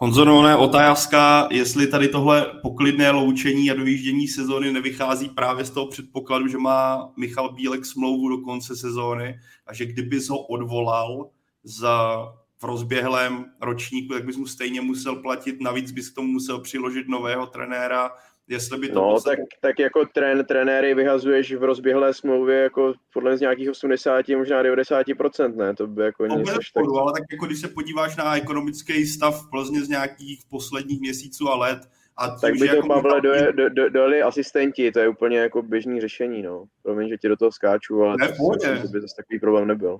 Honzo, 0.00 0.24
no, 0.24 0.42
ne, 0.42 0.56
otázka, 0.56 1.48
jestli 1.50 1.86
tady 1.86 2.08
tohle 2.08 2.46
poklidné 2.62 3.10
loučení 3.10 3.70
a 3.70 3.74
dojíždění 3.74 4.28
sezóny 4.28 4.72
nevychází 4.72 5.28
právě 5.28 5.64
z 5.64 5.70
toho 5.70 5.86
předpokladu, 5.86 6.48
že 6.48 6.58
má 6.58 7.12
Michal 7.16 7.52
Bílek 7.52 7.86
smlouvu 7.86 8.28
do 8.28 8.38
konce 8.38 8.76
sezóny 8.76 9.40
a 9.66 9.74
že 9.74 9.86
kdyby 9.86 10.20
ho 10.30 10.38
odvolal 10.38 11.30
za 11.64 12.26
v 12.58 12.64
rozběhlém 12.64 13.44
ročníku, 13.60 14.14
tak 14.14 14.24
bys 14.24 14.36
mu 14.36 14.46
stejně 14.46 14.80
musel 14.80 15.16
platit, 15.16 15.60
navíc 15.60 15.90
bys 15.90 16.10
k 16.10 16.14
tomu 16.14 16.28
musel 16.28 16.60
přiložit 16.60 17.08
nového 17.08 17.46
trenéra, 17.46 18.10
jestli 18.48 18.78
by 18.78 18.88
to... 18.88 18.94
No, 18.94 19.20
tak, 19.20 19.38
tak 19.60 19.78
jako 19.78 20.06
trén, 20.14 20.44
trenéry 20.44 20.94
vyhazuješ 20.94 21.54
v 21.54 21.64
rozběhlé 21.64 22.14
smlouvě 22.14 22.56
jako 22.56 22.92
podle 23.12 23.36
z 23.36 23.40
nějakých 23.40 23.70
80, 23.70 24.28
možná 24.28 24.62
90%, 24.62 25.56
ne? 25.56 25.74
To 25.74 25.86
by 25.86 26.02
jako 26.02 26.26
nic 26.26 26.50
tak... 26.74 26.84
ale 27.00 27.12
tak 27.12 27.22
jako 27.32 27.46
když 27.46 27.60
se 27.60 27.68
podíváš 27.68 28.16
na 28.16 28.36
ekonomický 28.36 29.06
stav 29.06 29.46
v 29.46 29.50
Plzně 29.50 29.84
z 29.84 29.88
nějakých 29.88 30.40
posledních 30.50 31.00
měsíců 31.00 31.48
a 31.48 31.56
let, 31.56 31.78
a 32.16 32.28
tím, 32.28 32.38
tak 32.40 32.52
by 32.52 32.68
to, 32.68 32.74
jako 32.74 32.88
Pavle, 32.88 33.20
do, 33.20 33.52
do, 33.52 33.68
do, 33.68 33.88
dojeli 33.90 34.22
asistenti, 34.22 34.92
to 34.92 34.98
je 34.98 35.08
úplně 35.08 35.38
jako 35.38 35.62
běžný 35.62 36.00
řešení, 36.00 36.42
no. 36.42 36.64
Promiň, 36.82 37.08
že 37.08 37.18
ti 37.18 37.28
do 37.28 37.36
toho 37.36 37.52
skáču, 37.52 38.02
ale 38.02 38.16
ne, 38.20 38.28
to, 38.28 38.88
by 38.88 39.00
to 39.00 39.06
takový 39.16 39.40
problém 39.40 39.66
nebyl 39.68 39.98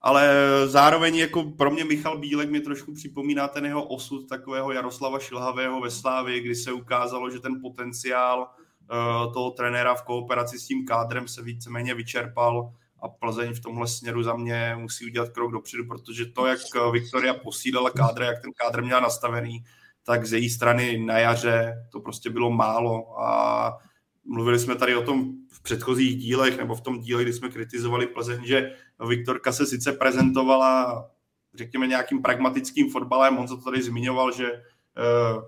ale 0.00 0.30
zároveň 0.66 1.16
jako 1.16 1.44
pro 1.44 1.70
mě 1.70 1.84
Michal 1.84 2.18
Bílek 2.18 2.50
mi 2.50 2.60
trošku 2.60 2.94
připomíná 2.94 3.48
ten 3.48 3.64
jeho 3.64 3.84
osud 3.84 4.28
takového 4.28 4.72
Jaroslava 4.72 5.18
Šilhavého 5.18 5.80
ve 5.80 5.90
Slávě, 5.90 6.40
kdy 6.40 6.54
se 6.54 6.72
ukázalo, 6.72 7.30
že 7.30 7.38
ten 7.38 7.60
potenciál 7.60 8.40
uh, 8.40 9.32
toho 9.32 9.50
trenéra 9.50 9.94
v 9.94 10.02
kooperaci 10.02 10.58
s 10.58 10.66
tím 10.66 10.86
kádrem 10.86 11.28
se 11.28 11.42
víceméně 11.42 11.94
vyčerpal 11.94 12.72
a 13.02 13.08
Plzeň 13.08 13.54
v 13.54 13.60
tomhle 13.60 13.88
směru 13.88 14.22
za 14.22 14.34
mě 14.36 14.76
musí 14.78 15.06
udělat 15.06 15.28
krok 15.28 15.52
dopředu, 15.52 15.84
protože 15.86 16.26
to, 16.26 16.46
jak 16.46 16.58
Viktoria 16.92 17.34
posílala 17.34 17.90
kádr, 17.90 18.22
jak 18.22 18.42
ten 18.42 18.50
kádr 18.52 18.82
měla 18.82 19.00
nastavený, 19.00 19.64
tak 20.04 20.26
z 20.26 20.32
její 20.32 20.50
strany 20.50 20.98
na 20.98 21.18
jaře 21.18 21.86
to 21.92 22.00
prostě 22.00 22.30
bylo 22.30 22.50
málo. 22.50 23.20
A 23.20 23.72
mluvili 24.24 24.58
jsme 24.58 24.74
tady 24.74 24.96
o 24.96 25.02
tom 25.02 25.32
v 25.52 25.62
předchozích 25.62 26.16
dílech, 26.16 26.58
nebo 26.58 26.74
v 26.74 26.80
tom 26.80 27.00
díle, 27.00 27.22
kdy 27.22 27.32
jsme 27.32 27.48
kritizovali 27.48 28.06
Plzeň, 28.06 28.44
že 28.44 28.72
Viktorka 29.08 29.52
se 29.52 29.66
sice 29.66 29.92
prezentovala, 29.92 31.06
řekněme, 31.54 31.86
nějakým 31.86 32.22
pragmatickým 32.22 32.90
fotbalem, 32.90 33.38
on 33.38 33.48
se 33.48 33.56
to 33.56 33.62
tady 33.62 33.82
zmiňoval, 33.82 34.32
že 34.32 34.52
uh, 34.52 35.42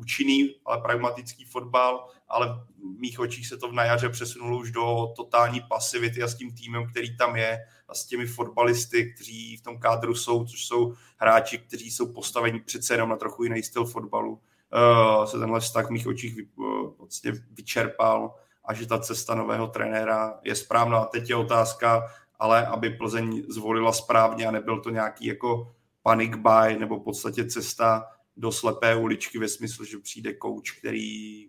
účinný, 0.00 0.54
ale 0.64 0.80
pragmatický 0.80 1.44
fotbal, 1.44 2.08
ale 2.28 2.46
v 2.48 3.00
mých 3.00 3.20
očích 3.20 3.46
se 3.46 3.56
to 3.56 3.68
v 3.68 3.72
najaře 3.72 4.08
přesunulo 4.08 4.58
už 4.58 4.70
do 4.70 5.12
totální 5.16 5.60
pasivity 5.60 6.22
a 6.22 6.28
s 6.28 6.34
tím 6.34 6.54
týmem, 6.54 6.86
který 6.90 7.16
tam 7.16 7.36
je 7.36 7.58
a 7.88 7.94
s 7.94 8.06
těmi 8.06 8.26
fotbalisty, 8.26 9.12
kteří 9.14 9.56
v 9.56 9.62
tom 9.62 9.78
kádru 9.78 10.14
jsou, 10.14 10.44
což 10.44 10.64
jsou 10.64 10.94
hráči, 11.16 11.58
kteří 11.58 11.90
jsou 11.90 12.12
postaveni 12.12 12.60
přece 12.60 12.94
jenom 12.94 13.08
na 13.08 13.16
trochu 13.16 13.44
jiný 13.44 13.62
styl 13.62 13.84
fotbalu, 13.84 14.32
uh, 14.32 15.24
se 15.24 15.38
tenhle 15.38 15.60
vztah 15.60 15.86
v 15.86 15.90
mých 15.90 16.06
očích 16.06 16.36
vy, 16.36 16.46
uh, 16.56 16.90
vlastně 16.98 17.32
vyčerpal 17.50 18.34
a 18.64 18.74
že 18.74 18.86
ta 18.86 18.98
cesta 18.98 19.34
nového 19.34 19.66
trenéra 19.66 20.40
je 20.44 20.54
správná. 20.54 21.04
Teď 21.04 21.30
je 21.30 21.36
otázka, 21.36 22.08
ale 22.42 22.66
aby 22.66 22.90
Plzeň 22.90 23.42
zvolila 23.48 23.92
správně 23.92 24.46
a 24.46 24.50
nebyl 24.50 24.80
to 24.80 24.90
nějaký 24.90 25.26
jako 25.26 25.74
panic 26.02 26.32
buy 26.36 26.78
nebo 26.78 26.96
v 26.96 27.04
podstatě 27.04 27.44
cesta 27.44 28.06
do 28.36 28.52
slepé 28.52 28.96
uličky 28.96 29.38
ve 29.38 29.48
smyslu, 29.48 29.84
že 29.84 29.98
přijde 29.98 30.34
kouč, 30.34 30.70
který 30.70 31.46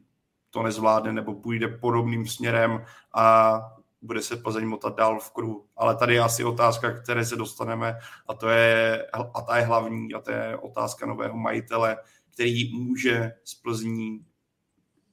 to 0.50 0.64
nezvládne 0.64 1.14
nebo 1.14 1.34
půjde 1.34 1.68
podobným 1.68 2.28
směrem 2.28 2.86
a 3.16 3.54
bude 4.02 4.22
se 4.22 4.36
Plzeň 4.36 4.66
motat 4.66 4.96
dál 4.96 5.20
v 5.20 5.32
kruhu. 5.32 5.66
Ale 5.78 5.96
tady 5.96 6.14
je 6.14 6.22
asi 6.22 6.44
otázka, 6.44 6.92
které 6.92 7.26
se 7.26 7.36
dostaneme 7.36 7.98
a 8.28 8.34
to 8.34 8.50
je, 8.50 9.08
a 9.34 9.42
ta 9.42 9.58
je 9.58 9.66
hlavní 9.66 10.14
a 10.14 10.20
to 10.20 10.32
je 10.32 10.58
otázka 10.58 11.06
nového 11.06 11.38
majitele, 11.38 11.98
který 12.34 12.74
může 12.74 13.32
z 13.44 13.56
Plzní 13.56 14.26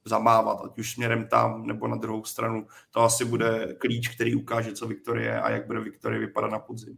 zamávat, 0.05 0.61
ať 0.65 0.79
už 0.79 0.93
směrem 0.93 1.27
tam 1.27 1.67
nebo 1.67 1.87
na 1.87 1.95
druhou 1.95 2.23
stranu. 2.23 2.67
To 2.91 2.99
asi 2.99 3.25
bude 3.25 3.75
klíč, 3.77 4.07
který 4.07 4.35
ukáže, 4.35 4.73
co 4.73 4.87
Viktorie 4.87 5.41
a 5.41 5.49
jak 5.49 5.67
bude 5.67 5.79
Viktorie 5.79 6.19
vypadat 6.19 6.51
na 6.51 6.59
podzim. 6.59 6.97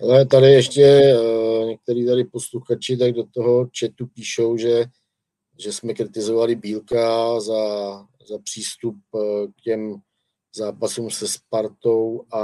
Ale 0.00 0.26
tady 0.26 0.46
ještě 0.46 1.14
uh, 1.14 1.68
některý 1.68 2.06
tady 2.06 2.24
posluchači 2.24 2.96
tak 2.96 3.12
do 3.12 3.24
toho 3.24 3.68
chatu 3.78 4.06
píšou, 4.06 4.56
že, 4.56 4.84
že 5.58 5.72
jsme 5.72 5.94
kritizovali 5.94 6.54
Bílka 6.54 7.40
za, 7.40 7.96
za 8.28 8.38
přístup 8.44 8.96
uh, 9.12 9.46
k 9.46 9.62
těm 9.62 9.94
zápasům 10.56 11.10
se 11.10 11.28
Spartou 11.28 12.24
a, 12.32 12.40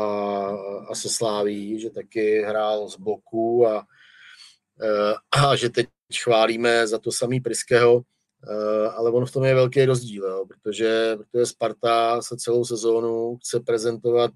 a 0.88 0.94
se 0.94 1.08
Sláví, 1.08 1.80
že 1.80 1.90
taky 1.90 2.42
hrál 2.42 2.88
z 2.88 2.96
boku 2.96 3.66
a, 3.66 3.76
uh, 3.78 5.44
a 5.44 5.56
že 5.56 5.68
teď 5.68 5.86
chválíme 6.22 6.86
za 6.86 6.98
to 6.98 7.12
samý 7.12 7.40
Priského, 7.40 8.02
ale 8.96 9.10
on 9.10 9.26
v 9.26 9.32
tom 9.32 9.44
je 9.44 9.54
velký 9.54 9.84
rozdíl, 9.84 10.24
jo, 10.24 10.46
protože, 10.48 11.16
protože 11.16 11.46
Sparta 11.46 12.22
se 12.22 12.36
celou 12.36 12.64
sezónu 12.64 13.36
chce 13.36 13.60
prezentovat 13.60 14.30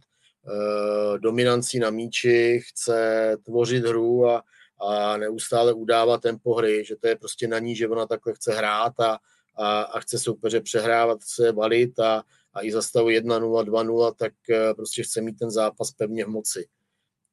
Eh, 0.48 1.18
dominancí 1.18 1.78
na 1.78 1.90
míči, 1.90 2.60
chce 2.68 3.36
tvořit 3.42 3.84
hru 3.84 4.28
a, 4.28 4.42
a 4.80 5.16
neustále 5.16 5.72
udává 5.72 6.18
tempo 6.18 6.54
hry, 6.54 6.84
že 6.84 6.96
to 6.96 7.08
je 7.08 7.16
prostě 7.16 7.48
na 7.48 7.58
ní, 7.58 7.76
že 7.76 7.88
ona 7.88 8.06
takhle 8.06 8.34
chce 8.34 8.54
hrát 8.54 9.00
a, 9.00 9.18
a, 9.56 9.82
a 9.82 10.00
chce 10.00 10.18
soupeře 10.18 10.60
přehrávat, 10.60 11.20
chce 11.20 11.52
valit 11.52 11.98
a, 11.98 12.22
a 12.54 12.64
i 12.64 12.72
za 12.72 12.82
stavu 12.82 13.08
1-0, 13.08 13.64
2-0, 13.64 14.14
tak 14.14 14.32
eh, 14.50 14.74
prostě 14.74 15.02
chce 15.02 15.20
mít 15.20 15.38
ten 15.38 15.50
zápas 15.50 15.90
pevně 15.90 16.24
v 16.24 16.28
moci. 16.28 16.66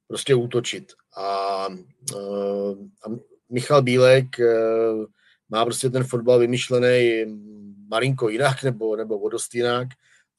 Prostě 0.07 0.35
útočit. 0.35 0.93
A, 1.17 1.67
eh, 2.15 2.73
a 3.05 3.09
Michal 3.49 3.81
Bílek 3.81 4.27
má 5.51 5.65
prostě 5.65 5.89
ten 5.89 6.03
fotbal 6.03 6.39
vymyšlený 6.39 7.25
malinko 7.87 8.29
jinak 8.29 8.63
nebo, 8.63 8.95
nebo 8.95 9.19
vodost 9.19 9.55
jinak 9.55 9.87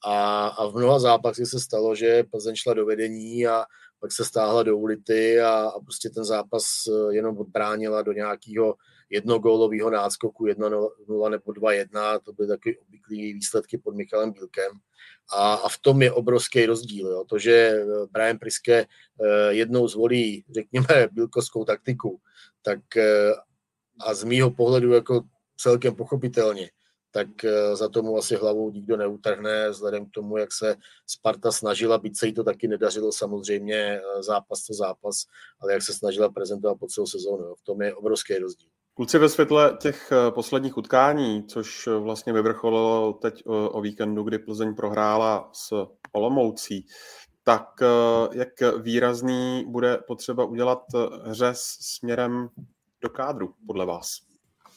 a, 0.05 0.47
a 0.47 0.67
v 0.67 0.75
mnoha 0.75 0.99
zápasech 0.99 1.47
se 1.47 1.59
stalo, 1.59 1.95
že 1.95 2.23
Plzeň 2.23 2.55
šla 2.55 2.73
do 2.73 2.85
vedení 2.85 3.47
a 3.47 3.65
pak 3.99 4.11
se 4.11 4.25
stáhla 4.25 4.63
do 4.63 4.77
ulity 4.77 5.41
a, 5.41 5.49
a 5.49 5.79
prostě 5.79 6.09
ten 6.09 6.23
zápas 6.23 6.63
eh, 6.87 7.15
jenom 7.15 7.37
odbránila 7.37 8.01
do 8.01 8.11
nějakého 8.11 8.75
jednogólového 9.09 9.89
náskoku 9.89 10.45
1-0 10.45 11.29
nebo 11.29 11.51
2-1, 11.51 12.19
to 12.19 12.33
byly 12.33 12.47
taky 12.47 12.77
obvyklý 12.77 13.33
výsledky 13.33 13.77
pod 13.77 13.95
Michalem 13.95 14.31
Bílkem. 14.31 14.71
A, 15.37 15.53
a 15.53 15.69
v 15.69 15.77
tom 15.77 16.01
je 16.01 16.11
obrovský 16.11 16.65
rozdíl. 16.65 17.07
Jo. 17.07 17.23
To, 17.29 17.39
že 17.39 17.51
eh, 17.51 17.85
Brian 18.11 18.37
Priske 18.37 18.75
eh, 18.75 19.53
jednou 19.53 19.87
zvolí, 19.87 20.45
řekněme, 20.51 20.87
bílkovskou 21.11 21.65
taktiku, 21.65 22.19
tak 22.61 22.79
a 23.99 24.13
z 24.13 24.23
mýho 24.23 24.51
pohledu 24.51 24.93
jako 24.93 25.21
celkem 25.57 25.95
pochopitelně, 25.95 26.69
tak 27.13 27.43
eh, 27.43 27.75
za 27.75 27.89
tomu 27.89 28.17
asi 28.17 28.35
hlavou 28.35 28.71
nikdo 28.71 28.97
neutrhne, 28.97 29.69
vzhledem 29.69 30.05
k 30.05 30.11
tomu, 30.11 30.37
jak 30.37 30.53
se 30.53 30.75
Sparta 31.07 31.51
snažila, 31.51 31.97
byť 31.97 32.17
se 32.17 32.27
jí 32.27 32.33
to 32.33 32.43
taky 32.43 32.67
nedařilo 32.67 33.11
samozřejmě 33.11 33.75
eh, 33.75 34.23
zápas 34.23 34.65
to 34.65 34.73
zápas, 34.73 35.25
ale 35.61 35.73
jak 35.73 35.81
se 35.81 35.93
snažila 35.93 36.29
prezentovat 36.29 36.75
po 36.79 36.87
celou 36.87 37.07
sezónu. 37.07 37.55
V 37.55 37.63
tom 37.63 37.81
je 37.81 37.95
obrovský 37.95 38.37
rozdíl. 38.37 38.69
Kluci 38.95 39.17
ve 39.17 39.29
světle 39.29 39.77
těch 39.81 40.11
eh, 40.11 40.31
posledních 40.31 40.77
utkání, 40.77 41.43
což 41.43 41.87
vlastně 41.87 42.33
vyvrcholilo 42.33 43.13
teď 43.13 43.43
o 43.47 43.81
víkendu, 43.81 44.23
kdy 44.23 44.39
Plzeň 44.39 44.75
prohrála 44.75 45.49
s 45.53 45.87
Olomoucí, 46.11 46.85
tak 47.45 47.67
jak 48.31 48.49
výrazný 48.81 49.65
bude 49.67 49.97
potřeba 49.97 50.45
udělat 50.45 50.83
řez 51.31 51.59
směrem 51.81 52.49
do 53.03 53.09
kádru, 53.09 53.53
podle 53.67 53.85
vás? 53.85 54.21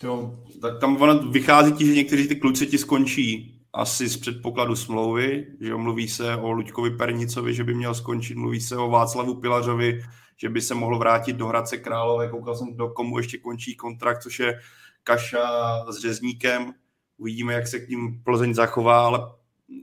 Jo, 0.03 0.35
tak 0.61 0.81
tam 0.81 1.03
ono 1.03 1.19
vychází 1.19 1.73
ti, 1.73 1.87
že 1.87 1.95
někteří 1.95 2.29
ty 2.29 2.37
kluci 2.37 2.67
ti 2.67 2.79
skončí 2.79 3.53
asi 3.73 4.09
z 4.09 4.17
předpokladu 4.17 4.77
smlouvy, 4.77 5.47
že 5.61 5.75
mluví 5.75 6.09
se 6.09 6.37
o 6.37 6.51
Luďkovi 6.53 6.91
Pernicovi, 6.91 7.55
že 7.55 7.65
by 7.65 7.75
měl 7.75 7.95
skončit, 7.95 8.35
mluví 8.35 8.61
se 8.61 8.77
o 8.77 8.91
Václavu 8.91 9.35
Pilařovi, 9.35 10.03
že 10.37 10.49
by 10.49 10.61
se 10.61 10.75
mohl 10.75 10.99
vrátit 10.99 11.37
do 11.37 11.47
Hradce 11.47 11.77
Králové, 11.77 12.29
koukal 12.29 12.57
jsem, 12.57 12.77
do 12.77 12.89
komu 12.89 13.19
ještě 13.19 13.39
končí 13.39 13.77
kontrakt, 13.77 14.23
což 14.23 14.39
je 14.39 14.61
Kaša 15.05 15.85
s 15.93 15.99
Řezníkem, 15.99 16.73
uvidíme, 17.19 17.53
jak 17.53 17.67
se 17.67 17.81
k 17.81 17.89
ním 17.89 18.23
Plzeň 18.25 18.55
zachová, 18.55 19.07
ale 19.07 19.19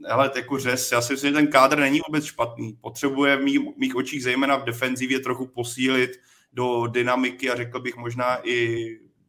hele, 0.08 0.30
jako 0.36 0.58
řez, 0.58 0.92
já 0.92 1.00
si 1.00 1.12
myslím, 1.12 1.30
že 1.30 1.34
ten 1.34 1.46
kádr 1.46 1.78
není 1.78 2.00
vůbec 2.08 2.24
špatný. 2.24 2.78
Potřebuje 2.80 3.36
v 3.36 3.42
mých, 3.42 3.58
mých 3.76 3.96
očích 3.96 4.22
zejména 4.22 4.56
v 4.56 4.64
defenzivě 4.64 5.20
trochu 5.20 5.46
posílit 5.46 6.10
do 6.54 6.86
dynamiky 6.86 7.50
a 7.50 7.56
řekl 7.56 7.80
bych 7.80 7.96
možná 7.96 8.48
i 8.48 8.86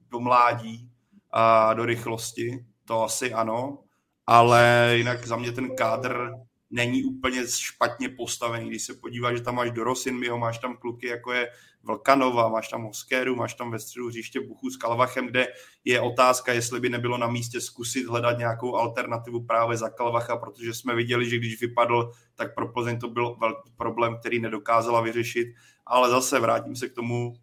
do 0.09 0.19
mládí 0.19 0.89
a 1.31 1.73
do 1.73 1.85
rychlosti, 1.85 2.65
to 2.85 3.03
asi 3.03 3.33
ano, 3.33 3.79
ale 4.27 4.91
jinak 4.95 5.27
za 5.27 5.35
mě 5.35 5.51
ten 5.51 5.75
kádr 5.75 6.31
není 6.69 7.03
úplně 7.03 7.47
špatně 7.47 8.09
postavený. 8.09 8.69
Když 8.69 8.83
se 8.83 8.93
podíváš, 8.93 9.37
že 9.37 9.43
tam 9.43 9.55
máš 9.55 9.71
Dorosinmiho, 9.71 10.37
máš 10.37 10.57
tam 10.57 10.77
kluky, 10.77 11.07
jako 11.07 11.33
je 11.33 11.47
Vlkanova, 11.85 12.47
máš 12.49 12.67
tam 12.67 12.85
Oskéru, 12.85 13.35
máš 13.35 13.53
tam 13.53 13.71
ve 13.71 13.79
středu 13.79 14.07
hřiště 14.07 14.39
Buchu 14.39 14.69
s 14.69 14.77
Kalvachem, 14.77 15.27
kde 15.27 15.47
je 15.85 16.01
otázka, 16.01 16.53
jestli 16.53 16.79
by 16.79 16.89
nebylo 16.89 17.17
na 17.17 17.27
místě 17.27 17.61
zkusit 17.61 18.07
hledat 18.07 18.37
nějakou 18.37 18.75
alternativu 18.75 19.45
právě 19.45 19.77
za 19.77 19.89
Kalvacha, 19.89 20.37
protože 20.37 20.73
jsme 20.73 20.95
viděli, 20.95 21.29
že 21.29 21.37
když 21.37 21.61
vypadl, 21.61 22.11
tak 22.35 22.55
pro 22.55 22.67
Plzeň 22.67 22.99
to 22.99 23.09
byl 23.09 23.35
velký 23.35 23.71
problém, 23.77 24.17
který 24.19 24.39
nedokázala 24.39 25.01
vyřešit. 25.01 25.47
Ale 25.85 26.09
zase 26.09 26.39
vrátím 26.39 26.75
se 26.75 26.89
k 26.89 26.93
tomu, 26.93 27.33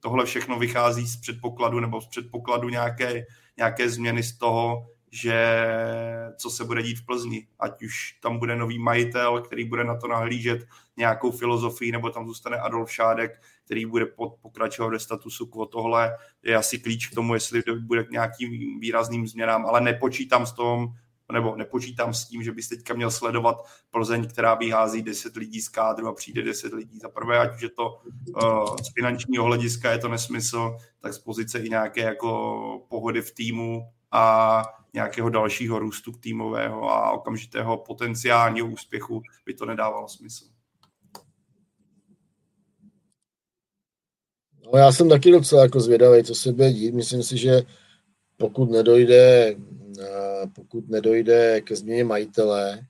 tohle 0.00 0.24
všechno 0.24 0.58
vychází 0.58 1.06
z 1.06 1.20
předpokladu 1.20 1.80
nebo 1.80 2.00
z 2.00 2.06
předpokladu 2.06 2.68
nějaké, 2.68 3.26
nějaké 3.56 3.88
změny 3.88 4.22
z 4.22 4.38
toho, 4.38 4.86
že 5.14 5.66
co 6.36 6.50
se 6.50 6.64
bude 6.64 6.82
dít 6.82 6.98
v 6.98 7.06
Plzni. 7.06 7.46
Ať 7.58 7.82
už 7.82 8.18
tam 8.22 8.38
bude 8.38 8.56
nový 8.56 8.78
majitel, 8.78 9.40
který 9.40 9.64
bude 9.64 9.84
na 9.84 9.96
to 9.96 10.08
nahlížet 10.08 10.66
nějakou 10.96 11.30
filozofii, 11.30 11.92
nebo 11.92 12.10
tam 12.10 12.26
zůstane 12.26 12.58
Adolf 12.58 12.92
Šádek, 12.92 13.42
který 13.64 13.86
bude 13.86 14.06
pod, 14.06 14.34
pokračovat 14.42 14.88
ve 14.88 14.98
statusu 14.98 15.46
quo. 15.46 15.66
Tohle 15.66 16.16
je 16.42 16.56
asi 16.56 16.78
klíč 16.78 17.06
k 17.06 17.14
tomu, 17.14 17.34
jestli 17.34 17.62
bude 17.80 18.04
k 18.04 18.10
nějakým 18.10 18.80
výrazným 18.80 19.26
změnám, 19.26 19.66
ale 19.66 19.80
nepočítám 19.80 20.46
s 20.46 20.52
tom, 20.52 20.88
nebo 21.32 21.56
nepočítám 21.56 22.14
s 22.14 22.24
tím, 22.24 22.42
že 22.42 22.52
bys 22.52 22.68
teďka 22.68 22.94
měl 22.94 23.10
sledovat 23.10 23.56
Plzeň, 23.90 24.28
která 24.28 24.54
vyhází 24.54 25.02
10 25.02 25.36
lidí 25.36 25.60
z 25.60 25.68
kádru 25.68 26.08
a 26.08 26.14
přijde 26.14 26.42
10 26.42 26.72
lidí. 26.72 26.98
Za 26.98 27.08
prvé, 27.08 27.38
ať 27.38 27.54
už 27.54 27.62
je 27.62 27.68
to 27.68 28.00
uh, 28.42 28.76
z 28.76 28.92
finančního 28.94 29.44
hlediska 29.44 29.92
je 29.92 29.98
to 29.98 30.08
nesmysl, 30.08 30.76
tak 31.00 31.14
z 31.14 31.18
pozice 31.18 31.58
i 31.58 31.70
nějaké 31.70 32.00
jako 32.00 32.86
pohody 32.88 33.22
v 33.22 33.34
týmu 33.34 33.88
a 34.14 34.62
nějakého 34.92 35.30
dalšího 35.30 35.78
růstu 35.78 36.12
týmového 36.12 36.90
a 36.90 37.12
okamžitého 37.12 37.76
potenciálního 37.76 38.68
úspěchu 38.68 39.22
by 39.46 39.54
to 39.54 39.66
nedávalo 39.66 40.08
smysl. 40.08 40.44
No, 44.72 44.78
já 44.78 44.92
jsem 44.92 45.08
taky 45.08 45.30
docela 45.30 45.62
jako 45.62 45.80
zvědavý, 45.80 46.24
co 46.24 46.34
se 46.34 46.52
bude 46.52 46.72
dít. 46.72 46.94
Myslím 46.94 47.22
si, 47.22 47.38
že 47.38 47.62
pokud 48.36 48.70
nedojde 48.70 49.56
pokud 50.54 50.88
nedojde 50.88 51.60
ke 51.60 51.76
změně 51.76 52.04
majitele, 52.04 52.86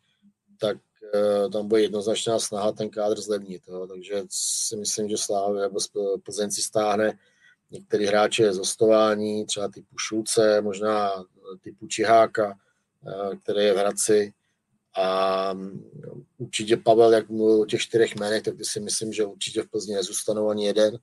tak 0.60 0.76
eh, 1.14 1.48
tam 1.48 1.68
bude 1.68 1.82
jednoznačná 1.82 2.38
snaha 2.38 2.72
ten 2.72 2.90
kádr 2.90 3.20
zlevnit. 3.20 3.62
Jo. 3.68 3.86
Takže 3.86 4.22
si 4.28 4.76
myslím, 4.76 5.08
že 5.08 5.16
Slávy 5.16 5.60
nebo 5.60 5.78
Plzeň 6.22 6.50
si 6.50 6.62
stáhne 6.62 7.18
některý 7.74 8.06
hráče 8.06 8.52
z 8.52 8.58
hostování, 8.58 9.46
třeba 9.46 9.68
typu 9.68 9.98
Šulce, 9.98 10.60
možná 10.60 11.10
typu 11.60 11.86
Čiháka, 11.86 12.58
eh, 13.08 13.36
který 13.36 13.64
je 13.64 13.74
v 13.74 13.76
Hradci. 13.76 14.32
A 14.96 15.52
mm, 15.52 15.90
určitě 16.38 16.76
Pavel, 16.76 17.12
jak 17.12 17.28
mluvil 17.28 17.62
o 17.62 17.66
těch 17.66 17.80
čtyřech 17.80 18.16
jménech, 18.16 18.42
tak 18.42 18.54
si 18.62 18.80
myslím, 18.80 19.12
že 19.12 19.24
určitě 19.24 19.62
v 19.62 19.70
Plzni 19.70 19.94
nezůstanou 19.94 20.48
ani 20.48 20.66
jeden. 20.66 20.98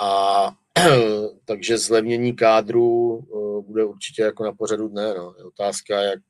A 0.00 0.50
takže 1.44 1.78
zlevnění 1.78 2.36
kádru 2.36 3.18
eh, 3.22 3.62
bude 3.70 3.84
určitě 3.84 4.22
jako 4.22 4.44
na 4.44 4.52
pořadu 4.52 4.88
dne. 4.88 5.14
No. 5.14 5.34
Je 5.38 5.44
otázka, 5.44 6.02
jak, 6.02 6.20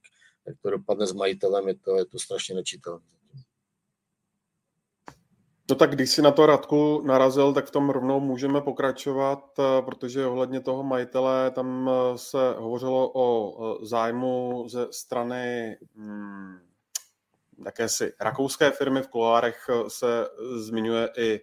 jak 0.47 0.57
to 0.63 0.71
dopadne 0.71 1.07
s 1.07 1.13
majitelem, 1.13 1.69
je 1.69 1.75
to, 1.75 1.97
je 1.97 2.05
to 2.05 2.19
strašně 2.19 2.55
nečitelné. 2.55 3.14
No 5.71 5.77
tak 5.77 5.91
když 5.91 6.11
si 6.11 6.23
na 6.23 6.31
to 6.31 6.47
Radku 6.47 7.03
narazil, 7.07 7.53
tak 7.53 7.67
v 7.67 7.71
tom 7.71 7.91
rovnou 7.91 8.21
můžeme 8.21 8.61
pokračovat, 8.61 9.45
eh, 9.59 9.83
protože 9.83 10.27
ohledně 10.27 10.61
toho 10.61 10.83
majitele 10.83 11.51
tam 11.51 11.91
eh, 11.91 12.19
se 12.19 12.55
hovořilo 12.59 13.11
o 13.15 13.85
zájmu 13.85 14.65
ze 14.69 14.87
strany 14.91 15.77
hmm, 15.97 16.59
jakési 17.65 18.13
rakouské 18.21 18.71
firmy. 18.71 19.03
V 19.03 19.09
kolárech 19.09 19.67
se 19.89 20.29
zmiňuje 20.57 21.09
i 21.19 21.41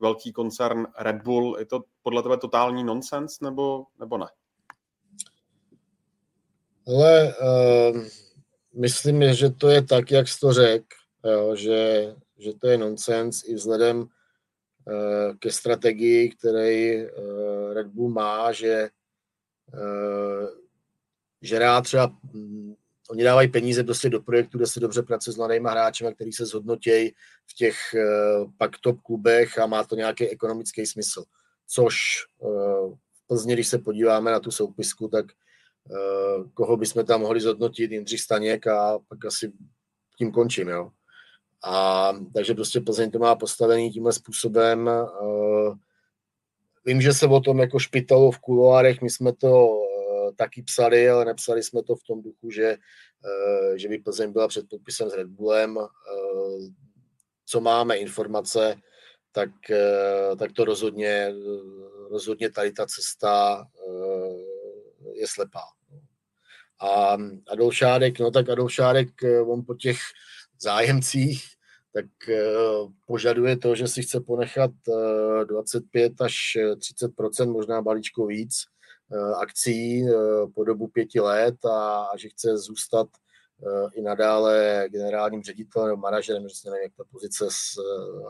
velký 0.00 0.32
koncern 0.32 0.86
Red 0.98 1.22
Bull. 1.22 1.56
Je 1.58 1.66
to 1.66 1.80
podle 2.02 2.22
tebe 2.22 2.36
totální 2.36 2.84
nonsens 2.84 3.40
nebo, 3.40 3.84
nebo 3.98 4.18
ne? 4.18 4.26
Ale 6.86 7.34
uh, 7.92 8.02
myslím, 8.74 9.34
že 9.34 9.50
to 9.50 9.68
je 9.68 9.82
tak, 9.82 10.10
jak 10.10 10.28
jsi 10.28 10.40
to 10.40 10.52
řekl, 10.52 10.86
že, 11.54 12.14
že 12.44 12.54
to 12.54 12.68
je 12.68 12.78
nonsens 12.78 13.48
i 13.48 13.54
vzhledem 13.54 14.04
eh, 14.04 15.34
ke 15.38 15.50
strategii, 15.52 16.28
který 16.28 16.96
eh, 16.96 17.08
Red 17.74 17.86
Bull 17.86 18.10
má, 18.10 18.52
že, 18.52 18.88
eh, 19.74 20.46
že 21.42 21.58
rád 21.58 21.80
třeba 21.80 22.06
hm, 22.06 22.74
oni 23.10 23.24
dávají 23.24 23.48
peníze 23.48 23.84
prostě 23.84 24.10
do 24.10 24.20
projektu, 24.20 24.58
kde 24.58 24.66
se 24.66 24.80
dobře 24.80 25.02
pracuje 25.02 25.34
s 25.34 25.36
mladými 25.36 25.68
hráči, 25.70 26.04
který 26.14 26.32
se 26.32 26.46
zhodnotějí 26.46 27.10
v 27.46 27.54
těch 27.54 27.76
pak 28.58 28.78
top 28.78 29.00
klubech 29.00 29.58
a 29.58 29.66
má 29.66 29.84
to 29.84 29.96
nějaký 29.96 30.28
ekonomický 30.28 30.86
smysl. 30.86 31.24
Což 31.66 31.96
v 33.12 33.26
Plzni, 33.26 33.52
když 33.52 33.68
se 33.68 33.78
podíváme 33.78 34.30
na 34.30 34.40
tu 34.40 34.50
soupisku, 34.50 35.08
tak 35.08 35.26
koho 36.54 36.76
bychom 36.76 37.06
tam 37.06 37.20
mohli 37.20 37.40
zhodnotit, 37.40 37.92
Jindřich 37.92 38.20
Staněk 38.20 38.66
a 38.66 38.98
pak 39.08 39.24
asi 39.24 39.52
tím 40.18 40.32
končím, 40.32 40.68
jo. 40.68 40.90
A 41.66 42.12
takže 42.34 42.54
prostě 42.54 42.80
Plzeň 42.80 43.10
to 43.10 43.18
má 43.18 43.34
postavený 43.36 43.90
tímhle 43.90 44.12
způsobem. 44.12 44.90
Uh, 45.22 45.76
vím, 46.84 47.00
že 47.00 47.12
se 47.12 47.26
o 47.26 47.40
tom 47.40 47.58
jako 47.58 47.78
špitalo 47.78 48.30
v 48.30 48.38
kuloárech, 48.38 49.02
my 49.02 49.10
jsme 49.10 49.32
to 49.32 49.66
uh, 49.66 50.32
taky 50.36 50.62
psali, 50.62 51.08
ale 51.08 51.24
nepsali 51.24 51.62
jsme 51.62 51.82
to 51.82 51.96
v 51.96 52.02
tom 52.02 52.22
duchu, 52.22 52.50
že, 52.50 52.76
uh, 53.24 53.74
že 53.76 53.88
by 53.88 53.98
Plzeň 53.98 54.32
byla 54.32 54.48
před 54.48 54.68
podpisem 54.68 55.10
s 55.10 55.14
Red 55.14 55.28
Bullem. 55.28 55.78
Co 57.46 57.60
máme 57.60 57.96
informace, 57.96 58.76
tak, 59.32 59.50
tak 60.38 60.52
to 60.52 60.64
rozhodně, 60.64 61.34
rozhodně 62.10 62.50
tady 62.50 62.72
ta 62.72 62.86
cesta 62.86 63.64
je 65.12 65.26
slepá. 65.26 65.62
A 66.80 67.16
Adolf 67.48 67.74
Šádek, 67.74 68.18
no 68.18 68.30
tak 68.30 68.48
Adolf 68.48 68.72
Šádek, 68.72 69.08
on 69.46 69.64
po 69.64 69.74
těch 69.74 69.98
zájemcích 70.64 71.54
tak 71.94 72.06
eh, 72.28 72.42
požaduje 73.06 73.56
to, 73.56 73.74
že 73.74 73.88
si 73.88 74.02
chce 74.02 74.20
ponechat 74.20 74.70
25 75.44 76.12
eh, 76.20 76.24
až 76.24 76.34
30% 76.74 77.52
možná 77.52 77.82
balíčko 77.82 78.26
víc 78.26 78.54
eh, 79.12 79.34
akcí 79.42 80.04
po 80.54 80.64
dobu 80.64 80.88
pěti 80.88 81.20
let 81.20 81.64
a, 81.64 82.08
že 82.16 82.28
chce 82.28 82.58
zůstat 82.58 83.08
i 83.94 84.02
nadále 84.02 84.84
generálním 84.90 85.42
ředitelem 85.42 85.88
nebo 85.88 86.00
manažerem, 86.00 86.48
že 86.48 86.70
nevím, 86.70 86.82
jak 86.82 86.92
ta 86.96 87.04
pozice 87.10 87.46
s 87.48 87.78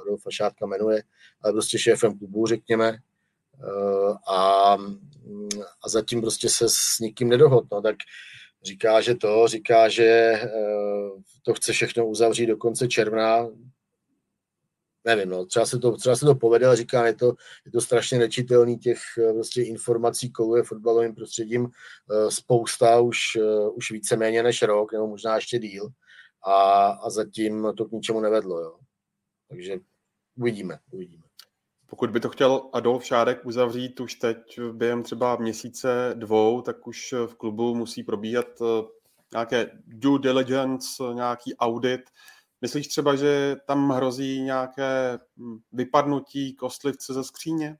Adolfa 0.01 0.31
Šátka 0.31 0.67
jmenuje, 0.67 1.03
ale 1.43 1.53
prostě 1.53 1.79
šéfem 1.79 2.19
klubu, 2.19 2.47
řekněme. 2.47 2.99
A, 4.29 4.73
a 5.83 5.89
zatím 5.89 6.21
prostě 6.21 6.49
se 6.49 6.69
s 6.69 6.99
nikým 7.01 7.29
nedohodl. 7.29 7.69
No, 7.73 7.83
tak 7.83 7.97
říká, 8.63 9.01
že 9.01 9.15
to, 9.15 9.49
říká, 9.49 9.89
že 9.89 10.41
to 11.45 11.55
chce 11.55 11.73
všechno 11.73 12.07
uzavřít 12.07 12.47
do 12.47 12.57
konce 12.57 12.89
června. 12.89 13.49
Nevím, 15.05 15.29
no, 15.29 15.47
třeba 15.47 15.67
se 15.67 15.79
to, 15.79 15.97
třeba 15.97 16.17
se 16.17 16.27
to 16.27 16.35
povede, 16.35 16.67
ale 16.67 16.77
říká, 16.77 17.07
je 17.07 17.15
to, 17.15 17.35
je 17.67 17.73
to 17.73 17.81
strašně 17.81 18.19
nečitelný, 18.19 18.79
těch 18.79 18.99
eh, 19.19 19.33
prostě 19.33 19.63
informací 19.63 20.33
koluje 20.33 20.63
fotbalovým 20.63 21.15
prostředím 21.15 21.67
eh, 21.67 22.31
spousta, 22.31 23.01
už, 23.01 23.19
už 23.75 23.91
víceméně 23.91 24.43
než 24.43 24.63
rok, 24.63 24.93
nebo 24.93 25.07
možná 25.07 25.35
ještě 25.35 25.59
díl. 25.59 25.89
A, 26.47 26.87
a 26.87 27.11
zatím 27.11 27.73
to 27.77 27.85
k 27.85 27.93
ničemu 27.93 28.21
nevedlo, 28.21 28.61
jo. 28.61 28.79
Takže 29.49 29.79
uvidíme, 30.37 30.79
uvidíme. 30.91 31.25
Pokud 31.87 32.11
by 32.11 32.21
to 32.21 32.29
chtěl 32.29 32.71
Adolf 32.73 33.05
Šárek 33.05 33.47
uzavřít 33.47 34.01
už 34.01 34.15
teď 34.15 34.61
během 34.73 35.03
třeba 35.03 35.37
měsíce 35.37 36.15
dvou, 36.15 36.63
tak 36.63 36.87
už 36.87 37.15
v 37.27 37.35
klubu 37.35 37.75
musí 37.75 38.03
probíhat 38.03 38.47
eh, 38.61 38.65
nějaké 39.35 39.71
due 39.87 40.19
diligence, 40.19 41.03
nějaký 41.15 41.57
audit. 41.57 42.01
Myslíš 42.61 42.89
třeba, 42.89 43.17
že 43.17 43.57
tam 43.67 43.91
hrozí 43.91 44.41
nějaké 44.41 45.19
hm, 45.37 45.59
vypadnutí 45.73 46.55
kostlivce 46.55 47.15
ze 47.15 47.25
skříně? 47.25 47.77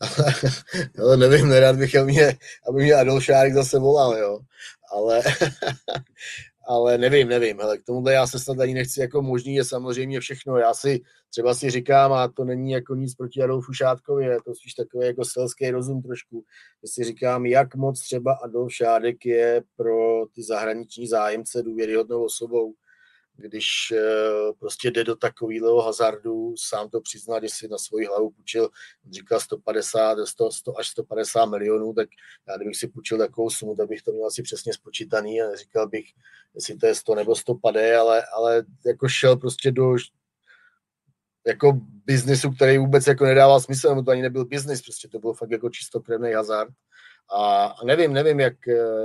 no, 0.98 1.16
nevím, 1.16 1.48
nerad 1.48 1.76
bych, 1.76 1.94
mě, 2.04 2.38
aby 2.68 2.82
mě 2.82 2.94
Adolf 2.94 3.24
Šárek 3.24 3.54
zase 3.54 3.78
volal, 3.78 4.16
jo. 4.16 4.38
Ale, 4.92 5.22
ale 6.68 6.98
nevím, 6.98 7.28
nevím. 7.28 7.58
Hele, 7.58 7.78
k 7.78 7.84
tomuhle 7.84 8.12
já 8.12 8.26
se 8.26 8.38
snad 8.38 8.60
ani 8.60 8.74
nechci 8.74 9.00
jako 9.00 9.22
možný, 9.22 9.54
je 9.54 9.64
samozřejmě 9.64 10.20
všechno. 10.20 10.56
Já 10.56 10.74
si 10.74 11.00
třeba 11.30 11.54
si 11.54 11.70
říkám, 11.70 12.12
a 12.12 12.28
to 12.28 12.44
není 12.44 12.70
jako 12.70 12.94
nic 12.94 13.14
proti 13.14 13.42
Adolfu 13.42 13.72
Šátkovi, 13.72 14.24
je 14.24 14.38
to 14.44 14.54
spíš 14.54 14.74
takový 14.74 15.06
jako 15.06 15.24
selský 15.24 15.70
rozum 15.70 16.02
trošku, 16.02 16.44
že 16.82 16.92
si 16.92 17.04
říkám, 17.04 17.46
jak 17.46 17.74
moc 17.74 18.00
třeba 18.00 18.32
Adolf 18.32 18.72
Šádek 18.72 19.26
je 19.26 19.62
pro 19.76 20.26
ty 20.34 20.42
zahraniční 20.42 21.08
zájemce 21.08 21.62
důvěryhodnou 21.62 22.24
osobou, 22.24 22.74
když 23.36 23.92
eh, 23.96 24.52
prostě 24.58 24.90
jde 24.90 25.04
do 25.04 25.16
takového 25.16 25.82
hazardu, 25.82 26.54
sám 26.58 26.90
to 26.90 27.00
přiznal, 27.00 27.40
že 27.42 27.48
si 27.48 27.68
na 27.68 27.78
svoji 27.78 28.06
hlavu 28.06 28.30
půjčil, 28.30 28.68
říkal 29.10 29.40
150, 29.40 30.18
100, 30.24 30.50
100 30.50 30.78
až 30.78 30.88
150 30.88 31.46
milionů, 31.46 31.92
tak 31.92 32.08
já 32.48 32.56
kdybych 32.56 32.76
si 32.76 32.88
půjčil 32.88 33.18
takovou 33.18 33.50
sumu, 33.50 33.76
tak 33.76 33.88
bych 33.88 34.02
to 34.02 34.12
měl 34.12 34.26
asi 34.26 34.42
přesně 34.42 34.72
spočítaný 34.72 35.42
a 35.42 35.56
říkal 35.56 35.88
bych, 35.88 36.06
jestli 36.54 36.76
to 36.76 36.86
je 36.86 36.94
100 36.94 37.14
nebo 37.14 37.36
150, 37.36 38.00
ale, 38.00 38.22
ale 38.36 38.64
jako 38.86 39.08
šel 39.08 39.36
prostě 39.36 39.72
do 39.72 39.96
jako 41.46 41.80
biznisu, 42.04 42.50
který 42.50 42.78
vůbec 42.78 43.06
jako 43.06 43.24
nedával 43.24 43.60
smysl, 43.60 43.88
nebo 43.88 44.02
to 44.02 44.10
ani 44.10 44.22
nebyl 44.22 44.44
biznis, 44.44 44.82
prostě 44.82 45.08
to 45.08 45.18
byl 45.18 45.32
fakt 45.32 45.50
jako 45.50 45.70
čistokrevný 45.70 46.32
hazard. 46.32 46.70
A, 47.36 47.64
a 47.64 47.84
nevím, 47.84 48.12
nevím, 48.12 48.40
jak, 48.40 48.54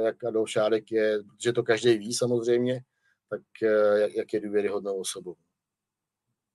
jak 0.06 0.24
Adolf 0.24 0.50
Šádek 0.50 0.92
je, 0.92 1.20
protože 1.24 1.54
to 1.54 1.64
každý 1.64 1.98
ví 1.98 2.14
samozřejmě, 2.14 2.82
tak 3.30 3.42
eh, 3.64 4.00
jak, 4.00 4.14
jak 4.14 4.34
je 4.34 4.40
důvěryhodnou 4.40 5.00
osobou. 5.00 5.36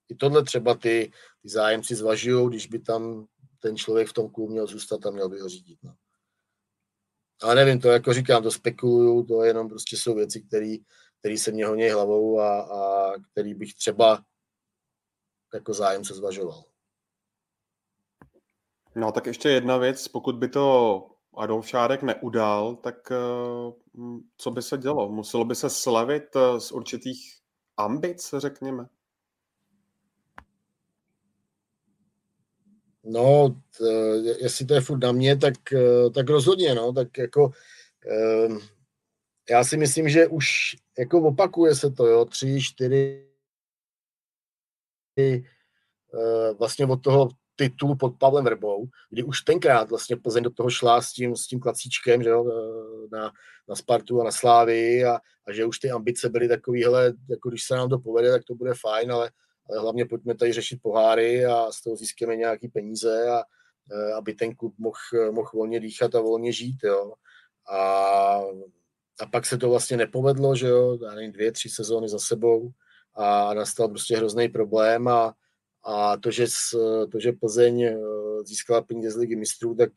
I 0.09 0.15
tohle 0.15 0.45
třeba 0.45 0.75
ty, 0.75 1.13
ty 1.43 1.49
zájemci 1.49 1.95
zvažují, 1.95 2.49
když 2.49 2.67
by 2.67 2.79
tam 2.79 3.27
ten 3.61 3.77
člověk 3.77 4.09
v 4.09 4.13
tom 4.13 4.31
klubu 4.31 4.53
měl 4.53 4.67
zůstat 4.67 5.07
a 5.07 5.11
měl 5.11 5.29
by 5.29 5.41
ho 5.41 5.49
řídit. 5.49 5.79
No. 5.83 5.95
Ale 7.43 7.55
nevím, 7.55 7.81
to 7.81 7.89
jako 7.89 8.13
říkám, 8.13 8.43
to 8.43 8.51
spekuluju, 8.51 9.25
to 9.25 9.43
jenom 9.43 9.69
prostě 9.69 9.97
jsou 9.97 10.15
věci, 10.15 10.43
které 11.21 11.39
se 11.39 11.51
mě 11.51 11.67
honí 11.67 11.89
hlavou 11.89 12.41
a, 12.41 12.61
a 12.63 13.13
který 13.33 13.55
bych 13.55 13.75
třeba 13.75 14.25
jako 15.55 15.75
zájemce 15.75 16.15
zvažoval. 16.15 16.65
No 18.95 19.13
tak 19.13 19.27
ještě 19.27 19.49
jedna 19.49 19.77
věc, 19.77 20.09
pokud 20.09 20.37
by 20.37 20.49
to 20.49 21.07
Adolf 21.37 21.69
Šárek 21.69 22.03
neudal, 22.03 22.77
tak 22.77 23.13
eh, 23.13 23.73
co 24.37 24.51
by 24.51 24.63
se 24.63 24.79
dělo? 24.79 25.13
Muselo 25.13 25.45
by 25.45 25.55
se 25.55 25.71
slavit 25.71 26.37
eh, 26.37 26.61
z 26.61 26.73
určitých 26.73 27.41
ambic, 27.77 28.35
řekněme? 28.39 28.87
No, 33.05 33.49
t, 33.79 33.85
jestli 34.41 34.67
to 34.67 34.75
je 34.75 34.81
furt 34.81 35.03
na 35.03 35.13
mě, 35.13 35.37
tak, 35.37 35.73
eh, 35.73 36.11
tak 36.11 36.29
rozhodně, 36.29 36.75
no, 36.75 36.93
tak 36.93 37.19
jako 37.19 37.51
já 39.51 39.65
si 39.65 39.77
myslím, 39.77 40.09
že 40.09 40.27
už 40.27 40.77
jako 40.99 41.23
opakuje 41.23 41.75
se 41.75 41.91
to, 41.91 42.07
jo, 42.07 42.25
tři, 42.25 42.61
čtyři 42.63 43.29
vlastně 46.59 46.87
od 46.87 47.03
toho 47.03 47.29
titul 47.57 47.97
pod 47.97 48.19
Pavlem 48.19 48.45
Vrbou, 48.45 48.87
kdy 49.11 49.23
už 49.23 49.41
tenkrát 49.41 49.91
vlastně 49.91 50.17
Plzeň 50.17 50.43
do 50.43 50.51
toho 50.51 50.71
šla 50.71 51.03
s 51.03 51.13
tím, 51.13 51.37
s 51.37 51.47
tím 51.47 51.61
klacíčkem 51.61 52.23
že 52.23 52.29
jo, 52.29 52.45
na, 53.13 53.33
na 53.69 53.77
Spartu 53.77 54.21
a 54.21 54.25
na 54.25 54.31
Slávy 54.31 55.05
a, 55.05 55.19
a, 55.47 55.53
že 55.53 55.65
už 55.65 55.79
ty 55.79 55.91
ambice 55.91 56.29
byly 56.29 56.49
takový, 56.49 56.85
hele, 56.85 57.13
jako 57.31 57.49
když 57.49 57.65
se 57.65 57.75
nám 57.75 57.89
to 57.89 57.99
povede, 57.99 58.31
tak 58.31 58.45
to 58.45 58.55
bude 58.55 58.73
fajn, 58.81 59.13
ale, 59.13 59.31
ale 59.71 59.81
hlavně 59.81 60.07
pojďme 60.07 60.35
tady 60.35 60.53
řešit 60.53 60.83
poháry 60.83 61.47
a 61.47 61.73
z 61.73 61.83
toho 61.83 61.97
získáme 61.97 62.37
nějaký 62.37 62.69
peníze 62.69 63.29
a 63.31 63.43
e, 63.93 64.13
aby 64.13 64.35
ten 64.35 64.55
klub 64.55 64.75
mohl 64.79 65.33
mohl 65.33 65.51
volně 65.55 65.81
dýchat 65.81 66.15
a 66.15 66.21
volně 66.21 66.53
žít, 66.53 66.77
jo. 66.85 67.13
A, 67.71 67.81
a 69.21 69.27
pak 69.33 69.47
se 69.47 69.59
to 69.59 69.71
vlastně 69.71 69.97
nepovedlo, 69.97 70.57
že 70.57 70.67
jo, 70.67 70.99
dvě, 71.31 71.53
tři 71.53 71.69
sezóny 71.69 72.09
za 72.09 72.19
sebou 72.19 72.71
a 73.15 73.55
nastal 73.55 73.89
prostě 73.89 74.17
hrozný 74.17 74.49
problém 74.49 75.09
a, 75.09 75.35
a 75.85 76.17
to, 76.17 76.31
že, 76.31 76.47
to, 77.13 77.21
že 77.21 77.33
Plzeň 77.33 77.83
eh, 77.83 77.97
získala 78.45 78.83
peníze 78.83 79.11
z 79.11 79.17
ligy 79.17 79.37
mistrů, 79.37 79.75
tak 79.75 79.91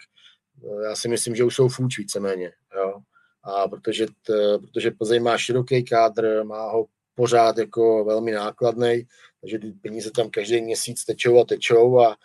eh, 0.64 0.84
já 0.90 0.96
si 0.96 1.08
myslím, 1.08 1.36
že 1.36 1.44
už 1.44 1.56
jsou 1.56 1.68
fuč 1.68 1.98
víceméně. 1.98 2.52
Jo? 2.76 3.00
A 3.44 3.68
protože, 3.68 4.06
t, 4.06 4.60
protože 4.60 4.92
Plzeň 4.92 5.24
má 5.24 5.38
široký 5.38 5.84
kádr, 5.84 6.44
má 6.44 6.72
ho 6.72 6.86
pořád 7.16 7.58
jako 7.58 8.06
velmi 8.06 8.32
nákladný, 8.32 9.08
takže 9.42 9.60
ty 9.60 9.72
peníze 9.72 10.12
tam 10.12 10.30
každý 10.30 10.62
měsíc 10.62 11.06
tečou 11.06 11.40
a 11.40 11.46
tečou 11.46 12.00
a, 12.00 12.16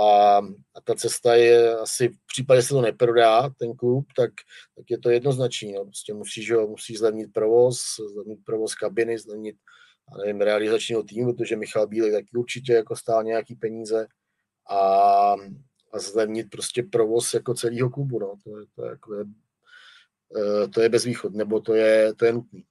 a, 0.00 0.38
a 0.74 0.80
ta 0.84 0.94
cesta 0.94 1.34
je 1.34 1.78
asi, 1.78 2.08
v 2.08 2.26
případě 2.26 2.62
se 2.62 2.68
to 2.68 2.80
neprodá, 2.80 3.50
ten 3.58 3.76
klub, 3.76 4.06
tak, 4.16 4.30
tak 4.76 4.90
je 4.90 4.98
to 4.98 5.10
jednoznačný. 5.10 5.72
No. 5.72 5.84
Prostě 5.84 6.14
musíš, 6.14 6.52
ho, 6.52 6.66
musíš 6.66 6.98
zlevnit 6.98 7.32
provoz, 7.32 7.80
zlevnit 8.12 8.38
provoz 8.44 8.74
kabiny, 8.74 9.18
zlevnit 9.18 9.56
a 9.56 9.79
nevím, 10.18 10.40
realizačního 10.40 11.02
týmu, 11.02 11.34
protože 11.34 11.56
Michal 11.56 11.86
Bílek 11.86 12.12
taky 12.12 12.36
určitě 12.36 12.72
jako 12.72 12.96
stál 12.96 13.24
nějaký 13.24 13.54
peníze 13.54 14.06
a, 14.70 14.78
a 15.92 15.98
zlevnit 15.98 16.50
prostě 16.50 16.82
provoz 16.82 17.34
jako 17.34 17.54
celého 17.54 17.90
klubu, 17.90 18.18
no. 18.18 18.34
to, 18.44 18.58
je, 18.58 18.66
to, 18.74 18.84
je, 18.84 18.90
jako 18.90 19.14
je, 19.14 19.24
eh, 20.36 20.68
to 20.68 20.80
je 20.80 20.88
bezvýchod, 20.88 21.34
nebo 21.34 21.60
to 21.60 21.74
je, 21.74 22.14
to 22.14 22.24
je 22.24 22.32
nutný. 22.32 22.64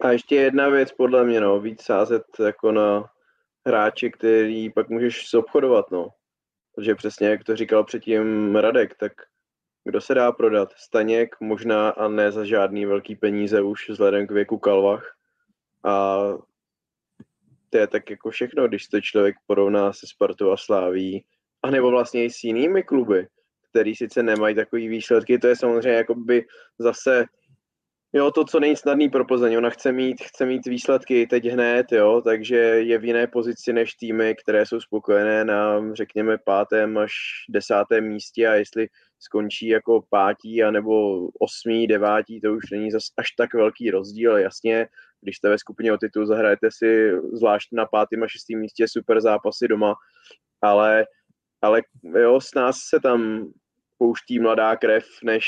A 0.00 0.10
ještě 0.10 0.34
jedna 0.34 0.68
věc 0.68 0.92
podle 0.92 1.24
mě, 1.24 1.40
no, 1.40 1.60
víc 1.60 1.82
sázet 1.82 2.22
jako 2.44 2.72
na 2.72 3.10
hráči, 3.66 4.10
který 4.10 4.70
pak 4.70 4.88
můžeš 4.88 5.30
zobchodovat, 5.30 5.90
no. 5.90 6.08
Protože 6.74 6.94
přesně, 6.94 7.28
jak 7.28 7.44
to 7.44 7.56
říkal 7.56 7.84
předtím 7.84 8.56
Radek, 8.56 8.94
tak 8.98 9.12
kdo 9.84 10.00
se 10.00 10.14
dá 10.14 10.32
prodat? 10.32 10.72
Staněk 10.76 11.36
možná 11.40 11.90
a 11.90 12.08
ne 12.08 12.32
za 12.32 12.44
žádný 12.44 12.86
velký 12.86 13.16
peníze 13.16 13.62
už 13.62 13.88
vzhledem 13.88 14.26
k 14.26 14.30
věku 14.30 14.58
Kalvach. 14.58 15.16
A 15.84 16.18
to 17.70 17.78
je 17.78 17.86
tak 17.86 18.10
jako 18.10 18.30
všechno, 18.30 18.68
když 18.68 18.88
to 18.88 19.00
člověk 19.00 19.36
porovná 19.46 19.92
se 19.92 20.06
Spartou 20.06 20.50
a 20.50 20.56
Sláví, 20.56 21.24
anebo 21.62 21.90
vlastně 21.90 22.24
i 22.24 22.30
s 22.30 22.44
jinými 22.44 22.82
kluby, 22.82 23.26
který 23.70 23.94
sice 23.94 24.22
nemají 24.22 24.54
takové 24.54 24.88
výsledky, 24.88 25.38
to 25.38 25.46
je 25.46 25.56
samozřejmě 25.56 25.98
jako 25.98 26.14
by 26.14 26.46
zase 26.78 27.24
Jo, 28.14 28.30
to, 28.30 28.44
co 28.44 28.60
není 28.60 28.76
snadný 28.76 29.08
pro 29.08 29.24
Plzeň, 29.24 29.56
ona 29.56 29.70
chce 29.70 29.92
mít, 29.92 30.22
chce 30.22 30.46
mít 30.46 30.66
výsledky 30.66 31.26
teď 31.26 31.44
hned, 31.44 31.92
jo, 31.92 32.22
takže 32.24 32.56
je 32.56 32.98
v 32.98 33.04
jiné 33.04 33.26
pozici 33.26 33.72
než 33.72 33.94
týmy, 33.94 34.34
které 34.34 34.66
jsou 34.66 34.80
spokojené 34.80 35.44
na, 35.44 35.94
řekněme, 35.94 36.38
pátém 36.38 36.98
až 36.98 37.12
desátém 37.50 38.08
místě 38.08 38.48
a 38.48 38.54
jestli 38.54 38.88
skončí 39.18 39.68
jako 39.68 40.02
pátí 40.10 40.62
anebo 40.62 41.26
osmý, 41.40 41.86
devátí, 41.86 42.40
to 42.40 42.52
už 42.52 42.70
není 42.72 42.90
zas 42.90 43.04
až 43.18 43.30
tak 43.30 43.54
velký 43.54 43.90
rozdíl, 43.90 44.36
jasně, 44.36 44.88
když 45.20 45.36
jste 45.36 45.48
ve 45.48 45.58
skupině 45.58 45.92
o 45.92 45.96
titul, 45.96 46.26
zahrajete 46.26 46.68
si 46.72 47.10
zvlášť 47.32 47.68
na 47.72 47.86
pátém 47.86 48.22
a 48.22 48.28
šestém 48.28 48.58
místě 48.60 48.88
super 48.88 49.20
zápasy 49.20 49.68
doma, 49.68 49.94
ale, 50.62 51.06
ale 51.62 51.82
jo, 52.20 52.40
s 52.40 52.54
nás 52.54 52.76
se 52.88 53.00
tam 53.00 53.48
pouští 54.02 54.38
mladá 54.38 54.76
krev, 54.76 55.04
než 55.24 55.46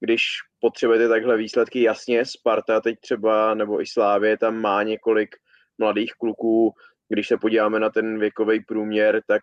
když 0.00 0.22
potřebujete 0.60 1.08
takhle 1.08 1.36
výsledky. 1.36 1.82
Jasně, 1.82 2.24
Sparta 2.24 2.80
teď 2.80 3.00
třeba, 3.00 3.54
nebo 3.54 3.82
i 3.82 3.86
Slávě, 3.86 4.38
tam 4.38 4.60
má 4.60 4.82
několik 4.82 5.36
mladých 5.78 6.12
kluků. 6.12 6.74
Když 7.08 7.28
se 7.28 7.36
podíváme 7.36 7.80
na 7.80 7.90
ten 7.90 8.18
věkový 8.18 8.64
průměr, 8.64 9.22
tak 9.26 9.42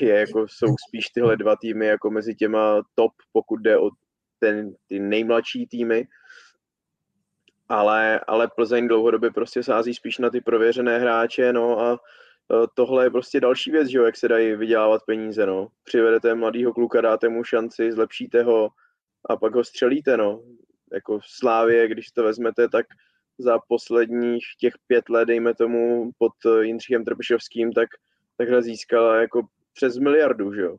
je, 0.00 0.14
jako, 0.14 0.46
jsou 0.48 0.74
spíš 0.88 1.06
tyhle 1.06 1.36
dva 1.36 1.56
týmy 1.56 1.86
jako 1.86 2.10
mezi 2.10 2.34
těma 2.34 2.82
top, 2.94 3.12
pokud 3.32 3.56
jde 3.56 3.78
o 3.78 3.90
ten, 4.38 4.74
ty 4.86 5.00
nejmladší 5.00 5.66
týmy. 5.66 6.06
Ale, 7.68 8.20
ale 8.26 8.48
Plzeň 8.56 8.88
dlouhodobě 8.88 9.30
prostě 9.30 9.62
sází 9.62 9.94
spíš 9.94 10.18
na 10.18 10.30
ty 10.30 10.40
prověřené 10.40 10.98
hráče, 10.98 11.52
no 11.52 11.80
a 11.80 12.00
tohle 12.74 13.04
je 13.04 13.10
prostě 13.10 13.40
další 13.40 13.70
věc, 13.70 13.88
že 13.88 13.98
jo, 13.98 14.04
jak 14.04 14.16
se 14.16 14.28
dají 14.28 14.56
vydělávat 14.56 15.02
peníze, 15.06 15.46
no. 15.46 15.68
Přivedete 15.84 16.34
mladýho 16.34 16.72
kluka, 16.72 17.00
dáte 17.00 17.28
mu 17.28 17.44
šanci, 17.44 17.92
zlepšíte 17.92 18.42
ho 18.42 18.68
a 19.28 19.36
pak 19.36 19.54
ho 19.54 19.64
střelíte, 19.64 20.16
no. 20.16 20.42
Jako 20.92 21.18
v 21.18 21.26
Slávě, 21.26 21.88
když 21.88 22.10
to 22.10 22.22
vezmete, 22.22 22.68
tak 22.68 22.86
za 23.38 23.58
posledních 23.68 24.44
těch 24.60 24.74
pět 24.86 25.08
let, 25.08 25.24
dejme 25.24 25.54
tomu, 25.54 26.10
pod 26.18 26.32
eh, 26.46 26.64
Jindřichem 26.64 27.04
Trpišovským, 27.04 27.72
tak 27.72 27.88
takhle 28.36 28.62
získala 28.62 29.16
jako 29.16 29.42
přes 29.72 29.98
miliardu, 29.98 30.54
že 30.54 30.60
jo. 30.60 30.76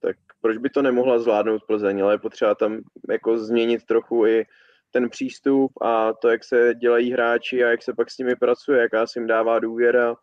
Tak 0.00 0.16
proč 0.40 0.56
by 0.56 0.70
to 0.70 0.82
nemohla 0.82 1.18
zvládnout 1.18 1.62
Plzeň, 1.66 2.02
ale 2.02 2.14
je 2.14 2.18
potřeba 2.18 2.54
tam 2.54 2.80
jako 3.10 3.38
změnit 3.38 3.84
trochu 3.84 4.26
i 4.26 4.46
ten 4.90 5.10
přístup 5.10 5.72
a 5.82 6.12
to, 6.12 6.28
jak 6.28 6.44
se 6.44 6.74
dělají 6.74 7.12
hráči 7.12 7.64
a 7.64 7.68
jak 7.68 7.82
se 7.82 7.94
pak 7.94 8.10
s 8.10 8.18
nimi 8.18 8.36
pracuje, 8.36 8.80
jaká 8.80 9.06
se 9.06 9.18
jim 9.18 9.26
dává 9.26 9.58
důvěra, 9.58 10.16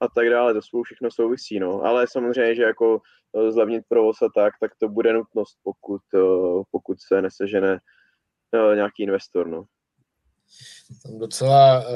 a 0.00 0.08
tak 0.08 0.30
dále, 0.30 0.54
to 0.54 0.62
spolu 0.62 0.82
všechno 0.82 1.10
souvisí, 1.10 1.60
no. 1.60 1.82
Ale 1.82 2.06
samozřejmě, 2.10 2.54
že 2.54 2.62
jako 2.62 3.00
eh, 3.36 3.52
zlevnit 3.52 3.84
provoz 3.88 4.22
a 4.22 4.28
tak, 4.34 4.54
tak 4.60 4.72
to 4.78 4.88
bude 4.88 5.12
nutnost, 5.12 5.58
pokud, 5.62 6.02
eh, 6.14 6.62
pokud 6.70 6.98
se 7.00 7.22
nesežene 7.22 7.78
eh, 8.54 8.76
nějaký 8.76 9.02
investor, 9.02 9.48
no. 9.48 9.64
Tam 11.02 11.18
docela 11.18 11.78
uh, 11.78 11.86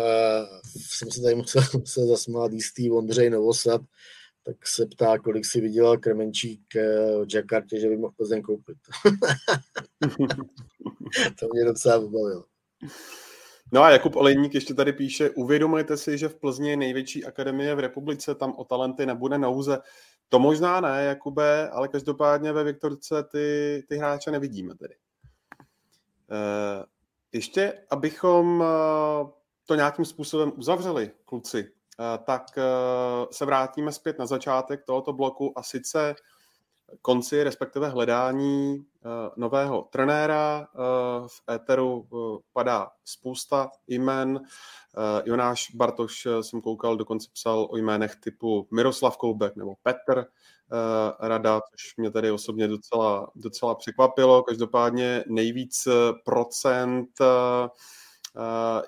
jsem 0.76 1.10
se 1.10 1.22
tady 1.22 1.34
musel, 1.34 1.62
musel 1.78 2.06
zasmát 2.06 2.52
jistý 2.52 2.90
Ondřej 2.90 3.30
Novosad, 3.30 3.80
tak 4.44 4.66
se 4.66 4.86
ptá, 4.86 5.18
kolik 5.18 5.44
si 5.46 5.60
vydělal 5.60 5.98
Kremenčík 5.98 6.62
od 7.20 7.34
Jakartě, 7.34 7.80
že 7.80 7.88
by 7.88 7.96
mohl 7.96 8.12
Plzeň 8.16 8.42
koupit. 8.42 8.76
to 11.38 11.48
mě 11.52 11.64
docela 11.64 12.00
pobavilo. 12.00 12.44
No 13.72 13.82
a 13.82 13.90
Jakub 13.90 14.16
Olejník 14.16 14.54
ještě 14.54 14.74
tady 14.74 14.92
píše, 14.92 15.30
uvědomujete 15.30 15.96
si, 15.96 16.18
že 16.18 16.28
v 16.28 16.34
Plzni 16.34 16.70
je 16.70 16.76
největší 16.76 17.24
akademie 17.24 17.74
v 17.74 17.78
republice, 17.78 18.34
tam 18.34 18.52
o 18.56 18.64
talenty 18.64 19.06
nebude 19.06 19.38
nouze. 19.38 19.78
To 20.28 20.38
možná 20.38 20.80
ne, 20.80 21.04
Jakube, 21.04 21.68
ale 21.70 21.88
každopádně 21.88 22.52
ve 22.52 22.64
Viktorce 22.64 23.22
ty, 23.22 23.82
ty 23.88 23.96
hráče 23.96 24.30
nevidíme 24.30 24.74
tedy. 24.74 24.94
E, 24.94 26.84
ještě, 27.32 27.82
abychom 27.90 28.64
eh, 28.66 29.30
to 29.66 29.74
nějakým 29.74 30.04
způsobem 30.04 30.52
uzavřeli, 30.56 31.10
kluci, 31.24 31.58
e, 31.58 32.18
tak 32.18 32.42
se 33.30 33.44
vrátíme 33.44 33.92
zpět 33.92 34.18
na 34.18 34.26
začátek 34.26 34.84
tohoto 34.84 35.12
bloku 35.12 35.58
a 35.58 35.62
sice 35.62 36.14
konci, 37.02 37.42
respektive 37.42 37.88
hledání 37.88 38.78
uh, 38.78 39.12
nového 39.36 39.88
trenéra. 39.92 40.68
Uh, 40.74 41.28
v 41.28 41.42
éteru 41.50 42.06
uh, 42.10 42.38
padá 42.52 42.90
spousta 43.04 43.70
jmen. 43.88 44.40
Jonáš 45.24 45.70
Bartoš 45.74 46.26
jsem 46.40 46.60
koukal, 46.60 46.96
dokonce 46.96 47.28
psal 47.32 47.68
o 47.70 47.76
jménech 47.76 48.16
typu 48.16 48.68
Miroslav 48.70 49.16
Koubek 49.16 49.56
nebo 49.56 49.74
Petr 49.82 50.26
Rada, 51.20 51.60
což 51.60 51.96
mě 51.96 52.10
tady 52.10 52.30
osobně 52.30 52.68
docela, 52.68 53.30
docela 53.34 53.74
překvapilo. 53.74 54.42
Každopádně 54.42 55.24
nejvíc 55.28 55.88
procent 56.24 57.08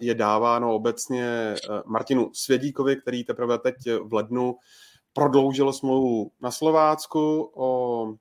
je 0.00 0.14
dáváno 0.14 0.74
obecně 0.74 1.54
Martinu 1.86 2.30
Svědíkovi, 2.34 2.96
který 2.96 3.24
teprve 3.24 3.58
teď 3.58 3.74
v 4.02 4.14
lednu 4.14 4.56
prodloužilo 5.18 5.72
smlouvu 5.72 6.32
na 6.40 6.50
Slovácku 6.50 7.50
o, 7.54 8.14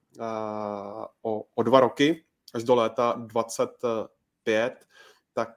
o, 1.22 1.44
o 1.56 1.64
dva 1.64 1.80
roky, 1.80 2.24
až 2.54 2.64
do 2.64 2.76
léta 2.76 3.14
25, 3.18 4.86
tak 5.34 5.50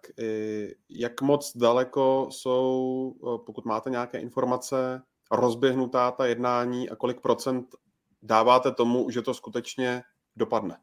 jak 0.89 1.23
moc 1.23 1.57
daleko 1.57 2.29
jsou, 2.31 3.15
pokud 3.47 3.65
máte 3.65 3.91
nějaké 3.91 4.19
informace, 4.19 5.03
rozběhnutá 5.31 6.11
ta 6.11 6.27
jednání 6.27 6.91
a 6.91 6.97
kolik 6.97 7.21
procent 7.21 7.67
dáváte 8.23 8.73
tomu, 8.73 9.11
že 9.11 9.23
to 9.23 9.35
skutečně 9.35 10.03
dopadne? 10.37 10.77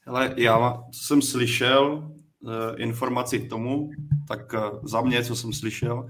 Hele, 0.00 0.34
já 0.36 0.82
jsem 0.92 1.22
slyšel 1.22 2.12
eh, 2.12 2.76
informaci 2.76 3.40
k 3.40 3.50
tomu, 3.50 3.90
tak 4.28 4.54
za 4.82 5.00
mě, 5.00 5.24
co 5.24 5.36
jsem 5.36 5.52
slyšel, 5.52 6.08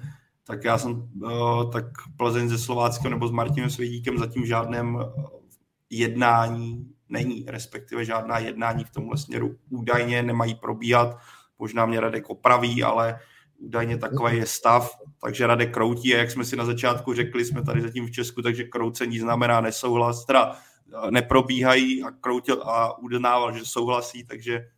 tak 0.48 0.64
já 0.64 0.78
jsem, 0.78 1.08
uh, 1.22 1.70
tak 1.72 1.84
Plzeň 2.16 2.48
ze 2.48 2.58
Slováckem 2.58 3.10
nebo 3.10 3.28
s 3.28 3.30
Martinem 3.30 3.70
Svědíkem 3.70 4.18
zatím 4.18 4.42
v 4.42 4.46
žádném 4.46 4.98
eh, 5.00 5.22
jednání 5.90 6.86
není, 7.08 7.44
respektive 7.48 8.04
žádná 8.04 8.38
jednání 8.38 8.84
v 8.84 8.90
tomhle 8.90 9.18
směru 9.18 9.56
údajně 9.70 10.22
nemají 10.22 10.54
probíhat. 10.54 11.18
Možná 11.58 11.86
mě 11.86 12.00
Radek 12.00 12.30
opraví, 12.30 12.82
ale 12.82 13.20
údajně 13.58 13.98
takový 13.98 14.36
je 14.36 14.46
stav, 14.46 14.98
takže 15.22 15.46
Radek 15.46 15.74
kroutí 15.74 16.14
a 16.14 16.18
jak 16.18 16.30
jsme 16.30 16.44
si 16.44 16.56
na 16.56 16.64
začátku 16.64 17.14
řekli, 17.14 17.44
jsme 17.44 17.62
tady 17.62 17.82
zatím 17.82 18.06
v 18.06 18.10
Česku, 18.10 18.42
takže 18.42 18.64
kroucení 18.64 19.18
znamená 19.18 19.60
nesouhlas, 19.60 20.24
teda 20.24 20.56
eh, 21.06 21.10
neprobíhají 21.10 22.02
a 22.02 22.10
kroutil 22.10 22.62
a 22.62 22.98
uznával, 22.98 23.52
že 23.52 23.64
souhlasí, 23.64 24.24
takže 24.24 24.60
Eh, 24.60 24.77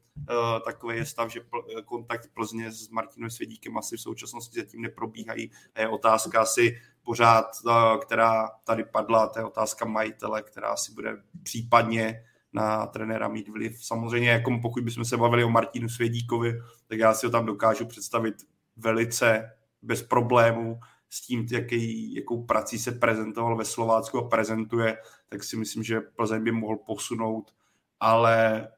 takový 0.65 0.97
je 0.97 1.07
stav, 1.07 1.31
že 1.31 1.41
pl- 1.41 1.83
kontakt 1.85 2.31
Plzně 2.35 2.73
s 2.73 2.89
Martinem 2.89 3.31
Svědíkem 3.31 3.79
asi 3.79 3.97
v 3.97 4.01
současnosti 4.01 4.61
zatím 4.61 4.83
neprobíhají. 4.83 5.51
A 5.75 5.81
je 5.81 5.89
otázka 5.89 6.41
asi 6.41 6.81
pořád, 7.03 7.47
eh, 7.69 7.99
která 8.03 8.49
tady 8.65 8.85
padla, 8.85 9.27
to 9.27 9.39
je 9.39 9.45
otázka 9.45 9.85
majitele, 9.85 10.43
která 10.43 10.77
si 10.77 10.93
bude 10.93 11.17
případně 11.43 12.25
na 12.53 12.87
trenéra 12.87 13.29
mít 13.29 13.49
vliv. 13.49 13.85
Samozřejmě, 13.85 14.31
jako 14.31 14.59
pokud 14.63 14.85
bychom 14.85 15.05
se 15.05 15.17
bavili 15.17 15.45
o 15.45 15.49
Martinu 15.51 15.89
Svědíkovi, 15.89 16.53
tak 16.87 16.99
já 16.99 17.15
si 17.15 17.27
ho 17.27 17.33
tam 17.33 17.47
dokážu 17.47 17.87
představit 17.87 18.35
velice 18.77 19.57
bez 19.83 20.03
problémů 20.03 20.81
s 21.11 21.21
tím, 21.21 21.47
jaký, 21.51 22.15
jakou 22.15 22.43
prací 22.45 22.79
se 22.79 22.93
prezentoval 22.93 23.57
ve 23.57 23.65
Slovácku 23.65 24.19
a 24.19 24.29
prezentuje, 24.29 24.99
tak 25.29 25.45
si 25.45 25.57
myslím, 25.57 25.83
že 25.83 26.01
Plzeň 26.01 26.45
by 26.45 26.53
mohl 26.53 26.77
posunout, 26.77 27.55
ale 28.01 28.69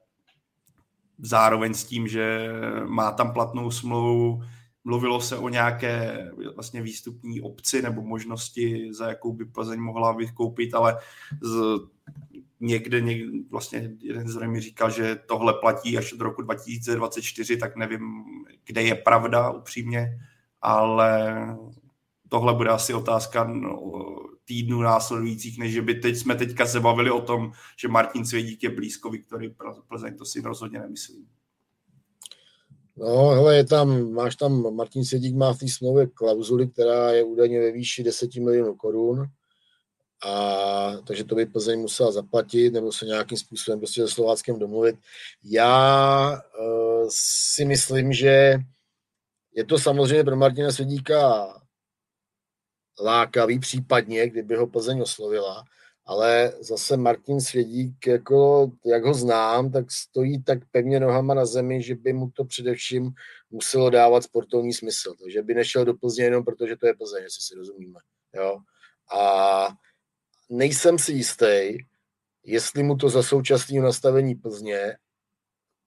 zároveň 1.18 1.74
s 1.74 1.84
tím, 1.84 2.08
že 2.08 2.48
má 2.84 3.12
tam 3.12 3.32
platnou 3.32 3.70
smlouvu, 3.70 4.42
mluvilo 4.84 5.20
se 5.20 5.36
o 5.36 5.48
nějaké 5.48 6.26
vlastně 6.54 6.82
výstupní 6.82 7.40
obci 7.40 7.82
nebo 7.82 8.02
možnosti, 8.02 8.88
za 8.94 9.08
jakou 9.08 9.32
by 9.32 9.44
Plzeň 9.44 9.80
mohla 9.80 10.12
vykoupit, 10.12 10.74
ale 10.74 10.98
z, 11.40 11.78
někde, 12.60 13.00
někde 13.00 13.28
vlastně 13.50 13.90
jeden 14.00 14.28
z 14.28 14.46
mi 14.46 14.60
říkal, 14.60 14.90
že 14.90 15.16
tohle 15.26 15.54
platí 15.54 15.98
až 15.98 16.12
od 16.12 16.20
roku 16.20 16.42
2024, 16.42 17.56
tak 17.56 17.76
nevím, 17.76 18.24
kde 18.64 18.82
je 18.82 18.94
pravda 18.94 19.50
upřímně, 19.50 20.20
ale 20.62 21.34
tohle 22.28 22.54
bude 22.54 22.70
asi 22.70 22.94
otázka 22.94 23.44
no, 23.44 23.92
týdnů 24.44 24.80
následujících, 24.80 25.58
než 25.58 25.80
by 25.80 25.94
teď 25.94 26.16
jsme 26.16 26.34
teďka 26.34 26.66
se 26.66 26.80
bavili 26.80 27.10
o 27.10 27.20
tom, 27.20 27.52
že 27.80 27.88
Martin 27.88 28.26
Svědík 28.26 28.62
je 28.62 28.70
blízko 28.70 29.10
Viktory 29.10 29.54
Plzeň, 29.88 30.16
to 30.16 30.24
si 30.24 30.40
rozhodně 30.40 30.78
nemyslím. 30.78 31.26
No, 32.96 33.28
hele, 33.28 33.56
je 33.56 33.64
tam, 33.64 34.12
máš 34.12 34.36
tam, 34.36 34.74
Martin 34.74 35.04
Sedík 35.04 35.36
má 35.36 35.52
v 35.52 35.58
té 35.58 35.68
smlouvě 35.68 36.06
klauzuli, 36.06 36.68
která 36.68 37.10
je 37.10 37.24
údajně 37.24 37.60
ve 37.60 37.72
výši 37.72 38.02
10 38.02 38.34
milionů 38.34 38.74
korun, 38.74 39.26
a, 40.26 40.96
takže 41.06 41.24
to 41.24 41.34
by 41.34 41.46
Plzeň 41.46 41.80
musela 41.80 42.12
zaplatit 42.12 42.72
nebo 42.72 42.92
se 42.92 43.06
nějakým 43.06 43.38
způsobem 43.38 43.78
prostě 43.78 44.02
se 44.02 44.08
Slováckem 44.08 44.58
domluvit. 44.58 44.96
Já 45.44 46.30
uh, 46.30 47.08
si 47.08 47.64
myslím, 47.64 48.12
že 48.12 48.56
je 49.54 49.64
to 49.64 49.78
samozřejmě 49.78 50.24
pro 50.24 50.36
Martina 50.36 50.72
Svědíka 50.72 51.46
lákavý 53.00 53.58
případně, 53.58 54.28
kdyby 54.30 54.56
ho 54.56 54.66
Plzeň 54.66 55.00
oslovila, 55.00 55.64
ale 56.06 56.52
zase 56.60 56.96
Martin 56.96 57.40
Svědík, 57.40 58.06
jako, 58.06 58.70
jak 58.84 59.04
ho 59.04 59.14
znám, 59.14 59.72
tak 59.72 59.92
stojí 59.92 60.42
tak 60.42 60.58
pevně 60.70 61.00
nohama 61.00 61.34
na 61.34 61.46
zemi, 61.46 61.82
že 61.82 61.94
by 61.94 62.12
mu 62.12 62.30
to 62.30 62.44
především 62.44 63.10
muselo 63.50 63.90
dávat 63.90 64.24
sportovní 64.24 64.72
smysl. 64.72 65.14
Takže 65.22 65.42
by 65.42 65.54
nešel 65.54 65.84
do 65.84 65.94
Plzně 65.94 66.24
jenom 66.24 66.44
protože 66.44 66.76
to 66.76 66.86
je 66.86 66.94
Plzeň, 66.94 67.22
jestli 67.22 67.42
si 67.42 67.54
rozumíme. 67.54 68.00
Jo? 68.34 68.58
A 69.18 69.68
nejsem 70.50 70.98
si 70.98 71.12
jistý, 71.12 71.78
jestli 72.44 72.82
mu 72.82 72.96
to 72.96 73.08
za 73.08 73.22
současného 73.22 73.84
nastavení 73.84 74.34
Plzně, 74.34 74.96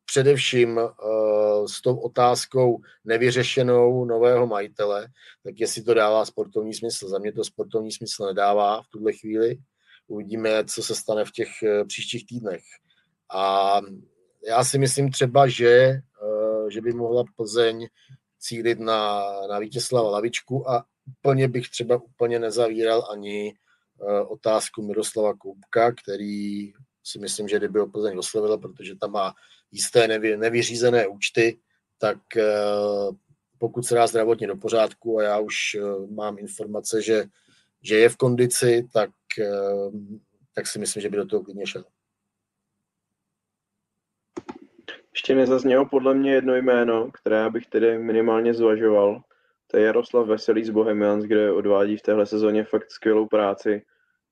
především 0.06 0.78
uh, 0.78 1.66
s 1.66 1.82
tou 1.82 1.98
otázkou 1.98 2.82
nevyřešenou 3.06 4.06
nového 4.06 4.48
majitele, 4.48 5.08
tak 5.44 5.60
jestli 5.60 5.84
to 5.84 5.94
dává 5.94 6.26
sportovní 6.26 6.74
smysl. 6.74 7.10
Za 7.10 7.20
mě 7.20 7.32
to 7.32 7.44
sportovní 7.44 7.92
smysl 7.92 8.26
nedává 8.26 8.82
v 8.82 8.88
tuhle 8.88 9.14
chvíli. 9.14 9.58
Uvidíme, 10.08 10.66
co 10.66 10.84
se 10.84 10.96
stane 10.96 11.26
v 11.26 11.32
těch 11.32 11.50
uh, 11.64 11.88
příštích 11.88 12.26
týdnech. 12.26 12.64
A 13.34 13.82
já 14.48 14.64
si 14.64 14.78
myslím 14.78 15.12
třeba, 15.12 15.48
že, 15.48 16.02
uh, 16.24 16.70
že 16.70 16.82
by 16.82 16.94
mohla 16.94 17.24
Plzeň 17.36 17.88
cílit 18.40 18.80
na, 18.80 19.24
na 19.50 19.60
Vítězslava 19.60 20.10
Lavičku 20.10 20.70
a 20.70 20.86
úplně 21.20 21.48
bych 21.48 21.70
třeba 21.70 21.96
úplně 21.96 22.40
nezavíral 22.40 23.08
ani 23.12 23.54
Eh, 24.02 24.22
otázku 24.22 24.82
Miroslava 24.82 25.34
Koupka, 25.34 25.92
který 25.92 26.74
si 27.04 27.20
myslím, 27.20 27.48
že 27.48 27.58
kdyby 27.58 27.80
ho 27.80 27.88
Plzeň 27.88 28.18
oslovil, 28.18 28.58
protože 28.58 28.96
tam 28.96 29.12
má 29.12 29.34
jisté 29.76 30.08
nevy, 30.08 30.38
nevyřízené 30.38 31.08
účty, 31.08 31.60
tak 31.98 32.18
eh, 32.38 32.44
pokud 33.58 33.86
se 33.86 33.96
dá 33.96 34.08
zdravotně 34.08 34.48
do 34.48 34.56
pořádku 34.56 35.20
a 35.20 35.24
já 35.24 35.40
už 35.40 35.56
eh, 35.76 35.82
mám 36.14 36.40
informace, 36.40 37.02
že, 37.02 37.24
že 37.84 37.96
je 37.98 38.10
v 38.10 38.18
kondici, 38.18 38.88
tak, 38.94 39.10
tak 40.54 40.68
si 40.68 40.80
myslím, 40.80 41.02
že 41.02 41.10
by 41.10 41.18
do 41.18 41.26
toho 41.26 41.44
klidně 41.44 41.68
šel. 41.68 41.84
Ještě 45.14 45.36
nezaznělo 45.36 45.86
podle 45.86 46.14
mě 46.14 46.34
jedno 46.34 46.56
jméno, 46.56 47.12
které 47.12 47.50
bych 47.50 47.68
tedy 47.68 47.98
minimálně 47.98 48.54
zvažoval. 48.54 49.22
To 49.68 49.78
je 49.78 49.86
Jaroslav 49.86 50.28
Veselý 50.28 50.64
z 50.64 50.70
Bohemians, 50.70 51.24
kde 51.24 51.52
odvádí 51.52 51.98
v 51.98 52.02
téhle 52.02 52.26
sezóně 52.26 52.64
fakt 52.64 52.92
skvělou 52.92 53.28
práci. 53.28 53.82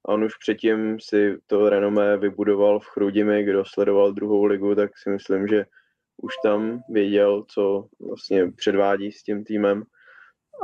A 0.06 0.10
on 0.10 0.24
už 0.24 0.38
předtím 0.38 1.00
si 1.00 1.38
to 1.48 1.70
renomé 1.70 2.18
vybudoval 2.18 2.80
v 2.80 2.86
Chrudimi, 2.86 3.44
kdo 3.44 3.66
sledoval 3.66 4.12
druhou 4.12 4.46
ligu, 4.46 4.76
tak 4.76 4.98
si 4.98 5.10
myslím, 5.10 5.48
že 5.48 5.66
už 6.18 6.34
tam 6.44 6.84
věděl, 6.90 7.46
co 7.48 7.88
vlastně 8.00 8.52
předvádí 8.52 9.12
s 9.12 9.24
tím 9.24 9.44
týmem. 9.44 9.84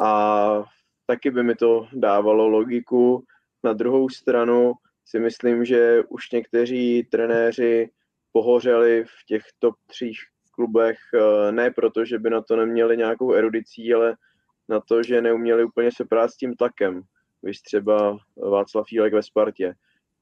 A 0.02 0.64
taky 1.06 1.32
by 1.32 1.44
mi 1.44 1.56
to 1.56 1.88
dávalo 1.94 2.48
logiku. 2.48 3.24
Na 3.64 3.74
druhou 3.74 4.10
stranu 4.10 4.74
si 5.06 5.20
myslím, 5.20 5.66
že 5.66 6.04
už 6.10 6.32
někteří 6.32 7.04
trenéři 7.12 7.90
pohořeli 8.32 9.04
v 9.04 9.26
těch 9.28 9.44
top 9.60 9.76
tří 9.88 10.14
klubech, 10.52 10.98
eh, 11.16 11.52
ne 11.52 11.72
proto, 11.72 12.06
že 12.06 12.20
by 12.20 12.30
na 12.30 12.42
to 12.42 12.56
neměli 12.56 12.98
nějakou 12.98 13.34
erudicí, 13.34 13.94
ale 13.94 14.16
na 14.70 14.80
to, 14.80 15.04
že 15.04 15.22
neuměli 15.22 15.64
úplně 15.64 15.90
se 15.92 16.06
prát 16.06 16.32
s 16.32 16.38
tím 16.38 16.56
tlakem. 16.56 17.02
Víš 17.44 17.62
třeba 17.62 18.18
Václav 18.38 18.88
Fílek 18.88 19.14
ve 19.14 19.24
Spartě. 19.24 19.74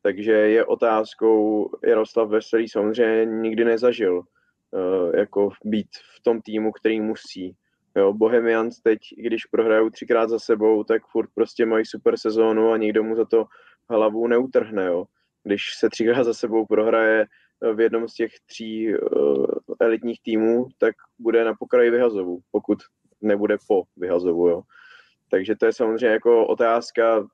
Takže 0.02 0.32
je 0.32 0.66
otázkou, 0.66 1.70
Jaroslav 1.84 2.30
Veselý 2.30 2.70
samozřejmě 2.70 3.26
nikdy 3.26 3.66
nezažil 3.66 4.18
uh, 4.18 5.16
jako 5.16 5.50
být 5.66 5.88
v 6.16 6.24
tom 6.24 6.42
týmu, 6.42 6.72
který 6.72 7.02
musí. 7.02 7.56
Jo, 7.96 8.14
Bohemians 8.14 8.80
teď, 8.82 9.00
když 9.18 9.46
prohrajou 9.46 9.90
třikrát 9.90 10.30
za 10.30 10.40
sebou, 10.40 10.84
tak 10.84 11.02
furt 11.12 11.30
prostě 11.36 11.66
mají 11.66 11.86
super 11.86 12.18
sezónu 12.18 12.72
a 12.72 12.78
nikdo 12.78 13.04
mu 13.04 13.16
za 13.16 13.26
to 13.26 13.46
hlavu 13.90 14.28
neutrhne. 14.28 14.86
Jo. 14.86 15.06
Když 15.44 15.62
se 15.78 15.90
třikrát 15.90 16.24
za 16.24 16.34
sebou 16.34 16.66
prohraje 16.66 17.26
v 17.74 17.80
jednom 17.80 18.08
z 18.08 18.14
těch 18.14 18.32
tří 18.46 18.98
uh, 18.98 19.46
elitních 19.80 20.22
týmů, 20.22 20.68
tak 20.78 20.96
bude 21.20 21.44
na 21.44 21.54
pokraji 21.60 21.90
vyhazovu, 21.90 22.40
pokud 22.52 22.78
nebude 23.22 23.58
po 23.68 23.84
vyhazovu. 23.98 24.50
Jo. 24.50 24.62
Takže 25.30 25.56
to 25.56 25.66
je 25.66 25.74
samozřejmě 25.74 26.08
jako 26.08 26.48
otázka 26.48 27.28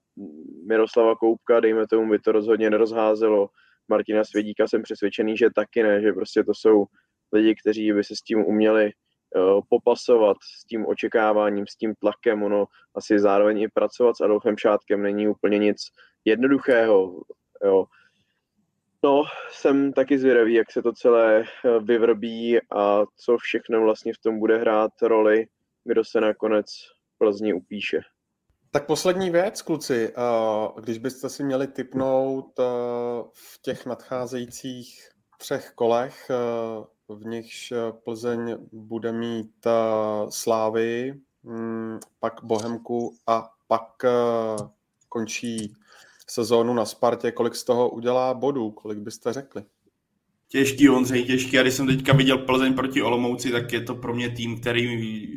Miroslava 0.67 1.15
Koupka, 1.15 1.59
dejme 1.59 1.87
tomu, 1.87 2.09
by 2.09 2.19
to 2.19 2.31
rozhodně 2.31 2.69
nerozházelo. 2.69 3.49
Martina 3.87 4.23
Svědíka 4.23 4.67
jsem 4.67 4.83
přesvědčený, 4.83 5.37
že 5.37 5.49
taky 5.55 5.83
ne, 5.83 6.01
že 6.01 6.13
prostě 6.13 6.43
to 6.43 6.53
jsou 6.53 6.85
lidi, 7.33 7.55
kteří 7.55 7.93
by 7.93 8.03
se 8.03 8.15
s 8.15 8.21
tím 8.21 8.45
uměli 8.45 8.91
uh, 9.35 9.61
popasovat, 9.69 10.37
s 10.61 10.65
tím 10.65 10.85
očekáváním, 10.85 11.67
s 11.67 11.75
tím 11.75 11.95
tlakem. 11.95 12.43
Ono 12.43 12.65
asi 12.95 13.19
zároveň 13.19 13.61
i 13.61 13.67
pracovat 13.67 14.17
s 14.17 14.21
Adolfem 14.21 14.57
Šátkem 14.57 15.01
není 15.01 15.27
úplně 15.27 15.57
nic 15.57 15.77
jednoduchého. 16.25 17.21
Jo. 17.65 17.85
No, 19.03 19.23
jsem 19.49 19.93
taky 19.93 20.19
zvědavý, 20.19 20.53
jak 20.53 20.71
se 20.71 20.81
to 20.81 20.93
celé 20.93 21.43
eh, 21.43 21.79
vyvrbí 21.79 22.59
a 22.75 23.03
co 23.17 23.37
všechno 23.37 23.81
vlastně 23.81 24.13
v 24.13 24.17
tom 24.17 24.39
bude 24.39 24.57
hrát 24.57 24.91
roli, 25.01 25.45
kdo 25.83 26.05
se 26.05 26.21
nakonec 26.21 26.65
Plzni 27.23 27.53
upíše. 27.53 27.99
Tak 28.71 28.85
poslední 28.85 29.29
věc, 29.29 29.61
kluci. 29.61 30.13
Eh, 30.17 30.81
když 30.81 30.97
byste 30.97 31.29
si 31.29 31.43
měli 31.43 31.67
typnout 31.67 32.59
eh, 32.59 32.63
v 33.33 33.61
těch 33.61 33.85
nadcházejících 33.85 35.09
třech 35.37 35.71
kolech, 35.75 36.29
eh, 36.29 36.35
v 37.13 37.25
nichž 37.25 37.73
Plzeň 38.03 38.57
bude 38.71 39.11
mít 39.11 39.67
Slávy, 40.29 41.13
hm, 41.43 41.99
pak 42.19 42.43
Bohemku 42.43 43.15
a 43.27 43.49
pak 43.67 44.03
končí 45.09 45.73
sezónu 46.27 46.73
na 46.73 46.85
Spartě, 46.85 47.31
kolik 47.31 47.55
z 47.55 47.63
toho 47.63 47.89
udělá 47.89 48.33
bodů, 48.33 48.71
kolik 48.71 48.99
byste 48.99 49.33
řekli? 49.33 49.63
Těžký, 50.47 50.89
Ondřej, 50.89 51.25
těžký. 51.25 51.59
A 51.59 51.61
když 51.61 51.73
jsem 51.73 51.87
teďka 51.87 52.13
viděl 52.13 52.37
Plzeň 52.37 52.73
proti 52.73 53.01
Olomouci, 53.01 53.51
tak 53.51 53.73
je 53.73 53.81
to 53.81 53.95
pro 53.95 54.13
mě 54.13 54.29
tým, 54.29 54.59
který 54.61 55.27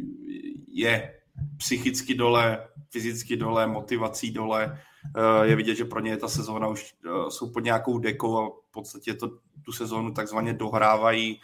je 0.69 1.16
psychicky 1.57 2.15
dole, 2.15 2.69
fyzicky 2.91 3.37
dole, 3.37 3.67
motivací 3.67 4.31
dole. 4.31 4.81
Eh, 5.17 5.47
je 5.47 5.57
vidět, 5.57 5.75
že 5.75 5.85
pro 5.85 6.01
ně 6.01 6.11
je 6.11 6.17
ta 6.17 6.29
sezóna 6.29 6.69
už 6.69 6.95
eh, 7.07 7.31
jsou 7.31 7.51
pod 7.51 7.61
nějakou 7.61 7.99
dekou 7.99 8.39
a 8.39 8.49
v 8.49 8.73
podstatě 8.73 9.15
to, 9.15 9.31
tu 9.63 9.73
sezónu 9.73 10.13
takzvaně 10.13 10.53
dohrávají. 10.53 11.41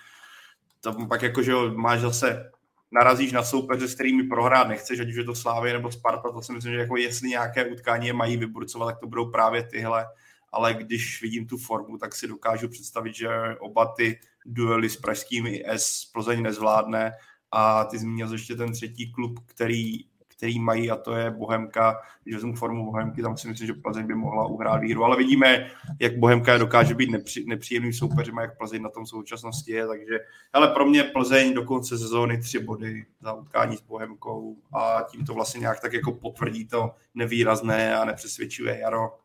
Tam 0.81 1.09
pak 1.09 1.23
jako, 1.23 1.43
že 1.43 1.53
máš 1.75 2.01
zase 2.01 2.51
narazíš 2.93 3.33
na 3.33 3.43
soupeře, 3.43 3.89
s 3.89 3.95
kterými 3.95 4.23
prohrát 4.23 4.69
nechceš, 4.69 5.01
ať 5.01 5.09
už 5.09 5.17
je 5.17 5.25
to 5.25 5.35
Slávě 5.35 5.73
nebo 5.73 5.93
Sparta, 5.93 6.33
to 6.33 6.43
si 6.43 6.53
myslím, 6.53 6.73
že 6.73 6.79
jako 6.79 6.97
jestli 6.97 7.29
nějaké 7.29 7.67
utkání 7.67 8.07
je 8.07 8.13
mají 8.13 8.37
vyburcovat, 8.37 8.89
tak 8.89 9.01
to 9.01 9.07
budou 9.07 9.31
právě 9.31 9.63
tyhle, 9.63 10.07
ale 10.53 10.75
když 10.75 11.23
vidím 11.23 11.47
tu 11.47 11.59
formu, 11.59 11.99
tak 11.99 12.15
si 12.15 12.29
dokážu 12.29 12.69
představit, 12.69 13.15
že 13.15 13.29
oba 13.61 13.87
ty 13.97 14.21
duely 14.47 14.91
s 14.91 14.97
pražskými 14.97 15.65
S 15.67 16.05
Plzeň 16.05 16.43
nezvládne 16.43 17.13
a 17.53 17.85
ty 17.85 17.99
zmínil 17.99 18.33
ještě 18.33 18.55
ten 18.55 18.73
třetí 18.73 19.13
klub, 19.13 19.41
který, 19.47 20.05
který 20.29 20.59
mají 20.59 20.91
a 20.91 20.97
to 20.97 21.15
je 21.15 21.31
Bohemka. 21.31 22.01
Když 22.23 22.35
vezmu 22.35 22.55
formu 22.55 22.85
Bohemky, 22.85 23.23
tam 23.23 23.37
si 23.37 23.49
myslím, 23.49 23.67
že 23.67 23.73
Plzeň 23.73 24.07
by 24.07 24.15
mohla 24.15 24.47
uhrát 24.47 24.81
výhru, 24.81 25.05
ale 25.05 25.17
vidíme, 25.17 25.71
jak 25.99 26.19
Bohemka 26.19 26.59
dokáže 26.59 26.95
být 26.95 27.11
nepří, 27.11 27.45
nepříjemným 27.47 27.93
soupeřem 27.93 28.39
a 28.39 28.43
jak 28.43 28.59
Plzeň 28.59 28.83
na 28.83 28.89
tom 28.89 29.07
současnosti 29.07 29.73
je, 29.73 29.87
takže 29.87 30.19
ale 30.53 30.69
pro 30.69 30.87
mě 30.87 31.05
Plzeň 31.05 31.55
do 31.55 31.65
konce 31.65 31.99
sezóny 31.99 32.39
tři 32.39 32.59
body 32.59 33.07
za 33.21 33.33
utkání 33.33 33.77
s 33.77 33.83
Bohemkou 33.83 34.57
a 34.75 35.03
tím 35.11 35.25
to 35.25 35.35
vlastně 35.35 35.61
nějak 35.61 35.81
tak 35.81 35.93
jako 35.93 36.13
potvrdí 36.13 36.67
to 36.67 36.95
nevýrazné 37.15 37.97
a 37.97 38.05
nepřesvědčivé 38.05 38.79
jaro 38.79 39.19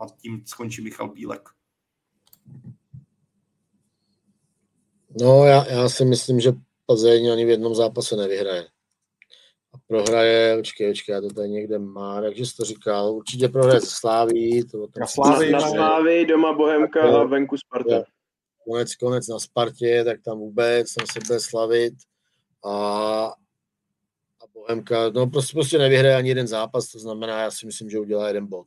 a 0.00 0.06
tím 0.16 0.42
skončí 0.46 0.84
Michal 0.84 1.08
Bílek. 1.08 1.48
No, 5.20 5.44
já, 5.44 5.66
já 5.66 5.88
si 5.88 6.04
myslím, 6.04 6.40
že 6.40 6.52
Plzeň 6.88 7.32
ani 7.32 7.44
v 7.44 7.48
jednom 7.48 7.74
zápase 7.74 8.16
nevyhraje. 8.16 8.64
A 9.74 9.78
prohraje, 9.86 10.56
počkej, 10.56 10.90
počkej, 10.90 11.12
já 11.12 11.20
to 11.20 11.28
tady 11.28 11.48
někde 11.48 11.78
má, 11.78 12.20
takže 12.20 12.46
jsi 12.46 12.56
to 12.56 12.64
říkal, 12.64 13.12
určitě 13.12 13.48
prohraje 13.48 13.80
ze 13.80 13.86
Sláví. 13.90 14.68
To 14.68 14.86
na 15.00 15.06
Sláví, 15.06 15.50
na, 15.50 15.58
na 15.58 15.68
Sláví, 15.68 16.26
doma 16.26 16.52
Bohemka 16.52 17.20
a 17.20 17.24
venku 17.24 17.56
Sparta. 17.56 18.04
Konec, 18.64 18.94
konec 18.94 19.28
na 19.28 19.38
Spartě, 19.38 20.04
tak 20.04 20.22
tam 20.24 20.38
vůbec, 20.38 20.94
tam 20.94 21.06
se 21.06 21.20
bude 21.26 21.40
slavit. 21.40 21.94
A, 22.64 22.72
a 24.42 24.46
Bohemka, 24.54 25.10
no 25.10 25.26
prostě, 25.26 25.54
prostě 25.54 25.78
nevyhraje 25.78 26.16
ani 26.16 26.28
jeden 26.28 26.46
zápas, 26.46 26.88
to 26.88 26.98
znamená, 26.98 27.40
já 27.40 27.50
si 27.50 27.66
myslím, 27.66 27.90
že 27.90 27.98
udělá 27.98 28.28
jeden 28.28 28.46
bod. 28.46 28.66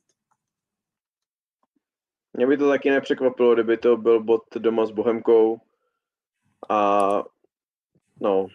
Mě 2.33 2.47
by 2.47 2.57
to 2.57 2.69
taky 2.69 2.89
nepřekvapilo, 2.89 3.53
kdyby 3.53 3.77
to 3.77 3.97
byl 3.97 4.23
bod 4.23 4.41
doma 4.57 4.85
s 4.85 4.91
Bohemkou 4.91 5.57
a 6.69 7.23
No. 8.21 8.47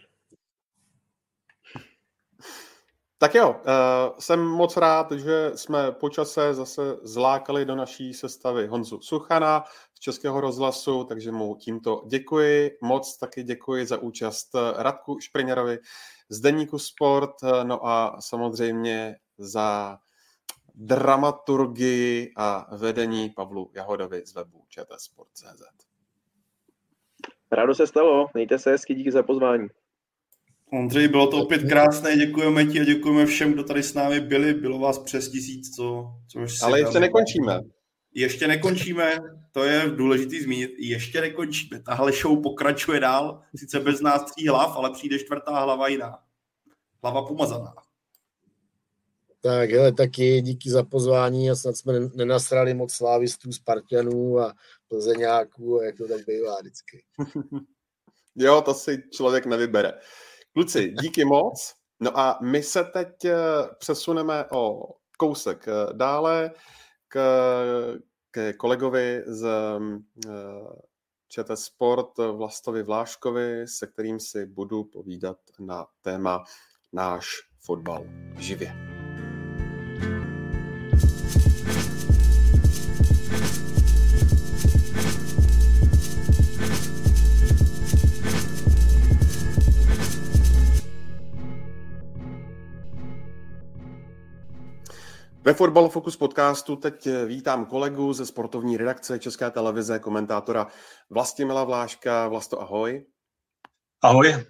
Tak 3.19 3.35
jo, 3.35 3.61
eh, 3.67 4.13
jsem 4.19 4.41
moc 4.41 4.77
rád, 4.77 5.13
že 5.13 5.53
jsme 5.55 5.93
počase 5.93 6.55
zase 6.55 6.97
zlákali 7.03 7.65
do 7.65 7.77
naší 7.77 8.15
sestavy 8.15 8.67
Honzu 8.67 9.01
Suchana 9.01 9.65
z 9.95 10.01
Českého 10.01 10.41
rozhlasu, 10.41 11.05
takže 11.05 11.33
mu 11.33 11.57
tímto 11.57 12.03
děkuji. 12.07 12.79
Moc 12.83 13.19
taky 13.19 13.43
děkuji 13.43 13.87
za 13.87 13.99
účast 13.99 14.49
Radku 14.77 15.21
Špriněrovi 15.21 15.79
z 16.29 16.41
Deníku 16.41 16.79
Sport, 16.79 17.35
eh, 17.43 17.65
no 17.65 17.87
a 17.87 18.17
samozřejmě 18.21 19.17
za 19.39 19.99
dramaturgii 20.75 22.33
a 22.37 22.77
vedení 22.77 23.31
Pavlu 23.31 23.71
Jahodovi 23.75 24.27
z 24.27 24.35
webu 24.35 24.65
ČT 24.69 25.01
Sport.cz. 25.01 25.86
Rádo 27.53 27.75
se 27.75 27.87
stalo, 27.87 28.27
mějte 28.35 28.59
se 28.59 28.71
hezky, 28.71 28.95
díky 28.95 29.13
za 29.13 29.23
pozvání. 29.23 29.69
Ondřej, 30.73 31.09
bylo 31.09 31.27
to 31.27 31.37
opět 31.37 31.69
krásné, 31.69 32.17
děkujeme 32.17 32.65
ti 32.65 32.81
a 32.81 32.85
děkujeme 32.85 33.27
všem, 33.27 33.53
kdo 33.53 33.65
tady 33.65 33.83
s 33.83 33.95
námi 33.95 34.21
byli. 34.21 34.55
Bylo 34.55 34.79
vás 34.79 34.99
přes 34.99 35.29
tisíc, 35.29 35.77
co, 35.77 36.07
což 36.29 36.63
Ale 36.63 36.81
ještě 36.81 37.01
nekončíme. 37.01 37.61
Ještě 38.15 38.49
nekončíme, 38.49 39.13
to 39.53 39.65
je 39.65 39.91
důležitý 39.91 40.41
zmínit, 40.41 40.71
ještě 40.79 41.21
nekončíme. 41.21 41.83
Tahle 41.83 42.13
show 42.13 42.43
pokračuje 42.43 43.01
dál, 43.01 43.43
sice 43.57 43.81
bez 43.81 44.01
nás 44.01 44.25
tří 44.25 44.49
hlav, 44.49 44.77
ale 44.77 44.91
přijde 44.91 45.19
čtvrtá 45.19 45.61
hlava 45.61 45.89
jiná. 45.89 46.19
Hlava 47.03 47.27
pomazaná. 47.27 47.75
Tak 49.41 49.71
hele, 49.71 49.93
taky 49.93 50.41
díky 50.41 50.71
za 50.71 50.83
pozvání 50.83 51.51
a 51.51 51.55
snad 51.55 51.77
jsme 51.77 52.01
nenasrali 52.15 52.75
moc 52.75 52.93
slávistů, 52.93 53.53
Spartanů 53.53 54.39
a 54.39 54.55
Plzeňáků, 54.89 55.81
jak 55.83 55.97
to 55.97 56.09
tak 56.09 56.27
bývá 56.27 56.61
vždycky. 56.61 57.05
jo, 58.37 58.63
to 58.63 58.75
si 58.75 59.03
člověk 59.13 59.47
nevybere. 59.47 59.93
Kluci, 60.53 60.95
díky 61.03 61.25
moc. 61.25 61.75
No 62.01 62.19
a 62.19 62.39
my 62.43 62.63
se 62.63 62.85
teď 62.85 63.25
eh, 63.25 63.35
přesuneme 63.79 64.45
o 64.53 64.95
kousek 65.19 65.69
eh, 65.69 65.93
dále 65.93 66.51
k, 67.09 67.21
k 68.31 68.53
kolegovi 68.57 69.23
z 69.27 69.47
eh, 70.27 70.31
ČT 71.29 71.59
Sport 71.59 72.19
Vlastovi 72.19 72.83
Vláškovi, 72.83 73.69
se 73.69 73.87
kterým 73.87 74.21
si 74.21 74.47
budu 74.47 74.85
povídat 74.85 75.39
na 75.59 75.87
téma 76.03 76.45
náš 76.93 77.27
fotbal 77.61 78.07
živě. 78.39 78.96
Ve 95.47 95.55
Fotbal 95.55 95.89
Focus 95.89 96.17
podcastu 96.17 96.77
teď 96.77 97.09
vítám 97.27 97.67
kolegu 97.67 98.13
ze 98.13 98.27
sportovní 98.27 98.77
redakce 98.77 99.19
České 99.19 99.51
televize, 99.51 99.99
komentátora 99.99 100.67
Vlastimila 101.11 101.65
Vláška. 101.65 102.29
Vlasto, 102.29 102.61
ahoj. 102.61 103.07
Ahoj. 104.03 104.47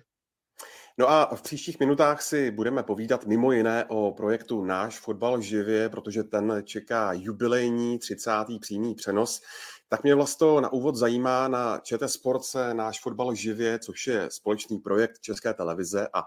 No 0.99 1.11
a 1.11 1.35
v 1.35 1.43
příštích 1.43 1.81
minutách 1.81 2.23
si 2.23 2.51
budeme 2.51 2.83
povídat 2.83 3.27
mimo 3.27 3.53
jiné 3.53 3.85
o 3.89 4.13
projektu 4.13 4.65
Náš 4.65 4.99
fotbal 4.99 5.41
živě, 5.41 5.89
protože 5.89 6.25
ten 6.25 6.63
čeká 6.65 7.13
jubilejní 7.13 7.99
30. 7.99 8.31
přímý 8.61 8.95
přenos. 8.95 9.43
Tak 9.89 10.03
mě 10.03 10.15
vlastně 10.15 10.61
na 10.61 10.73
úvod 10.73 10.97
zajímá 10.97 11.49
na 11.49 11.79
ČT 11.79 12.11
Sport 12.11 12.45
se 12.45 12.75
Náš 12.75 13.01
fotbal 13.01 13.35
živě, 13.35 13.79
což 13.79 14.07
je 14.07 14.29
společný 14.31 14.79
projekt 14.79 15.21
České 15.21 15.55
televize 15.55 16.09
a 16.15 16.23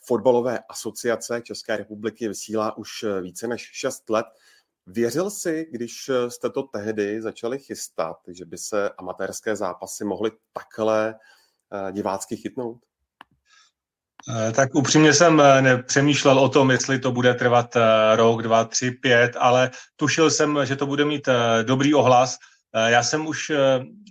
fotbalové 0.00 0.58
asociace 0.68 1.40
České 1.40 1.76
republiky 1.76 2.28
vysílá 2.28 2.76
už 2.76 3.04
více 3.22 3.48
než 3.48 3.70
6 3.72 4.10
let. 4.10 4.26
Věřil 4.86 5.30
jsi, 5.30 5.66
když 5.70 6.10
jste 6.28 6.50
to 6.50 6.62
tehdy 6.62 7.22
začali 7.22 7.58
chystat, 7.58 8.16
že 8.28 8.44
by 8.44 8.58
se 8.58 8.90
amatérské 8.98 9.56
zápasy 9.56 10.04
mohly 10.04 10.30
takhle 10.52 11.14
eh, 11.72 11.92
divácky 11.92 12.36
chytnout? 12.36 12.78
Eh, 14.48 14.52
tak 14.52 14.74
upřímně 14.74 15.14
jsem 15.14 15.40
eh, 15.40 15.62
nepřemýšlel 15.62 16.38
o 16.38 16.48
tom, 16.48 16.70
jestli 16.70 16.98
to 16.98 17.12
bude 17.12 17.34
trvat 17.34 17.76
rok, 18.14 18.42
dva, 18.42 18.64
tři, 18.64 18.90
pět, 18.90 19.36
ale 19.38 19.70
tušil 19.96 20.30
jsem, 20.30 20.58
že 20.64 20.76
to 20.76 20.86
bude 20.86 21.04
mít 21.04 21.28
dobrý 21.62 21.94
ohlas 21.94 22.38
já 22.86 23.02
jsem 23.02 23.26
už 23.26 23.50
eh, 23.50 23.56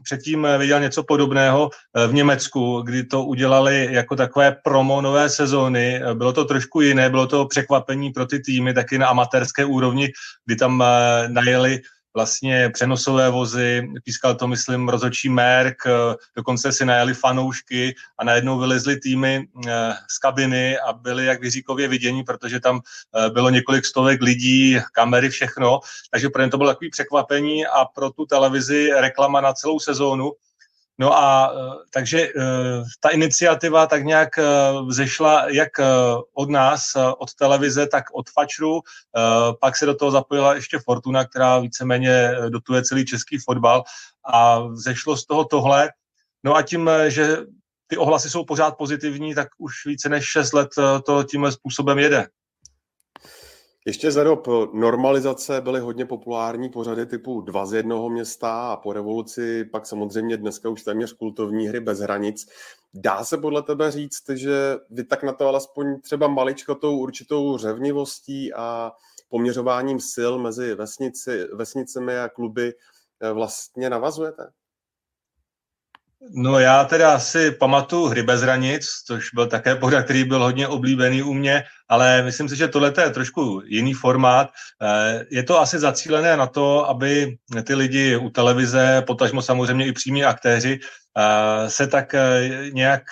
předtím 0.04 0.46
eh, 0.46 0.58
viděl 0.58 0.80
něco 0.80 1.04
podobného 1.04 1.70
v 2.08 2.14
Německu, 2.14 2.82
kdy 2.82 3.04
to 3.04 3.24
udělali 3.24 3.88
jako 3.92 4.16
takové 4.16 4.56
promo 4.64 5.02
nové 5.02 5.30
sezóny. 5.30 6.02
Bylo 6.14 6.34
to 6.34 6.46
trošku 6.46 6.82
jiné, 6.82 7.10
bylo 7.10 7.28
to 7.28 7.46
překvapení 7.46 8.12
pro 8.12 8.26
ty 8.26 8.40
týmy, 8.40 8.74
taky 8.74 8.98
na 8.98 9.08
amatérské 9.08 9.66
úrovni, 9.66 10.12
kdy 10.46 10.56
tam 10.56 10.84
najeli 11.28 11.82
vlastně 12.14 12.70
přenosové 12.70 13.30
vozy, 13.30 13.90
pískal 14.04 14.36
to, 14.36 14.48
myslím, 14.48 14.90
rozočí 14.90 15.30
Merk, 15.30 15.78
eh, 15.86 15.92
dokonce 16.36 16.72
si 16.72 16.86
najeli 16.86 17.14
fanoušky 17.14 17.96
a 18.18 18.24
najednou 18.24 18.60
vylezly 18.60 19.00
týmy 19.00 19.48
eh, 19.68 19.94
z 20.10 20.18
kabiny 20.18 20.80
a 20.80 20.94
byly 20.94 21.26
jak 21.26 21.42
vyříkově 21.42 21.88
vidění, 21.88 22.24
protože 22.24 22.60
tam 22.60 22.80
eh, 23.16 23.30
bylo 23.30 23.50
několik 23.50 23.86
stovek 23.86 24.22
lidí, 24.22 24.80
kamery, 24.92 25.30
všechno. 25.30 25.80
Takže 26.12 26.30
pro 26.30 26.44
ně 26.44 26.50
to 26.50 26.58
bylo 26.58 26.70
takové 26.70 26.90
překvapení 26.92 27.66
a 27.66 27.86
pro 27.86 28.10
tu 28.10 28.26
televizi 28.26 28.90
reklama 28.94 29.42
na 29.42 29.54
celou 29.54 29.80
sezónu. 29.80 30.32
No 31.00 31.18
a 31.18 31.54
eh, 31.54 31.84
takže 31.94 32.22
eh, 32.22 32.32
ta 33.00 33.10
iniciativa 33.10 33.88
tak 33.88 34.04
nějak 34.04 34.38
eh, 34.38 34.44
vzešla 34.88 35.50
jak 35.50 35.70
od 36.34 36.50
nás, 36.50 36.84
od 37.18 37.34
televize, 37.34 37.88
tak 37.88 38.04
od 38.14 38.30
Fačru. 38.30 38.82
Pak 39.62 39.78
se 39.78 39.86
do 39.86 39.96
toho 39.96 40.12
zapojila 40.12 40.56
ještě 40.56 40.80
Fortuna, 40.80 41.26
která 41.26 41.60
víceméně 41.60 42.32
dotuje 42.50 42.84
celý 42.84 43.06
český 43.06 43.38
fotbal 43.38 43.84
a 44.26 44.60
vzešlo 44.60 45.18
z 45.18 45.26
toho 45.26 45.46
tohle. 45.46 45.90
No 46.44 46.56
a 46.56 46.62
tím, 46.62 46.90
že 47.08 47.38
ty 47.88 47.98
ohlasy 47.98 48.30
jsou 48.30 48.46
pořád 48.46 48.78
pozitivní, 48.78 49.36
tak 49.36 49.48
už 49.58 49.74
více 49.86 50.10
než 50.10 50.26
6 50.26 50.54
let 50.54 50.70
to 51.06 51.24
tímhle 51.24 51.52
způsobem 51.52 52.00
jede. 52.00 52.28
Ještě 53.86 54.12
za 54.12 54.24
dob 54.24 54.48
normalizace 54.74 55.62
byly 55.62 55.80
hodně 55.80 56.06
populární 56.06 56.70
pořady 56.70 57.06
typu 57.06 57.42
Dva 57.42 57.66
z 57.66 57.74
jednoho 57.74 58.10
města 58.10 58.72
a 58.72 58.78
po 58.78 58.94
revoluci 58.94 59.66
pak 59.66 59.86
samozřejmě 59.86 60.38
dneska 60.38 60.70
už 60.70 60.84
téměř 60.84 61.14
kultovní 61.14 61.68
hry 61.68 61.80
bez 61.80 62.00
hranic. 62.00 62.48
Dá 62.94 63.24
se 63.24 63.38
podle 63.38 63.64
tebe 63.64 63.92
říct, 63.92 64.30
že 64.30 64.78
vy 64.90 65.04
tak 65.04 65.24
na 65.24 65.34
to 65.34 65.48
alespoň 65.48 66.02
třeba 66.02 66.28
maličko 66.28 66.76
tou 66.76 66.98
určitou 66.98 67.58
řevnivostí 67.58 68.54
a 68.54 68.92
poměřováním 69.30 70.00
sil 70.14 70.34
mezi 70.40 70.76
vesnici, 70.76 71.48
vesnicemi 71.54 72.20
a 72.20 72.30
kluby 72.30 72.74
eh, 73.22 73.32
vlastně 73.32 73.90
navazujete? 73.90 74.52
No 76.32 76.60
já 76.60 76.84
teda 76.84 77.20
si 77.20 77.52
pamatuju 77.52 78.06
Hry 78.06 78.24
bez 78.24 78.42
hranic, 78.42 78.88
což 79.06 79.30
byl 79.34 79.48
také 79.48 79.76
pořad, 79.76 80.04
který 80.04 80.24
byl 80.24 80.44
hodně 80.44 80.68
oblíbený 80.68 81.24
u 81.24 81.34
mě, 81.34 81.64
ale 81.90 82.24
myslím 82.24 82.50
si, 82.50 82.56
že 82.56 82.68
tohle 82.68 82.94
je 83.02 83.10
trošku 83.10 83.62
jiný 83.66 83.94
formát. 83.94 84.50
Eh, 84.82 85.26
je 85.32 85.44
to 85.44 85.60
asi 85.60 85.80
zacílené 85.80 86.38
na 86.38 86.48
to, 86.48 86.90
aby 86.90 87.38
ty 87.64 87.76
lidi 87.76 88.18
u 88.18 88.30
televize, 88.30 89.04
potažmo 89.08 89.42
samozřejmě 89.42 89.88
i 89.88 89.92
přímí 89.92 90.24
aktéři, 90.24 90.80
eh, 91.18 91.70
se 91.70 91.88
tak 91.88 92.14
eh, 92.14 92.50
nějak 92.74 93.04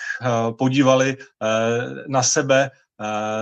podívali 0.58 1.16
na 2.08 2.22
sebe 2.22 2.70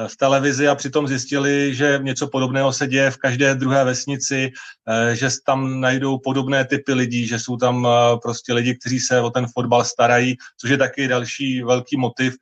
v 0.06 0.16
televizi 0.16 0.68
a 0.68 0.74
přitom 0.74 1.08
zjistili, 1.08 1.74
že 1.74 1.98
něco 2.02 2.28
podobného 2.28 2.72
se 2.72 2.86
děje 2.86 3.10
v 3.10 3.16
každé 3.16 3.54
druhé 3.54 3.84
vesnici, 3.84 4.50
eh, 4.88 5.16
že 5.16 5.28
tam 5.46 5.80
najdou 5.80 6.18
podobné 6.18 6.64
typy 6.64 6.92
lidí, 6.92 7.26
že 7.26 7.38
jsou 7.38 7.56
tam 7.56 7.86
eh, 7.86 8.16
prostě 8.22 8.52
lidi, 8.52 8.74
kteří 8.74 9.00
se 9.00 9.20
o 9.20 9.30
ten 9.30 9.46
fotbal 9.54 9.84
starají, 9.84 10.36
což 10.60 10.70
je 10.70 10.78
taky 10.78 11.08
další 11.08 11.62
velký 11.62 11.96
motiv, 11.96 12.34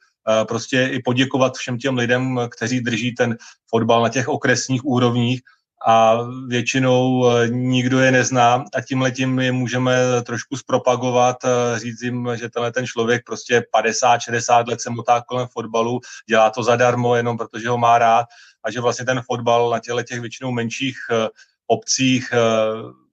prostě 0.48 0.88
i 0.92 1.02
poděkovat 1.02 1.56
všem 1.56 1.78
těm 1.78 1.96
lidem, 1.96 2.40
kteří 2.56 2.80
drží 2.80 3.14
ten 3.14 3.36
fotbal 3.70 4.02
na 4.02 4.08
těch 4.08 4.28
okresních 4.28 4.84
úrovních 4.84 5.40
a 5.86 6.18
většinou 6.46 7.30
eh, 7.30 7.48
nikdo 7.48 8.00
je 8.00 8.12
nezná 8.12 8.64
a 8.74 8.80
tím 8.80 9.00
letím 9.00 9.38
je 9.38 9.52
můžeme 9.52 9.96
trošku 10.22 10.56
zpropagovat, 10.56 11.36
eh, 11.44 11.78
říct 11.78 12.02
jim, 12.02 12.28
že 12.34 12.48
tenhle 12.48 12.72
ten 12.72 12.86
člověk 12.86 13.22
prostě 13.26 13.64
50-60 13.72 14.68
let 14.68 14.80
se 14.80 14.90
motá 14.90 15.22
kolem 15.28 15.48
fotbalu, 15.52 16.00
dělá 16.28 16.50
to 16.50 16.62
zadarmo 16.62 17.14
jenom 17.14 17.38
protože 17.38 17.68
ho 17.68 17.78
má 17.78 17.98
rád 17.98 18.26
a 18.64 18.70
že 18.70 18.80
vlastně 18.80 19.06
ten 19.06 19.22
fotbal 19.26 19.70
na 19.70 19.78
těle 19.78 20.04
těch 20.04 20.20
většinou 20.20 20.50
menších 20.50 20.96
eh, 21.10 21.28
obcích 21.66 22.32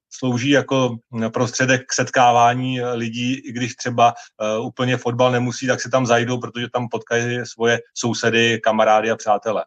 slouží 0.09 0.49
jako 0.49 0.95
prostředek 1.33 1.85
k 1.87 1.93
setkávání 1.93 2.81
lidí, 2.81 3.33
i 3.33 3.51
když 3.51 3.75
třeba 3.75 4.13
úplně 4.61 4.97
fotbal 4.97 5.31
nemusí, 5.31 5.67
tak 5.67 5.81
se 5.81 5.89
tam 5.89 6.05
zajdou, 6.05 6.39
protože 6.39 6.69
tam 6.69 6.87
potkají 6.91 7.39
svoje 7.45 7.79
sousedy, 7.93 8.59
kamarády 8.63 9.11
a 9.11 9.15
přátele. 9.15 9.65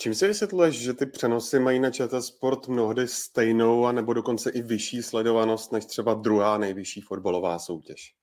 Čím 0.00 0.14
si 0.14 0.26
vysvětluješ, 0.26 0.80
že 0.80 0.94
ty 0.94 1.06
přenosy 1.06 1.58
mají 1.58 1.80
na 1.80 1.90
ČT 1.90 2.22
Sport 2.22 2.68
mnohdy 2.68 3.08
stejnou 3.08 3.86
a 3.86 3.92
nebo 3.92 4.12
dokonce 4.12 4.50
i 4.50 4.62
vyšší 4.62 5.02
sledovanost 5.02 5.72
než 5.72 5.84
třeba 5.84 6.14
druhá 6.14 6.58
nejvyšší 6.58 7.00
fotbalová 7.00 7.58
soutěž? 7.58 8.17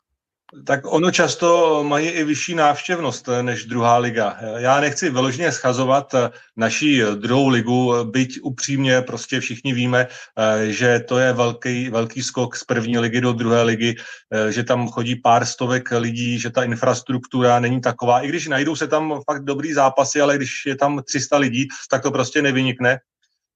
Tak 0.63 0.93
ono 0.93 1.11
často 1.11 1.83
mají 1.83 2.07
i 2.09 2.23
vyšší 2.23 2.55
návštěvnost 2.55 3.27
eh, 3.27 3.43
než 3.43 3.65
druhá 3.65 3.97
liga. 3.97 4.37
Já 4.57 4.79
nechci 4.81 5.09
vyloženě 5.09 5.51
schazovat 5.51 6.13
eh, 6.13 6.29
naší 6.55 7.01
druhou 7.15 7.47
ligu, 7.47 7.93
byť 8.03 8.39
upřímně 8.41 9.01
prostě 9.01 9.39
všichni 9.39 9.73
víme, 9.73 10.07
eh, 10.37 10.71
že 10.71 10.99
to 10.99 11.17
je 11.17 11.33
velký, 11.33 11.89
velký 11.89 12.23
skok 12.23 12.55
z 12.55 12.63
první 12.63 12.97
ligy 12.97 13.21
do 13.21 13.33
druhé 13.33 13.63
ligy, 13.63 13.95
že 14.49 14.63
tam 14.63 14.87
chodí 14.87 15.15
pár 15.15 15.45
stovek 15.45 15.91
lidí, 15.91 16.39
že 16.39 16.49
ta 16.49 16.63
infrastruktura 16.63 17.59
není 17.59 17.81
taková. 17.81 18.21
I 18.21 18.27
když 18.27 18.47
najdou 18.47 18.75
se 18.75 18.87
tam 18.87 19.21
fakt 19.25 19.43
dobrý 19.43 19.73
zápasy, 19.73 20.21
ale 20.21 20.35
když 20.35 20.65
je 20.65 20.75
tam 20.75 21.01
300 21.03 21.37
lidí, 21.37 21.67
tak 21.89 22.01
to 22.03 22.11
prostě 22.11 22.41
nevynikne. 22.41 22.99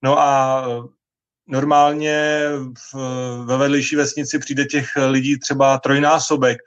No 0.03 0.19
a 0.19 0.63
normálně 1.47 2.43
ve 3.45 3.57
vedlejší 3.57 3.95
vesnici 3.95 4.39
přijde 4.39 4.65
těch 4.65 4.87
lidí 5.07 5.39
třeba 5.39 5.77
trojnásobek, 5.79 6.57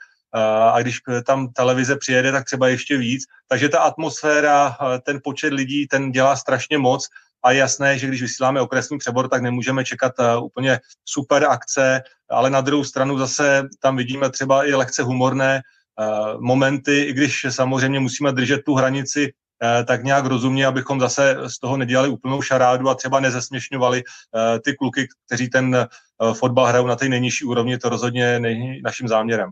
a 0.72 0.82
když 0.82 1.00
tam 1.26 1.48
televize 1.48 1.96
přijede, 1.96 2.32
tak 2.32 2.44
třeba 2.44 2.68
ještě 2.68 2.96
víc. 2.96 3.24
Takže 3.48 3.68
ta 3.68 3.78
atmosféra, 3.78 4.76
ten 5.02 5.20
počet 5.24 5.52
lidí, 5.52 5.86
ten 5.86 6.12
dělá 6.12 6.36
strašně 6.36 6.78
moc 6.78 7.08
a 7.44 7.52
je 7.52 7.58
jasné, 7.58 7.98
že 7.98 8.06
když 8.06 8.22
vysíláme 8.22 8.60
okresní 8.60 8.98
přebor, 8.98 9.28
tak 9.28 9.42
nemůžeme 9.42 9.84
čekat 9.84 10.12
úplně 10.42 10.80
super 11.04 11.44
akce, 11.44 12.02
ale 12.30 12.50
na 12.50 12.60
druhou 12.60 12.84
stranu 12.84 13.18
zase 13.18 13.68
tam 13.80 13.96
vidíme 13.96 14.30
třeba 14.30 14.66
i 14.66 14.74
lehce 14.74 15.02
humorné 15.02 15.62
momenty, 16.38 17.02
i 17.02 17.12
když 17.12 17.46
samozřejmě 17.50 18.00
musíme 18.00 18.32
držet 18.32 18.60
tu 18.64 18.74
hranici 18.74 19.32
tak 19.86 20.04
nějak 20.04 20.24
rozumně, 20.26 20.66
abychom 20.66 21.00
zase 21.00 21.36
z 21.46 21.58
toho 21.58 21.76
nedělali 21.76 22.08
úplnou 22.08 22.42
šarádu 22.42 22.88
a 22.88 22.94
třeba 22.94 23.20
nezesměšňovali 23.20 24.02
ty 24.64 24.74
kluky, 24.74 25.08
kteří 25.26 25.50
ten 25.50 25.88
fotbal 26.32 26.66
hrajou 26.66 26.86
na 26.86 26.96
té 26.96 27.08
nejnižší 27.08 27.44
úrovni, 27.44 27.78
to 27.78 27.88
rozhodně 27.88 28.38
není 28.38 28.82
naším 28.82 29.08
záměrem. 29.08 29.50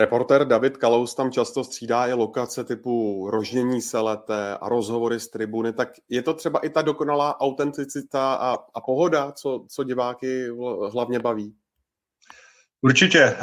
Reporter 0.00 0.44
David 0.44 0.76
Kalous 0.76 1.14
tam 1.14 1.32
často 1.32 1.64
střídá 1.64 2.06
i 2.06 2.12
lokace 2.12 2.64
typu 2.64 3.26
rožnění 3.30 3.82
selete 3.82 4.56
a 4.60 4.68
rozhovory 4.68 5.20
z 5.20 5.28
tribuny, 5.28 5.72
tak 5.72 5.88
je 6.08 6.22
to 6.22 6.34
třeba 6.34 6.58
i 6.58 6.70
ta 6.70 6.82
dokonalá 6.82 7.40
autenticita 7.40 8.34
a, 8.34 8.58
a 8.74 8.80
pohoda, 8.80 9.32
co, 9.32 9.64
co 9.68 9.84
diváky 9.84 10.48
hlavně 10.92 11.18
baví? 11.18 11.54
Určitě. 12.82 13.22
Eh, 13.22 13.36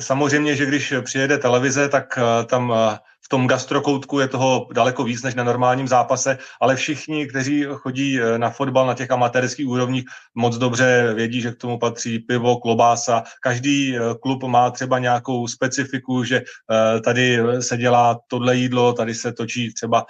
samozřejmě, 0.00 0.56
že 0.56 0.66
když 0.66 0.94
přijede 1.04 1.38
televize, 1.38 1.88
tak 1.88 2.18
eh, 2.18 2.44
tam 2.44 2.74
eh, 2.76 2.98
v 3.28 3.36
tom 3.36 3.46
gastrokoutku 3.46 4.20
je 4.20 4.28
toho 4.28 4.68
daleko 4.72 5.04
víc 5.04 5.22
než 5.22 5.34
na 5.34 5.44
normálním 5.44 5.88
zápase, 5.88 6.38
ale 6.60 6.76
všichni, 6.76 7.26
kteří 7.26 7.66
chodí 7.72 8.20
eh, 8.20 8.38
na 8.38 8.50
fotbal 8.50 8.86
na 8.86 8.94
těch 8.94 9.10
amatérských 9.10 9.68
úrovních, 9.68 10.04
moc 10.34 10.56
dobře 10.56 11.14
vědí, 11.14 11.40
že 11.40 11.50
k 11.52 11.56
tomu 11.56 11.78
patří 11.78 12.18
pivo, 12.18 12.56
klobása. 12.56 13.22
Každý 13.42 13.96
eh, 13.96 14.00
klub 14.22 14.42
má 14.42 14.70
třeba 14.70 14.98
nějakou 14.98 15.48
specifiku, 15.48 16.24
že 16.24 16.36
eh, 16.36 17.00
tady 17.00 17.38
se 17.60 17.76
dělá 17.76 18.18
tohle 18.28 18.56
jídlo, 18.56 18.92
tady 18.92 19.14
se 19.14 19.32
točí 19.32 19.74
třeba 19.74 20.06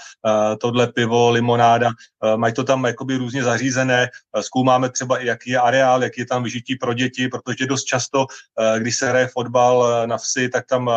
tohle 0.61 0.87
pivo, 0.87 1.31
limonáda. 1.31 1.91
Mají 2.37 2.55
to 2.55 2.65
tam 2.65 2.85
jakoby 2.85 3.17
různě 3.17 3.43
zařízené. 3.43 4.09
Zkoumáme 4.41 4.91
třeba, 4.91 5.21
jaký 5.21 5.51
je 5.51 5.61
areál, 5.61 6.03
jaký 6.03 6.21
je 6.21 6.27
tam 6.27 6.43
vyžití 6.43 6.77
pro 6.77 6.95
děti, 6.95 7.29
protože 7.29 7.67
dost 7.67 7.85
často, 7.85 8.27
když 8.79 8.97
se 8.97 9.09
hraje 9.09 9.27
fotbal 9.27 10.07
na 10.07 10.19
vsi, 10.19 10.49
tak 10.49 10.67
tam 10.67 10.91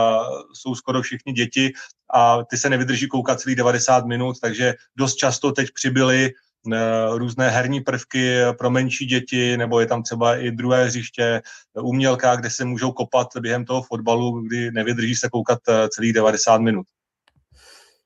jsou 0.54 0.76
skoro 0.76 1.02
všichni 1.02 1.34
děti 1.34 1.74
a 2.14 2.44
ty 2.44 2.58
se 2.58 2.70
nevydrží 2.70 3.08
koukat 3.08 3.40
celý 3.40 3.56
90 3.56 4.06
minut, 4.06 4.40
takže 4.42 4.74
dost 4.98 5.16
často 5.16 5.52
teď 5.52 5.68
přibyly 5.74 6.30
eh, 6.74 6.78
různé 7.12 7.50
herní 7.50 7.82
prvky 7.82 8.40
pro 8.58 8.70
menší 8.70 9.06
děti, 9.06 9.58
nebo 9.58 9.80
je 9.80 9.86
tam 9.86 10.04
třeba 10.04 10.38
i 10.38 10.52
druhé 10.52 10.86
hřiště, 10.86 11.42
umělka, 11.82 12.36
kde 12.36 12.50
se 12.50 12.66
můžou 12.66 12.92
kopat 12.92 13.28
během 13.40 13.66
toho 13.66 13.82
fotbalu, 13.82 14.42
kdy 14.42 14.72
nevydrží 14.72 15.16
se 15.16 15.30
koukat 15.30 15.60
eh, 15.70 15.90
celý 15.90 16.14
90 16.14 16.58
minut. 16.58 16.86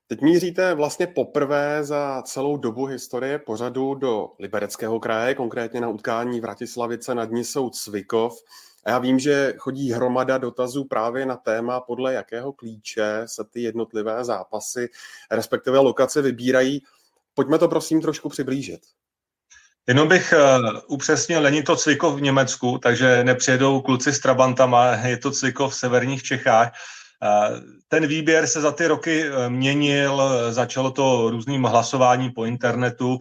Teď 0.08 0.22
míříte 0.22 0.74
vlastně 0.74 1.08
poprvé 1.08 1.84
za 1.84 2.22
celou 2.26 2.58
dobu 2.58 2.86
historie 2.86 3.40
pořadu 3.40 3.96
do 3.96 4.30
Libereckého 4.40 5.00
kraje, 5.00 5.36
konkrétně 5.36 5.82
na 5.82 5.90
utkání 5.90 6.42
Vratislavice 6.42 7.16
nad 7.16 7.32
Nisou 7.32 7.70
Cvikov. 7.70 8.34
A 8.86 8.90
já 8.90 9.00
vím, 9.00 9.20
že 9.20 9.54
chodí 9.58 9.92
hromada 9.92 10.38
dotazů 10.38 10.84
právě 10.84 11.26
na 11.26 11.36
téma, 11.36 11.80
podle 11.80 12.14
jakého 12.14 12.54
klíče 12.54 13.22
se 13.26 13.44
ty 13.50 13.62
jednotlivé 13.62 14.24
zápasy, 14.26 14.90
respektive 15.32 15.80
lokace 15.80 16.22
vybírají. 16.22 16.82
Pojďme 17.34 17.58
to 17.58 17.68
prosím 17.68 18.02
trošku 18.02 18.30
přiblížit. 18.30 18.80
Jenom 19.88 20.08
bych 20.08 20.34
uh, 20.34 20.80
upřesnil, 20.88 21.42
není 21.42 21.64
to 21.64 21.76
Cvikov 21.76 22.16
v 22.16 22.22
Německu, 22.22 22.78
takže 22.78 23.24
nepřijedou 23.24 23.82
kluci 23.82 24.14
s 24.14 24.20
Trabantama, 24.20 24.92
je 24.92 25.18
to 25.18 25.32
Cvikov 25.32 25.74
v 25.74 25.76
severních 25.76 26.24
Čechách. 26.24 26.72
Uh, 27.24 27.58
ten 27.88 28.08
výběr 28.08 28.48
se 28.48 28.62
za 28.62 28.72
ty 28.72 28.88
roky 28.88 29.30
uh, 29.30 29.50
měnil, 29.50 30.22
začalo 30.50 30.92
to 30.92 31.30
různým 31.30 31.64
hlasováním 31.64 32.32
po 32.32 32.46
internetu, 32.46 33.18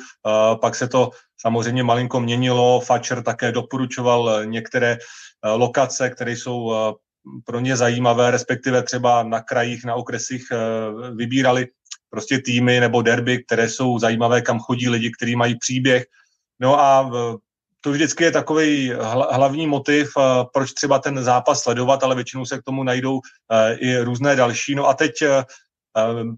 pak 0.61 0.74
se 0.74 0.89
to 0.89 1.11
samozřejmě 1.36 1.82
malinko 1.82 2.20
měnilo, 2.20 2.81
Fatscher 2.81 3.23
také 3.23 3.53
doporučoval 3.53 4.45
některé 4.45 4.99
Eh, 4.99 4.99
lokace, 5.53 6.11
které 6.11 6.33
jsou 6.33 6.73
eh, 6.75 6.93
pro 7.45 7.61
ně 7.61 7.77
zajímavé, 7.77 8.31
respektive 8.31 8.83
třeba 8.83 9.23
na 9.23 9.41
krajích, 9.41 9.85
na 9.85 9.95
okresích 9.95 10.45
eh, 10.53 10.59
vybírali 11.15 11.66
prostě 12.11 12.39
týmy 12.39 12.81
nebo 12.81 13.03
derby, 13.03 13.45
které 13.45 13.69
jsou 13.69 13.99
zajímavé, 13.99 14.43
kam 14.43 14.59
chodí 14.59 14.89
lidi, 14.89 15.11
kteří 15.11 15.37
mají 15.37 15.59
příběh. 15.59 16.05
No 16.61 16.81
a 16.81 17.11
to 17.81 17.91
vždycky 17.91 18.25
je 18.25 18.31
takový 18.31 18.93
hlavní 19.31 19.66
motiv, 19.66 20.12
proč 20.53 20.73
třeba 20.73 20.99
ten 20.99 21.25
zápas 21.25 21.62
sledovat, 21.62 22.03
ale 22.03 22.15
většinou 22.15 22.47
se 22.47 22.59
k 22.59 22.62
tomu 22.62 22.83
najdou 22.83 23.21
i 23.77 23.99
různé 23.99 24.37
další. 24.37 24.75
No 24.75 24.89
a 24.89 24.95
teď 24.95 25.12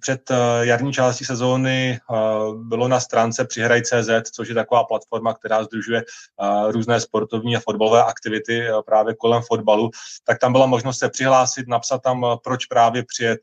před 0.01 0.31
eh, 0.31 0.37
jarní 0.61 0.93
částí 0.93 1.25
sezóny 1.25 1.99
eh, 1.99 2.15
bylo 2.55 2.89
na 2.89 3.01
stránce 3.01 3.45
Přihraj.cz, 3.45 4.31
což 4.33 4.49
je 4.49 4.55
taková 4.55 4.85
platforma, 4.85 5.35
která 5.35 5.65
združuje 5.65 6.01
eh, 6.03 6.73
různé 6.73 7.01
sportovní 7.01 7.57
a 7.57 7.61
fotbalové 7.61 8.05
aktivity 8.05 8.69
právě 8.87 9.15
kolem 9.15 9.43
fotbalu, 9.43 9.91
tak 10.25 10.39
tam 10.39 10.53
byla 10.53 10.67
možnost 10.67 10.99
se 10.99 11.09
přihlásit, 11.09 11.69
napsat 11.69 12.03
tam, 12.03 12.27
proč 12.45 12.67
právě 12.67 13.05
přijet 13.05 13.41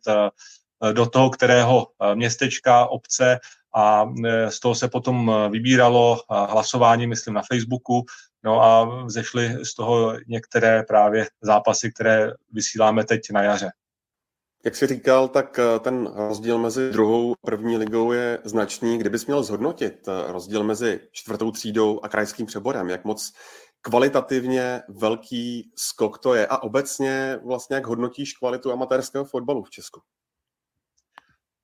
do 0.92 1.06
toho, 1.06 1.30
kterého 1.30 1.88
městečka, 2.14 2.86
obce 2.86 3.40
a 3.76 4.06
z 4.50 4.60
toho 4.60 4.76
se 4.76 4.88
potom 4.88 5.32
vybíralo 5.50 6.22
hlasování, 6.30 7.08
myslím, 7.08 7.34
na 7.34 7.42
Facebooku, 7.52 8.06
no 8.44 8.64
a 8.64 9.04
zešly 9.10 9.58
z 9.66 9.76
toho 9.76 10.14
některé 10.28 10.84
právě 10.84 11.28
zápasy, 11.42 11.92
které 11.92 12.32
vysíláme 12.52 13.04
teď 13.04 13.22
na 13.32 13.44
jaře. 13.44 13.72
Jak 14.66 14.76
jsi 14.76 14.88
říkal, 14.88 15.28
tak 15.28 15.60
eh, 15.60 15.80
ten 15.80 16.12
rozdíl 16.16 16.58
mezi 16.58 16.90
druhou 16.90 17.34
a 17.34 17.36
první 17.46 17.78
ligou 17.78 18.12
je 18.12 18.40
značný. 18.44 18.98
Kdybys 18.98 19.26
měl 19.26 19.44
zhodnotit 19.44 20.08
eh, 20.08 20.32
rozdíl 20.32 20.64
mezi 20.64 21.00
čtvrtou 21.12 21.52
třídou 21.52 22.00
a 22.04 22.10
krajským 22.10 22.46
přeborem, 22.46 22.90
jak 22.90 23.06
moc 23.06 23.34
kvalitativně 23.82 24.82
velký 24.90 25.72
skok 25.76 26.20
to 26.20 26.36
je 26.36 26.48
a 26.48 26.58
obecně 26.58 27.40
vlastně 27.46 27.76
jak 27.76 27.88
hodnotíš 27.88 28.34
kvalitu 28.34 28.72
amatérského 28.72 29.26
fotbalu 29.26 29.64
v 29.64 29.70
Česku? 29.70 30.02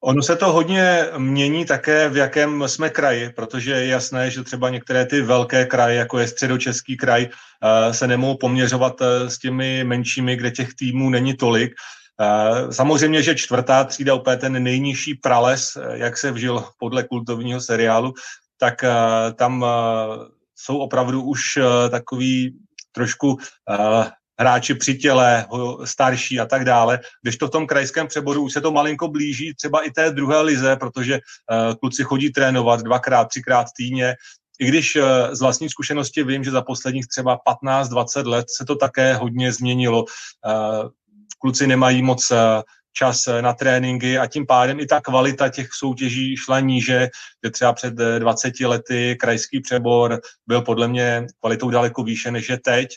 Ono 0.03 0.23
se 0.23 0.35
to 0.35 0.51
hodně 0.51 1.05
mění 1.17 1.65
také, 1.65 2.09
v 2.09 2.17
jakém 2.17 2.67
jsme 2.67 2.89
kraji, 2.89 3.29
protože 3.29 3.71
je 3.71 3.87
jasné, 3.87 4.31
že 4.31 4.43
třeba 4.43 4.69
některé 4.69 5.05
ty 5.05 5.21
velké 5.21 5.65
kraje, 5.65 5.95
jako 5.95 6.19
je 6.19 6.27
středočeský 6.27 6.97
kraj, 6.97 7.27
eh, 7.27 7.93
se 7.93 8.07
nemohou 8.07 8.37
poměřovat 8.37 9.01
s 9.27 9.39
těmi 9.39 9.83
menšími, 9.83 10.35
kde 10.35 10.51
těch 10.51 10.73
týmů 10.73 11.09
není 11.09 11.33
tolik. 11.33 11.71
Eh, 12.21 12.73
samozřejmě, 12.73 13.23
že 13.23 13.35
čtvrtá 13.35 13.83
třída, 13.83 14.13
úplně 14.13 14.37
ten 14.37 14.63
nejnižší 14.63 15.15
prales, 15.15 15.75
eh, 15.75 15.97
jak 15.97 16.17
se 16.17 16.31
vžil 16.31 16.63
podle 16.79 17.03
kultovního 17.03 17.61
seriálu, 17.61 18.13
tak 18.57 18.83
eh, 18.83 18.91
tam 19.35 19.65
jsou 20.55 20.77
opravdu 20.77 21.21
už 21.21 21.59
takový 21.91 22.59
trošku 22.91 23.37
hráči 24.39 24.73
při 24.75 24.95
těle, 24.95 25.45
starší 25.83 26.39
a 26.39 26.45
tak 26.45 26.65
dále, 26.65 26.99
když 27.21 27.37
to 27.37 27.47
v 27.47 27.51
tom 27.51 27.67
krajském 27.67 28.07
přeboru 28.07 28.43
už 28.43 28.53
se 28.53 28.61
to 28.61 28.71
malinko 28.71 29.07
blíží 29.07 29.53
třeba 29.55 29.81
i 29.81 29.91
té 29.91 30.11
druhé 30.11 30.41
lize, 30.41 30.75
protože 30.75 31.19
kluci 31.79 32.03
chodí 32.03 32.31
trénovat 32.31 32.81
dvakrát, 32.81 33.27
třikrát 33.27 33.67
týdně, 33.77 34.15
i 34.59 34.67
když 34.67 34.97
z 35.31 35.41
vlastní 35.41 35.69
zkušenosti 35.69 36.23
vím, 36.23 36.43
že 36.43 36.51
za 36.51 36.61
posledních 36.61 37.07
třeba 37.07 37.39
15-20 37.63 38.27
let 38.27 38.45
se 38.57 38.65
to 38.65 38.75
také 38.75 39.13
hodně 39.13 39.51
změnilo 39.51 40.05
kluci 41.39 41.67
nemají 41.67 42.01
moc 42.01 42.31
eh, 42.31 42.37
čas 42.93 43.27
eh, 43.27 43.41
na 43.41 43.53
tréninky 43.53 44.17
a 44.17 44.27
tím 44.27 44.45
pádem 44.45 44.79
i 44.79 44.85
ta 44.85 45.01
kvalita 45.01 45.49
těch 45.49 45.67
soutěží 45.71 46.37
šla 46.37 46.59
níže, 46.59 47.09
že 47.45 47.51
třeba 47.51 47.73
před 47.73 47.93
20 47.93 48.53
eh, 48.61 48.67
lety 48.67 49.17
krajský 49.19 49.61
přebor 49.61 50.21
byl 50.47 50.61
podle 50.61 50.87
mě 50.87 51.27
kvalitou 51.39 51.69
daleko 51.69 52.03
výše 52.03 52.31
než 52.31 52.49
je 52.49 52.59
teď. 52.59 52.89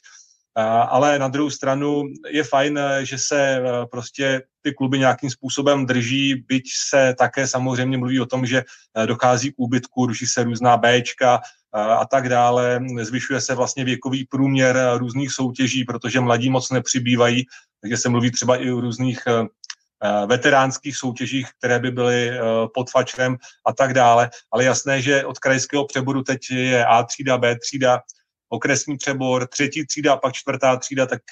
Ale 0.89 1.19
na 1.19 1.29
druhou 1.29 1.51
stranu 1.51 2.03
je 2.31 2.45
fajn, 2.45 2.81
že 3.03 3.19
se 3.19 3.63
prostě 3.91 4.43
ty 4.63 4.73
kluby 4.73 4.99
nějakým 4.99 5.31
způsobem 5.31 5.87
drží, 5.87 6.45
byť 6.49 6.65
se 6.89 7.15
také 7.19 7.49
samozřejmě 7.49 7.99
mluví 7.99 8.21
o 8.21 8.27
tom, 8.27 8.47
že 8.47 8.63
dochází 9.07 9.51
k 9.51 9.59
úbytku, 9.59 10.07
ruší 10.07 10.27
se 10.27 10.45
různá 10.45 10.77
Bčka, 10.77 11.41
a 11.75 12.07
tak 12.07 12.29
dále. 12.29 12.81
Zvyšuje 13.01 13.41
se 13.41 13.55
vlastně 13.55 13.85
věkový 13.85 14.25
průměr 14.25 14.79
různých 14.97 15.33
soutěží, 15.33 15.85
protože 15.85 16.21
mladí 16.21 16.51
moc 16.51 16.71
nepřibývají 16.71 17.45
takže 17.83 17.97
se 17.97 18.09
mluví 18.09 18.31
třeba 18.31 18.57
i 18.57 18.73
o 18.73 18.81
různých 18.81 19.19
veteránských 20.27 20.97
soutěžích, 20.97 21.49
které 21.59 21.79
by 21.79 21.91
byly 21.91 22.31
pod 22.75 22.91
fačem 22.91 23.37
a 23.67 23.73
tak 23.73 23.95
dále. 23.95 24.31
Ale 24.53 24.65
jasné, 24.65 25.03
že 25.03 25.25
od 25.25 25.39
krajského 25.39 25.87
přeboru 25.87 26.23
teď 26.23 26.51
je 26.51 26.87
A 26.87 27.03
třída, 27.03 27.39
B 27.39 27.59
třída, 27.59 28.01
okresní 28.53 28.97
přebor, 28.97 29.47
třetí 29.47 29.87
třída, 29.87 30.17
pak 30.17 30.33
čtvrtá 30.33 30.77
třída, 30.77 31.07
tak 31.07 31.23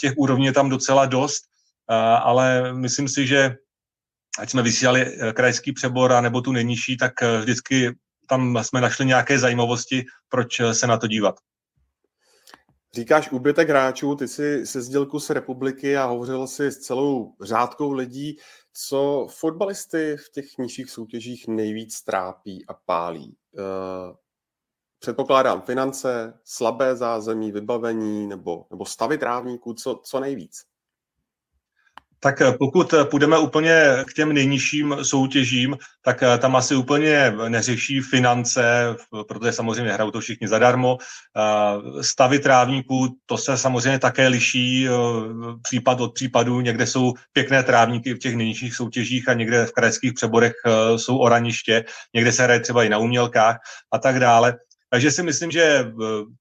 těch 0.00 0.12
úrovní 0.16 0.46
je 0.46 0.52
tam 0.52 0.68
docela 0.68 1.06
dost, 1.06 1.42
ale 2.22 2.72
myslím 2.72 3.08
si, 3.08 3.26
že 3.26 3.56
ať 4.38 4.50
jsme 4.50 4.62
vysílali 4.62 5.18
krajský 5.32 5.72
přebor 5.72 6.12
a 6.12 6.20
nebo 6.20 6.40
tu 6.40 6.52
nejnižší, 6.52 6.96
tak 6.96 7.12
vždycky 7.40 7.94
tam 8.28 8.58
jsme 8.62 8.80
našli 8.80 9.06
nějaké 9.06 9.38
zajímavosti, 9.38 10.04
proč 10.28 10.60
se 10.72 10.86
na 10.86 10.98
to 10.98 11.06
dívat. 11.06 11.34
Říkáš 12.94 13.30
úbytek 13.30 13.68
hráčů, 13.68 14.14
ty 14.14 14.28
jsi 14.28 14.66
se 14.66 14.82
sděl 14.82 15.06
kus 15.06 15.30
republiky 15.30 15.96
a 15.96 16.04
hovořil 16.04 16.46
si 16.46 16.66
s 16.66 16.78
celou 16.78 17.34
řádkou 17.42 17.92
lidí, 17.92 18.36
co 18.72 19.26
fotbalisty 19.30 20.16
v 20.16 20.30
těch 20.32 20.58
nižších 20.58 20.90
soutěžích 20.90 21.48
nejvíc 21.48 22.02
trápí 22.02 22.64
a 22.68 22.74
pálí. 22.74 23.36
Předpokládám 25.00 25.62
finance, 25.62 26.34
slabé 26.44 26.96
zázemí, 26.96 27.52
vybavení 27.52 28.26
nebo, 28.26 28.66
nebo 28.70 28.84
stavy 28.84 29.18
trávníků, 29.18 29.74
co, 29.74 30.00
co 30.04 30.20
nejvíc? 30.20 30.70
Tak 32.22 32.40
eh, 32.40 32.52
pokud 32.52 32.94
eh, 32.94 33.04
půjdeme 33.04 33.38
úplně 33.38 33.82
k 34.06 34.12
těm 34.12 34.32
nejnižším 34.32 34.96
soutěžím, 35.02 35.76
tak 36.02 36.22
eh, 36.22 36.38
tam 36.38 36.56
asi 36.56 36.74
úplně 36.74 37.34
neřeší 37.48 38.00
finance, 38.00 38.96
protože 39.28 39.52
samozřejmě 39.52 39.92
hrajou 39.92 40.10
to 40.10 40.20
všichni 40.20 40.48
zadarmo. 40.48 40.98
Stavy 42.00 42.38
trávníků, 42.38 43.08
to 43.26 43.38
se 43.38 43.56
samozřejmě 43.56 43.98
také 43.98 44.28
liší 44.28 44.88
případ 45.62 46.00
od 46.00 46.14
případu. 46.14 46.60
Někde 46.60 46.86
jsou 46.86 47.12
pěkné 47.32 47.62
trávníky 47.62 48.14
v 48.14 48.18
těch 48.18 48.36
nejnižších 48.36 48.74
soutěžích 48.74 49.28
a 49.28 49.32
někde 49.32 49.66
v 49.66 49.72
krajských 49.72 50.12
přeborech 50.12 50.52
jsou 50.96 51.18
oraniště, 51.18 51.84
někde 52.14 52.32
se 52.32 52.42
hraje 52.42 52.60
třeba 52.60 52.84
i 52.84 52.88
na 52.88 52.98
umělkách 52.98 53.56
a 53.92 53.98
tak 53.98 54.20
dále. 54.20 54.58
Takže 54.90 55.10
si 55.10 55.22
myslím, 55.22 55.50
že 55.50 55.92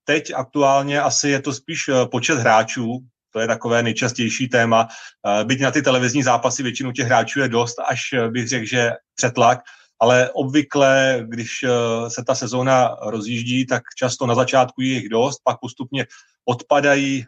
teď 0.04 0.34
aktuálně 0.36 1.02
asi 1.02 1.30
je 1.30 1.42
to 1.42 1.54
spíš 1.54 1.90
počet 2.12 2.40
hráčů, 2.40 3.00
to 3.32 3.40
je 3.40 3.48
takové 3.48 3.84
nejčastější 3.84 4.48
téma. 4.48 4.88
Eh, 4.88 5.46
byť 5.46 5.62
na 5.62 5.72
ty 5.72 5.82
televizní 5.82 6.24
zápasy 6.24 6.64
většinu 6.64 6.92
těch 6.92 7.06
hráčů 7.06 7.40
je 7.40 7.50
dost, 7.50 7.76
až 7.88 8.02
eh, 8.14 8.30
bych 8.30 8.48
řekl, 8.48 8.66
že 8.66 8.92
přetlak, 9.16 9.60
ale 10.00 10.30
obvykle, 10.30 11.20
když 11.28 11.50
eh, 11.64 12.10
se 12.10 12.24
ta 12.24 12.36
sezóna 12.36 12.96
rozjíždí, 13.02 13.66
tak 13.66 13.84
často 13.98 14.26
na 14.26 14.36
začátku 14.36 14.82
je 14.82 14.88
jich 14.88 15.10
dost, 15.10 15.42
pak 15.44 15.60
postupně 15.60 16.06
odpadají 16.46 17.26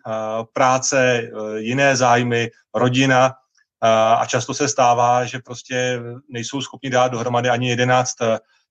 práce, 0.54 1.30
jiné 1.58 1.96
zájmy, 1.96 2.50
rodina 2.76 3.34
a 4.18 4.26
často 4.28 4.54
se 4.54 4.68
stává, 4.68 5.26
že 5.26 5.40
prostě 5.40 6.00
nejsou 6.30 6.62
schopni 6.62 6.90
dát 6.90 7.08
dohromady 7.08 7.50
ani 7.50 7.70
11 7.70 8.14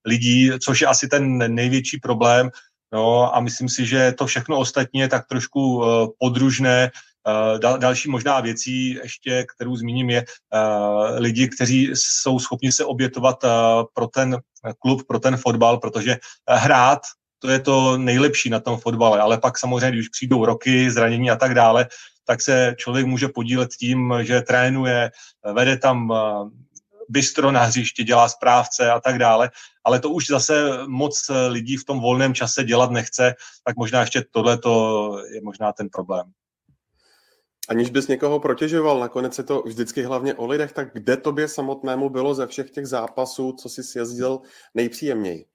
lidí, 0.04 0.50
což 0.64 0.80
je 0.80 0.86
asi 0.86 1.08
ten 1.08 1.54
největší 1.54 1.98
problém. 1.98 2.50
No 2.92 3.36
a 3.36 3.40
myslím 3.40 3.68
si, 3.68 3.86
že 3.86 4.12
to 4.12 4.26
všechno 4.26 4.58
ostatní 4.58 5.00
je 5.00 5.08
tak 5.08 5.26
trošku 5.26 5.84
podružné, 6.18 6.90
Eh, 7.28 7.58
dal, 7.58 7.78
další 7.78 8.10
možná 8.10 8.40
věcí 8.40 8.90
ještě, 9.02 9.46
kterou 9.54 9.76
zmíním, 9.76 10.10
je 10.10 10.24
uh, 10.24 11.18
lidi, 11.18 11.48
kteří 11.48 11.90
jsou 11.94 12.38
schopni 12.38 12.72
se 12.72 12.84
obětovat 12.84 13.44
pro 13.94 14.06
ten 14.06 14.38
klub, 14.78 15.06
pro 15.06 15.18
ten 15.18 15.36
fotbal, 15.36 15.78
protože 15.78 16.16
hrát 16.48 17.00
to 17.38 17.48
je 17.48 17.58
to 17.58 17.96
nejlepší 17.96 18.50
na 18.50 18.60
tom 18.60 18.78
fotbale, 18.78 19.20
ale 19.20 19.38
pak 19.38 19.58
samozřejmě, 19.58 19.90
když 19.90 20.08
přijdou 20.08 20.44
roky, 20.44 20.90
zranění 20.90 21.30
a 21.30 21.36
tak 21.36 21.54
dále, 21.54 21.88
tak 22.24 22.42
se 22.42 22.74
člověk 22.76 23.06
může 23.06 23.28
podílet 23.28 23.70
tím, 23.70 24.14
že 24.20 24.40
trénuje, 24.40 25.10
vede 25.52 25.76
tam 25.76 26.12
bystro 27.10 27.52
na 27.52 27.64
hřišti, 27.64 28.04
dělá 28.04 28.28
správce 28.28 28.90
a 28.90 29.00
tak 29.00 29.18
dále, 29.18 29.50
ale 29.84 30.00
to 30.00 30.10
už 30.10 30.26
zase 30.26 30.78
moc 30.86 31.30
lidí 31.48 31.76
v 31.76 31.84
tom 31.84 32.00
volném 32.00 32.34
čase 32.34 32.64
dělat 32.64 32.90
nechce, 32.90 33.34
tak 33.64 33.76
možná 33.76 34.00
ještě 34.00 34.24
tohle 34.30 34.58
je 35.34 35.40
možná 35.42 35.72
ten 35.72 35.88
problém. 35.88 36.32
Aniž 37.68 37.90
bys 37.90 38.08
někoho 38.08 38.40
protěžoval, 38.40 39.00
nakonec 39.00 39.38
je 39.38 39.44
to 39.44 39.62
vždycky 39.62 40.02
hlavně 40.02 40.34
o 40.34 40.46
lidech, 40.46 40.72
tak 40.72 40.92
kde 40.92 41.16
tobě 41.16 41.48
samotnému 41.48 42.08
bylo 42.08 42.34
ze 42.34 42.46
všech 42.46 42.70
těch 42.70 42.86
zápasů, 42.86 43.52
co 43.52 43.68
jsi 43.68 43.82
sjezdil 43.82 44.40
nejpříjemněji? 44.74 45.46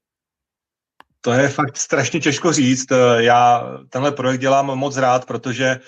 To 1.22 1.32
je 1.32 1.50
fakt 1.50 1.78
strašně 1.78 2.20
těžko 2.20 2.54
říct. 2.54 2.86
Já 3.18 3.64
tenhle 3.90 4.12
projekt 4.12 4.42
dělám 4.42 4.66
moc 4.66 4.98
rád, 4.98 5.26
protože 5.26 5.80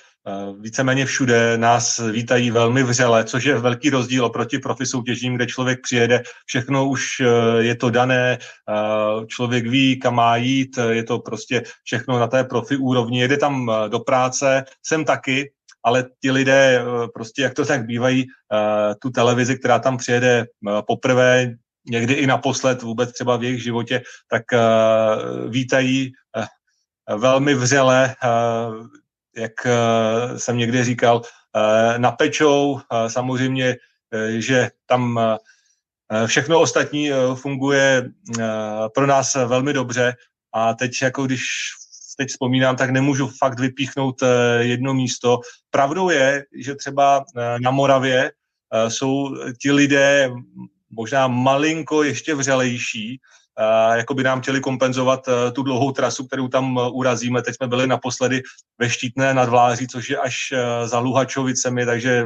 víceméně 0.59 1.05
všude 1.05 1.57
nás 1.57 1.99
vítají 2.11 2.51
velmi 2.51 2.83
vřele, 2.83 3.23
což 3.23 3.43
je 3.43 3.59
velký 3.59 3.89
rozdíl 3.89 4.25
oproti 4.25 4.59
profi 4.59 4.85
soutěžím, 4.85 5.35
kde 5.35 5.45
člověk 5.47 5.79
přijede, 5.83 6.23
všechno 6.45 6.89
už 6.89 7.05
eh, 7.19 7.25
je 7.63 7.75
to 7.75 7.89
dané, 7.89 8.37
eh, 8.41 9.25
člověk 9.27 9.67
ví, 9.67 9.99
kam 9.99 10.15
má 10.15 10.37
jít, 10.37 10.79
je 10.89 11.03
to 11.03 11.19
prostě 11.19 11.63
všechno 11.83 12.19
na 12.19 12.27
té 12.27 12.43
profi 12.43 12.77
úrovni, 12.77 13.21
jede 13.21 13.37
tam 13.37 13.71
do 13.87 13.99
práce, 13.99 14.63
jsem 14.83 15.05
taky, 15.05 15.51
ale 15.87 16.05
ti 16.21 16.31
lidé 16.31 16.79
eh, 16.81 17.07
prostě, 17.13 17.41
jak 17.41 17.53
to 17.53 17.65
tak 17.65 17.85
bývají, 17.85 18.25
eh, 18.27 18.95
tu 18.95 19.09
televizi, 19.09 19.59
která 19.59 19.79
tam 19.79 19.97
přijede 19.97 20.45
eh, 20.45 20.81
poprvé, 20.87 21.55
někdy 21.89 22.13
i 22.13 22.27
naposled 22.27 22.81
vůbec 22.81 23.11
třeba 23.11 23.37
v 23.37 23.43
jejich 23.43 23.63
životě, 23.63 24.01
tak 24.27 24.43
vítají 25.47 26.11
velmi 27.15 27.53
vřele, 27.53 28.15
jak 29.38 29.53
jsem 30.38 30.57
někdy 30.57 30.84
říkal, 30.84 31.22
napečou. 31.97 32.80
Samozřejmě, 33.07 33.76
že 34.38 34.69
tam 34.85 35.19
všechno 36.26 36.61
ostatní 36.61 37.11
funguje 37.35 38.09
pro 38.93 39.07
nás 39.07 39.35
velmi 39.35 39.73
dobře 39.73 40.14
a 40.53 40.73
teď, 40.73 40.91
jako 41.01 41.26
když 41.26 41.41
teď 42.18 42.30
vzpomínám, 42.30 42.76
tak 42.76 42.89
nemůžu 42.89 43.27
fakt 43.27 43.59
vypíchnout 43.59 44.23
eh, 44.23 44.64
jedno 44.64 44.93
místo. 44.93 45.39
Pravdou 45.69 46.09
je, 46.09 46.45
že 46.55 46.76
třeba 46.76 47.26
eh, 47.38 47.59
na 47.59 47.72
Moravě 47.72 48.31
eh, 48.31 48.89
jsou 48.89 49.35
ti 49.61 49.72
lidé 49.72 50.31
možná 50.89 51.27
malinko 51.27 52.03
ještě 52.03 52.35
vřelejší, 52.35 53.19
jako 53.93 54.13
by 54.13 54.23
nám 54.23 54.41
chtěli 54.41 54.59
kompenzovat 54.59 55.29
tu 55.53 55.63
dlouhou 55.63 55.91
trasu, 55.91 56.27
kterou 56.27 56.47
tam 56.47 56.79
urazíme. 56.91 57.41
Teď 57.41 57.55
jsme 57.55 57.67
byli 57.67 57.88
naposledy 57.88 58.41
ve 58.77 58.89
Štítné 58.89 59.34
nad 59.34 59.49
Vláří, 59.49 59.88
což 59.88 60.09
je 60.09 60.17
až 60.17 60.53
za 60.85 60.99
Luhačovicemi, 60.99 61.85
takže 61.85 62.25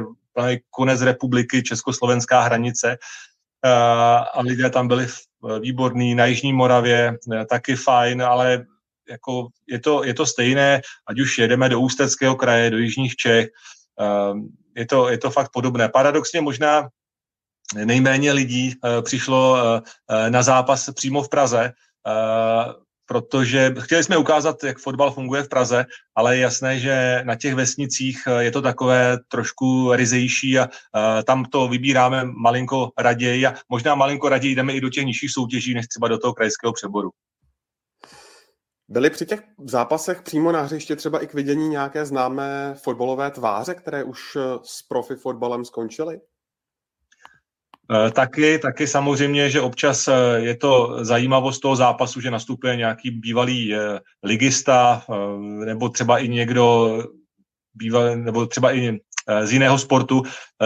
konec 0.70 1.02
republiky, 1.02 1.62
československá 1.62 2.40
hranice. 2.40 2.96
A 4.34 4.40
lidé 4.40 4.70
tam 4.70 4.88
byli 4.88 5.06
výborní, 5.60 6.14
na 6.14 6.26
Jižní 6.26 6.52
Moravě 6.52 7.18
taky 7.48 7.76
fajn, 7.76 8.22
ale 8.22 8.64
jako 9.10 9.48
je, 9.66 9.80
to, 9.80 10.04
je 10.04 10.14
to 10.14 10.26
stejné, 10.26 10.80
ať 11.06 11.20
už 11.20 11.38
jedeme 11.38 11.68
do 11.68 11.80
Ústeckého 11.80 12.36
kraje, 12.36 12.70
do 12.70 12.78
Jižních 12.78 13.16
Čech, 13.16 13.48
je 14.76 14.86
to, 14.86 15.08
je 15.08 15.18
to 15.18 15.30
fakt 15.30 15.50
podobné. 15.52 15.88
Paradoxně 15.88 16.40
možná 16.40 16.88
nejméně 17.74 18.32
lidí 18.32 18.74
eh, 18.74 19.02
přišlo 19.02 19.56
eh, 19.56 19.82
eh, 20.10 20.30
na 20.30 20.42
zápas 20.42 20.90
přímo 20.90 21.22
v 21.22 21.28
Praze, 21.28 21.72
protože 23.06 23.74
chtěli 23.78 24.04
jsme 24.04 24.16
ukázat, 24.16 24.64
jak 24.64 24.78
fotbal 24.78 25.10
funguje 25.10 25.42
v 25.42 25.48
Praze, 25.48 25.84
ale 26.14 26.36
je 26.36 26.42
jasné, 26.42 26.78
že 26.78 27.22
na 27.24 27.34
těch 27.34 27.54
vesnicích 27.54 28.22
je 28.38 28.50
to 28.50 28.62
takové 28.62 29.18
trošku 29.28 29.92
rizejší 29.92 30.58
a 30.58 30.68
tam 31.26 31.44
to 31.44 31.68
vybíráme 31.68 32.24
malinko 32.24 32.90
raději 32.98 33.46
a 33.46 33.54
možná 33.68 33.94
malinko 33.94 34.28
raději 34.28 34.54
jdeme 34.54 34.72
i 34.72 34.80
do 34.80 34.90
těch 34.90 35.04
nižších 35.04 35.30
soutěží, 35.30 35.74
než 35.74 35.86
třeba 35.86 36.08
do 36.08 36.18
toho 36.18 36.34
krajského 36.34 36.72
přeboru. 36.72 37.10
Byly 38.88 39.10
při 39.10 39.26
těch 39.26 39.42
zápasech 39.64 40.22
přímo 40.22 40.52
na 40.52 40.62
hřiště 40.62 40.96
třeba 40.96 41.22
i 41.22 41.26
k 41.26 41.34
vidění 41.34 41.68
nějaké 41.68 42.06
známé 42.06 42.74
fotbalové 42.82 43.30
tváře, 43.30 43.74
které 43.74 44.04
už 44.04 44.36
s 44.62 44.82
profi 44.82 45.14
fotbalem 45.14 45.64
skončily? 45.64 46.20
Eh, 47.90 48.10
taky, 48.10 48.58
taky 48.58 48.86
samozřejmě, 48.86 49.50
že 49.50 49.60
občas 49.60 50.08
eh, 50.08 50.14
je 50.36 50.56
to 50.56 50.98
zajímavost 51.04 51.60
toho 51.60 51.76
zápasu, 51.76 52.20
že 52.20 52.30
nastupuje 52.30 52.76
nějaký 52.76 53.10
bývalý 53.10 53.74
ligista 54.22 55.02
nebo 55.64 55.88
třeba 55.88 56.18
i 56.18 56.28
někdo 56.28 56.98
býval, 57.74 58.16
nebo 58.16 58.46
třeba 58.46 58.74
i 58.74 58.98
z 59.44 59.52
jiného 59.52 59.78
sportu, 59.78 60.22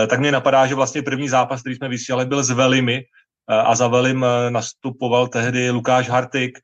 tak 0.08 0.20
mě 0.20 0.32
napadá, 0.32 0.66
že 0.66 0.74
vlastně 0.74 1.02
první 1.02 1.28
zápas, 1.28 1.60
který 1.60 1.76
jsme 1.76 1.88
vysílali, 1.88 2.26
byl 2.26 2.44
s 2.44 2.50
Velimi 2.50 3.02
a 3.48 3.74
za 3.74 3.88
Velim 3.88 4.26
nastupoval 4.48 5.28
tehdy 5.28 5.70
Lukáš 5.70 6.08
Hartik, 6.08 6.58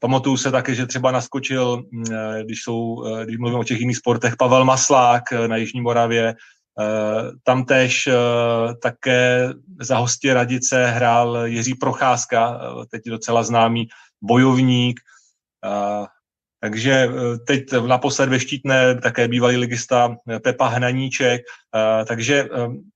pamatuju 0.00 0.36
se 0.36 0.50
taky, 0.50 0.74
že 0.74 0.86
třeba 0.86 1.10
naskočil, 1.10 1.82
uh, 1.92 2.04
když, 2.44 2.62
jsou, 2.62 3.04
když 3.24 3.38
mluvím 3.38 3.58
o 3.58 3.64
těch 3.64 3.80
jiných 3.80 3.96
sportech, 3.96 4.36
Pavel 4.36 4.64
Maslák 4.64 5.22
na 5.46 5.56
Jižní 5.56 5.80
Moravě. 5.80 6.34
Uh, 6.80 7.30
tam 7.42 7.64
tež 7.64 8.06
uh, 8.06 8.74
také 8.82 9.48
za 9.80 9.96
hostě 9.96 10.34
Radice 10.34 10.86
hrál 10.86 11.46
Jiří 11.46 11.74
Procházka, 11.74 12.50
uh, 12.50 12.84
teď 12.90 13.02
docela 13.04 13.42
známý 13.42 13.88
bojovník. 14.22 15.00
Takže 16.60 16.92
eh, 16.92 17.38
teď 17.46 17.72
naposled 17.86 18.28
ve 18.28 18.40
Štítné 18.40 19.00
také 19.00 19.28
bývalý 19.28 19.56
ligista 19.56 20.16
Pepa 20.42 20.66
Hnaníček, 20.66 21.40
takže 22.08 22.48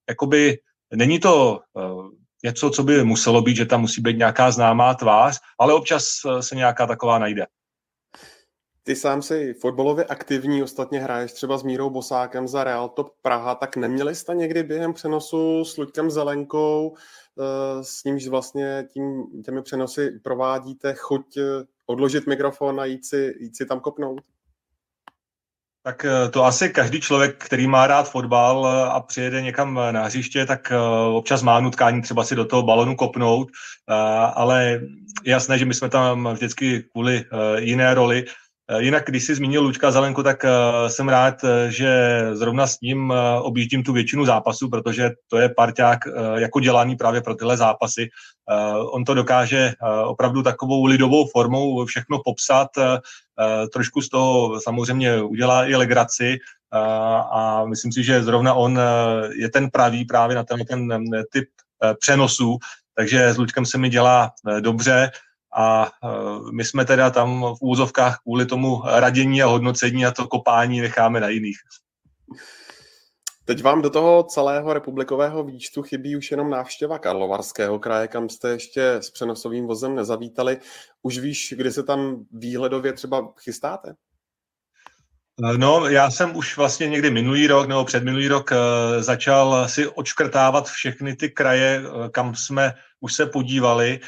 jakoby 0.09 0.59
není 0.94 1.19
to 1.20 1.61
něco, 2.44 2.70
co 2.70 2.82
by 2.82 3.05
muselo 3.05 3.43
být, 3.43 3.56
že 3.56 3.66
tam 3.66 3.81
musí 3.81 4.01
být 4.01 4.16
nějaká 4.19 4.51
známá 4.51 4.94
tvář, 4.94 5.40
ale 5.61 5.74
občas 5.74 6.05
se 6.40 6.56
nějaká 6.56 6.86
taková 6.86 7.19
najde. 7.19 7.47
Ty 8.86 8.97
sám 8.97 9.23
si 9.23 9.55
fotbalově 9.55 10.05
aktivní, 10.05 10.62
ostatně 10.62 11.01
hraješ 11.01 11.32
třeba 11.32 11.59
s 11.59 11.62
Mírou 11.62 11.90
Bosákem 11.90 12.48
za 12.48 12.65
Real 12.65 12.89
Top 12.89 13.09
Praha, 13.23 13.55
tak 13.55 13.77
neměli 13.77 14.15
jste 14.15 14.35
někdy 14.35 14.62
během 14.62 14.93
přenosu 14.93 15.65
s 15.65 15.77
Luďkem 15.77 16.11
Zelenkou, 16.11 16.97
eh, 16.97 17.85
s 17.85 18.05
nímž 18.05 18.27
vlastně 18.27 18.89
tím, 18.93 19.24
těmi 19.44 19.62
přenosy 19.62 20.11
provádíte, 20.23 20.94
chuť 20.94 21.36
eh, 21.36 21.43
odložit 21.86 22.27
mikrofon 22.27 22.81
a 22.81 22.85
jít 22.85 23.05
si, 23.05 23.35
jít 23.40 23.56
si 23.56 23.66
tam 23.66 23.81
kopnout? 23.81 24.20
Tak 25.82 26.05
eh, 26.05 26.28
to 26.28 26.44
asi 26.44 26.70
každý 26.70 27.01
člověk, 27.01 27.44
který 27.44 27.66
má 27.66 27.86
rád 27.86 28.11
fotbal 28.11 28.66
a 28.66 29.01
přijede 29.01 29.43
někam 29.43 29.74
na 29.90 30.05
hřiště, 30.05 30.47
tak 30.47 30.73
občas 31.12 31.43
má 31.43 31.61
nutkání 31.61 32.02
třeba 32.02 32.24
si 32.24 32.35
do 32.35 32.44
toho 32.44 32.62
balonu 32.62 32.97
kopnout, 32.97 33.48
ale 34.35 34.65
je 34.65 34.81
jasné, 35.24 35.59
že 35.59 35.65
my 35.65 35.74
jsme 35.74 35.89
tam 35.89 36.28
vždycky 36.32 36.82
kvůli 36.82 37.24
jiné 37.59 37.94
roli, 37.94 38.24
jinak, 38.78 39.05
když 39.07 39.24
jsi 39.24 39.35
zmínil 39.35 39.62
Lučka 39.62 39.91
Zelenku, 39.91 40.23
tak 40.23 40.45
uh, 40.45 40.89
jsem 40.89 41.09
rád, 41.09 41.45
eh, 41.45 41.70
že 41.70 42.20
zrovna 42.32 42.66
s 42.66 42.81
ním 42.81 43.12
objíždím 43.41 43.82
tu 43.82 43.93
většinu 43.93 44.24
zápasů, 44.24 44.70
protože 44.70 45.11
to 45.28 45.39
je 45.39 45.49
parťák 45.49 45.99
jako 46.35 46.61
dělaný 46.61 46.97
právě 46.97 47.20
pro 47.20 47.35
tyhle 47.35 47.57
zápasy. 47.57 48.09
On 48.93 49.05
to 49.05 49.15
dokáže 49.15 49.73
opravdu 50.05 50.43
takovou 50.43 50.85
lidovou 50.85 51.27
formou 51.32 51.85
všechno 51.85 52.19
popsat, 52.24 52.69
trošku 53.73 54.03
z 54.03 54.09
toho 54.09 54.61
samozřejmě 54.61 55.23
udělá 55.23 55.66
i 55.66 55.74
legraci 55.74 56.39
a 57.32 57.65
myslím 57.65 57.93
si, 57.93 58.03
že 58.03 58.23
zrovna 58.23 58.55
on 58.55 58.81
je 59.35 59.51
ten 59.51 59.70
pravý 59.70 60.05
právě 60.05 60.36
na 60.36 60.45
ten, 60.45 60.65
ten 60.65 60.89
typ 61.32 61.49
uh, 61.85 61.93
přenosů, 62.01 62.59
takže 62.97 63.28
s 63.28 63.39
Lučkem 63.39 63.66
se 63.66 63.78
mi 63.78 63.89
dělá 63.89 64.31
dobře 64.61 65.11
a 65.56 65.86
e, 65.86 66.09
my 66.52 66.64
jsme 66.64 66.85
teda 66.85 67.10
tam 67.10 67.40
v 67.40 67.59
úzovkách 67.62 68.18
kvůli 68.22 68.47
tomu 68.47 68.82
radění 68.85 69.43
a 69.43 69.47
hodnocení 69.47 70.06
a 70.06 70.10
to 70.10 70.28
kopání 70.28 70.81
necháme 70.81 71.20
na 71.20 71.28
jiných. 71.28 71.56
Teď 73.44 73.62
vám 73.62 73.82
do 73.82 73.90
toho 73.90 74.22
celého 74.22 74.72
republikového 74.72 75.44
výčtu 75.44 75.82
chybí 75.82 76.16
už 76.16 76.31
jenom 76.31 76.51
návštěva 76.51 76.98
Karlovarského 76.98 77.78
kraje, 77.78 78.09
kam 78.09 78.28
jste 78.28 78.48
ještě 78.48 78.93
s 78.93 79.10
přenosovým 79.10 79.66
vozem 79.66 79.94
nezavítali. 79.94 80.59
Už 81.02 81.18
víš, 81.18 81.55
kdy 81.56 81.72
se 81.72 81.82
tam 81.82 82.24
výhledově 82.32 82.93
třeba 82.93 83.32
chystáte? 83.40 83.94
No, 85.56 85.89
já 85.89 86.10
jsem 86.10 86.36
už 86.36 86.56
vlastně 86.56 86.89
někdy 86.89 87.10
minulý 87.10 87.47
rok 87.47 87.68
nebo 87.68 87.85
předminulý 87.85 88.28
rok 88.28 88.52
e, 88.52 88.56
začal 89.02 89.68
si 89.68 89.89
odškrtávat 89.89 90.68
všechny 90.68 91.16
ty 91.16 91.31
kraje, 91.31 91.82
e, 91.82 92.09
kam 92.10 92.35
jsme 92.35 92.74
už 93.01 93.14
se 93.14 93.26
podívali. 93.26 94.01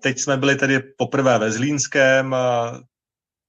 Teď 0.00 0.18
jsme 0.18 0.36
byli 0.36 0.56
tedy 0.56 0.80
poprvé 0.96 1.38
ve 1.38 1.52
Zlínském, 1.52 2.34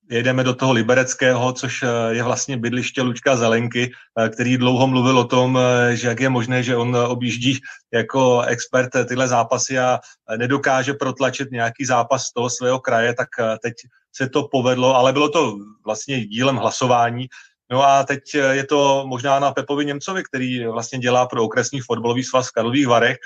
jedeme 0.09 0.43
do 0.43 0.53
toho 0.53 0.73
Libereckého, 0.73 1.53
což 1.53 1.83
e, 1.83 1.87
je 2.15 2.23
vlastně 2.23 2.57
bydliště 2.57 3.01
Lučka 3.01 3.35
Zelenky, 3.35 3.91
e, 4.19 4.29
který 4.29 4.57
dlouho 4.57 4.87
mluvil 4.87 5.19
o 5.19 5.23
tom, 5.23 5.57
e, 5.57 5.95
že 5.95 6.07
jak 6.07 6.19
je 6.19 6.29
možné, 6.29 6.63
že 6.63 6.75
on 6.75 6.95
objíždí 6.95 7.59
jako 7.93 8.41
expert 8.41 8.89
tyhle 9.07 9.27
zápasy 9.27 9.79
a 9.79 9.99
nedokáže 10.37 10.93
protlačit 10.93 11.51
nějaký 11.51 11.85
zápas 11.85 12.23
z 12.23 12.33
toho 12.33 12.49
svého 12.49 12.79
kraje, 12.79 13.13
tak 13.13 13.27
teď 13.63 13.73
se 14.15 14.29
to 14.29 14.47
povedlo, 14.51 14.95
ale 14.95 15.13
bylo 15.13 15.29
to 15.29 15.55
vlastně 15.85 16.25
dílem 16.25 16.55
hlasování. 16.55 17.27
No 17.71 17.83
a 17.83 18.03
teď 18.03 18.33
je 18.33 18.63
to 18.63 19.03
možná 19.07 19.39
na 19.39 19.51
Pepovi 19.51 19.85
Němcovi, 19.85 20.23
který 20.23 20.65
vlastně 20.65 20.99
dělá 20.99 21.25
pro 21.25 21.43
okresní 21.43 21.81
fotbalový 21.81 22.23
svaz 22.23 22.49
v 22.49 22.51
Karlových 22.51 22.87
Varech, 22.87 23.17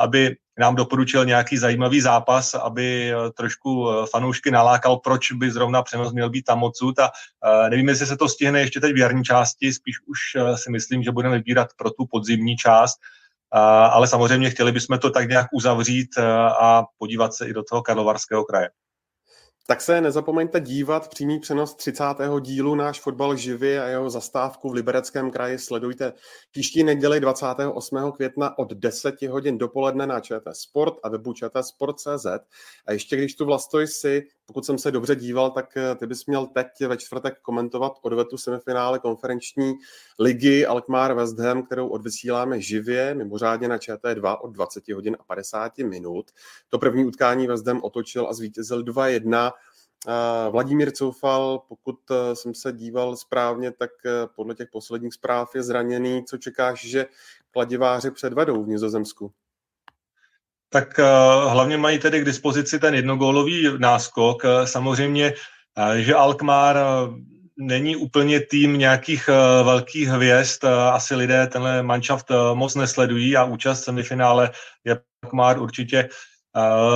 aby 0.00 0.36
nám 0.58 0.74
doporučil 0.74 1.24
nějaký 1.24 1.58
zajímavý 1.58 2.00
zápas, 2.00 2.54
aby 2.54 3.12
eh, 3.12 3.30
trošku 3.30 3.90
eh, 3.90 4.06
fanoušky 4.10 4.50
nalákal, 4.50 4.96
proč 4.96 5.32
by 5.32 5.50
zrovna 5.50 5.82
přenos 5.82 6.12
měl 6.12 6.30
být 6.30 6.42
tam 6.42 6.62
odsud 6.62 6.98
a 6.98 7.10
eh, 7.44 7.70
nevím, 7.70 7.88
jestli 7.88 8.06
se 8.06 8.16
to 8.16 8.28
stihne 8.28 8.60
ještě 8.60 8.80
teď 8.80 8.92
v 8.92 8.98
jarní 8.98 9.24
části, 9.24 9.72
spíš 9.72 9.96
už 10.06 10.18
si 10.54 10.70
myslím, 10.70 11.02
že 11.02 11.12
budeme 11.12 11.36
vybírat 11.36 11.68
pro 11.76 11.90
tu 11.90 12.06
podzimní 12.10 12.56
část, 12.56 12.96
ale 13.90 14.08
samozřejmě 14.08 14.50
chtěli 14.50 14.72
bychom 14.72 14.98
to 14.98 15.10
tak 15.10 15.28
nějak 15.28 15.46
uzavřít 15.52 16.18
a 16.60 16.84
podívat 16.98 17.34
se 17.34 17.46
i 17.48 17.52
do 17.52 17.62
toho 17.62 17.82
Karlovarského 17.82 18.44
kraje. 18.44 18.70
Tak 19.66 19.80
se 19.80 20.00
nezapomeňte 20.00 20.60
dívat 20.60 21.08
přímý 21.08 21.40
přenos 21.40 21.74
30. 21.74 22.04
dílu 22.40 22.74
Náš 22.74 23.00
fotbal 23.00 23.36
živě 23.36 23.82
a 23.82 23.86
jeho 23.86 24.10
zastávku 24.10 24.68
v 24.68 24.72
Libereckém 24.72 25.30
kraji 25.30 25.58
sledujte 25.58 26.12
příští 26.50 26.84
neděli 26.84 27.20
28. 27.20 28.12
května 28.12 28.58
od 28.58 28.72
10 28.72 29.22
hodin 29.22 29.58
dopoledne 29.58 30.06
na 30.06 30.20
ČT 30.20 30.56
Sport 30.56 30.94
a 31.02 31.08
webu 31.08 31.34
Sport.cz. 31.60 32.26
A 32.86 32.92
ještě 32.92 33.16
když 33.16 33.34
tu 33.34 33.44
Vlastoj 33.44 33.86
si, 33.86 34.22
pokud 34.46 34.66
jsem 34.66 34.78
se 34.78 34.90
dobře 34.90 35.16
díval, 35.16 35.50
tak 35.50 35.76
eh, 35.76 35.94
ty 35.94 36.06
bys 36.06 36.26
měl 36.26 36.46
teď 36.46 36.66
ve 36.88 36.96
čtvrtek 36.96 37.40
komentovat 37.40 37.92
odvetu 38.02 38.36
semifinále 38.36 38.98
konferenční 38.98 39.74
ligy 40.18 40.66
Alkmaar 40.66 41.14
West 41.14 41.38
Ham, 41.38 41.62
kterou 41.62 41.88
odvysíláme 41.88 42.60
živě, 42.60 43.14
mimořádně 43.14 43.68
na 43.68 43.76
ČT2 43.76 44.38
od 44.40 44.50
20 44.50 44.88
hodin 44.88 45.16
a 45.20 45.24
50 45.24 45.78
minut. 45.78 46.30
To 46.68 46.78
první 46.78 47.04
utkání 47.04 47.46
West 47.46 47.66
Ham 47.66 47.80
otočil 47.82 48.28
a 48.28 48.32
zvítězil 48.32 48.84
2-1 48.84 49.52
Vladimír 50.50 50.92
Coufal, 50.92 51.58
pokud 51.68 51.98
eh, 52.10 52.36
jsem 52.36 52.54
se 52.54 52.72
díval 52.72 53.16
správně, 53.16 53.72
tak 53.72 53.90
eh, 54.06 54.10
podle 54.36 54.54
těch 54.54 54.68
posledních 54.72 55.14
zpráv 55.14 55.54
je 55.54 55.62
zraněný. 55.62 56.24
Co 56.24 56.38
čekáš, 56.38 56.84
že 56.84 57.06
kladiváři 57.50 58.10
předvedou 58.10 58.64
v 58.64 58.68
Nizozemsku? 58.68 59.32
Tak 60.74 60.98
eh, 60.98 61.04
hlavně 61.48 61.76
mají 61.76 61.98
tedy 61.98 62.20
k 62.20 62.24
dispozici 62.24 62.78
ten 62.78 62.94
jednogólový 62.94 63.78
náskok. 63.78 64.42
Samozřejmě, 64.64 65.32
že 65.96 66.14
Alkmaar 66.14 66.76
není 67.56 67.96
úplně 67.96 68.40
tým 68.40 68.78
nějakých 68.78 69.30
velkých 69.62 70.08
hvězd. 70.08 70.64
Asi 70.92 71.14
lidé 71.14 71.46
tenhle 71.46 71.82
manšaft 71.82 72.26
moc 72.54 72.74
nesledují 72.74 73.36
a 73.36 73.44
účast 73.44 73.80
v 73.80 73.84
semifinále 73.84 74.50
je 74.84 74.98
Alkmaar 75.22 75.58
určitě 75.58 76.08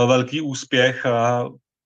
velký 0.06 0.40
úspěch 0.40 1.06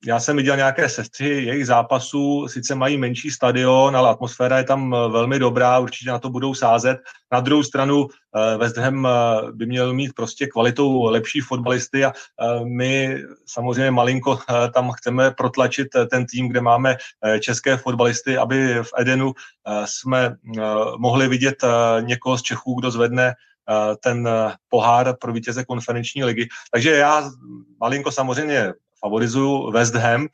já 0.06 0.20
jsem 0.20 0.36
viděl 0.36 0.56
nějaké 0.56 0.88
sestřihy 0.88 1.44
jejich 1.44 1.66
zápasů, 1.66 2.48
sice 2.48 2.74
mají 2.74 2.98
menší 2.98 3.30
stadion, 3.30 3.96
ale 3.96 4.10
atmosféra 4.10 4.58
je 4.58 4.64
tam 4.64 4.94
eh, 4.94 5.08
velmi 5.08 5.38
dobrá, 5.38 5.78
určitě 5.78 6.10
na 6.10 6.18
to 6.18 6.30
budou 6.30 6.54
sázet. 6.54 6.98
Na 7.32 7.40
druhou 7.40 7.62
stranu 7.62 8.06
eh, 8.08 8.56
West 8.56 8.76
Ham 8.76 9.06
eh, 9.06 9.10
by 9.52 9.66
měl 9.66 9.94
mít 9.94 10.12
prostě 10.14 10.46
kvalitou 10.46 11.04
lepší 11.04 11.40
fotbalisty 11.40 12.04
a 12.04 12.12
my 12.64 13.22
samozřejmě 13.46 13.90
malinko 13.90 14.38
tam 14.74 14.90
chceme 14.90 15.30
protlačit 15.30 15.88
ten 16.10 16.26
tým, 16.26 16.48
kde 16.48 16.60
máme 16.60 16.96
české 17.40 17.76
fotbalisty, 17.76 18.38
aby 18.38 18.74
v 18.82 18.88
Edenu 18.98 19.32
jsme 19.84 20.36
mohli 20.96 21.28
vidět 21.28 21.64
někoho 22.00 22.38
z 22.38 22.42
Čechů, 22.42 22.74
kdo 22.80 22.90
zvedne 22.90 23.34
ten 24.02 24.28
pohár 24.68 25.16
pro 25.20 25.32
vítěze 25.32 25.64
konferenční 25.64 26.24
ligy. 26.24 26.48
Takže 26.72 26.90
já 26.90 27.30
malinko 27.80 28.10
samozřejmě 28.10 28.72
favorizuju 29.02 29.70
West 29.70 29.94
Ham, 29.94 30.28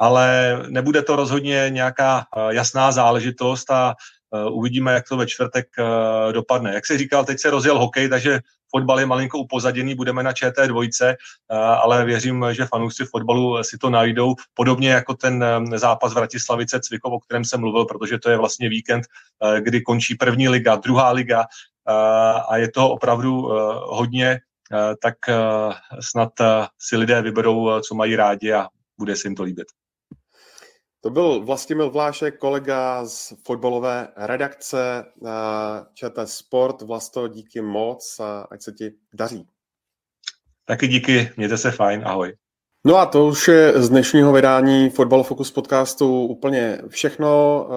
ale 0.00 0.58
nebude 0.68 1.02
to 1.02 1.16
rozhodně 1.16 1.66
nějaká 1.68 2.24
eh, 2.36 2.54
jasná 2.54 2.92
záležitost 2.92 3.70
a 3.70 3.94
eh, 4.34 4.50
uvidíme, 4.50 4.92
jak 4.92 5.08
to 5.08 5.16
ve 5.16 5.26
čtvrtek 5.26 5.66
eh, 5.78 6.32
dopadne. 6.32 6.74
Jak 6.74 6.86
se 6.86 6.98
říkal, 6.98 7.24
teď 7.24 7.40
se 7.40 7.50
rozjel 7.50 7.78
hokej, 7.78 8.08
takže 8.08 8.40
fotbal 8.70 9.00
je 9.00 9.06
malinko 9.06 9.38
upozaděný, 9.38 9.94
budeme 9.94 10.22
na 10.22 10.32
ČT2, 10.32 11.16
ale 11.82 12.04
věřím, 12.04 12.46
že 12.52 12.66
fanoušci 12.66 13.04
fotbalu 13.04 13.64
si 13.64 13.78
to 13.78 13.90
najdou, 13.90 14.34
podobně 14.54 14.90
jako 14.90 15.14
ten 15.14 15.44
zápas 15.76 16.14
Vratislavice 16.14 16.80
Cvikov, 16.80 17.12
o 17.12 17.20
kterém 17.20 17.44
jsem 17.44 17.60
mluvil, 17.60 17.84
protože 17.84 18.18
to 18.18 18.30
je 18.30 18.36
vlastně 18.36 18.68
víkend, 18.68 19.04
kdy 19.58 19.80
končí 19.80 20.14
první 20.14 20.48
liga, 20.48 20.76
druhá 20.76 21.10
liga 21.10 21.44
a 22.48 22.56
je 22.56 22.70
to 22.70 22.90
opravdu 22.90 23.50
hodně 23.82 24.40
tak 25.02 25.28
eh, 25.28 25.34
snad 26.00 26.40
eh, 26.40 26.66
si 26.78 26.96
lidé 26.96 27.22
vyberou, 27.22 27.80
co 27.80 27.94
mají 27.94 28.16
rádi 28.16 28.52
a 28.52 28.68
bude 28.98 29.16
se 29.16 29.28
jim 29.28 29.34
to 29.34 29.42
líbit. 29.42 29.66
To 31.02 31.10
byl 31.10 31.40
Vlastimil 31.44 31.90
Vlášek, 31.90 32.38
kolega 32.38 33.04
z 33.04 33.32
fotbalové 33.46 34.08
redakce 34.16 35.04
ČT 35.94 36.28
Sport. 36.28 36.82
Vlasto, 36.82 37.28
díky 37.28 37.60
moc 37.60 38.20
a 38.20 38.46
ať 38.50 38.62
se 38.62 38.72
ti 38.72 38.92
daří. 39.14 39.46
Taky 40.64 40.88
díky, 40.88 41.30
mějte 41.36 41.58
se 41.58 41.70
fajn, 41.70 42.02
ahoj. 42.04 42.36
No 42.84 42.96
a 42.96 43.06
to 43.06 43.26
už 43.26 43.48
je 43.48 43.82
z 43.82 43.88
dnešního 43.88 44.32
vydání 44.32 44.90
Fotbal 44.90 45.22
Focus 45.22 45.50
podcastu 45.50 46.26
úplně 46.26 46.78
všechno. 46.88 47.68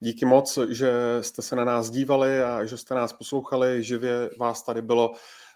Díky 0.00 0.24
moc, 0.24 0.58
že 0.68 0.92
jste 1.20 1.42
se 1.42 1.56
na 1.56 1.64
nás 1.64 1.90
dívali 1.90 2.42
a 2.42 2.64
že 2.64 2.76
jste 2.76 2.94
nás 2.94 3.12
poslouchali. 3.12 3.82
Živě 3.82 4.30
vás 4.38 4.62
tady 4.62 4.82
bylo 4.82 5.12
Eh, 5.12 5.47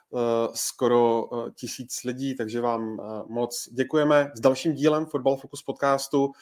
skoro 0.54 1.28
eh, 1.32 1.50
tisíc 1.50 2.04
lidí, 2.04 2.34
takže 2.34 2.60
vám 2.60 3.00
eh, 3.00 3.04
moc 3.28 3.68
děkujeme. 3.72 4.30
S 4.34 4.40
dalším 4.40 4.72
dílem 4.72 5.06
Football 5.06 5.36
Focus 5.36 5.62
podcastu 5.62 6.32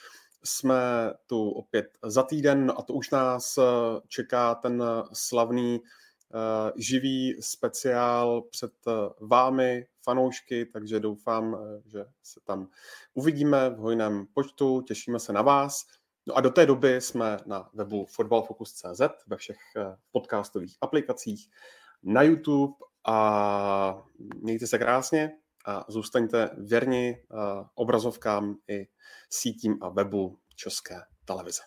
jsme 0.45 1.13
tu 1.27 1.51
opět 1.51 1.87
za 2.05 2.23
týden 2.23 2.73
a 2.77 2.83
to 2.83 2.95
už 2.95 3.11
nás 3.11 3.59
čeká 4.09 4.55
ten 4.55 4.85
slavný 5.13 5.81
živý 6.77 7.37
speciál 7.41 8.43
před 8.43 8.73
vámi, 9.21 9.87
fanoušky, 10.03 10.67
takže 10.67 11.01
doufám, 11.01 11.57
že 11.85 12.05
se 12.23 12.41
tam 12.45 12.69
uvidíme 13.15 13.71
v 13.71 13.77
hojném 13.77 14.27
počtu, 14.35 14.81
těšíme 14.81 15.19
se 15.19 15.33
na 15.33 15.43
vás. 15.43 15.87
No 16.27 16.35
a 16.35 16.41
do 16.41 16.51
té 16.51 16.67
doby 16.67 17.01
jsme 17.01 17.39
na 17.47 17.71
webu 17.75 18.07
footballfocus.cz, 18.07 19.01
ve 19.27 19.37
všech 19.37 19.59
podcastových 20.13 20.77
aplikacích, 20.81 21.51
na 22.03 22.23
YouTube 22.23 22.75
a 23.07 24.03
mějte 24.43 24.67
se 24.67 24.79
krásně 24.79 25.31
a 25.67 25.85
zůstaňte 25.89 26.51
věrni 26.59 27.23
obrazovkám 27.75 28.57
i 28.69 28.89
sítím 29.31 29.79
a 29.83 29.89
webu 29.89 30.39
České 30.57 31.01
televize. 31.25 31.63